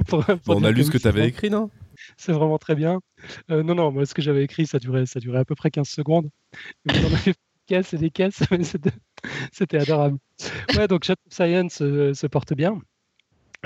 pour- 0.09 0.25
pour 0.25 0.37
Bon, 0.47 0.61
on 0.61 0.65
a 0.65 0.71
lu 0.71 0.85
ce 0.85 0.91
que 0.91 0.99
tu 0.99 1.09
avais 1.09 1.27
écrit, 1.29 1.51
non? 1.51 1.71
C'est 2.16 2.32
vraiment 2.32 2.59
très 2.59 2.74
bien. 2.74 3.01
Euh, 3.51 3.62
non, 3.62 3.74
non, 3.74 3.93
moi, 3.93 4.06
ce 4.06 4.14
que 4.14 4.22
j'avais 4.22 4.44
écrit, 4.44 4.66
ça 4.66 4.78
durait, 4.78 5.06
ça 5.06 5.20
durait 5.20 5.40
à 5.40 5.44
peu 5.44 5.55
près 5.55 5.70
15 5.70 5.89
secondes. 5.89 6.28
Vous 6.85 6.94
en 6.94 7.12
avez 7.12 7.32
des 7.32 7.35
caisses 7.66 7.94
et 7.94 7.98
des 7.98 8.10
caisses, 8.10 8.43
mais 8.51 8.64
c'était 9.52 9.78
adorable. 9.78 10.18
Ouais, 10.76 10.89
donc 10.89 11.09
of 11.09 11.16
Science 11.31 11.81
euh, 11.82 12.14
se 12.14 12.26
porte 12.26 12.55
bien. 12.55 12.78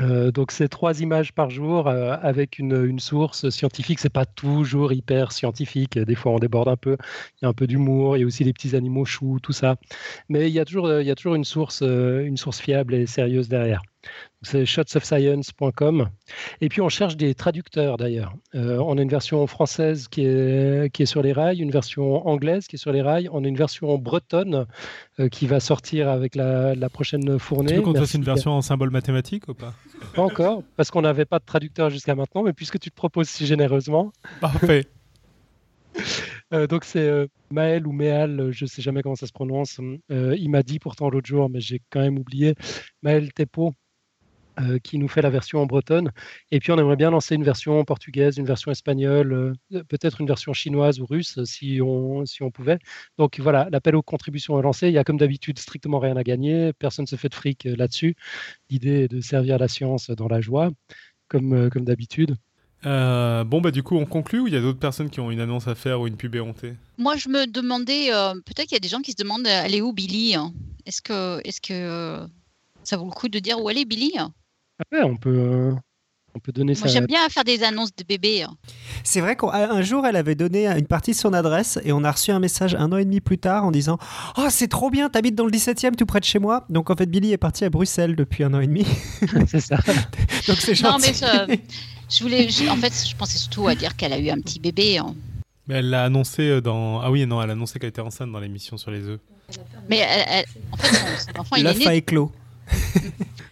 Euh, 0.01 0.31
donc 0.31 0.53
c'est 0.53 0.69
trois 0.69 1.01
images 1.01 1.33
par 1.33 1.51
jour 1.51 1.89
avec 1.89 2.61
une, 2.61 3.01
source 3.01 3.51
scientifique. 3.51 3.99
C'est 3.99 4.13
pas 4.13 4.27
toujours 4.27 4.93
hyper 4.93 5.33
scientifique. 5.33 5.99
Des 5.99 6.15
fois 6.15 6.31
on 6.31 6.39
déborde 6.39 6.69
un 6.69 6.77
peu. 6.77 6.97
Il 7.37 7.45
y 7.45 7.47
a 7.47 7.49
un 7.49 7.53
peu 7.53 7.67
d'humour. 7.67 8.17
Il 8.17 8.21
y 8.21 8.23
a 8.23 8.27
aussi 8.27 8.45
des 8.45 8.53
petits 8.53 8.77
animaux 8.77 9.05
choux, 9.05 9.41
tout 9.43 9.53
ça. 9.53 9.75
Mais 10.29 10.49
il 10.49 10.53
y 10.53 10.61
a 10.61 10.65
toujours, 10.65 11.01
il 11.01 11.07
y 11.07 11.11
a 11.11 11.17
toujours 11.17 11.35
une 11.35 11.45
source, 11.45 11.83
une 11.83 12.37
source 12.37 12.61
fiable 12.61 12.95
et 12.95 13.07
sérieuse 13.07 13.49
derrière. 13.49 13.83
C'est 14.43 14.65
shotsofscience.com. 14.65 16.09
Et 16.61 16.69
puis 16.69 16.81
on 16.81 16.89
cherche 16.89 17.17
des 17.17 17.35
traducteurs 17.35 17.97
d'ailleurs. 17.97 18.35
Euh, 18.55 18.79
on 18.79 18.97
a 18.97 19.03
une 19.03 19.09
version 19.09 19.45
française 19.47 20.07
qui 20.07 20.25
est, 20.25 20.93
qui 20.93 21.03
est 21.03 21.07
sur 21.07 21.23
les 21.23 21.33
rails, 21.33 21.59
une 21.61 21.73
version 21.73 22.27
anglaise 22.27 22.69
qui 22.69 22.77
est 22.77 22.79
sur 22.79 22.93
les 22.93 23.03
rails. 23.03 23.29
On 23.33 23.45
a 23.45 23.49
une 23.49 23.57
version 23.57 23.99
bretonne 23.99 24.67
euh, 25.19 25.29
qui 25.29 25.47
va 25.47 25.59
sortir 25.59 26.09
avec 26.09 26.37
la, 26.37 26.77
la 26.77 26.89
prochaine 26.89 27.39
fournée. 27.39 27.73
Tu 27.73 27.77
veux 27.77 27.83
qu'on 27.83 27.95
fasse 27.95 28.15
une 28.15 28.25
version 28.25 28.53
en 28.53 28.63
symbole 28.63 28.91
mathématique 28.91 29.49
ou 29.49 29.55
pas? 29.55 29.75
Pas 30.15 30.23
encore, 30.23 30.63
parce 30.77 30.91
qu'on 30.91 31.03
n'avait 31.03 31.25
pas 31.25 31.41
de 31.41 31.45
traducteur 31.45 31.91
jusqu'à 31.91 32.15
maintenant, 32.15 32.45
mais 32.45 32.53
puisque 32.53 32.79
tu 32.79 32.91
te 32.91 32.95
proposes 32.95 33.29
si 33.29 33.47
généreusement. 33.47 34.13
Parfait. 34.41 34.87
Euh, 36.55 36.67
donc 36.67 36.85
c'est 36.85 37.07
euh, 37.07 37.27
Maël 37.51 37.87
ou 37.87 37.93
Méal, 37.93 38.51
je 38.53 38.65
ne 38.65 38.69
sais 38.69 38.81
jamais 38.81 39.03
comment 39.03 39.17
ça 39.17 39.27
se 39.27 39.33
prononce. 39.33 39.81
Euh, 40.11 40.35
il 40.39 40.49
m'a 40.49 40.63
dit 40.63 40.79
pourtant 40.79 41.11
l'autre 41.11 41.27
jour, 41.27 41.51
mais 41.51 41.61
j'ai 41.61 41.83
quand 41.91 42.01
même 42.01 42.19
oublié. 42.19 42.55
Maël 43.03 43.33
Tepo, 43.33 43.75
euh, 44.61 44.79
qui 44.79 44.99
nous 44.99 45.09
fait 45.09 45.23
la 45.23 45.31
version 45.31 45.61
en 45.61 45.67
bretonne. 45.67 46.13
Et 46.51 46.61
puis 46.61 46.73
on 46.73 46.79
aimerait 46.79 46.97
bien 46.97 47.11
lancer 47.11 47.35
une 47.35 47.45
version 47.45 47.85
portugaise, 47.85 48.39
une 48.39 48.47
version 48.47 48.71
espagnole, 48.71 49.33
euh, 49.73 49.83
peut-être 49.89 50.21
une 50.21 50.27
version 50.27 50.53
chinoise 50.53 51.01
ou 51.01 51.07
russe 51.07 51.43
si 51.45 51.81
on, 51.83 52.25
si 52.27 52.43
on 52.43 52.51
pouvait. 52.51 52.79
Donc 53.19 53.41
voilà, 53.41 53.69
l'appel 53.71 53.97
aux 53.97 54.03
contributions 54.03 54.59
est 54.59 54.63
lancé. 54.63 54.89
Il 54.89 54.95
y 54.95 54.99
a 54.99 55.05
comme 55.05 55.19
d'habitude 55.19 55.59
strictement 55.59 55.99
rien 55.99 56.17
à 56.17 56.23
gagner. 56.23 56.73
Personne 56.73 57.05
ne 57.05 57.09
se 57.09 57.17
fait 57.17 57.29
de 57.29 57.35
fric 57.35 57.67
euh, 57.67 57.77
là-dessus. 57.77 58.15
L'idée 58.71 59.05
est 59.05 59.09
de 59.09 59.21
servir 59.21 59.59
la 59.59 59.69
science 59.69 60.11
dans 60.11 60.29
la 60.29 60.41
joie, 60.41 60.71
comme, 61.29 61.53
euh, 61.55 61.71
comme 61.71 61.85
d'habitude. 61.85 62.37
Euh, 62.87 63.43
bon, 63.45 63.61
bah 63.61 63.71
du 63.71 63.83
coup, 63.83 63.97
on 63.97 64.07
conclut 64.07 64.41
ou 64.41 64.47
il 64.47 64.55
y 64.55 64.57
a 64.57 64.61
d'autres 64.61 64.79
personnes 64.79 65.11
qui 65.11 65.21
ont 65.21 65.31
une 65.31 65.41
annonce 65.41 65.67
à 65.67 65.75
faire 65.75 66.01
ou 66.01 66.07
une 66.07 66.17
pub 66.17 66.35
éhontée 66.35 66.75
Moi, 66.97 67.17
je 67.17 67.29
me 67.29 67.47
demandais, 67.47 68.13
euh, 68.13 68.35
peut-être 68.35 68.69
qu'il 68.69 68.77
y 68.77 68.77
a 68.77 68.81
des 68.81 68.89
gens 68.89 69.01
qui 69.01 69.13
se 69.13 69.17
demandent, 69.17 69.47
euh, 69.47 69.63
elle 69.65 69.75
est 69.75 69.81
où 69.81 69.93
Billy 69.93 70.37
Est-ce 70.87 71.03
que, 71.03 71.41
est-ce 71.45 71.61
que 71.61 71.73
euh, 71.73 72.27
ça 72.85 72.97
vaut 72.97 73.07
le 73.07 73.11
coup 73.11 73.29
de 73.29 73.39
dire 73.41 73.61
où 73.61 73.69
elle 73.69 73.79
est 73.79 73.85
Billy 73.85 74.13
Ah 74.81 74.85
ouais, 74.97 75.03
on 75.03 75.17
peut, 75.17 75.31
euh, 75.37 75.73
on 76.35 76.39
peut 76.39 76.53
donner 76.53 76.75
Moi, 76.75 76.83
ça. 76.87 76.89
j'aime 76.89 77.07
bien 77.07 77.29
faire 77.29 77.45
des 77.45 77.63
annonces 77.65 77.95
de 77.97 78.05
bébés. 78.05 78.43
hein. 78.45 78.55
C'est 79.03 79.21
vrai 79.21 79.35
qu'un 79.37 79.83
jour, 79.83 80.07
elle 80.07 80.17
avait 80.17 80.35
donné 80.35 80.67
une 80.69 80.87
partie 80.87 81.11
de 81.13 81.17
son 81.17 81.33
adresse 81.33 81.79
et 81.85 81.93
on 81.93 82.05
a 82.05 82.13
reçu 82.13 82.31
un 82.31 82.39
message 82.39 82.75
un 82.77 82.93
an 82.93 82.97
et 82.97 83.05
demi 83.05 83.21
plus 83.21 83.39
tard 83.39 83.65
en 83.65 83.71
disant 83.71 83.99
Oh, 84.37 84.47
c'est 84.51 84.69
trop 84.69 84.91
bien, 84.91 85.09
t'habites 85.09 85.35
dans 85.35 85.47
le 85.47 85.51
17e, 85.51 85.97
tout 85.97 86.07
près 86.07 86.21
de 86.21 86.25
chez 86.25 86.39
moi. 86.39 86.65
Donc 86.69 86.91
en 86.91 86.97
fait, 86.97 87.07
Billy 87.07 87.33
est 87.33 87.39
parti 87.39 87.65
à 87.65 87.71
Bruxelles 87.71 88.15
depuis 88.15 88.45
un 88.45 88.55
an 88.55 88.61
et 88.61 88.67
demi. 88.67 88.87
c'est 89.49 89.61
ça. 89.61 89.77
Donc 90.47 90.57
c'est 90.59 90.81
Non, 90.83 90.99
mais 91.01 91.13
je, 91.13 91.59
je 92.17 92.23
voulais, 92.23 92.49
je- 92.49 92.69
en 92.69 92.77
fait, 92.77 92.93
je 93.09 93.17
pensais 93.17 93.39
surtout 93.39 93.67
à 93.67 93.75
dire 93.75 93.97
qu'elle 93.97 94.13
a 94.13 94.19
eu 94.19 94.31
un 94.31 94.41
petit 94.41 94.61
bébé. 94.61 94.99
hein. 94.99 95.15
Mais 95.67 95.77
elle 95.77 95.91
l'a 95.91 96.05
annoncé 96.05 96.43
euh, 96.49 96.61
dans. 96.63 97.01
Ah 97.01 97.11
oui, 97.11 97.27
non, 97.27 97.43
elle 97.43 97.51
a 97.51 97.53
annoncé 97.53 97.79
qu'elle 97.79 97.91
était 97.91 98.01
enceinte 98.01 98.31
dans 98.33 98.41
l'émission 98.41 98.77
sur 98.79 98.91
les 98.91 99.03
œufs. 99.09 99.21
Mais 99.91 99.99
elle- 99.99 100.25
elle- 100.29 100.45
en 100.73 100.77
fait, 100.77 100.95
son, 100.95 101.33
son 101.35 101.41
enfant, 101.41 101.57
il 101.57 101.67
est 101.67 101.75
né. 101.75 101.85
fa 101.85 101.95
éclos. 101.95 102.33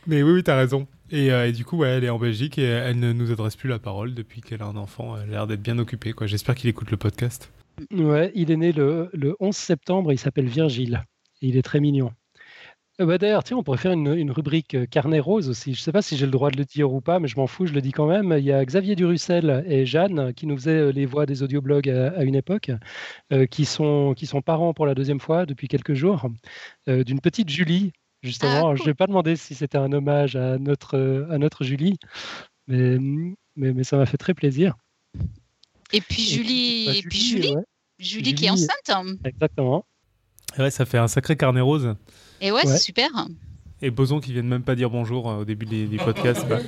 Mais 0.07 0.23
oui, 0.23 0.31
oui, 0.33 0.43
t'as 0.43 0.57
raison. 0.57 0.87
Et, 1.11 1.31
euh, 1.31 1.49
et 1.49 1.53
du 1.53 1.65
coup, 1.65 1.79
ouais, 1.79 1.89
elle 1.89 2.05
est 2.05 2.11
en 2.11 2.19
Belgique 2.19 2.59
et 2.59 2.65
elle 2.65 2.99
ne 2.99 3.13
nous 3.13 3.31
adresse 3.31 3.57
plus 3.57 3.69
la 3.69 3.79
parole 3.79 4.15
depuis 4.15 4.41
qu'elle 4.41 4.63
a 4.63 4.67
un 4.67 4.77
enfant. 4.77 5.17
Elle 5.17 5.29
a 5.31 5.33
l'air 5.33 5.47
d'être 5.47 5.63
bien 5.63 5.79
occupée, 5.79 6.13
quoi. 6.13 6.27
J'espère 6.27 6.55
qu'il 6.55 6.69
écoute 6.69 6.91
le 6.91 6.97
podcast. 6.97 7.53
Ouais, 7.93 8.33
il 8.35 8.51
est 8.51 8.57
né 8.57 8.73
le, 8.73 9.11
le 9.13 9.37
11 9.39 9.55
septembre, 9.55 10.13
il 10.13 10.19
s'appelle 10.19 10.49
Virgile. 10.49 11.03
Et 11.43 11.49
il 11.49 11.57
est 11.57 11.63
très 11.63 11.81
mignon. 11.81 12.13
Euh, 13.01 13.07
bah, 13.07 13.19
D'ailleurs, 13.19 13.43
on 13.53 13.63
pourrait 13.63 13.79
faire 13.79 13.93
une, 13.93 14.15
une 14.15 14.31
rubrique 14.31 14.75
euh, 14.75 14.87
carnet 14.87 15.21
rose 15.21 15.49
aussi. 15.49 15.75
Je 15.75 15.81
ne 15.81 15.83
sais 15.83 15.93
pas 15.93 16.03
si 16.03 16.17
j'ai 16.17 16.25
le 16.27 16.33
droit 16.33 16.51
de 16.51 16.57
le 16.57 16.65
dire 16.65 16.93
ou 16.93 17.01
pas, 17.01 17.21
mais 17.21 17.29
je 17.29 17.37
m'en 17.37 17.47
fous, 17.47 17.67
je 17.67 17.75
le 17.75 17.83
dis 17.83 17.93
quand 17.93 18.07
même. 18.07 18.35
Il 18.39 18.45
y 18.45 18.53
a 18.53 18.65
Xavier 18.65 18.97
Durussel 18.97 19.65
et 19.67 19.85
Jeanne 19.85 20.33
qui 20.35 20.47
nous 20.47 20.57
faisaient 20.57 20.71
euh, 20.79 20.93
les 20.93 21.07
voix 21.07 21.27
des 21.27 21.43
audioblogs 21.43 21.91
à, 21.91 22.09
à 22.11 22.23
une 22.25 22.35
époque, 22.35 22.71
qui, 23.51 23.65
sont, 23.65 24.15
qui 24.17 24.27
sont 24.27 24.41
parents 24.41 24.73
pour 24.73 24.87
la 24.87 24.95
deuxième 24.95 25.21
fois 25.21 25.47
depuis 25.47 25.69
quelques 25.69 25.95
jours, 25.95 26.29
d'une 26.87 27.21
petite 27.21 27.51
Julie, 27.51 27.93
justement. 28.27 28.53
Ah, 28.53 28.57
Alors, 28.59 28.77
Je 28.77 28.85
n'ai 28.85 28.95
pas 28.95 29.07
demandé 29.07 29.37
si 29.37 29.55
c'était 29.55 29.79
un 29.79 29.93
hommage 29.93 30.37
à 30.37 30.59
notre, 30.59 30.97
euh, 30.99 31.27
à 31.31 31.39
notre 31.39 31.65
Julie, 31.65 31.97
mais, 32.69 32.99
mais, 33.57 33.73
mais 33.73 33.85
ça 33.85 33.97
m'a 33.97 34.07
fait 34.07 34.17
très 34.19 34.35
plaisir. 34.35 34.75
Et 35.93 36.01
puis 36.01 36.23
Julie, 36.23 36.87
Bah, 36.87 36.93
et 36.97 37.03
puis 37.03 37.19
Julie, 37.21 37.55
ouais, 37.57 37.63
Julie 37.99 38.35
qui 38.35 38.47
est 38.47 38.51
enceinte. 38.51 38.69
hein. 38.91 39.05
exactement. 39.25 39.85
Et 40.59 40.63
ouais, 40.63 40.71
ça 40.71 40.85
fait 40.85 40.99
un 40.99 41.09
sacré 41.09 41.37
carnet 41.37 41.61
rose. 41.61 41.95
Et 42.41 42.51
ouais, 42.51 42.59
Ouais. 42.67 42.67
c'est 42.67 42.79
super. 42.79 43.09
Et 43.83 43.91
Boson 43.91 44.21
qui 44.21 44.33
viennent 44.33 44.49
même 44.49 44.63
pas 44.63 44.75
dire 44.75 44.91
bonjour 44.91 45.31
euh, 45.31 45.37
au 45.41 45.45
début 45.45 45.67
des, 45.67 45.87
des 45.87 45.97
podcasts. 45.99 46.47
bah, 46.49 46.59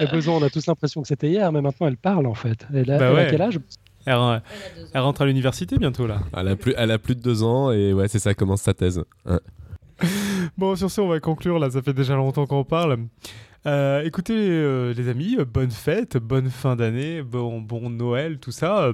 Et 0.00 0.06
besoin, 0.06 0.36
on 0.36 0.42
a 0.42 0.50
tous 0.50 0.66
l'impression 0.66 1.02
que 1.02 1.08
c'était 1.08 1.28
hier, 1.28 1.50
mais 1.52 1.60
maintenant 1.60 1.86
elle 1.86 1.96
parle 1.96 2.26
en 2.26 2.34
fait. 2.34 2.66
Elle 2.74 2.90
a, 2.90 2.98
Bah 2.98 3.06
elle 3.10 3.12
a 3.12 3.14
ouais. 3.14 3.28
quel 3.30 3.42
âge? 3.42 3.60
Elle, 4.06 4.42
elle 4.94 5.00
rentre 5.02 5.20
à 5.22 5.26
l'université 5.26 5.76
bientôt, 5.76 6.06
là. 6.06 6.20
elle 6.34 6.48
a, 6.48 6.56
plus, 6.56 6.72
elle 6.78 6.90
a 6.92 6.98
plus 6.98 7.14
de 7.14 7.20
deux 7.20 7.42
ans 7.42 7.70
et 7.72 7.92
ouais, 7.92 8.08
c'est 8.08 8.18
ça, 8.18 8.32
commence 8.34 8.62
sa 8.62 8.72
thèse. 8.72 9.02
Ouais. 9.26 9.38
Bon, 10.56 10.74
sur 10.76 10.90
ce, 10.90 11.00
on 11.00 11.08
va 11.08 11.20
conclure. 11.20 11.58
Là, 11.58 11.70
ça 11.70 11.82
fait 11.82 11.92
déjà 11.92 12.14
longtemps 12.14 12.46
qu'on 12.46 12.64
parle. 12.64 12.98
Euh, 13.66 14.02
écoutez, 14.02 14.34
euh, 14.36 14.94
les 14.94 15.08
amis, 15.08 15.36
euh, 15.38 15.44
bonne 15.44 15.70
fête, 15.70 16.16
bonne 16.16 16.48
fin 16.48 16.76
d'année, 16.76 17.22
bon, 17.22 17.60
bon 17.60 17.90
Noël, 17.90 18.38
tout 18.38 18.52
ça. 18.52 18.92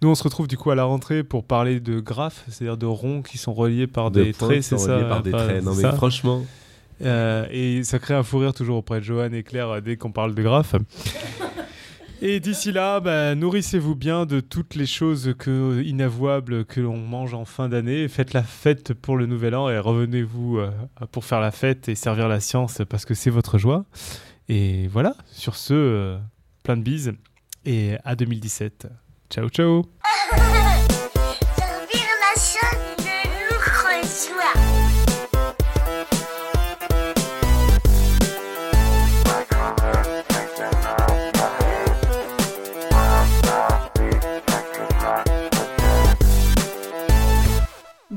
Nous, 0.00 0.08
on 0.08 0.14
se 0.14 0.22
retrouve 0.22 0.46
du 0.46 0.56
coup 0.56 0.70
à 0.70 0.74
la 0.76 0.84
rentrée 0.84 1.24
pour 1.24 1.44
parler 1.44 1.80
de 1.80 1.98
graphes, 2.00 2.44
c'est-à-dire 2.48 2.76
de 2.76 2.86
ronds 2.86 3.22
qui 3.22 3.38
sont 3.38 3.52
reliés 3.52 3.86
par 3.88 4.10
De 4.10 4.22
des 4.22 4.32
traits, 4.32 4.62
c'est 4.62 4.78
ça 4.78 4.96
reliés 4.96 5.08
par 5.08 5.22
des 5.22 5.34
enfin, 5.34 5.44
traits. 5.44 5.64
Non, 5.64 5.74
mais 5.74 5.82
ça. 5.82 5.92
franchement, 5.92 6.44
Euh, 7.04 7.46
et 7.50 7.84
ça 7.84 7.98
crée 7.98 8.14
un 8.14 8.22
fou 8.24 8.38
rire 8.38 8.54
toujours 8.54 8.78
auprès 8.78 8.98
de 9.00 9.04
Johan 9.04 9.32
et 9.32 9.42
Claire 9.44 9.82
dès 9.82 9.96
qu'on 9.96 10.10
parle 10.12 10.34
de 10.34 10.42
graphes. 10.42 10.74
Et 12.20 12.40
d'ici 12.40 12.72
là, 12.72 12.98
bah, 12.98 13.36
nourrissez-vous 13.36 13.94
bien 13.94 14.26
de 14.26 14.40
toutes 14.40 14.74
les 14.74 14.86
choses 14.86 15.32
inavouables 15.84 16.64
que 16.64 16.80
l'on 16.80 16.96
mange 16.96 17.32
en 17.32 17.44
fin 17.44 17.68
d'année. 17.68 18.08
Faites 18.08 18.32
la 18.32 18.42
fête 18.42 18.92
pour 18.92 19.16
le 19.16 19.26
nouvel 19.26 19.54
an 19.54 19.70
et 19.70 19.78
revenez-vous 19.78 20.58
euh, 20.58 20.70
pour 21.12 21.24
faire 21.24 21.40
la 21.40 21.52
fête 21.52 21.88
et 21.88 21.94
servir 21.94 22.26
la 22.26 22.40
science 22.40 22.82
parce 22.88 23.04
que 23.04 23.14
c'est 23.14 23.30
votre 23.30 23.56
joie. 23.58 23.84
Et 24.48 24.88
voilà, 24.88 25.14
sur 25.30 25.54
ce, 25.54 25.74
euh, 25.74 26.18
plein 26.64 26.76
de 26.76 26.82
bises 26.82 27.12
et 27.64 27.96
à 28.04 28.16
2017. 28.16 28.88
Ciao, 29.30 29.48
ciao 29.48 29.84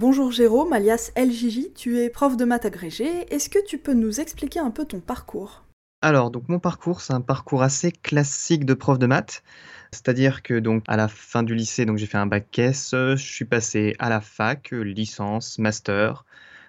Bonjour 0.02 0.32
Jérôme, 0.32 0.74
alias 0.74 1.12
LJJ, 1.16 1.76
tu 1.76 2.00
es 2.00 2.10
prof 2.10 2.36
de 2.36 2.44
maths 2.44 2.66
agrégé. 2.66 3.32
Est-ce 3.32 3.52
que 3.52 3.64
tu 3.64 3.78
peux 3.78 3.94
nous 3.94 4.20
expliquer 4.20 4.60
un 4.60 4.72
peu 4.72 4.84
ton 4.84 5.00
parcours? 5.00 5.64
Alors, 6.02 6.32
donc 6.32 6.50
mon 6.50 6.58
parcours, 6.58 7.02
c'est 7.02 7.14
un 7.14 7.22
parcours 7.22 7.62
assez 7.62 7.92
classique 7.92 8.66
de 8.66 8.74
prof 8.74 8.98
de 8.98 9.06
maths. 9.06 9.44
C'est-à-dire 9.92 10.42
que 10.42 10.58
donc 10.58 10.84
à 10.88 10.98
la 10.98 11.08
fin 11.08 11.44
du 11.44 11.54
lycée, 11.54 11.86
donc 11.86 12.00
j'ai 12.00 12.08
fait 12.08 12.18
un 12.18 12.26
bac 12.26 12.58
S, 12.58 12.96
je 12.96 13.16
suis 13.16 13.46
passé 13.46 13.96
à 14.00 14.10
la 14.10 14.22
fac, 14.22 14.72
licence, 14.72 15.60
master. 15.60 16.26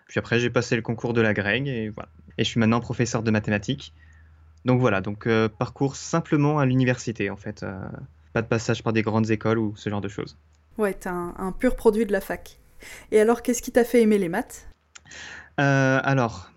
Puis 0.09 0.19
après, 0.19 0.39
j'ai 0.39 0.51
passé 0.51 0.77
le 0.77 0.83
concours 0.83 1.15
de 1.15 1.23
la 1.23 1.33
Greg 1.33 1.67
et 1.69 1.89
voilà. 1.89 2.11
Et 2.37 2.45
je 2.45 2.51
suis 2.51 2.61
maintenant 2.61 2.81
professeur 2.81 3.23
de 3.23 3.31
mathématiques. 3.31 3.95
Donc 4.67 4.79
voilà, 4.79 5.01
donc 5.01 5.27
euh, 5.27 5.49
parcours 5.49 5.97
simplement 5.97 6.59
à 6.59 6.67
l'université 6.67 7.31
en 7.31 7.39
fait. 7.39 7.63
euh, 7.63 7.81
pas 8.35 8.43
de 8.43 8.47
passage 8.47 8.83
par 8.83 8.93
des 8.93 9.01
grandes 9.01 9.31
écoles 9.31 9.59
ou 9.59 9.75
ce 9.75 9.89
genre 9.89 10.03
de 10.03 10.09
choses. 10.09 10.37
Ouais, 10.77 10.93
t'es 10.93 11.09
un, 11.09 11.33
un 11.39 11.53
pur 11.53 11.77
produit 11.77 12.05
de 12.05 12.13
la 12.13 12.21
fac. 12.21 12.59
Et 13.11 13.21
alors, 13.21 13.43
qu'est-ce 13.43 13.63
qui 13.63 13.73
t'a 13.73 13.85
fait 13.85 14.03
aimer 14.03 14.19
les 14.19 14.29
maths? 14.29 14.69
Euh, 15.61 16.01
alors, 16.03 16.51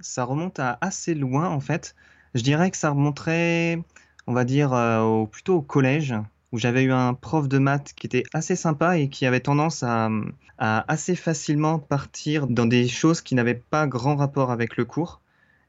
ça 0.00 0.24
remonte 0.24 0.58
à 0.58 0.78
assez 0.80 1.14
loin 1.14 1.48
en 1.48 1.60
fait. 1.60 1.94
Je 2.34 2.42
dirais 2.42 2.70
que 2.70 2.76
ça 2.76 2.90
remonterait, 2.90 3.82
on 4.26 4.32
va 4.32 4.44
dire, 4.44 4.72
euh, 4.72 5.00
au- 5.02 5.26
plutôt 5.26 5.56
au 5.56 5.62
collège, 5.62 6.14
où 6.52 6.58
j'avais 6.58 6.82
eu 6.82 6.92
un 6.92 7.14
prof 7.14 7.48
de 7.48 7.58
maths 7.58 7.92
qui 7.94 8.06
était 8.06 8.22
assez 8.32 8.56
sympa 8.56 8.98
et 8.98 9.08
qui 9.08 9.26
avait 9.26 9.40
tendance 9.40 9.82
à, 9.82 10.10
assez 10.58 11.14
facilement 11.14 11.78
partir 11.78 12.46
dans 12.48 12.66
des 12.66 12.88
choses 12.88 13.20
qui 13.20 13.34
n'avaient 13.34 13.54
pas 13.54 13.86
grand 13.86 14.16
rapport 14.16 14.50
avec 14.50 14.76
le 14.76 14.84
cours. 14.84 15.20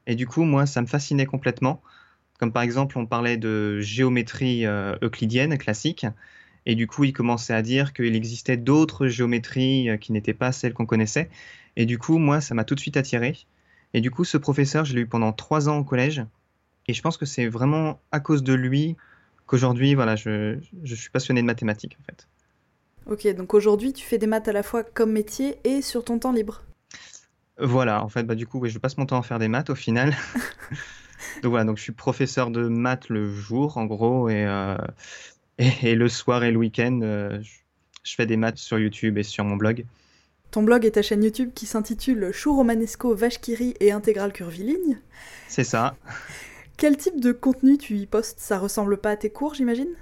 Et 0.06 0.16
du 0.16 0.26
coup, 0.26 0.42
moi, 0.42 0.66
ça 0.66 0.82
me 0.82 0.86
fascinait 0.86 1.26
complètement. 1.26 1.80
Comme 2.38 2.52
par 2.52 2.62
exemple, 2.62 2.98
on 2.98 3.06
parlait 3.06 3.36
de 3.36 3.80
géométrie 3.80 4.66
euh, 4.66 4.96
euclidienne 5.02 5.56
classique. 5.58 6.06
Et 6.70 6.76
du 6.76 6.86
coup, 6.86 7.02
il 7.02 7.12
commençait 7.12 7.52
à 7.52 7.62
dire 7.62 7.92
qu'il 7.92 8.14
existait 8.14 8.56
d'autres 8.56 9.08
géométries 9.08 9.90
euh, 9.90 9.96
qui 9.96 10.12
n'étaient 10.12 10.34
pas 10.34 10.52
celles 10.52 10.72
qu'on 10.72 10.86
connaissait. 10.86 11.28
Et 11.74 11.84
du 11.84 11.98
coup, 11.98 12.18
moi, 12.18 12.40
ça 12.40 12.54
m'a 12.54 12.62
tout 12.62 12.76
de 12.76 12.80
suite 12.80 12.96
attiré. 12.96 13.36
Et 13.92 14.00
du 14.00 14.12
coup, 14.12 14.22
ce 14.22 14.36
professeur, 14.36 14.84
je 14.84 14.94
l'ai 14.94 15.00
eu 15.00 15.06
pendant 15.08 15.32
trois 15.32 15.68
ans 15.68 15.78
au 15.78 15.82
collège. 15.82 16.24
Et 16.86 16.94
je 16.94 17.02
pense 17.02 17.16
que 17.16 17.26
c'est 17.26 17.48
vraiment 17.48 18.00
à 18.12 18.20
cause 18.20 18.44
de 18.44 18.54
lui 18.54 18.96
qu'aujourd'hui, 19.46 19.96
voilà, 19.96 20.14
je, 20.14 20.58
je 20.84 20.94
suis 20.94 21.10
passionné 21.10 21.40
de 21.40 21.46
mathématiques, 21.46 21.98
en 22.00 22.04
fait. 22.04 22.28
Ok, 23.06 23.26
donc 23.34 23.52
aujourd'hui, 23.52 23.92
tu 23.92 24.06
fais 24.06 24.18
des 24.18 24.28
maths 24.28 24.46
à 24.46 24.52
la 24.52 24.62
fois 24.62 24.84
comme 24.84 25.10
métier 25.10 25.56
et 25.64 25.82
sur 25.82 26.04
ton 26.04 26.20
temps 26.20 26.30
libre. 26.30 26.62
Voilà, 27.58 28.04
en 28.04 28.08
fait, 28.08 28.22
bah, 28.22 28.36
du 28.36 28.46
coup, 28.46 28.60
oui, 28.60 28.70
je 28.70 28.78
passe 28.78 28.96
mon 28.96 29.06
temps 29.06 29.18
à 29.18 29.22
faire 29.22 29.40
des 29.40 29.48
maths 29.48 29.70
au 29.70 29.74
final. 29.74 30.14
donc 31.42 31.50
voilà, 31.50 31.64
donc 31.64 31.78
je 31.78 31.82
suis 31.82 31.90
professeur 31.90 32.52
de 32.52 32.68
maths 32.68 33.08
le 33.08 33.28
jour, 33.28 33.76
en 33.76 33.86
gros, 33.86 34.28
et, 34.28 34.46
euh, 34.46 34.76
et, 35.60 35.90
et 35.90 35.94
le 35.94 36.08
soir 36.08 36.42
et 36.42 36.50
le 36.50 36.56
week-end, 36.56 36.98
euh, 37.02 37.38
je, 37.40 37.50
je 38.02 38.14
fais 38.16 38.26
des 38.26 38.36
maths 38.36 38.58
sur 38.58 38.78
YouTube 38.78 39.18
et 39.18 39.22
sur 39.22 39.44
mon 39.44 39.56
blog. 39.56 39.84
Ton 40.50 40.64
blog 40.64 40.84
et 40.84 40.90
ta 40.90 41.02
chaîne 41.02 41.22
YouTube 41.22 41.50
qui 41.54 41.66
s'intitule 41.66 42.32
Chou 42.32 42.56
Romanesco, 42.56 43.14
Vache 43.14 43.40
qui 43.40 43.54
rit 43.54 43.74
et 43.78 43.92
Intégrale 43.92 44.32
Curviligne. 44.32 44.98
C'est 45.46 45.62
ça. 45.62 45.94
Quel 46.76 46.96
type 46.96 47.20
de 47.20 47.30
contenu 47.30 47.78
tu 47.78 47.94
y 47.98 48.06
postes? 48.06 48.40
Ça 48.40 48.58
ressemble 48.58 48.96
pas 48.96 49.10
à 49.10 49.16
tes 49.16 49.30
cours, 49.30 49.54
j'imagine? 49.54 49.94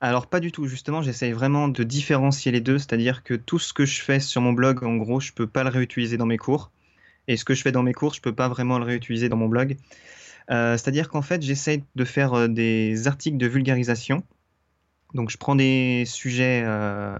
Alors 0.00 0.28
pas 0.28 0.40
du 0.40 0.52
tout, 0.52 0.66
justement, 0.66 1.02
j'essaye 1.02 1.32
vraiment 1.32 1.68
de 1.68 1.82
différencier 1.82 2.52
les 2.52 2.60
deux, 2.62 2.78
c'est-à-dire 2.78 3.22
que 3.22 3.34
tout 3.34 3.58
ce 3.58 3.74
que 3.74 3.84
je 3.84 4.00
fais 4.00 4.20
sur 4.20 4.40
mon 4.40 4.54
blog, 4.54 4.82
en 4.84 4.96
gros, 4.96 5.20
je 5.20 5.32
peux 5.32 5.48
pas 5.48 5.64
le 5.64 5.68
réutiliser 5.68 6.16
dans 6.16 6.24
mes 6.24 6.38
cours. 6.38 6.70
Et 7.28 7.36
ce 7.36 7.44
que 7.44 7.52
je 7.52 7.60
fais 7.60 7.72
dans 7.72 7.82
mes 7.82 7.92
cours, 7.92 8.14
je 8.14 8.22
peux 8.22 8.34
pas 8.34 8.48
vraiment 8.48 8.78
le 8.78 8.84
réutiliser 8.84 9.28
dans 9.28 9.36
mon 9.36 9.48
blog. 9.48 9.76
Euh, 10.50 10.78
c'est-à-dire 10.78 11.08
qu'en 11.10 11.22
fait, 11.22 11.42
j'essaye 11.42 11.84
de 11.94 12.04
faire 12.04 12.32
euh, 12.32 12.48
des 12.48 13.06
articles 13.06 13.36
de 13.36 13.46
vulgarisation. 13.46 14.22
Donc 15.14 15.30
je 15.30 15.36
prends 15.38 15.56
des 15.56 16.04
sujets 16.06 16.62
euh, 16.64 17.16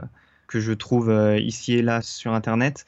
que 0.46 0.60
je 0.60 0.72
trouve 0.72 1.10
euh, 1.10 1.38
ici 1.38 1.74
et 1.74 1.82
là 1.82 2.02
sur 2.02 2.32
Internet. 2.32 2.86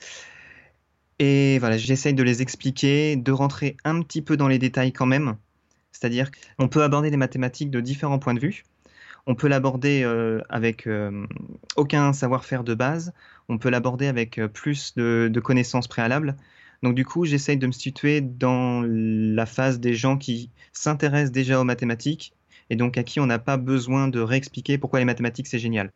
Et 1.18 1.58
voilà, 1.58 1.76
j'essaye 1.76 2.14
de 2.14 2.22
les 2.22 2.42
expliquer, 2.42 3.16
de 3.16 3.32
rentrer 3.32 3.76
un 3.84 4.02
petit 4.02 4.22
peu 4.22 4.36
dans 4.36 4.48
les 4.48 4.58
détails 4.58 4.92
quand 4.92 5.06
même. 5.06 5.36
C'est-à-dire 5.92 6.30
qu'on 6.58 6.68
peut 6.68 6.82
aborder 6.82 7.10
les 7.10 7.16
mathématiques 7.16 7.70
de 7.70 7.80
différents 7.80 8.18
points 8.18 8.34
de 8.34 8.40
vue. 8.40 8.64
On 9.26 9.36
peut 9.36 9.46
l'aborder 9.46 10.02
euh, 10.02 10.40
avec 10.48 10.88
aucun 11.76 12.12
savoir-faire 12.12 12.64
de 12.64 12.74
base. 12.74 13.12
On 13.48 13.58
peut 13.58 13.70
l'aborder 13.70 14.08
avec 14.08 14.40
plus 14.52 14.94
de 14.96 15.40
connaissances 15.40 15.86
préalables. 15.86 16.36
Donc 16.82 16.96
du 16.96 17.04
coup, 17.04 17.24
j'essaye 17.24 17.56
de 17.56 17.66
me 17.68 17.72
situer 17.72 18.20
dans 18.20 18.82
la 18.84 19.46
phase 19.46 19.78
des 19.78 19.94
gens 19.94 20.18
qui 20.18 20.50
s'intéressent 20.72 21.30
déjà 21.30 21.60
aux 21.60 21.64
mathématiques 21.64 22.34
et 22.70 22.76
donc 22.76 22.98
à 22.98 23.02
qui 23.02 23.20
on 23.20 23.26
n'a 23.26 23.38
pas 23.38 23.56
besoin 23.56 24.08
de 24.08 24.20
réexpliquer 24.20 24.78
pourquoi 24.78 24.98
les 24.98 25.04
mathématiques 25.04 25.46
c'est 25.46 25.58
génial. 25.58 25.90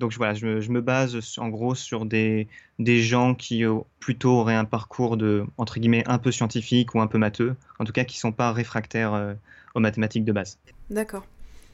Donc 0.00 0.12
voilà, 0.16 0.34
je 0.34 0.44
me, 0.44 0.60
je 0.60 0.70
me 0.70 0.80
base 0.80 1.16
en 1.38 1.48
gros 1.48 1.74
sur 1.74 2.04
des, 2.04 2.48
des 2.78 3.00
gens 3.00 3.34
qui 3.34 3.64
euh, 3.64 3.78
plutôt 4.00 4.30
auraient 4.30 4.54
un 4.54 4.64
parcours 4.64 5.16
de, 5.16 5.44
entre 5.56 5.78
guillemets, 5.78 6.02
un 6.06 6.18
peu 6.18 6.32
scientifique 6.32 6.94
ou 6.94 7.00
un 7.00 7.06
peu 7.06 7.18
matheux, 7.18 7.54
en 7.78 7.84
tout 7.84 7.92
cas 7.92 8.04
qui 8.04 8.16
ne 8.16 8.20
sont 8.20 8.32
pas 8.32 8.52
réfractaires 8.52 9.14
euh, 9.14 9.34
aux 9.74 9.80
mathématiques 9.80 10.24
de 10.24 10.32
base. 10.32 10.58
D'accord. 10.90 11.24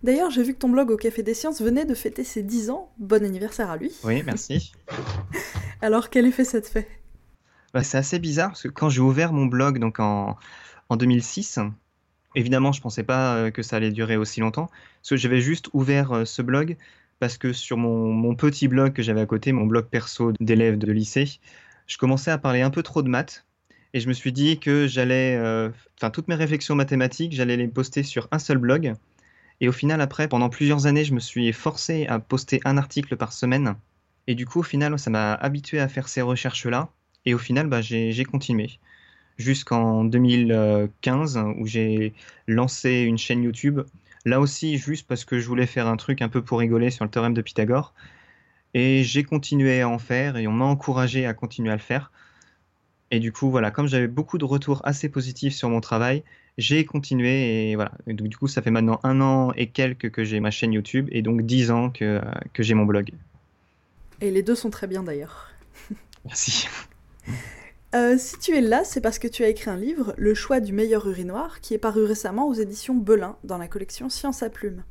D'ailleurs, 0.03 0.31
j'ai 0.31 0.43
vu 0.43 0.55
que 0.55 0.59
ton 0.59 0.69
blog 0.69 0.91
au 0.91 0.97
Café 0.97 1.23
des 1.23 1.35
Sciences 1.35 1.61
venait 1.61 1.85
de 1.85 1.95
fêter 1.95 2.25
ses 2.25 2.43
10 2.43 2.71
ans. 2.71 2.91
Bon 2.99 3.23
anniversaire 3.25 3.71
à 3.71 3.77
lui. 3.77 3.93
Oui, 4.05 4.23
merci. 4.25 4.73
Alors, 5.83 6.09
quel 6.09 6.27
effet 6.27 6.45
ça 6.45 6.61
te 6.61 6.69
fait? 6.69 6.89
Bah, 7.75 7.83
c'est 7.83 7.99
assez 7.99 8.19
bizarre 8.19 8.51
parce 8.51 8.63
que 8.63 8.69
quand 8.69 8.89
j'ai 8.89 9.01
ouvert 9.01 9.33
mon 9.33 9.47
blog 9.47 9.79
donc 9.79 10.01
en, 10.01 10.37
en 10.89 10.97
2006, 10.97 11.59
évidemment, 12.35 12.73
je 12.73 12.81
pensais 12.81 13.03
pas 13.03 13.35
euh, 13.37 13.51
que 13.51 13.63
ça 13.63 13.77
allait 13.77 13.91
durer 13.91 14.17
aussi 14.17 14.41
longtemps. 14.41 14.71
Parce 15.01 15.11
que 15.11 15.17
j'avais 15.17 15.41
juste 15.41 15.69
ouvert 15.73 16.13
euh, 16.13 16.25
ce 16.25 16.43
blog 16.43 16.77
parce 17.19 17.37
que 17.37 17.53
sur 17.53 17.77
mon, 17.77 18.13
mon 18.13 18.35
petit 18.35 18.67
blog 18.69 18.93
que 18.93 19.03
j'avais 19.03 19.21
à 19.21 19.27
côté, 19.27 19.53
mon 19.53 19.67
blog 19.67 19.87
perso 19.87 20.33
d'élève 20.41 20.79
de 20.79 20.91
lycée, 20.91 21.39
je 21.87 21.99
commençais 21.99 22.31
à 22.31 22.39
parler 22.39 22.63
un 22.63 22.71
peu 22.71 22.83
trop 22.83 23.03
de 23.03 23.09
maths. 23.09 23.47
Et 23.93 24.01
je 24.01 24.09
me 24.09 24.13
suis 24.13 24.33
dit 24.33 24.59
que 24.59 24.87
j'allais, 24.87 25.37
euh, 25.37 25.69
enfin, 25.99 26.11
toutes 26.11 26.29
mes 26.29 26.37
réflexions 26.37 26.77
mathématiques, 26.77 27.33
j'allais 27.33 27.57
les 27.57 27.69
poster 27.69 28.05
sur 28.05 28.29
un 28.31 28.39
seul 28.39 28.59
blog. 28.59 28.95
Et 29.61 29.69
au 29.69 29.73
final, 29.73 30.01
après, 30.01 30.29
pendant 30.29 30.49
plusieurs 30.49 30.87
années, 30.87 31.05
je 31.05 31.13
me 31.13 31.21
suis 31.21 31.53
forcé 31.53 32.07
à 32.07 32.19
poster 32.19 32.61
un 32.65 32.79
article 32.79 33.17
par 33.17 33.33
semaine. 33.33 33.75
Et 34.27 34.35
du 34.35 34.47
coup, 34.47 34.61
au 34.61 34.63
final, 34.63 34.99
ça 34.99 35.11
m'a 35.11 35.35
habitué 35.35 35.81
à 35.81 35.89
faire 35.89 36.09
ces 36.09 36.23
recherches-là. 36.23 36.91
Et 37.27 37.35
au 37.35 37.39
final, 37.39 37.67
bah, 37.67 37.81
j'ai 37.83 38.25
continué 38.25 38.79
jusqu'en 39.41 40.05
2015 40.05 41.41
où 41.59 41.67
j'ai 41.67 42.13
lancé 42.47 43.01
une 43.01 43.19
chaîne 43.19 43.43
YouTube. 43.43 43.81
Là 44.25 44.41
aussi, 44.41 44.77
juste 44.79 45.07
parce 45.09 45.25
que 45.25 45.41
je 45.41 45.49
voulais 45.49 45.67
faire 45.67 45.87
un 45.87 45.97
truc 45.97 46.23
un 46.23 46.29
peu 46.29 46.43
pour 46.43 46.59
rigoler 46.59 46.91
sur 46.91 47.05
le 47.05 47.11
théorème 47.11 47.35
de 47.35 47.43
Pythagore. 47.43 47.95
Et 48.75 49.03
j'ai 49.03 49.25
continué 49.25 49.81
à 49.81 49.89
en 49.89 49.99
faire 49.99 50.37
et 50.37 50.47
on 50.47 50.53
m'a 50.53 50.67
encouragé 50.67 51.27
à 51.27 51.35
continuer 51.35 51.71
à 51.71 51.77
le 51.77 51.81
faire. 51.81 52.13
Et 53.11 53.19
du 53.19 53.33
coup, 53.33 53.51
voilà, 53.51 53.73
comme 53.73 53.89
j'avais 53.89 54.07
beaucoup 54.07 54.39
de 54.39 54.45
retours 54.45 54.81
assez 54.85 55.09
positifs 55.09 55.55
sur 55.55 55.69
mon 55.69 55.81
travail, 55.81 56.23
j'ai 56.59 56.85
continué 56.85 57.71
et 57.71 57.75
voilà. 57.75 57.93
Et 58.07 58.13
donc, 58.13 58.29
du 58.29 58.37
coup, 58.37 58.47
ça 58.47 58.63
fait 58.63 58.71
maintenant 58.71 59.01
un 59.03 59.21
an 59.21 59.53
et 59.57 59.69
quelques 59.69 60.11
que 60.11 60.23
j'ai 60.23 60.39
ma 60.39 60.53
chaîne 60.53 60.73
YouTube 60.73 61.09
et 61.11 61.23
donc 61.23 61.43
dix 61.43 61.73
ans 61.73 61.91
que, 61.91 62.21
que 62.53 62.63
j'ai 62.63 62.75
mon 62.75 62.85
blog. 62.85 63.11
Et 64.21 64.31
les 64.31 64.43
deux 64.43 64.55
sont 64.55 64.71
très 64.71 64.87
bien 64.87 65.03
d'ailleurs. 65.03 65.51
Merci. 66.25 66.69
Euh, 67.95 68.17
si 68.19 68.39
tu 68.39 68.57
es 68.57 68.61
là, 68.61 68.85
c'est 68.85 69.01
parce 69.01 69.19
que 69.19 69.27
tu 69.27 69.43
as 69.43 69.49
écrit 69.49 69.71
un 69.71 69.77
livre, 69.77 70.15
Le 70.17 70.35
choix 70.35 70.61
du 70.61 70.73
meilleur 70.73 71.07
urinoir, 71.07 71.61
qui 71.61 71.75
est 71.75 71.79
paru 71.79 72.05
récemment 72.05 72.47
aux 72.47 72.55
éditions 72.55 72.95
Belin, 72.95 73.37
dans 73.43 73.59
la 73.59 73.67
collection 73.67 74.09
Science 74.09 74.43
à 74.43 74.51
plume. 74.51 74.85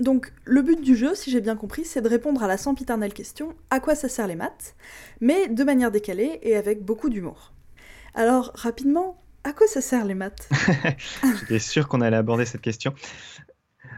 Donc, 0.00 0.32
le 0.44 0.62
but 0.62 0.80
du 0.80 0.96
jeu, 0.96 1.14
si 1.14 1.30
j'ai 1.30 1.40
bien 1.40 1.54
compris, 1.54 1.84
c'est 1.84 2.02
de 2.02 2.08
répondre 2.08 2.42
à 2.42 2.48
la 2.48 2.56
sempiternelle 2.56 3.12
question 3.12 3.54
à 3.70 3.78
quoi 3.78 3.94
ça 3.94 4.08
sert 4.08 4.26
les 4.26 4.34
maths, 4.34 4.74
mais 5.20 5.46
de 5.46 5.62
manière 5.62 5.92
décalée 5.92 6.40
et 6.42 6.56
avec 6.56 6.84
beaucoup 6.84 7.08
d'humour. 7.08 7.52
Alors, 8.14 8.50
rapidement, 8.54 9.22
à 9.44 9.52
quoi 9.52 9.68
ça 9.68 9.80
sert 9.80 10.04
les 10.04 10.14
maths? 10.14 10.48
J'étais 11.40 11.60
sûr 11.60 11.86
qu'on 11.86 12.00
allait 12.00 12.16
aborder 12.16 12.46
cette 12.46 12.62
question. 12.62 12.94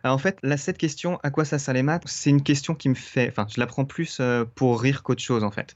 Alors, 0.02 0.14
en 0.14 0.18
fait, 0.18 0.38
là, 0.42 0.58
cette 0.58 0.76
question, 0.76 1.18
à 1.22 1.30
quoi 1.30 1.46
ça 1.46 1.58
sert 1.58 1.72
les 1.72 1.82
maths, 1.82 2.02
c'est 2.04 2.28
une 2.28 2.42
question 2.42 2.74
qui 2.74 2.90
me 2.90 2.94
fait. 2.94 3.28
Enfin, 3.30 3.46
je 3.48 3.58
la 3.58 3.66
prends 3.66 3.86
plus 3.86 4.18
euh, 4.20 4.44
pour 4.44 4.82
rire 4.82 5.02
qu'autre 5.02 5.22
chose, 5.22 5.44
en 5.44 5.50
fait. 5.50 5.74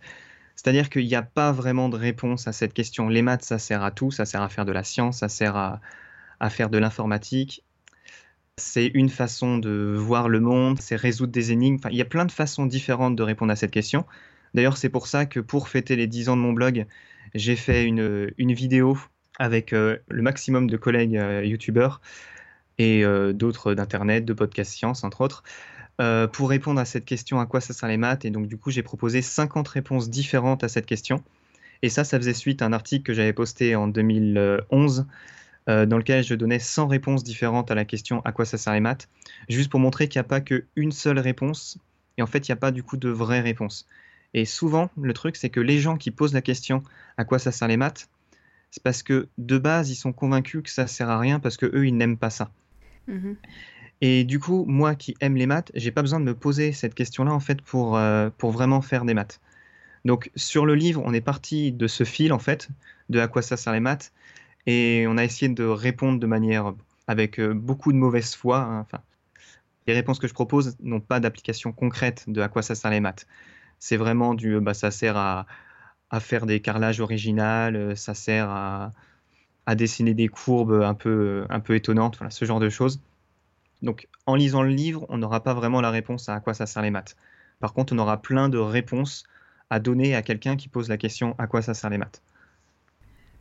C'est-à-dire 0.62 0.90
qu'il 0.90 1.06
n'y 1.06 1.14
a 1.14 1.22
pas 1.22 1.52
vraiment 1.52 1.88
de 1.88 1.96
réponse 1.96 2.46
à 2.46 2.52
cette 2.52 2.74
question. 2.74 3.08
Les 3.08 3.22
maths, 3.22 3.44
ça 3.44 3.58
sert 3.58 3.82
à 3.82 3.90
tout, 3.90 4.10
ça 4.10 4.26
sert 4.26 4.42
à 4.42 4.50
faire 4.50 4.66
de 4.66 4.72
la 4.72 4.84
science, 4.84 5.20
ça 5.20 5.30
sert 5.30 5.56
à, 5.56 5.80
faire 6.50 6.68
de 6.68 6.76
l'informatique. 6.76 7.64
C'est 8.58 8.88
une 8.88 9.08
façon 9.08 9.56
de 9.56 9.96
voir 9.96 10.28
le 10.28 10.38
monde, 10.38 10.78
c'est 10.78 10.96
résoudre 10.96 11.32
des 11.32 11.50
énigmes. 11.50 11.78
Il 11.90 11.96
y 11.96 12.02
a 12.02 12.04
plein 12.04 12.26
de 12.26 12.30
façons 12.32 12.66
différentes 12.66 13.16
de 13.16 13.22
répondre 13.22 13.50
à 13.50 13.56
cette 13.56 13.70
question. 13.70 14.04
D'ailleurs, 14.52 14.76
c'est 14.76 14.90
pour 14.90 15.06
ça 15.06 15.24
que 15.24 15.40
pour 15.40 15.70
fêter 15.70 15.96
les 15.96 16.06
10 16.06 16.28
ans 16.28 16.36
de 16.36 16.42
mon 16.42 16.52
blog, 16.52 16.86
j'ai 17.34 17.56
fait 17.56 17.84
une, 17.84 18.30
une 18.36 18.52
vidéo 18.52 18.98
avec 19.38 19.72
euh, 19.72 19.96
le 20.08 20.20
maximum 20.20 20.68
de 20.68 20.76
collègues 20.76 21.16
euh, 21.16 21.42
youtubeurs 21.42 22.02
et 22.76 23.02
euh, 23.02 23.32
d'autres 23.32 23.72
d'internet, 23.72 24.26
de 24.26 24.34
podcasts 24.34 24.74
science, 24.74 25.04
entre 25.04 25.22
autres, 25.22 25.42
euh, 26.01 26.27
pour 26.27 26.48
répondre 26.48 26.81
à 26.81 26.85
cette 26.85 27.05
question 27.05 27.40
à 27.40 27.47
quoi 27.47 27.60
ça 27.60 27.74
sert 27.74 27.89
les 27.89 27.97
maths? 27.97 28.24
Et 28.24 28.31
donc, 28.31 28.47
du 28.47 28.56
coup, 28.56 28.70
j'ai 28.70 28.82
proposé 28.82 29.22
50 29.22 29.68
réponses 29.68 30.09
différentes 30.10 30.64
à 30.64 30.68
cette 30.68 30.86
question. 30.86 31.22
Et 31.82 31.89
ça, 31.89 32.05
ça 32.05 32.18
faisait 32.18 32.35
suite 32.35 32.62
à 32.62 32.66
un 32.66 32.72
article 32.72 33.05
que 33.05 33.14
j'avais 33.14 33.32
posté 33.32 33.77
en 33.77 33.89
2011 33.89 35.06
euh, 35.68 35.86
dans 35.86 35.98
lequel 35.98 36.24
je 36.24 36.35
donnais 36.35 36.59
100 36.59 36.86
réponses 36.86 37.22
différentes 37.22 37.70
à 37.70 37.74
la 37.74 37.85
question 37.85 38.22
à 38.24 38.32
quoi 38.32 38.44
ça 38.44 38.59
sert 38.59 38.72
les 38.72 38.81
maths, 38.81 39.09
juste 39.48 39.70
pour 39.70 39.81
montrer 39.81 40.09
qu'il 40.09 40.18
n'y 40.18 40.24
a 40.24 40.28
pas 40.28 40.40
qu'une 40.40 40.93
seule 40.93 41.18
réponse. 41.18 41.78
Et 42.18 42.22
en 42.22 42.27
fait, 42.27 42.48
il 42.48 42.51
n'y 42.51 42.55
a 42.55 42.56
pas 42.56 42.70
du 42.70 42.82
coup 42.82 42.97
de 42.97 43.09
vraie 43.09 43.40
réponse. 43.40 43.86
Et 44.32 44.44
souvent, 44.44 44.90
le 45.01 45.12
truc, 45.12 45.36
c'est 45.36 45.51
que 45.51 45.60
les 45.60 45.78
gens 45.78 45.97
qui 45.97 46.10
posent 46.10 46.35
la 46.35 46.43
question 46.43 46.82
à 47.16 47.24
quoi 47.24 47.39
ça 47.39 47.52
sert 47.52 47.68
les 47.68 47.77
maths, 47.77 48.09
c'est 48.70 48.82
parce 48.82 49.02
que 49.02 49.28
de 49.39 49.59
base, 49.59 49.90
ils 49.90 49.97
sont 49.97 50.12
convaincus 50.12 50.62
que 50.62 50.70
ça 50.70 50.86
sert 50.86 51.10
à 51.10 51.18
rien 51.18 51.40
parce 51.40 51.56
que 51.56 51.66
eux, 51.66 51.86
ils 51.86 51.97
n'aiment 51.97 52.18
pas 52.18 52.31
ça. 52.31 52.51
Mhm. 53.09 53.36
Et 54.01 54.24
du 54.24 54.39
coup, 54.40 54.64
moi 54.66 54.94
qui 54.94 55.14
aime 55.20 55.36
les 55.36 55.47
maths, 55.47 55.70
j'ai 55.74 55.90
pas 55.90 56.02
besoin 56.02 56.20
de 56.20 56.24
me 56.24 56.35
poser 56.35 56.72
cette 56.72 56.94
question-là 56.94 57.32
en 57.32 57.40
fait 57.40 57.60
pour, 57.62 57.97
euh, 57.97 58.31
pour 58.39 58.51
vraiment 58.51 58.81
faire 58.81 59.05
des 59.05 59.14
maths. 59.14 59.40
Donc 60.05 60.31
sur 60.36 60.66
le 60.66 60.74
livre, 60.74 61.02
on 61.05 61.12
est 61.12 61.20
parti 61.20 61.72
de 61.72 61.86
ce 61.86 62.05
fil 62.05 62.32
en 62.32 62.39
fait, 62.39 62.68
de 63.10 63.20
à 63.20 63.28
quoi 63.28 63.43
ça 63.43 63.56
sert 63.59 63.72
les 63.72 63.81
maths, 63.81 64.12
et 64.66 65.06
on 65.09 65.18
a 65.18 65.24
essayé 65.24 65.52
de 65.52 65.64
répondre 65.64 66.18
de 66.20 66.27
manière 66.27 66.74
avec 67.06 67.39
euh, 67.40 67.55
beaucoup 67.55 67.93
de 67.93 67.98
mauvaise 67.98 68.35
foi. 68.35 68.59
hein. 68.60 68.81
Enfin, 68.81 69.02
les 69.86 69.94
réponses 69.94 70.18
que 70.18 70.28
je 70.28 70.35
propose 70.35 70.77
n'ont 70.82 71.01
pas 71.01 71.20
d'application 71.20 71.72
concrète 71.72 72.24
de 72.28 72.40
à 72.40 72.48
quoi 72.48 72.62
ça 72.62 72.74
sert 72.74 72.90
les 72.90 73.01
maths. 73.01 73.27
C'est 73.78 73.97
vraiment 73.97 74.35
du, 74.35 74.60
bah, 74.60 74.74
ça 74.74 74.90
sert 74.90 75.16
à, 75.16 75.47
à 76.10 76.20
faire 76.20 76.47
des 76.47 76.60
carrelages 76.60 77.01
originales, 77.01 77.77
euh, 77.77 77.94
ça 77.97 78.14
sert 78.14 78.48
à, 78.51 78.93
à 79.66 79.74
dessiner 79.74 80.14
des 80.14 80.28
courbes 80.28 80.82
un 80.85 80.94
peu, 80.94 81.47
un 81.51 81.60
peu 81.60 81.74
étonnantes, 81.77 82.16
voilà, 82.18 82.31
ce 82.31 82.44
genre 82.44 82.60
de 82.60 82.70
choses. 82.70 83.01
Donc, 83.82 84.09
en 84.27 84.35
lisant 84.35 84.62
le 84.62 84.70
livre, 84.70 85.07
on 85.09 85.19
n'aura 85.19 85.43
pas 85.43 85.55
vraiment 85.55 85.81
la 85.81 85.90
réponse 85.90 86.28
à 86.28 86.35
à 86.35 86.40
quoi 86.40 86.55
ça 86.55 86.66
sert 86.66 86.82
les 86.82 86.90
maths. 86.90 87.16
Par 87.61 87.73
contre, 87.74 87.93
on 87.94 87.98
aura 87.98 88.20
plein 88.23 88.48
de 88.48 88.59
réponses 88.59 89.24
à 89.70 89.81
donner 89.81 90.15
à 90.15 90.23
quelqu'un 90.23 90.57
qui 90.57 90.69
pose 90.69 90.89
la 90.89 90.97
question 90.98 91.35
à 91.39 91.47
quoi 91.47 91.62
ça 91.62 91.74
sert 91.74 91.90
les 91.90 91.98
maths. 91.98 92.23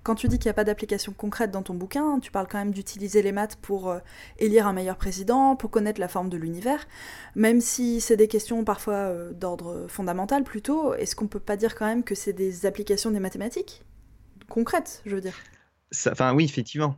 quand 0.03 0.15
tu 0.15 0.27
dis 0.27 0.39
qu'il 0.39 0.47
n'y 0.47 0.51
a 0.51 0.53
pas 0.53 0.63
d'application 0.63 1.13
concrète 1.13 1.51
dans 1.51 1.61
ton 1.63 1.73
bouquin, 1.75 2.19
tu 2.19 2.31
parles 2.31 2.47
quand 2.49 2.57
même 2.57 2.71
d'utiliser 2.73 3.21
les 3.21 3.31
maths 3.31 3.57
pour 3.57 3.89
euh, 3.89 3.99
élire 4.39 4.65
un 4.67 4.73
meilleur 4.73 4.97
président, 4.97 5.55
pour 5.55 5.69
connaître 5.71 5.99
la 5.99 6.07
forme 6.07 6.29
de 6.29 6.37
l'univers, 6.37 6.87
même 7.35 7.61
si 7.61 8.01
c'est 8.01 8.17
des 8.17 8.27
questions 8.27 8.63
parfois 8.63 8.95
euh, 8.95 9.33
d'ordre 9.33 9.85
fondamental 9.87 10.43
plutôt, 10.43 10.93
est-ce 10.95 11.15
qu'on 11.15 11.27
peut 11.27 11.39
pas 11.39 11.57
dire 11.57 11.75
quand 11.75 11.85
même 11.85 12.03
que 12.03 12.15
c'est 12.15 12.33
des 12.33 12.65
applications 12.65 13.11
des 13.11 13.19
mathématiques 13.19 13.83
Concrètes, 14.49 15.01
je 15.05 15.15
veux 15.15 15.21
dire? 15.21 15.35
Enfin, 16.07 16.33
oui, 16.33 16.45
effectivement. 16.45 16.95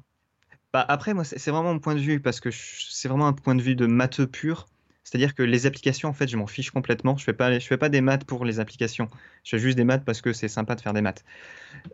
Bah, 0.74 0.86
après, 0.88 1.14
moi, 1.14 1.24
c'est 1.24 1.52
vraiment 1.52 1.74
mon 1.74 1.80
point 1.80 1.96
de 1.96 2.00
vue, 2.00 2.20
parce 2.20 2.40
que 2.40 2.50
c'est 2.52 3.08
vraiment 3.08 3.28
un 3.28 3.34
point 3.34 3.56
de 3.56 3.62
vue 3.62 3.76
de 3.76 3.86
matheux 3.86 4.28
pur. 4.28 4.68
C'est-à-dire 5.04 5.36
que 5.36 5.44
les 5.44 5.66
applications, 5.66 6.08
en 6.08 6.14
fait, 6.14 6.28
je 6.28 6.38
m'en 6.38 6.48
fiche 6.48 6.72
complètement. 6.72 7.18
Je 7.18 7.26
fais 7.26 7.60
fais 7.60 7.78
pas 7.78 7.90
des 7.90 8.00
maths 8.00 8.24
pour 8.24 8.46
les 8.46 8.62
applications. 8.62 9.10
Je 9.44 9.50
fais 9.50 9.60
juste 9.60 9.76
des 9.76 9.84
maths 9.84 10.06
parce 10.06 10.22
que 10.22 10.32
c'est 10.32 10.48
sympa 10.48 10.76
de 10.76 10.82
faire 10.82 10.94
des 10.94 11.02
maths. 11.02 11.26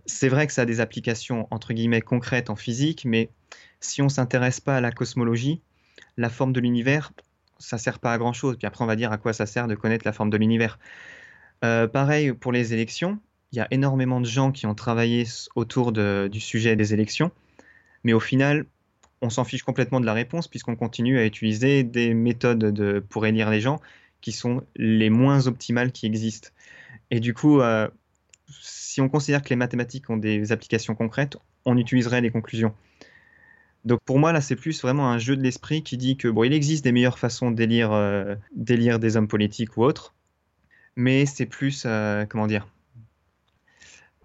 C'est 0.06 0.30
vrai 0.30 0.46
que 0.46 0.54
ça 0.54 0.64
a 0.64 0.66
des 0.66 0.82
applications, 0.82 1.48
entre 1.50 1.74
guillemets, 1.74 2.02
concrètes 2.02 2.52
en 2.52 2.56
physique, 2.56 3.06
mais 3.06 3.30
si 3.80 4.04
on 4.04 4.10
s'intéresse 4.10 4.60
pas 4.60 4.78
à 4.78 4.82
la 4.82 4.92
cosmologie, 4.92 5.62
la 6.18 6.30
forme 6.30 6.54
de 6.54 6.60
l'univers, 6.60 7.12
ça 7.58 7.80
sert 7.80 7.98
pas 7.98 8.14
à 8.14 8.18
grand-chose. 8.20 8.58
Puis 8.58 8.68
après, 8.68 8.84
on 8.84 8.88
va 8.88 8.96
dire 8.96 9.12
à 9.12 9.18
quoi 9.18 9.34
ça 9.34 9.48
sert 9.48 9.68
de 9.68 9.74
connaître 9.74 10.06
la 10.06 10.14
forme 10.14 10.30
de 10.30 10.38
l'univers. 10.38 10.78
Euh, 11.66 11.88
pareil 11.88 12.34
pour 12.34 12.52
les 12.52 12.74
élections. 12.74 13.20
Il 13.52 13.58
y 13.58 13.62
a 13.62 13.68
énormément 13.72 14.20
de 14.20 14.26
gens 14.26 14.52
qui 14.52 14.68
ont 14.68 14.76
travaillé 14.76 15.26
autour 15.56 15.92
du 15.92 16.40
sujet 16.40 16.76
des 16.76 16.94
élections, 16.94 17.32
mais 18.04 18.14
au 18.14 18.20
final, 18.20 18.66
on 19.22 19.30
s'en 19.30 19.44
fiche 19.44 19.64
complètement 19.64 20.00
de 20.00 20.06
la 20.06 20.14
réponse 20.14 20.48
puisqu'on 20.48 20.76
continue 20.76 21.18
à 21.18 21.26
utiliser 21.26 21.84
des 21.84 22.14
méthodes 22.14 22.60
de- 22.60 23.04
pour 23.10 23.26
élire 23.26 23.50
les 23.50 23.62
gens 23.62 23.82
qui 24.22 24.32
sont 24.32 24.64
les 24.76 25.10
moins 25.10 25.48
optimales 25.48 25.92
qui 25.92 26.06
existent. 26.06 26.50
Et 27.12 27.20
du 27.20 27.34
coup, 27.34 27.62
euh, 27.62 27.88
si 28.62 29.02
on 29.02 29.10
considère 29.10 29.42
que 29.42 29.50
les 29.50 29.56
mathématiques 29.56 30.10
ont 30.10 30.18
des 30.18 30.52
applications 30.52 30.96
concrètes, 30.96 31.38
on 31.66 31.78
utiliserait 31.78 32.22
les 32.22 32.32
conclusions. 32.32 32.74
Donc 33.86 34.00
pour 34.06 34.20
moi, 34.20 34.34
là, 34.34 34.42
c'est 34.42 34.56
plus 34.56 34.82
vraiment 34.82 35.10
un 35.10 35.18
jeu 35.18 35.38
de 35.38 35.42
l'esprit 35.44 35.82
qui 35.84 35.98
dit 35.98 36.18
que 36.18 36.28
bon, 36.28 36.44
il 36.44 36.54
existe 36.54 36.84
des 36.84 36.92
meilleures 36.92 37.20
façons 37.20 37.52
d'élire 37.52 37.92
euh, 37.94 38.36
d'élire 38.56 39.00
des 39.00 39.16
hommes 39.18 39.28
politiques 39.28 39.78
ou 39.78 39.84
autres, 39.84 40.14
mais 40.96 41.26
c'est 41.26 41.46
plus, 41.46 41.84
euh, 41.86 42.26
comment 42.26 42.48
dire, 42.48 42.68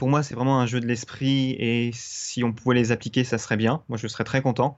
pour 0.02 0.08
moi, 0.08 0.24
c'est 0.24 0.34
vraiment 0.34 0.58
un 0.58 0.66
jeu 0.66 0.80
de 0.80 0.86
l'esprit 0.88 1.52
et 1.60 1.92
si 1.94 2.42
on 2.42 2.52
pouvait 2.52 2.74
les 2.74 2.90
appliquer, 2.90 3.22
ça 3.22 3.38
serait 3.38 3.56
bien. 3.56 3.84
Moi, 3.88 3.96
je 3.96 4.08
serais 4.08 4.24
très 4.24 4.42
content. 4.42 4.76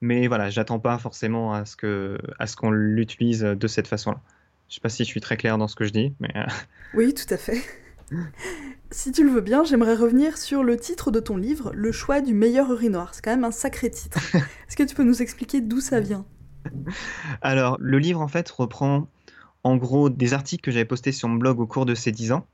Mais 0.00 0.28
voilà, 0.28 0.50
j'attends 0.50 0.78
pas 0.78 0.98
forcément 0.98 1.52
à 1.52 1.64
ce 1.64 1.74
que, 1.74 2.16
à 2.38 2.46
ce 2.46 2.54
qu'on 2.54 2.70
l'utilise 2.70 3.40
de 3.40 3.66
cette 3.66 3.88
façon-là. 3.88 4.20
Je 4.68 4.76
sais 4.76 4.80
pas 4.80 4.88
si 4.88 5.02
je 5.02 5.08
suis 5.08 5.20
très 5.20 5.36
clair 5.36 5.58
dans 5.58 5.66
ce 5.66 5.74
que 5.74 5.84
je 5.84 5.90
dis, 5.90 6.14
mais 6.20 6.30
euh, 6.36 6.46
Oui, 6.94 7.12
tout 7.12 7.26
à 7.34 7.38
fait. 7.38 7.60
si 8.92 9.10
tu 9.10 9.24
le 9.24 9.30
veux 9.30 9.40
bien, 9.40 9.64
j'aimerais 9.64 9.96
revenir 9.96 10.38
sur 10.38 10.62
le 10.62 10.76
titre 10.76 11.10
de 11.10 11.18
ton 11.18 11.36
livre, 11.36 11.72
Le 11.74 11.90
choix 11.90 12.20
du 12.20 12.32
meilleur 12.32 12.70
urinoir. 12.70 13.16
C'est 13.16 13.22
quand 13.24 13.32
même 13.32 13.42
un 13.42 13.50
sacré 13.50 13.90
titre. 13.90 14.20
Est-ce 14.36 14.76
que 14.76 14.84
tu 14.84 14.94
peux 14.94 15.02
nous 15.02 15.22
expliquer 15.22 15.60
d'où 15.60 15.80
ça 15.80 15.98
vient? 15.98 16.24
Alors, 17.40 17.78
le 17.80 17.98
livre, 17.98 18.20
en 18.20 18.28
fait, 18.28 18.48
reprend 18.48 19.08
en 19.64 19.76
gros 19.76 20.08
des 20.08 20.34
articles 20.34 20.62
que 20.62 20.70
j'avais 20.70 20.84
postés 20.84 21.10
sur 21.10 21.28
mon 21.28 21.34
blog 21.34 21.58
au 21.58 21.66
cours 21.66 21.84
de 21.84 21.96
ces 21.96 22.12
10 22.12 22.30
ans. 22.30 22.46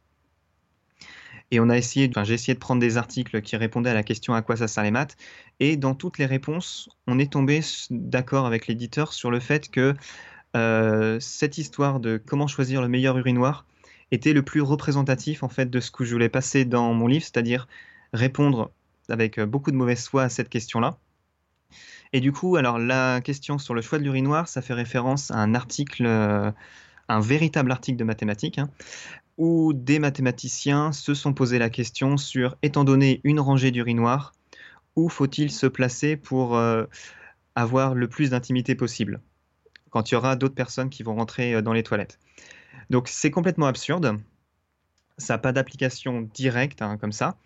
Et 1.51 1.61
on 1.61 1.71
a 1.71 1.77
essayé, 1.77 2.09
enfin, 2.11 2.25
j'ai 2.25 2.35
essayé 2.35 2.55
de 2.55 2.59
prendre 2.59 2.81
des 2.81 2.97
articles 2.97 3.41
qui 3.41 3.57
répondaient 3.57 3.91
à 3.91 3.95
la 3.95 4.03
question 4.03 4.35
à 4.35 4.43
quoi 4.43 4.57
ça 4.57 4.69
sert 4.69 4.83
les 4.83 4.91
maths. 4.91 5.17
Et 5.61 5.77
dans 5.77 5.95
toutes 5.95 6.19
les 6.19 6.27
réponses, 6.27 6.91
on 7.07 7.19
est 7.19 7.33
tombé 7.33 7.61
d'accord 7.91 8.47
avec 8.47 8.67
l'éditeur 8.67 9.13
sur 9.13 9.31
le 9.31 9.41
fait 9.41 9.71
que 9.71 9.95
euh, 10.57 11.19
cette 11.21 11.59
histoire 11.59 12.01
de 12.01 12.17
comment 12.17 12.47
choisir 12.47 12.83
le 12.83 12.89
meilleur 12.89 13.17
urinoir 13.19 13.67
était 14.11 14.33
le 14.33 14.43
plus 14.43 14.63
représentatif 14.63 15.43
en 15.43 15.49
fait 15.49 15.69
de 15.71 15.81
ce 15.81 15.91
que 15.91 16.05
je 16.05 16.13
voulais 16.13 16.31
passer 16.31 16.65
dans 16.65 16.95
mon 16.95 17.07
livre, 17.07 17.25
c'est-à-dire 17.25 17.69
répondre 18.13 18.71
avec 19.09 19.39
euh, 19.39 19.47
beaucoup 19.47 19.71
de 19.71 19.77
mauvaise 19.77 20.07
foi 20.09 20.25
à 20.25 20.29
cette 20.29 20.49
question-là. 20.49 20.99
Et 22.13 22.21
du 22.21 22.33
coup, 22.33 22.57
alors 22.57 22.79
la 22.79 23.21
question 23.21 23.59
sur 23.59 23.75
le 23.75 23.83
choix 23.83 23.99
de 23.99 24.05
l'urinoir, 24.05 24.49
ça 24.49 24.63
fait 24.63 24.75
référence 24.75 25.31
à 25.31 25.37
un 25.37 25.55
article, 25.55 26.07
euh, 26.07 26.51
un 27.09 27.21
véritable 27.21 27.71
article 27.71 27.99
de 27.99 28.05
mathématiques, 28.05 28.59
hein, 28.59 28.71
où 29.39 29.73
des 29.73 30.01
mathématiciens 30.01 30.93
se 30.93 31.15
sont 31.15 31.33
posé 31.33 31.59
la 31.59 31.71
question 31.71 32.17
sur, 32.17 32.57
étant 32.63 32.85
donné 32.85 33.21
une 33.25 33.41
rangée 33.41 33.71
d'urinoirs, 33.71 34.35
où 34.97 35.09
faut-il 35.09 35.53
se 35.53 35.67
placer 35.67 36.17
pour 36.17 36.57
euh, 36.57 36.85
avoir 37.55 37.95
le 37.95 38.09
plus 38.09 38.31
d'intimité 38.31 38.75
possible? 38.75 39.21
Quand 39.91 40.11
il 40.11 40.15
y 40.15 40.17
aura 40.17 40.35
d'autres 40.35 40.57
personnes 40.57 40.91
qui 40.91 41.05
vont 41.05 41.15
rentrer 41.15 41.55
euh, 41.55 41.63
dans 41.63 41.73
les 41.73 41.85
toilettes. 41.85 42.19
Donc 42.91 43.07
c'est 43.09 43.31
complètement 43.31 43.67
absurde. 43.67 44.19
Ça 45.19 45.35
n'a 45.35 45.39
pas 45.39 45.53
d'application 45.53 46.23
directe 46.35 46.83
hein, 46.83 46.97
comme 46.99 47.13
ça, 47.13 47.37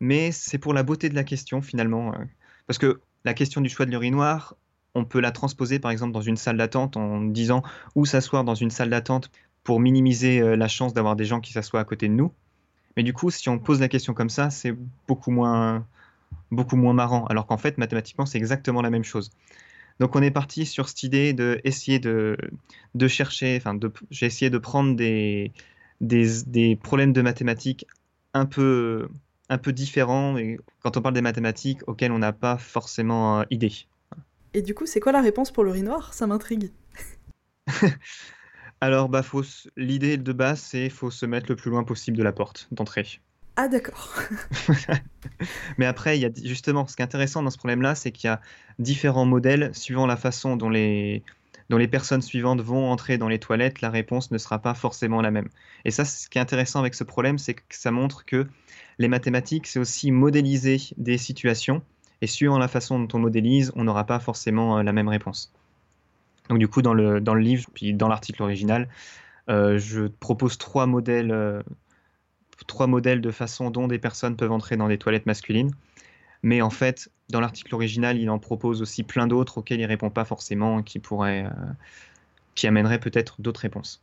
mais 0.00 0.30
c'est 0.30 0.58
pour 0.58 0.74
la 0.74 0.82
beauté 0.82 1.08
de 1.08 1.14
la 1.14 1.24
question 1.24 1.62
finalement. 1.62 2.14
euh, 2.14 2.24
parce 2.66 2.78
que 2.78 3.00
la 3.24 3.32
question 3.32 3.62
du 3.62 3.70
choix 3.70 3.86
de 3.86 3.90
l'urinoir, 3.90 4.56
on 4.94 5.04
peut 5.04 5.20
la 5.20 5.32
transposer 5.32 5.78
par 5.78 5.90
exemple 5.90 6.12
dans 6.12 6.20
une 6.20 6.36
salle 6.36 6.58
d'attente 6.58 6.98
en 6.98 7.22
disant 7.22 7.62
où 7.94 8.04
s'asseoir 8.04 8.44
dans 8.44 8.54
une 8.54 8.70
salle 8.70 8.90
d'attente 8.90 9.30
pour 9.64 9.80
minimiser 9.80 10.40
euh, 10.40 10.56
la 10.56 10.68
chance 10.68 10.94
d'avoir 10.94 11.16
des 11.16 11.24
gens 11.24 11.40
qui 11.40 11.52
s'assoient 11.52 11.80
à 11.80 11.84
côté 11.84 12.06
de 12.08 12.12
nous. 12.12 12.32
Mais 12.96 13.02
du 13.02 13.12
coup, 13.12 13.30
si 13.30 13.48
on 13.48 13.58
pose 13.58 13.80
la 13.80 13.88
question 13.88 14.14
comme 14.14 14.30
ça, 14.30 14.50
c'est 14.50 14.74
beaucoup 15.08 15.30
moins, 15.30 15.84
beaucoup 16.52 16.76
moins 16.76 16.92
marrant. 16.92 17.24
Alors 17.26 17.46
qu'en 17.46 17.56
fait, 17.56 17.78
mathématiquement, 17.78 18.26
c'est 18.26 18.38
exactement 18.38 18.82
la 18.82 18.90
même 18.90 19.04
chose. 19.04 19.30
Donc 20.00 20.14
on 20.16 20.22
est 20.22 20.30
parti 20.30 20.66
sur 20.66 20.88
cette 20.88 21.02
idée 21.02 21.32
de 21.32 21.60
essayer 21.64 21.98
de, 21.98 22.36
de 22.94 23.08
chercher, 23.08 23.56
enfin, 23.56 23.78
j'ai 24.10 24.26
essayé 24.26 24.50
de 24.50 24.58
prendre 24.58 24.96
des, 24.96 25.52
des, 26.00 26.42
des 26.46 26.76
problèmes 26.76 27.12
de 27.12 27.22
mathématiques 27.22 27.86
un 28.32 28.46
peu, 28.46 29.08
un 29.48 29.58
peu 29.58 29.72
différents, 29.72 30.36
et 30.36 30.58
quand 30.82 30.96
on 30.96 31.02
parle 31.02 31.14
des 31.14 31.22
mathématiques 31.22 31.80
auxquelles 31.86 32.12
on 32.12 32.18
n'a 32.18 32.32
pas 32.32 32.58
forcément 32.58 33.40
euh, 33.40 33.44
idée. 33.50 33.72
Et 34.52 34.62
du 34.62 34.74
coup, 34.74 34.86
c'est 34.86 35.00
quoi 35.00 35.12
la 35.12 35.20
réponse 35.20 35.50
pour 35.50 35.64
l'urinoir 35.64 36.12
Ça 36.12 36.26
m'intrigue. 36.26 36.70
Alors, 38.84 39.08
bah, 39.08 39.22
faut 39.22 39.42
l'idée 39.78 40.18
de 40.18 40.32
base, 40.34 40.60
c'est 40.60 40.90
faut 40.90 41.10
se 41.10 41.24
mettre 41.24 41.46
le 41.48 41.56
plus 41.56 41.70
loin 41.70 41.84
possible 41.84 42.18
de 42.18 42.22
la 42.22 42.32
porte 42.32 42.68
d'entrée. 42.70 43.06
Ah 43.56 43.66
d'accord. 43.66 44.12
Mais 45.78 45.86
après, 45.86 46.18
il 46.18 46.20
y 46.20 46.26
a 46.26 46.30
justement, 46.44 46.86
ce 46.86 46.94
qui 46.94 47.00
est 47.00 47.04
intéressant 47.06 47.42
dans 47.42 47.48
ce 47.48 47.56
problème-là, 47.56 47.94
c'est 47.94 48.12
qu'il 48.12 48.28
y 48.28 48.30
a 48.30 48.42
différents 48.78 49.24
modèles 49.24 49.74
suivant 49.74 50.06
la 50.06 50.18
façon 50.18 50.56
dont 50.56 50.68
les, 50.68 51.22
dont 51.70 51.78
les 51.78 51.88
personnes 51.88 52.20
suivantes 52.20 52.60
vont 52.60 52.90
entrer 52.90 53.16
dans 53.16 53.28
les 53.28 53.38
toilettes, 53.38 53.80
la 53.80 53.88
réponse 53.88 54.30
ne 54.30 54.36
sera 54.36 54.58
pas 54.58 54.74
forcément 54.74 55.22
la 55.22 55.30
même. 55.30 55.48
Et 55.86 55.90
ça, 55.90 56.04
ce 56.04 56.28
qui 56.28 56.36
est 56.36 56.42
intéressant 56.42 56.80
avec 56.80 56.94
ce 56.94 57.04
problème, 57.04 57.38
c'est 57.38 57.54
que 57.54 57.62
ça 57.70 57.90
montre 57.90 58.26
que 58.26 58.46
les 58.98 59.08
mathématiques, 59.08 59.66
c'est 59.66 59.78
aussi 59.78 60.10
modéliser 60.10 60.76
des 60.98 61.16
situations, 61.16 61.80
et 62.20 62.26
suivant 62.26 62.58
la 62.58 62.68
façon 62.68 63.00
dont 63.00 63.16
on 63.16 63.20
modélise, 63.20 63.72
on 63.76 63.84
n'aura 63.84 64.04
pas 64.04 64.20
forcément 64.20 64.76
euh, 64.76 64.82
la 64.82 64.92
même 64.92 65.08
réponse. 65.08 65.54
Donc 66.48 66.58
du 66.58 66.68
coup, 66.68 66.82
dans 66.82 66.94
le, 66.94 67.20
dans 67.20 67.34
le 67.34 67.40
livre, 67.40 67.68
puis 67.72 67.94
dans 67.94 68.08
l'article 68.08 68.42
original, 68.42 68.88
euh, 69.48 69.78
je 69.78 70.06
propose 70.06 70.58
trois 70.58 70.86
modèles, 70.86 71.30
euh, 71.30 71.62
trois 72.66 72.86
modèles 72.86 73.20
de 73.20 73.30
façon 73.30 73.70
dont 73.70 73.88
des 73.88 73.98
personnes 73.98 74.36
peuvent 74.36 74.52
entrer 74.52 74.76
dans 74.76 74.88
des 74.88 74.98
toilettes 74.98 75.26
masculines. 75.26 75.72
Mais 76.42 76.60
en 76.60 76.70
fait, 76.70 77.10
dans 77.30 77.40
l'article 77.40 77.74
original, 77.74 78.18
il 78.18 78.28
en 78.28 78.38
propose 78.38 78.82
aussi 78.82 79.02
plein 79.02 79.26
d'autres 79.26 79.58
auxquels 79.58 79.80
il 79.80 79.86
répond 79.86 80.10
pas 80.10 80.26
forcément, 80.26 80.82
qui 80.82 80.98
pourraient, 80.98 81.44
euh, 81.44 81.72
qui 82.54 82.66
amèneraient 82.66 83.00
peut-être 83.00 83.40
d'autres 83.40 83.60
réponses. 83.60 84.02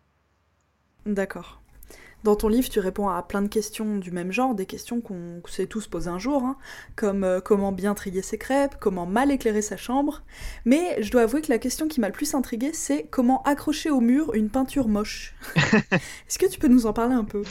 D'accord. 1.06 1.61
Dans 2.24 2.36
ton 2.36 2.50
livre, 2.50 2.70
tu 2.70 2.80
réponds 2.80 3.10
à 3.10 3.24
plein 3.24 3.42
de 3.42 3.48
questions 3.48 3.98
du 3.98 4.12
même 4.12 4.32
genre, 4.32 4.54
des 4.54 4.68
questions 4.68 5.02
qu'on 5.02 5.42
s'est 5.48 5.66
tous 5.66 5.88
posées 5.88 6.10
un 6.10 6.20
jour, 6.20 6.44
hein, 6.44 6.56
comme 6.96 7.24
euh, 7.24 7.42
comment 7.42 7.72
bien 7.72 7.96
trier 7.96 8.22
ses 8.22 8.38
crêpes, 8.38 8.76
comment 8.80 9.08
mal 9.08 9.32
éclairer 9.32 9.64
sa 9.64 9.76
chambre. 9.76 10.22
Mais 10.64 11.02
je 11.02 11.10
dois 11.10 11.24
avouer 11.24 11.42
que 11.42 11.52
la 11.52 11.58
question 11.58 11.88
qui 11.88 12.00
m'a 12.00 12.08
le 12.08 12.14
plus 12.14 12.36
intriguée, 12.36 12.74
c'est 12.74 13.08
comment 13.10 13.42
accrocher 13.44 13.90
au 13.90 14.02
mur 14.02 14.36
une 14.36 14.50
peinture 14.50 14.88
moche. 14.88 15.34
Est-ce 15.56 16.38
que 16.38 16.46
tu 16.46 16.60
peux 16.60 16.68
nous 16.68 16.86
en 16.86 16.94
parler 16.94 17.16
un 17.16 17.24
peu? 17.24 17.44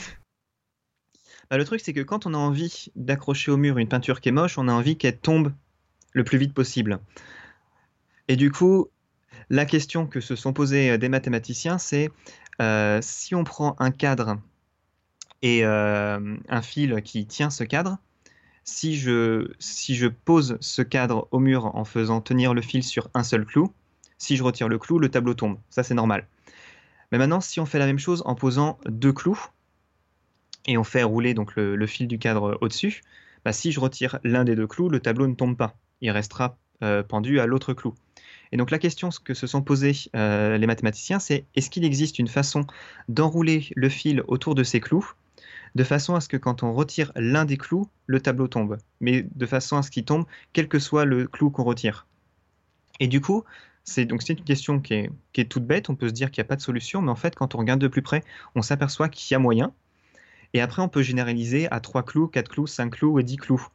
Bah, 1.49 1.57
le 1.57 1.65
truc, 1.65 1.81
c'est 1.81 1.91
que 1.91 1.99
quand 1.99 2.25
on 2.25 2.33
a 2.33 2.37
envie 2.37 2.93
d'accrocher 2.95 3.51
au 3.51 3.57
mur 3.57 3.77
une 3.77 3.89
peinture 3.89 4.21
qui 4.21 4.29
est 4.29 4.31
moche, 4.31 4.57
on 4.57 4.69
a 4.69 4.71
envie 4.71 4.97
qu'elle 4.97 5.17
tombe 5.17 5.51
le 6.13 6.23
plus 6.23 6.37
vite 6.37 6.53
possible. 6.53 6.99
Et 8.29 8.37
du 8.37 8.51
coup, 8.51 8.87
la 9.49 9.65
question 9.65 10.07
que 10.07 10.21
se 10.21 10.37
sont 10.37 10.53
posées 10.53 10.91
euh, 10.91 10.97
des 10.97 11.09
mathématiciens, 11.09 11.77
c'est 11.77 12.09
euh, 12.61 12.99
si 13.01 13.35
on 13.35 13.43
prend 13.43 13.75
un 13.79 13.91
cadre 13.91 14.37
et 15.41 15.65
euh, 15.65 16.37
un 16.49 16.61
fil 16.61 17.01
qui 17.03 17.25
tient 17.25 17.49
ce 17.49 17.63
cadre, 17.63 17.97
si 18.63 18.95
je, 18.95 19.51
si 19.59 19.95
je 19.95 20.07
pose 20.07 20.57
ce 20.61 20.81
cadre 20.81 21.27
au 21.31 21.39
mur 21.39 21.75
en 21.75 21.85
faisant 21.85 22.21
tenir 22.21 22.53
le 22.53 22.61
fil 22.61 22.83
sur 22.83 23.09
un 23.13 23.23
seul 23.23 23.45
clou, 23.45 23.73
si 24.17 24.37
je 24.37 24.43
retire 24.43 24.69
le 24.69 24.77
clou, 24.77 24.99
le 24.99 25.09
tableau 25.09 25.33
tombe. 25.33 25.57
Ça, 25.69 25.83
c'est 25.83 25.95
normal. 25.95 26.27
Mais 27.11 27.17
maintenant, 27.17 27.41
si 27.41 27.59
on 27.59 27.65
fait 27.65 27.79
la 27.79 27.87
même 27.87 27.99
chose 27.99 28.21
en 28.25 28.35
posant 28.35 28.77
deux 28.85 29.13
clous, 29.13 29.47
et 30.67 30.77
on 30.77 30.83
fait 30.83 31.03
rouler 31.03 31.33
donc 31.33 31.55
le, 31.55 31.87
fil 31.87 32.07
du 32.07 32.19
cadre 32.19 32.57
au-dessus, 32.61 33.01
bah, 33.43 33.51
si 33.51 33.71
je 33.71 33.79
retire 33.79 34.19
l'un 34.23 34.43
des 34.43 34.55
deux 34.55 34.67
clous, 34.67 34.89
le 34.89 34.99
tableau 34.99 35.27
ne 35.27 35.33
tombe 35.33 35.57
pas. 35.57 35.75
Il 36.01 36.11
restera 36.11 36.57
euh, 36.83 37.01
pendu 37.01 37.39
à 37.39 37.47
l'autre 37.47 37.73
clou. 37.73 37.95
Et 38.51 38.57
donc 38.57 38.69
la 38.69 38.79
question 38.79 39.09
que 39.23 39.33
se 39.33 39.47
sont 39.47 39.61
posées 39.61 39.95
euh, 40.15 40.57
les 40.57 40.67
mathématiciens, 40.67 41.19
c'est 41.19 41.45
est-ce 41.55 41.69
qu'il 41.69 41.85
existe 41.85 42.19
une 42.19 42.27
façon 42.27 42.65
d'enrouler 43.09 43.69
le 43.75 43.89
fil 43.89 44.23
autour 44.27 44.55
de 44.55 44.63
ces 44.63 44.79
clous 44.79 45.13
de 45.75 45.83
façon 45.83 46.15
à 46.15 46.21
ce 46.21 46.27
que 46.27 46.37
quand 46.37 46.63
on 46.63 46.73
retire 46.73 47.11
l'un 47.15 47.45
des 47.45 47.57
clous, 47.57 47.87
le 48.05 48.19
tableau 48.21 48.47
tombe, 48.47 48.77
mais 48.99 49.25
de 49.35 49.45
façon 49.45 49.77
à 49.77 49.83
ce 49.83 49.91
qu'il 49.91 50.05
tombe, 50.05 50.25
quel 50.53 50.67
que 50.67 50.79
soit 50.79 51.05
le 51.05 51.27
clou 51.27 51.49
qu'on 51.49 51.63
retire. 51.63 52.07
Et 52.99 53.07
du 53.07 53.21
coup, 53.21 53.43
c'est 53.83 54.05
donc 54.05 54.27
une 54.27 54.43
question 54.43 54.79
qui 54.79 54.93
est, 54.93 55.11
qui 55.33 55.41
est 55.41 55.45
toute 55.45 55.65
bête, 55.65 55.89
on 55.89 55.95
peut 55.95 56.09
se 56.09 56.13
dire 56.13 56.31
qu'il 56.31 56.41
n'y 56.41 56.45
a 56.45 56.49
pas 56.49 56.55
de 56.55 56.61
solution, 56.61 57.01
mais 57.01 57.11
en 57.11 57.15
fait, 57.15 57.35
quand 57.35 57.55
on 57.55 57.57
regarde 57.57 57.79
de 57.79 57.87
plus 57.87 58.01
près, 58.01 58.23
on 58.55 58.61
s'aperçoit 58.61 59.09
qu'il 59.09 59.33
y 59.33 59.35
a 59.35 59.39
moyen. 59.39 59.73
Et 60.53 60.61
après, 60.61 60.81
on 60.81 60.89
peut 60.89 61.01
généraliser 61.01 61.71
à 61.71 61.79
3 61.79 62.03
clous, 62.03 62.27
4 62.27 62.49
clous, 62.49 62.67
5 62.67 62.89
clous 62.91 63.19
et 63.19 63.23
10 63.23 63.37
clous. 63.37 63.67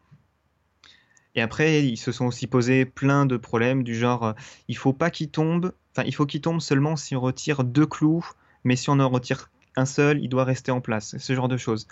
Et 1.35 1.43
après, 1.43 1.85
ils 1.85 1.97
se 1.97 2.13
sont 2.13 2.27
aussi 2.27 2.47
posés 2.47 2.87
plein 2.87 3.27
de 3.27 3.37
problèmes 3.37 3.83
du 3.83 3.95
genre, 3.95 4.25
euh, 4.25 4.33
il 4.69 4.77
faut 4.77 4.95
pas 4.95 5.11
qu'il 5.11 5.31
tombe, 5.31 5.73
enfin, 5.93 6.07
il 6.07 6.15
faut 6.15 6.25
qu'il 6.25 6.41
tombe 6.41 6.61
seulement 6.61 6.97
si 6.97 7.15
on 7.15 7.21
retire 7.21 7.63
deux 7.63 7.87
clous, 7.87 8.25
mais 8.65 8.75
si 8.75 8.89
on 8.89 8.99
en 8.99 9.09
retire 9.09 9.51
un 9.77 9.87
seul, 9.87 10.23
il 10.23 10.29
doit 10.29 10.45
rester 10.45 10.71
en 10.73 10.81
place, 10.81 11.17
ce 11.19 11.35
genre 11.35 11.49
de 11.49 11.57
choses. 11.57 11.87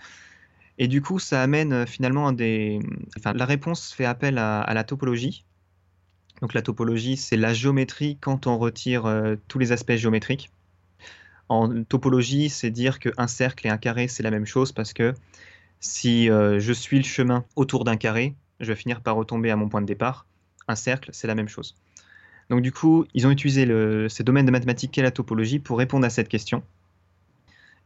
Et 0.79 0.89
du 0.89 1.03
coup, 1.03 1.19
ça 1.19 1.43
amène 1.43 1.73
euh, 1.73 1.87
finalement 1.87 2.29
à 2.29 2.33
des. 2.33 2.81
La 3.25 3.45
réponse 3.45 3.93
fait 3.93 4.05
appel 4.05 4.39
à, 4.39 4.73
la 4.75 4.85
topologie. 4.85 5.45
Donc, 6.41 6.53
la 6.55 6.63
topologie, 6.63 7.17
c'est 7.17 7.37
la 7.37 7.55
géométrie 7.55 8.19
quand 8.21 8.47
on 8.47 8.59
retire 8.59 9.07
euh, 9.07 9.37
tous 9.47 9.59
les 9.59 9.71
aspects 9.71 9.95
géométriques. 9.95 10.51
En 11.49 11.85
topologie, 11.85 12.49
c'est 12.49 12.71
dire 12.71 12.99
qu'un 12.99 13.27
cercle 13.29 13.67
et 13.67 13.71
un 13.71 13.77
carré, 13.77 14.09
c'est 14.09 14.23
la 14.23 14.31
même 14.31 14.47
chose 14.47 14.73
parce 14.73 14.93
que 14.93 15.15
si 15.79 16.31
euh, 16.31 16.59
je 16.59 16.73
suis 16.73 16.97
le 16.97 17.05
chemin 17.05 17.45
autour 17.55 17.85
d'un 17.85 17.97
carré, 17.97 18.35
je 18.61 18.67
vais 18.73 18.77
finir 18.77 19.03
par 19.03 19.15
retomber 19.15 19.51
à 19.51 19.57
mon 19.57 19.69
point 19.69 19.83
de 19.83 19.87
départ. 19.87 20.27
Un 20.67 20.75
cercle, 20.75 21.11
c'est 21.13 21.27
la 21.27 21.35
même 21.35 21.49
chose. 21.49 21.77
Donc, 22.51 22.63
du 22.63 22.73
coup, 22.73 23.05
ils 23.15 23.27
ont 23.27 23.31
utilisé 23.31 23.67
ces 24.09 24.25
domaines 24.25 24.47
de 24.47 24.51
mathématiques 24.51 24.93
qu'est 24.93 25.03
la 25.03 25.11
topologie 25.11 25.59
pour 25.59 25.79
répondre 25.79 26.05
à 26.05 26.11
cette 26.11 26.29
question. 26.29 26.63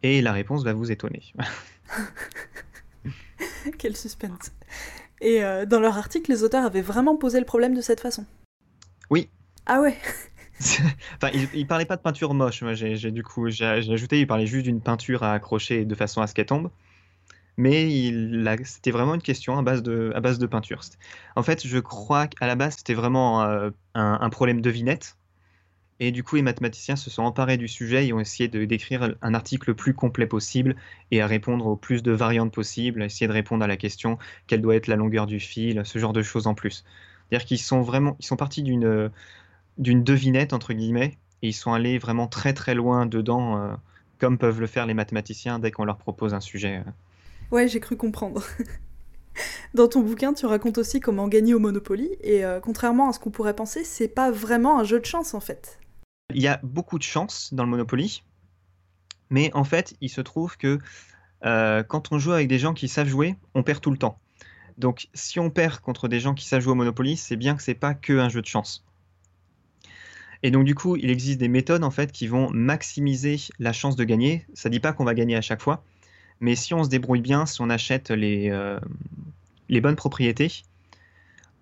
Et 0.03 0.23
la 0.23 0.33
réponse 0.33 0.65
va 0.65 0.73
vous 0.73 0.91
étonner. 0.91 1.23
Quel 3.79 3.97
suspense. 3.97 4.53
Et 5.21 5.43
euh, 5.43 5.67
dans 5.67 5.81
leur 5.81 5.99
article, 5.99 6.31
les 6.31 6.43
auteurs 6.45 6.65
avaient 6.65 6.83
vraiment 6.83 7.17
posé 7.17 7.39
le 7.41 7.45
problème 7.45 7.75
de 7.75 7.81
cette 7.81 8.01
façon. 8.01 8.25
Oui. 9.11 9.29
Ah 9.67 9.81
ouais 9.81 9.97
Enfin, 10.61 11.31
il, 11.35 11.49
il 11.55 11.67
parlait 11.67 11.85
pas 11.85 11.97
de 11.97 12.03
peinture 12.03 12.35
moche. 12.35 12.63
Moi, 12.63 12.75
j'ai 12.75 13.11
du 13.11 13.23
coup, 13.23 13.49
j'ai 13.49 13.65
ajouté, 13.65 14.21
il 14.21 14.27
parlait 14.27 14.47
juste 14.47 14.65
d'une 14.65 14.81
peinture 14.81 15.23
à 15.23 15.33
accrocher 15.33 15.85
de 15.85 15.95
façon 15.95 16.21
à 16.21 16.27
ce 16.27 16.35
qu'elle 16.35 16.47
tombe. 16.47 16.71
Mais 17.57 18.13
c'était 18.65 18.93
vraiment 18.93 19.17
une 19.17 19.23
question 19.23 19.59
à 19.59 19.63
base 19.63 19.83
de, 19.83 20.13
à 20.15 20.21
base 20.21 20.39
de 20.39 20.47
peinture. 20.47 20.81
En 21.35 21.43
fait, 21.43 21.67
je 21.67 21.79
crois 21.79 22.29
qu'à 22.29 22.47
la 22.47 22.55
base, 22.55 22.77
c'était 22.77 22.95
vraiment 22.95 23.43
euh, 23.43 23.71
un, 23.95 24.19
un 24.21 24.31
problème 24.31 24.61
devinette. 24.61 25.17
Et 26.01 26.13
du 26.13 26.23
coup, 26.23 26.37
les 26.37 26.43
mathématiciens 26.43 26.95
se 26.97 27.11
sont 27.11 27.23
emparés 27.23 27.57
du 27.57 27.67
sujet 27.67 28.07
et 28.07 28.13
ont 28.13 28.21
essayé 28.21 28.49
de 28.49 28.65
d'écrire 28.65 29.17
un 29.21 29.35
article 29.35 29.71
le 29.71 29.75
plus 29.75 29.95
complet 29.95 30.27
possible 30.27 30.77
et 31.11 31.21
à 31.21 31.27
répondre 31.27 31.67
au 31.67 31.77
plus 31.77 32.03
de 32.03 32.13
variantes 32.13 32.53
possibles, 32.53 33.03
à 33.03 33.07
essayer 33.07 33.27
de 33.27 33.33
répondre 33.33 33.65
à 33.65 33.67
la 33.67 33.77
question 33.77 34.19
quelle 34.47 34.63
doit 34.63 34.77
être 34.77 34.87
la 34.87 34.97
longueur 34.97 35.27
du 35.27 35.41
fil, 35.41 35.83
ce 35.85 35.99
genre 35.99 36.13
de 36.13 36.23
choses 36.23 36.47
en 36.47 36.55
plus. 36.55 36.85
C'est-à-dire 37.29 37.47
qu'ils 37.47 37.59
sont 37.59 37.83
vraiment, 37.83 38.17
ils 38.21 38.27
sont 38.27 38.37
partis 38.37 38.63
d'une 38.63 39.11
d'une 39.79 40.03
devinette 40.03 40.53
entre 40.53 40.73
guillemets 40.73 41.17
et 41.43 41.49
ils 41.49 41.53
sont 41.53 41.73
allés 41.73 41.99
vraiment 41.99 42.27
très 42.27 42.53
très 42.53 42.75
loin 42.75 43.07
dedans, 43.07 43.59
euh, 43.59 43.75
comme 44.19 44.39
peuvent 44.39 44.61
le 44.61 44.67
faire 44.67 44.87
les 44.87 44.95
mathématiciens 44.95 45.59
dès 45.59 45.71
qu'on 45.71 45.85
leur 45.85 45.99
propose 45.99 46.35
un 46.35 46.41
sujet. 46.41 46.83
euh. 46.87 46.91
Ouais, 47.51 47.69
j'ai 47.69 47.81
cru 47.81 47.97
comprendre. 47.97 48.43
Dans 49.75 49.87
ton 49.87 50.01
bouquin, 50.01 50.33
tu 50.35 50.47
racontes 50.47 50.79
aussi 50.79 50.99
comment 50.99 51.29
gagner 51.29 51.55
au 51.55 51.61
Monopoly, 51.61 52.11
et 52.23 52.45
euh, 52.45 52.59
contrairement 52.61 53.09
à 53.09 53.13
ce 53.13 53.21
qu'on 53.21 53.31
pourrait 53.31 53.55
penser, 53.55 53.85
c'est 53.85 54.09
pas 54.09 54.31
vraiment 54.33 54.81
un 54.81 54.85
jeu 54.85 54.99
de 54.99 55.05
chance 55.05 55.33
en 55.35 55.41
fait. 55.41 55.79
Il 56.35 56.43
y 56.43 56.47
a 56.47 56.61
beaucoup 56.63 56.99
de 56.99 57.03
chance 57.03 57.55
dans 57.55 57.65
le 57.65 57.71
Monopoly, 57.71 58.23
mais 59.31 59.51
en 59.55 59.65
fait, 59.65 59.97
il 60.03 60.11
se 60.11 60.21
trouve 60.21 60.59
que 60.59 60.79
euh, 61.47 61.83
quand 61.83 62.13
on 62.13 62.19
joue 62.19 62.33
avec 62.33 62.49
des 62.49 62.59
gens 62.59 62.75
qui 62.75 62.87
savent 62.87 63.09
jouer, 63.09 63.37
on 63.55 63.63
perd 63.63 63.81
tout 63.81 63.91
le 63.91 63.97
temps. 63.97 64.19
Donc, 64.77 65.09
si 65.15 65.41
on 65.41 65.49
perd 65.49 65.81
contre 65.81 66.07
des 66.07 66.21
gens 66.21 66.35
qui 66.35 66.45
savent 66.45 66.61
jouer 66.61 66.73
au 66.73 66.77
Monopoly, 66.77 67.17
c'est 67.17 67.37
bien 67.37 67.57
que 67.57 67.63
c'est 67.63 67.75
pas 67.75 67.95
que 67.95 68.13
un 68.13 68.29
jeu 68.29 68.43
de 68.43 68.47
chance. 68.47 68.85
Et 70.43 70.51
donc, 70.51 70.67
du 70.67 70.75
coup, 70.75 70.97
il 70.97 71.09
existe 71.09 71.41
des 71.41 71.49
méthodes 71.49 71.83
en 71.83 71.91
fait 71.91 72.13
qui 72.13 72.27
vont 72.27 72.51
maximiser 72.51 73.39
la 73.59 73.73
chance 73.73 73.97
de 73.97 74.05
gagner. 74.05 74.47
Ça 74.53 74.69
dit 74.69 74.81
pas 74.81 74.93
qu'on 74.93 75.05
va 75.05 75.15
gagner 75.15 75.35
à 75.35 75.41
chaque 75.41 75.63
fois, 75.63 75.83
mais 76.41 76.57
si 76.57 76.75
on 76.75 76.85
se 76.85 76.91
débrouille 76.91 77.23
bien, 77.23 77.47
si 77.47 77.63
on 77.63 77.71
achète 77.71 78.11
les, 78.11 78.51
euh, 78.51 78.79
les 79.71 79.81
bonnes 79.81 79.97
propriétés, 79.97 80.63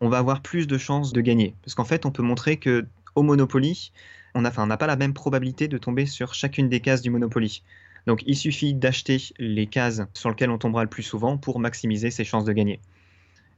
on 0.01 0.09
va 0.09 0.19
avoir 0.19 0.43
plus 0.43 0.67
de 0.67 0.77
chances 0.77 1.13
de 1.13 1.21
gagner. 1.21 1.55
Parce 1.63 1.77
qu'en 1.77 1.85
fait, 1.85 2.05
on 2.05 2.11
peut 2.11 2.25
montrer 2.25 2.57
que 2.57 2.85
au 3.15 3.23
Monopoly, 3.23 3.93
on 4.37 4.67
n'a 4.67 4.77
pas 4.77 4.87
la 4.87 4.97
même 4.97 5.15
probabilité 5.15 5.69
de 5.69 5.79
tomber 5.79 6.07
sur 6.07 6.35
chacune 6.35 6.69
des 6.69 6.81
cases 6.81 7.03
du 7.03 7.11
Monopoly. 7.11 7.63
Donc, 8.07 8.23
il 8.27 8.37
suffit 8.37 8.75
d'acheter 8.75 9.21
les 9.39 9.67
cases 9.67 10.03
sur 10.15 10.29
lesquelles 10.31 10.51
on 10.51 10.59
tombera 10.59 10.85
le 10.85 10.91
plus 10.91 11.03
souvent 11.03 11.39
pour 11.39 11.59
maximiser 11.59 12.11
ses 12.11 12.25
chances 12.25 12.45
de 12.45 12.53
gagner. 12.53 12.81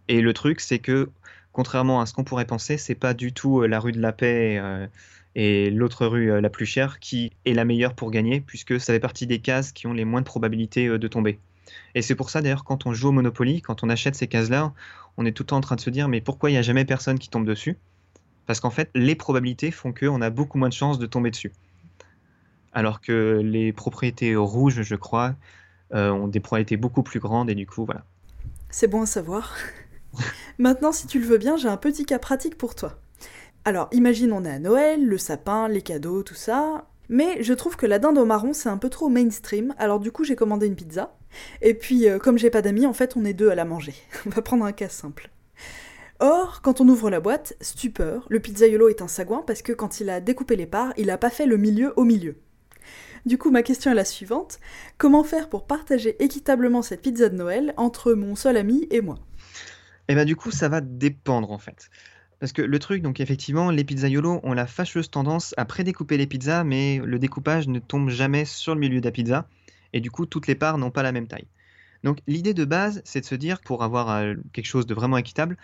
Et 0.09 0.23
le 0.23 0.33
truc, 0.33 0.61
c'est 0.61 0.79
que, 0.79 1.11
contrairement 1.53 2.01
à 2.01 2.07
ce 2.07 2.15
qu'on 2.15 2.25
pourrait 2.25 2.47
penser, 2.47 2.79
c'est 2.79 2.95
pas 2.95 3.13
du 3.13 3.33
tout 3.33 3.61
euh, 3.61 3.67
la 3.67 3.79
rue 3.79 3.93
de 3.93 4.01
la 4.01 4.13
paix 4.13 4.59
euh, 4.59 4.87
et 5.35 5.71
l'autre 5.71 6.07
rue 6.07 6.33
euh, 6.33 6.41
la 6.41 6.49
plus 6.49 6.65
chère 6.65 6.99
qui 6.99 7.33
est 7.45 7.53
la 7.53 7.67
meilleure 7.67 7.95
pour 7.95 8.11
gagner, 8.11 8.41
puisque 8.41 8.81
ça 8.81 8.95
fait 8.95 9.01
partie 9.01 9.27
des 9.27 9.41
cases 9.41 9.73
qui 9.73 9.87
ont 9.87 9.93
les 9.93 10.07
moins 10.07 10.21
de 10.21 10.27
probabilités 10.27 10.89
de 10.89 11.09
tomber. 11.09 11.39
Et 11.95 12.01
c'est 12.01 12.15
pour 12.15 12.31
ça 12.31 12.41
d'ailleurs 12.41 12.65
quand 12.65 12.87
on 12.87 12.95
joue 12.95 13.09
au 13.09 13.13
Monopoly, 13.13 13.61
quand 13.61 13.85
on 13.85 13.91
achète 13.91 14.15
ces 14.15 14.29
cases-là, 14.29 14.73
on 15.19 15.27
est 15.27 15.33
tout 15.33 15.43
le 15.43 15.49
temps 15.49 15.59
en 15.59 15.61
train 15.61 15.77
de 15.77 15.81
se 15.81 15.91
dire 15.91 16.09
mais 16.09 16.23
pourquoi 16.23 16.49
il 16.49 16.55
n'y 16.55 16.59
a 16.59 16.63
jamais 16.63 16.87
personne 16.87 17.19
qui 17.19 17.29
tombe 17.29 17.47
dessus? 17.47 17.77
Parce 18.49 18.61
qu'en 18.61 18.71
fait, 18.71 18.89
les 18.95 19.15
probabilités 19.15 19.71
font 19.71 19.93
qu'on 19.93 20.23
a 20.23 20.31
beaucoup 20.31 20.57
moins 20.57 20.71
de 20.71 20.75
chances 20.75 20.99
de 20.99 21.05
tomber 21.05 21.31
dessus. 21.31 21.53
Alors 22.73 23.03
que 23.03 23.43
les 23.45 23.75
propriétés 23.75 24.37
rouges, 24.37 24.81
je 24.81 24.95
crois, 24.95 25.35
euh, 25.93 26.11
ont 26.11 26.29
des 26.29 26.41
probabilités 26.41 26.79
beaucoup 26.79 27.03
plus 27.03 27.21
grandes 27.21 27.51
et 27.51 27.55
du 27.55 27.67
coup, 27.67 27.85
voilà. 27.85 28.07
C'est 28.71 28.89
bon 28.89 29.03
à 29.03 29.07
savoir. 29.07 29.55
Maintenant, 30.59 30.93
si 30.93 31.07
tu 31.07 31.21
le 31.21 31.27
veux 31.27 31.37
bien, 31.37 31.59
j'ai 31.59 31.69
un 31.69 31.77
petit 31.77 32.07
cas 32.07 32.19
pratique 32.19 32.57
pour 32.57 32.75
toi. 32.75 32.99
Alors, 33.67 33.91
imagine 33.93 34.33
on 34.33 34.43
est 34.47 34.51
à 34.51 34.59
Noël, 34.59 35.05
le 35.05 35.19
sapin, 35.19 35.69
les 35.69 35.83
cadeaux, 35.83 36.23
tout 36.23 36.35
ça. 36.35 36.87
Mais 37.11 37.43
je 37.43 37.53
trouve 37.53 37.77
que 37.77 37.85
la 37.85 37.99
dinde 37.99 38.17
au 38.17 38.25
marron, 38.25 38.55
c'est 38.55 38.71
un 38.71 38.79
peu 38.79 38.89
trop 38.89 39.11
mainstream, 39.11 39.75
alors 39.77 40.01
du 40.01 40.11
coup 40.11 40.25
j'ai 40.25 40.37
commandé 40.37 40.67
une 40.67 40.75
pizza. 40.75 41.15
Et 41.61 41.75
puis, 41.75 42.09
euh, 42.09 42.19
comme 42.19 42.39
j'ai 42.39 42.49
pas 42.49 42.63
d'amis, 42.63 42.87
en 42.87 42.95
fait, 42.95 43.15
on 43.15 43.27
est 43.27 43.35
deux 43.35 43.51
à 43.51 43.55
la 43.55 43.67
manger. 43.67 43.95
On 44.27 44.31
va 44.31 44.41
prendre 44.41 44.65
un 44.65 44.73
cas 44.73 44.89
simple. 44.89 45.29
Or, 46.21 46.63
quand 46.63 46.81
on 46.81 46.89
ouvre 46.89 47.11
la 47.11 47.21
boîte, 47.21 47.55
stupeur, 47.61 48.27
le 48.29 48.41
pizzaiolo 48.41 48.89
est 48.89 49.03
un 49.03 49.09
sagouin 49.09 49.45
parce 49.47 49.63
que 49.63 49.73
quand 49.73 50.01
il 50.01 50.11
a 50.11 50.21
découpé 50.21 50.57
les 50.57 50.67
parts, 50.67 50.93
il 50.97 51.11
a 51.11 51.19
pas 51.19 51.31
fait 51.31 51.47
le 51.47 51.57
milieu 51.57 51.93
au 51.97 52.05
milieu. 52.05 52.37
Du 53.25 53.39
coup, 53.39 53.51
ma 53.51 53.63
question 53.63 53.93
est 53.93 53.95
la 53.95 54.05
suivante. 54.05 54.59
Comment 54.97 55.23
faire 55.23 55.49
pour 55.49 55.67
partager 55.67 56.23
équitablement 56.23 56.83
cette 56.83 57.03
pizza 57.03 57.29
de 57.29 57.37
Noël 57.37 57.73
entre 57.77 58.15
mon 58.15 58.35
seul 58.35 58.57
ami 58.57 58.89
et 58.91 59.01
moi? 59.01 59.19
Et 60.09 60.15
bah 60.17 60.25
du 60.25 60.35
coup, 60.35 60.51
ça 60.51 60.69
va 60.69 60.81
dépendre 60.81 61.53
en 61.53 61.59
fait. 61.59 61.89
Parce 62.41 62.53
que 62.53 62.63
le 62.63 62.79
truc, 62.79 63.03
donc 63.03 63.21
effectivement, 63.21 63.71
les 63.71 63.85
pizzaiolos 63.85 64.41
ont 64.43 64.55
la 64.55 64.67
fâcheuse 64.67 65.11
tendance 65.11 65.55
à 65.57 65.65
prédécouper 65.65 66.17
les 66.17 66.27
pizzas, 66.27 66.65
mais 66.65 67.01
le 67.05 67.19
découpage 67.19 67.69
ne 67.69 67.79
tombe 67.79 68.09
jamais 68.09 68.45
sur 68.45 68.75
le 68.75 68.81
milieu 68.81 69.01
de 69.01 69.05
la 69.05 69.13
pizza, 69.13 69.49
et 69.93 70.01
du 70.01 70.11
coup, 70.11 70.25
toutes 70.27 70.47
les 70.47 70.55
parts 70.55 70.79
n'ont 70.79 70.91
pas 70.91 71.03
la 71.03 71.13
même 71.13 71.27
taille. 71.27 71.49
Donc 72.05 72.19
l'idée 72.27 72.55
de 72.55 72.65
base, 72.65 73.03
c'est 73.05 73.21
de 73.21 73.27
se 73.27 73.35
dire, 73.35 73.61
pour 73.61 73.83
avoir 73.83 74.11
euh, 74.11 74.35
quelque 74.53 74.67
chose 74.67 74.87
de 74.87 74.95
vraiment 74.95 75.19
équitable, 75.19 75.57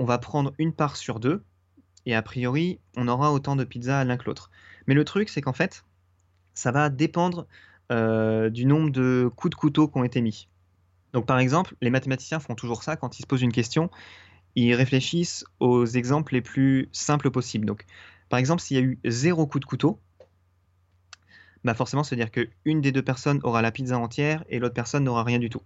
on 0.00 0.04
va 0.04 0.16
prendre 0.16 0.54
une 0.58 0.72
part 0.72 0.96
sur 0.96 1.20
deux, 1.20 1.44
et 2.06 2.14
a 2.14 2.22
priori, 2.22 2.80
on 2.96 3.06
aura 3.06 3.34
autant 3.34 3.54
de 3.54 3.64
pizzas 3.64 4.02
l'un 4.04 4.16
que 4.16 4.24
l'autre. 4.24 4.50
Mais 4.86 4.94
le 4.94 5.04
truc, 5.04 5.28
c'est 5.28 5.42
qu'en 5.42 5.52
fait, 5.52 5.84
ça 6.54 6.72
va 6.72 6.88
dépendre 6.88 7.46
euh, 7.92 8.48
du 8.48 8.64
nombre 8.64 8.88
de 8.88 9.30
coups 9.36 9.50
de 9.50 9.56
couteau 9.56 9.88
qui 9.88 9.98
ont 9.98 10.04
été 10.04 10.22
mis. 10.22 10.48
Donc 11.12 11.26
par 11.26 11.38
exemple, 11.38 11.76
les 11.82 11.90
mathématiciens 11.90 12.40
font 12.40 12.54
toujours 12.54 12.82
ça 12.82 12.96
quand 12.96 13.18
ils 13.18 13.22
se 13.22 13.26
posent 13.26 13.42
une 13.42 13.52
question, 13.52 13.90
ils 14.54 14.74
réfléchissent 14.74 15.44
aux 15.58 15.84
exemples 15.84 16.32
les 16.32 16.40
plus 16.40 16.88
simples 16.92 17.30
possibles. 17.30 17.66
Donc 17.66 17.84
par 18.30 18.38
exemple, 18.38 18.62
s'il 18.62 18.78
y 18.78 18.80
a 18.80 18.82
eu 18.82 18.98
zéro 19.04 19.46
coup 19.46 19.60
de 19.60 19.66
couteau, 19.66 20.00
bah 21.62 21.74
forcément, 21.74 22.04
ça 22.04 22.16
veut 22.16 22.22
dire 22.24 22.30
qu'une 22.30 22.80
des 22.80 22.90
deux 22.90 23.02
personnes 23.02 23.40
aura 23.42 23.60
la 23.60 23.70
pizza 23.70 23.98
entière 23.98 24.44
et 24.48 24.60
l'autre 24.60 24.72
personne 24.72 25.04
n'aura 25.04 25.24
rien 25.24 25.38
du 25.38 25.50
tout. 25.50 25.60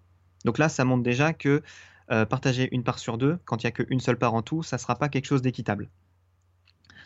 Donc 0.45 0.59
là, 0.59 0.69
ça 0.69 0.85
montre 0.85 1.05
déjà 1.05 1.33
que 1.33 1.63
euh, 2.11 2.27
partager 2.27 2.69
une 2.73 2.85
part 2.85 2.99
sur 2.99 3.19
deux, 3.19 3.39
quand 3.45 3.63
il 3.63 3.67
n'y 3.67 3.69
a 3.69 3.73
qu'une 3.73 4.01
seule 4.01 4.19
part 4.19 4.35
en 4.35 4.43
tout, 4.43 4.63
ça 4.63 4.77
ne 4.77 4.81
sera 4.81 4.97
pas 4.97 5.09
quelque 5.09 5.27
chose 5.27 5.43
d'équitable. 5.43 5.89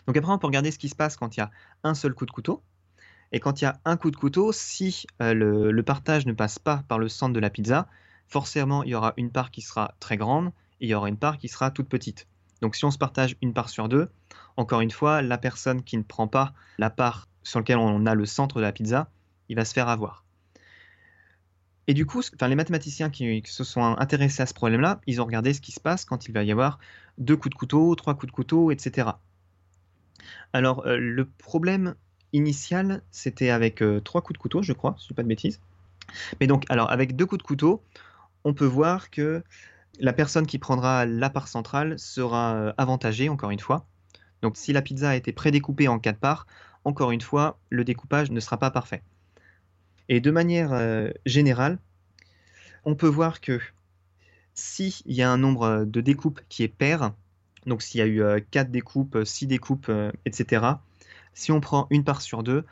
Donc 0.07 0.17
après, 0.17 0.33
on 0.33 0.39
peut 0.39 0.47
regarder 0.47 0.71
ce 0.71 0.79
qui 0.79 0.89
se 0.89 0.97
passe 0.97 1.17
quand 1.17 1.37
il 1.37 1.41
y 1.41 1.43
a 1.43 1.51
un 1.85 1.95
seul 1.95 2.15
coup 2.15 2.27
de 2.27 2.31
couteau. 2.31 2.63
Et 3.31 3.41
quand 3.41 3.61
il 3.61 3.65
y 3.65 3.69
a 3.69 3.79
un 3.85 3.97
coup 3.97 4.11
de 4.11 4.17
couteau, 4.17 4.53
si 4.53 5.07
euh, 5.21 5.35
le, 5.35 5.71
le 5.71 5.83
partage 5.83 6.25
ne 6.27 6.33
passe 6.33 6.59
pas 6.59 6.83
par 6.89 6.99
le 6.99 7.09
centre 7.09 7.35
de 7.35 7.41
la 7.41 7.51
pizza, 7.51 7.87
forcément, 8.27 8.83
il 8.85 8.91
y 8.91 8.95
aura 8.95 9.13
une 9.17 9.31
part 9.31 9.51
qui 9.51 9.61
sera 9.61 9.95
très 10.01 10.17
grande 10.17 10.49
et 10.81 10.87
il 10.87 10.89
y 10.89 10.95
aura 10.95 11.09
une 11.09 11.19
part 11.19 11.39
qui 11.39 11.49
sera 11.49 11.71
toute 11.71 11.89
petite. 11.89 12.27
Donc 12.63 12.75
si 12.75 12.85
on 12.85 12.91
se 12.91 12.99
partage 12.99 13.37
une 13.43 13.53
part 13.53 13.69
sur 13.69 13.89
deux, 13.89 14.09
encore 14.57 14.81
une 14.81 14.91
fois, 14.91 15.23
la 15.23 15.39
personne 15.39 15.83
qui 15.83 15.97
ne 15.97 16.03
prend 16.03 16.27
pas 16.27 16.53
la 16.79 16.91
part 16.91 17.29
sur 17.43 17.61
laquelle 17.61 17.79
on 17.79 18.07
a 18.07 18.15
le 18.15 18.27
centre 18.27 18.57
de 18.57 18.63
la 18.63 18.73
pizza, 18.73 19.09
il 19.49 19.57
va 19.57 19.65
se 19.65 19.73
faire 19.73 19.89
avoir. 19.89 20.25
Et 21.89 21.95
du 21.95 22.05
coup, 22.05 22.21
enfin, 22.35 22.49
les 22.49 22.55
mathématiciens 22.55 23.09
qui, 23.09 23.43
se 23.47 23.65
sont 23.65 23.83
intéressés 23.83 24.43
à 24.43 24.47
ce 24.47 24.53
problème-là, 24.53 25.01
ils 25.07 25.23
ont 25.23 25.25
regardé 25.25 25.55
ce 25.55 25.63
qui 25.63 25.73
se 25.73 25.81
passe 25.81 26.05
quand 26.05 26.29
il 26.29 26.33
va 26.33 26.45
y 26.45 26.53
avoir 26.53 26.79
deux 27.17 27.35
coups 27.35 27.55
de 27.55 27.59
couteau, 27.59 27.95
trois 27.95 28.15
coups 28.15 28.31
de 28.31 28.33
couteau, 28.33 28.71
etc. 28.71 29.09
Alors, 30.53 30.87
euh, 30.87 30.99
le 30.99 31.25
problème 31.25 31.95
initial, 32.35 33.03
c'était 33.11 33.49
avec 33.49 33.83
euh, 33.83 34.01
trois 34.01 34.21
coups 34.21 34.39
de 34.39 34.43
couteau, 34.43 34.63
je 34.63 34.75
crois, 34.75 34.97
si 34.99 35.05
je 35.05 35.07
ne 35.07 35.09
dis 35.09 35.15
pas 35.15 35.23
de 35.23 35.29
bêtises. 35.29 35.61
Mais 36.41 36.47
donc, 36.47 36.65
alors, 36.69 36.91
avec 36.91 37.17
deux 37.17 37.25
coups 37.25 37.39
de 37.43 37.47
couteau, 37.47 37.83
on 38.45 38.53
peut 38.53 38.67
voir 38.67 39.09
que 39.09 39.43
la 39.99 40.13
personne 40.13 40.47
qui 40.47 40.59
prendra 40.59 41.07
la 41.07 41.31
part 41.31 41.49
centrale 41.49 41.99
sera 41.99 42.55
euh, 42.55 42.73
avantagée, 42.77 43.31
encore 43.31 43.51
une 43.51 43.61
fois. 43.61 43.87
Donc, 44.43 44.59
si 44.59 44.75
la 44.75 44.83
pizza 44.83 45.09
a 45.09 45.17
été 45.17 45.33
prédécoupée 45.33 45.89
en 45.89 45.99
quatre 45.99 46.19
parts, 46.19 46.47
encore 46.85 47.13
une 47.13 47.23
fois, 47.23 47.59
le 47.71 47.83
découpage 47.83 48.31
ne 48.31 48.41
sera 48.41 48.59
pas 48.59 48.71
parfait. 48.71 49.03
Et 50.09 50.21
de 50.21 50.31
manière 50.31 50.73
euh, 50.73 51.11
générale, 51.27 51.79
on 52.85 52.95
peut 52.95 53.09
voir 53.09 53.41
que 53.41 53.61
s'il 54.55 54.93
y 55.07 55.23
a 55.23 55.31
un 55.31 55.39
nombre 55.39 55.85
de 55.85 56.01
découpes 56.01 56.41
qui 56.49 56.63
est 56.63 56.69
pair, 56.69 57.13
donc 57.67 57.83
s'il 57.83 58.01
y 58.01 58.03
a 58.03 58.07
eu 58.07 58.43
4 58.51 58.71
découpes, 58.71 59.19
6 59.25 59.47
découpes, 59.47 59.89
euh, 59.89 60.11
etc., 60.25 60.67
si 61.35 61.53
on 61.53 61.61
prend 61.61 61.87
une 61.91 62.05
part 62.05 62.23
sur 62.23 62.43
deux, 62.43 62.65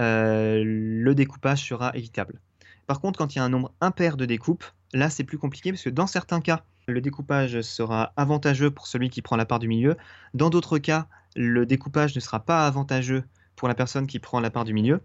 euh, 0.00 0.62
le 0.64 1.14
découpage 1.14 1.66
sera 1.68 1.94
évitable. 1.94 2.40
Par 2.86 3.00
contre, 3.00 3.18
quand 3.18 3.34
il 3.34 3.38
y 3.38 3.40
a 3.40 3.44
un 3.44 3.48
nombre 3.48 3.72
impair 3.80 4.16
de 4.16 4.24
découpes, 4.24 4.64
là 4.94 5.10
c'est 5.10 5.24
plus 5.24 5.38
compliqué 5.38 5.72
parce 5.72 5.82
que 5.82 5.90
dans 5.90 6.06
certains 6.06 6.40
cas, 6.40 6.64
le 6.86 7.00
découpage 7.02 7.60
sera 7.60 8.12
avantageux 8.16 8.70
pour 8.70 8.86
celui 8.86 9.10
qui 9.10 9.20
prend 9.20 9.36
la 9.36 9.44
part 9.44 9.58
du 9.58 9.68
milieu. 9.68 9.96
Dans 10.32 10.48
d'autres 10.48 10.78
cas, 10.78 11.06
le 11.36 11.66
découpage 11.66 12.14
ne 12.14 12.20
sera 12.20 12.40
pas 12.40 12.66
avantageux 12.66 13.24
pour 13.56 13.68
la 13.68 13.74
personne 13.74 14.06
qui 14.06 14.20
prend 14.20 14.40
la 14.40 14.50
part 14.50 14.64
du 14.64 14.72
milieu. 14.72 15.02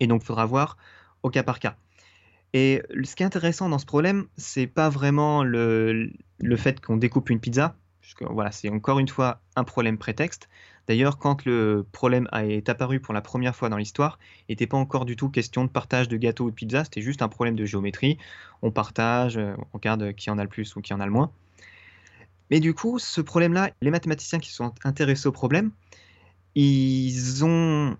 Et 0.00 0.06
donc, 0.06 0.22
il 0.22 0.26
faudra 0.26 0.46
voir 0.46 0.76
au 1.22 1.30
cas 1.30 1.42
par 1.42 1.58
cas. 1.58 1.76
Et 2.52 2.82
ce 3.04 3.14
qui 3.16 3.22
est 3.22 3.26
intéressant 3.26 3.68
dans 3.68 3.78
ce 3.78 3.86
problème, 3.86 4.26
c'est 4.36 4.66
pas 4.66 4.88
vraiment 4.88 5.42
le, 5.42 6.10
le 6.38 6.56
fait 6.56 6.80
qu'on 6.80 6.96
découpe 6.96 7.30
une 7.30 7.40
pizza, 7.40 7.76
puisque 8.00 8.22
voilà, 8.22 8.52
c'est 8.52 8.68
encore 8.68 8.98
une 8.98 9.08
fois 9.08 9.40
un 9.56 9.64
problème 9.64 9.98
prétexte. 9.98 10.48
D'ailleurs, 10.86 11.18
quand 11.18 11.44
le 11.44 11.84
problème 11.90 12.28
est 12.32 12.68
apparu 12.68 13.00
pour 13.00 13.12
la 13.12 13.20
première 13.20 13.56
fois 13.56 13.68
dans 13.68 13.76
l'histoire, 13.76 14.18
il 14.48 14.52
n'était 14.52 14.68
pas 14.68 14.76
encore 14.76 15.04
du 15.04 15.16
tout 15.16 15.28
question 15.28 15.64
de 15.64 15.68
partage 15.68 16.06
de 16.06 16.16
gâteau 16.16 16.44
ou 16.44 16.50
de 16.50 16.54
pizza, 16.54 16.84
c'était 16.84 17.02
juste 17.02 17.22
un 17.22 17.28
problème 17.28 17.56
de 17.56 17.64
géométrie. 17.64 18.18
On 18.62 18.70
partage, 18.70 19.36
on 19.36 19.66
regarde 19.72 20.14
qui 20.14 20.30
en 20.30 20.38
a 20.38 20.44
le 20.44 20.48
plus 20.48 20.76
ou 20.76 20.80
qui 20.80 20.94
en 20.94 21.00
a 21.00 21.06
le 21.06 21.10
moins. 21.10 21.32
Mais 22.50 22.60
du 22.60 22.72
coup, 22.72 23.00
ce 23.00 23.20
problème-là, 23.20 23.70
les 23.82 23.90
mathématiciens 23.90 24.38
qui 24.38 24.52
sont 24.52 24.72
intéressés 24.84 25.26
au 25.26 25.32
problème, 25.32 25.72
ils 26.54 27.44
ont 27.44 27.96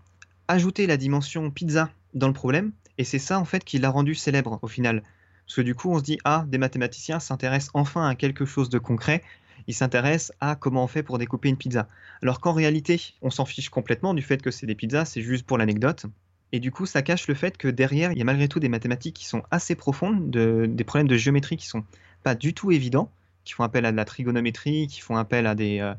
ajouté 0.48 0.86
la 0.86 0.97
dimension 0.97 1.51
pizza 1.51 1.90
dans 2.14 2.28
le 2.28 2.32
problème, 2.32 2.73
et 2.98 3.05
c'est 3.05 3.18
ça 3.18 3.39
en 3.39 3.44
fait 3.44 3.64
qui 3.64 3.78
l'a 3.78 3.90
rendu 3.90 4.14
célèbre 4.14 4.59
au 4.62 4.68
final. 4.68 5.02
Parce 5.47 5.56
que 5.56 5.62
du 5.62 5.74
coup, 5.74 5.90
on 5.90 5.98
se 5.98 6.02
dit, 6.02 6.18
ah, 6.24 6.44
des 6.48 6.59
mathématiciens 6.59 7.20
s'intéressent 7.20 7.70
enfin 7.74 8.09
à 8.09 8.14
quelque 8.14 8.44
chose 8.44 8.68
de 8.68 8.78
concret, 8.78 9.23
ils 9.68 9.74
s'intéressent 9.74 10.32
à 10.40 10.56
comment 10.56 10.85
on 10.85 10.86
fait 10.86 11.02
pour 11.02 11.18
découper 11.18 11.48
une 11.48 11.56
pizza. 11.56 11.89
Alors 12.23 12.40
qu'en 12.40 12.52
réalité, 12.52 13.01
on 13.23 13.31
s'en 13.31 13.44
fiche 13.44 13.68
complètement 13.68 14.14
du 14.14 14.23
fait 14.23 14.43
que 14.43 14.51
c'est 14.51 14.66
des 14.66 14.74
pizzas, 14.74 15.05
c'est 15.05 15.23
juste 15.23 15.47
pour 15.47 15.59
l'anecdote. 15.59 16.06
Et 16.52 16.60
du 16.60 16.70
coup, 16.70 16.86
ça 16.86 17.02
cache 17.02 17.27
le 17.28 17.35
fait 17.35 17.56
que 17.56 17.68
derrière, 17.68 18.12
il 18.12 18.18
y 18.18 18.23
a 18.23 18.24
malgré 18.24 18.48
tout 18.48 18.60
des 18.60 18.68
mathématiques 18.68 19.16
qui 19.16 19.27
sont 19.27 19.43
assez 19.51 19.74
profondes, 19.74 20.31
des 20.31 20.85
problèmes 20.85 21.09
de 21.09 21.16
géométrie 21.16 21.56
qui 21.56 21.66
sont 21.66 21.85
pas 22.23 22.35
du 22.35 22.55
tout 22.55 22.70
évidents, 22.70 23.10
qui 23.44 23.52
font 23.52 23.64
appel 23.64 23.85
à 23.85 23.93
de 23.93 23.97
la 23.97 24.05
trigonométrie, 24.05 24.86
qui 24.86 25.01
font 25.01 25.16
appel 25.16 25.47
à 25.47 25.55
des, 25.55 25.81
euh, 25.81 25.94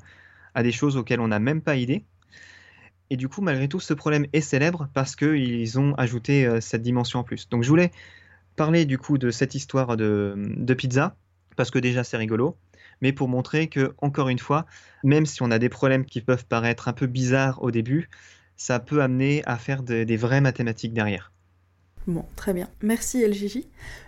à 0.56 0.64
des 0.64 0.72
choses 0.72 0.98
auxquelles 0.98 1.20
on 1.20 1.28
n'a 1.28 1.40
même 1.40 1.62
pas 1.62 1.76
idée. 1.76 2.04
Et 3.10 3.18
du 3.18 3.30
coup, 3.30 3.42
malgré 3.42 3.68
tout, 3.68 3.80
ce 3.80 3.94
problème 3.94 4.26
est 4.34 4.42
célèbre 4.42 4.90
parce 4.94 5.16
qu'ils 5.16 5.80
ont 5.80 5.94
ajouté 5.96 6.46
euh, 6.46 6.60
cette 6.60 6.82
dimension 6.82 7.20
en 7.20 7.24
plus. 7.24 7.48
Donc 7.50 7.64
je 7.64 7.70
voulais 7.70 7.92
parler 8.56 8.86
du 8.86 8.98
coup 8.98 9.18
de 9.18 9.30
cette 9.30 9.56
histoire 9.56 9.96
de, 9.96 10.74
pizza, 10.78 11.16
parce 11.56 11.72
que 11.72 11.80
déjà 11.80 12.04
c'est 12.04 12.18
rigolo, 12.18 12.58
mais 13.02 13.14
pour 13.14 13.30
montrer 13.30 13.68
que, 13.68 13.94
encore 14.00 14.30
une 14.30 14.40
fois, 14.40 14.66
même 15.04 15.26
si 15.26 15.42
on 15.44 15.52
a 15.52 15.60
des 15.60 15.70
problèmes 15.70 16.06
qui 16.06 16.22
peuvent 16.22 16.46
paraître 16.46 16.88
un 16.88 16.94
peu 16.94 17.06
bizarres 17.06 17.62
au 17.62 17.72
début, 17.72 18.10
ça 18.58 18.80
peut 18.80 19.02
amener 19.02 19.44
à 19.46 19.58
faire 19.58 19.84
de- 19.84 20.04
des 20.04 20.18
vraies 20.18 20.42
mathématiques 20.42 20.94
derrière. 20.94 21.32
Bon, 22.08 22.26
très 22.36 22.54
bien. 22.54 22.70
Merci 22.82 23.22
LGJ. 23.22 23.68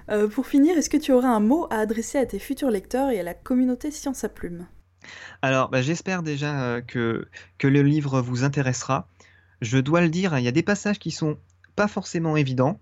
Euh, 0.10 0.28
pour 0.28 0.48
finir, 0.48 0.78
est-ce 0.78 0.90
que 0.90 0.98
tu 0.98 1.12
aurais 1.12 1.28
un 1.28 1.42
mot 1.42 1.68
à 1.70 1.80
adresser 1.80 2.18
à 2.18 2.26
tes 2.26 2.40
futurs 2.40 2.72
lecteurs 2.72 3.12
et 3.12 3.20
à 3.20 3.24
la 3.24 3.34
communauté 3.34 3.92
Science 3.92 4.24
à 4.24 4.30
Plume? 4.30 4.66
Alors, 5.42 5.70
bah, 5.70 5.82
j'espère 5.82 6.24
déjà 6.24 6.62
euh, 6.62 6.82
que, 6.82 7.28
le 7.64 7.82
livre 7.82 8.22
vous 8.22 8.44
intéressera. 8.44 9.08
Je 9.62 9.78
dois 9.78 10.02
le 10.02 10.10
dire, 10.10 10.38
il 10.38 10.44
y 10.44 10.48
a 10.48 10.52
des 10.52 10.64
passages 10.64 11.00
qui 11.00 11.12
sont 11.12 11.38
pas 11.76 11.88
forcément 11.88 12.38
évidents, 12.38 12.80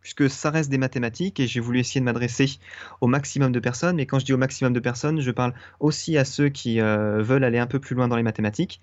puisque 0.00 0.30
ça 0.30 0.50
reste 0.50 0.70
des 0.70 0.78
mathématiques 0.78 1.40
et 1.40 1.46
j'ai 1.46 1.60
voulu 1.60 1.78
essayer 1.78 2.00
de 2.00 2.04
m'adresser 2.04 2.58
au 3.00 3.06
maximum 3.06 3.52
de 3.52 3.60
personnes. 3.60 3.96
Mais 3.96 4.06
quand 4.06 4.18
je 4.18 4.24
dis 4.24 4.32
au 4.32 4.38
maximum 4.38 4.72
de 4.72 4.80
personnes, 4.80 5.20
je 5.20 5.30
parle 5.30 5.54
aussi 5.78 6.16
à 6.16 6.24
ceux 6.24 6.48
qui 6.48 6.80
euh, 6.80 7.22
veulent 7.22 7.44
aller 7.44 7.58
un 7.58 7.66
peu 7.66 7.78
plus 7.78 7.94
loin 7.94 8.08
dans 8.08 8.16
les 8.16 8.22
mathématiques. 8.22 8.80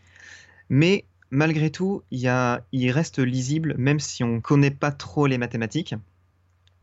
Mais 0.69 1.05
malgré 1.31 1.71
tout, 1.71 2.03
il 2.11 2.91
reste 2.91 3.19
lisible, 3.19 3.75
même 3.77 3.99
si 3.99 4.23
on 4.23 4.35
ne 4.35 4.39
connaît 4.39 4.71
pas 4.71 4.91
trop 4.91 5.27
les 5.27 5.37
mathématiques. 5.37 5.95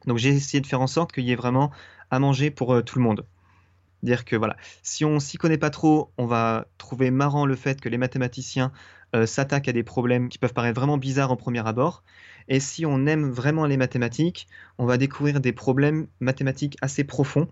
Donc 0.07 0.19
j'ai 0.19 0.31
essayé 0.31 0.61
de 0.61 0.67
faire 0.67 0.81
en 0.81 0.87
sorte 0.87 1.13
qu'il 1.13 1.25
y 1.25 1.33
ait 1.33 1.37
vraiment 1.37 1.71
à 2.11 2.19
manger 2.19 2.51
pour 2.51 2.75
euh, 2.75 2.83
tout 2.83 2.99
le 2.99 3.05
monde. 3.05 3.25
Dire 4.05 4.27
que 4.27 4.37
voilà, 4.37 4.57
si 4.83 5.05
on 5.07 5.19
s'y 5.19 5.39
connaît 5.39 5.59
pas 5.59 5.71
trop, 5.71 6.13
on 6.19 6.27
va 6.27 6.67
trouver 6.77 7.11
marrant 7.11 7.47
le 7.47 7.57
fait 7.57 7.81
que 7.81 7.89
les 7.89 7.97
mathématiciens 7.97 8.71
euh, 9.17 9.25
s'attaquent 9.25 9.69
à 9.69 9.73
des 9.73 9.83
problèmes 9.83 10.29
qui 10.29 10.37
peuvent 10.37 10.53
paraître 10.53 10.79
vraiment 10.79 10.99
bizarres 10.99 11.33
en 11.33 11.37
premier 11.37 11.67
abord. 11.67 12.05
Et 12.49 12.61
si 12.61 12.85
on 12.85 13.07
aime 13.07 13.31
vraiment 13.31 13.65
les 13.65 13.79
mathématiques, 13.79 14.47
on 14.77 14.85
va 14.85 14.99
découvrir 14.99 15.41
des 15.41 15.53
problèmes 15.53 16.07
mathématiques 16.21 16.77
assez 16.83 17.03
profonds 17.03 17.49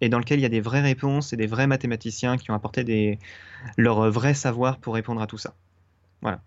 et 0.00 0.08
dans 0.08 0.18
lesquels 0.18 0.40
il 0.40 0.42
y 0.42 0.46
a 0.46 0.48
des 0.48 0.60
vraies 0.60 0.80
réponses 0.80 1.32
et 1.32 1.36
des 1.36 1.46
vrais 1.46 1.68
mathématiciens 1.68 2.36
qui 2.36 2.50
ont 2.50 2.54
apporté 2.54 2.82
des... 2.82 3.20
leur 3.76 4.00
euh, 4.00 4.10
vrai 4.10 4.34
savoir 4.34 4.78
pour 4.78 4.94
répondre 4.94 5.22
à 5.22 5.28
tout 5.28 5.38
ça. 5.38 5.54
Voilà. 6.20 6.42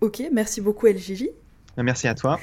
Ok, 0.00 0.22
merci 0.32 0.60
beaucoup 0.60 0.86
LGJ. 0.86 1.30
Merci 1.76 2.06
à 2.06 2.14
toi. 2.14 2.38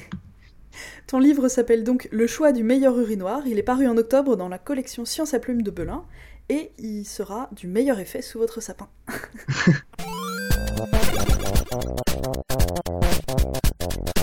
Ton 1.07 1.19
livre 1.19 1.47
s'appelle 1.47 1.83
donc 1.83 2.07
Le 2.11 2.27
choix 2.27 2.51
du 2.51 2.63
meilleur 2.63 2.99
urinoir. 2.99 3.47
Il 3.47 3.59
est 3.59 3.63
paru 3.63 3.87
en 3.87 3.97
octobre 3.97 4.35
dans 4.35 4.49
la 4.49 4.57
collection 4.57 5.05
Science 5.05 5.33
à 5.33 5.39
plumes 5.39 5.61
de 5.61 5.71
Belin 5.71 6.05
et 6.49 6.71
il 6.77 7.05
sera 7.05 7.49
du 7.51 7.67
meilleur 7.67 7.99
effet 7.99 8.21
sous 8.21 8.39
votre 8.39 8.61
sapin. 8.61 8.89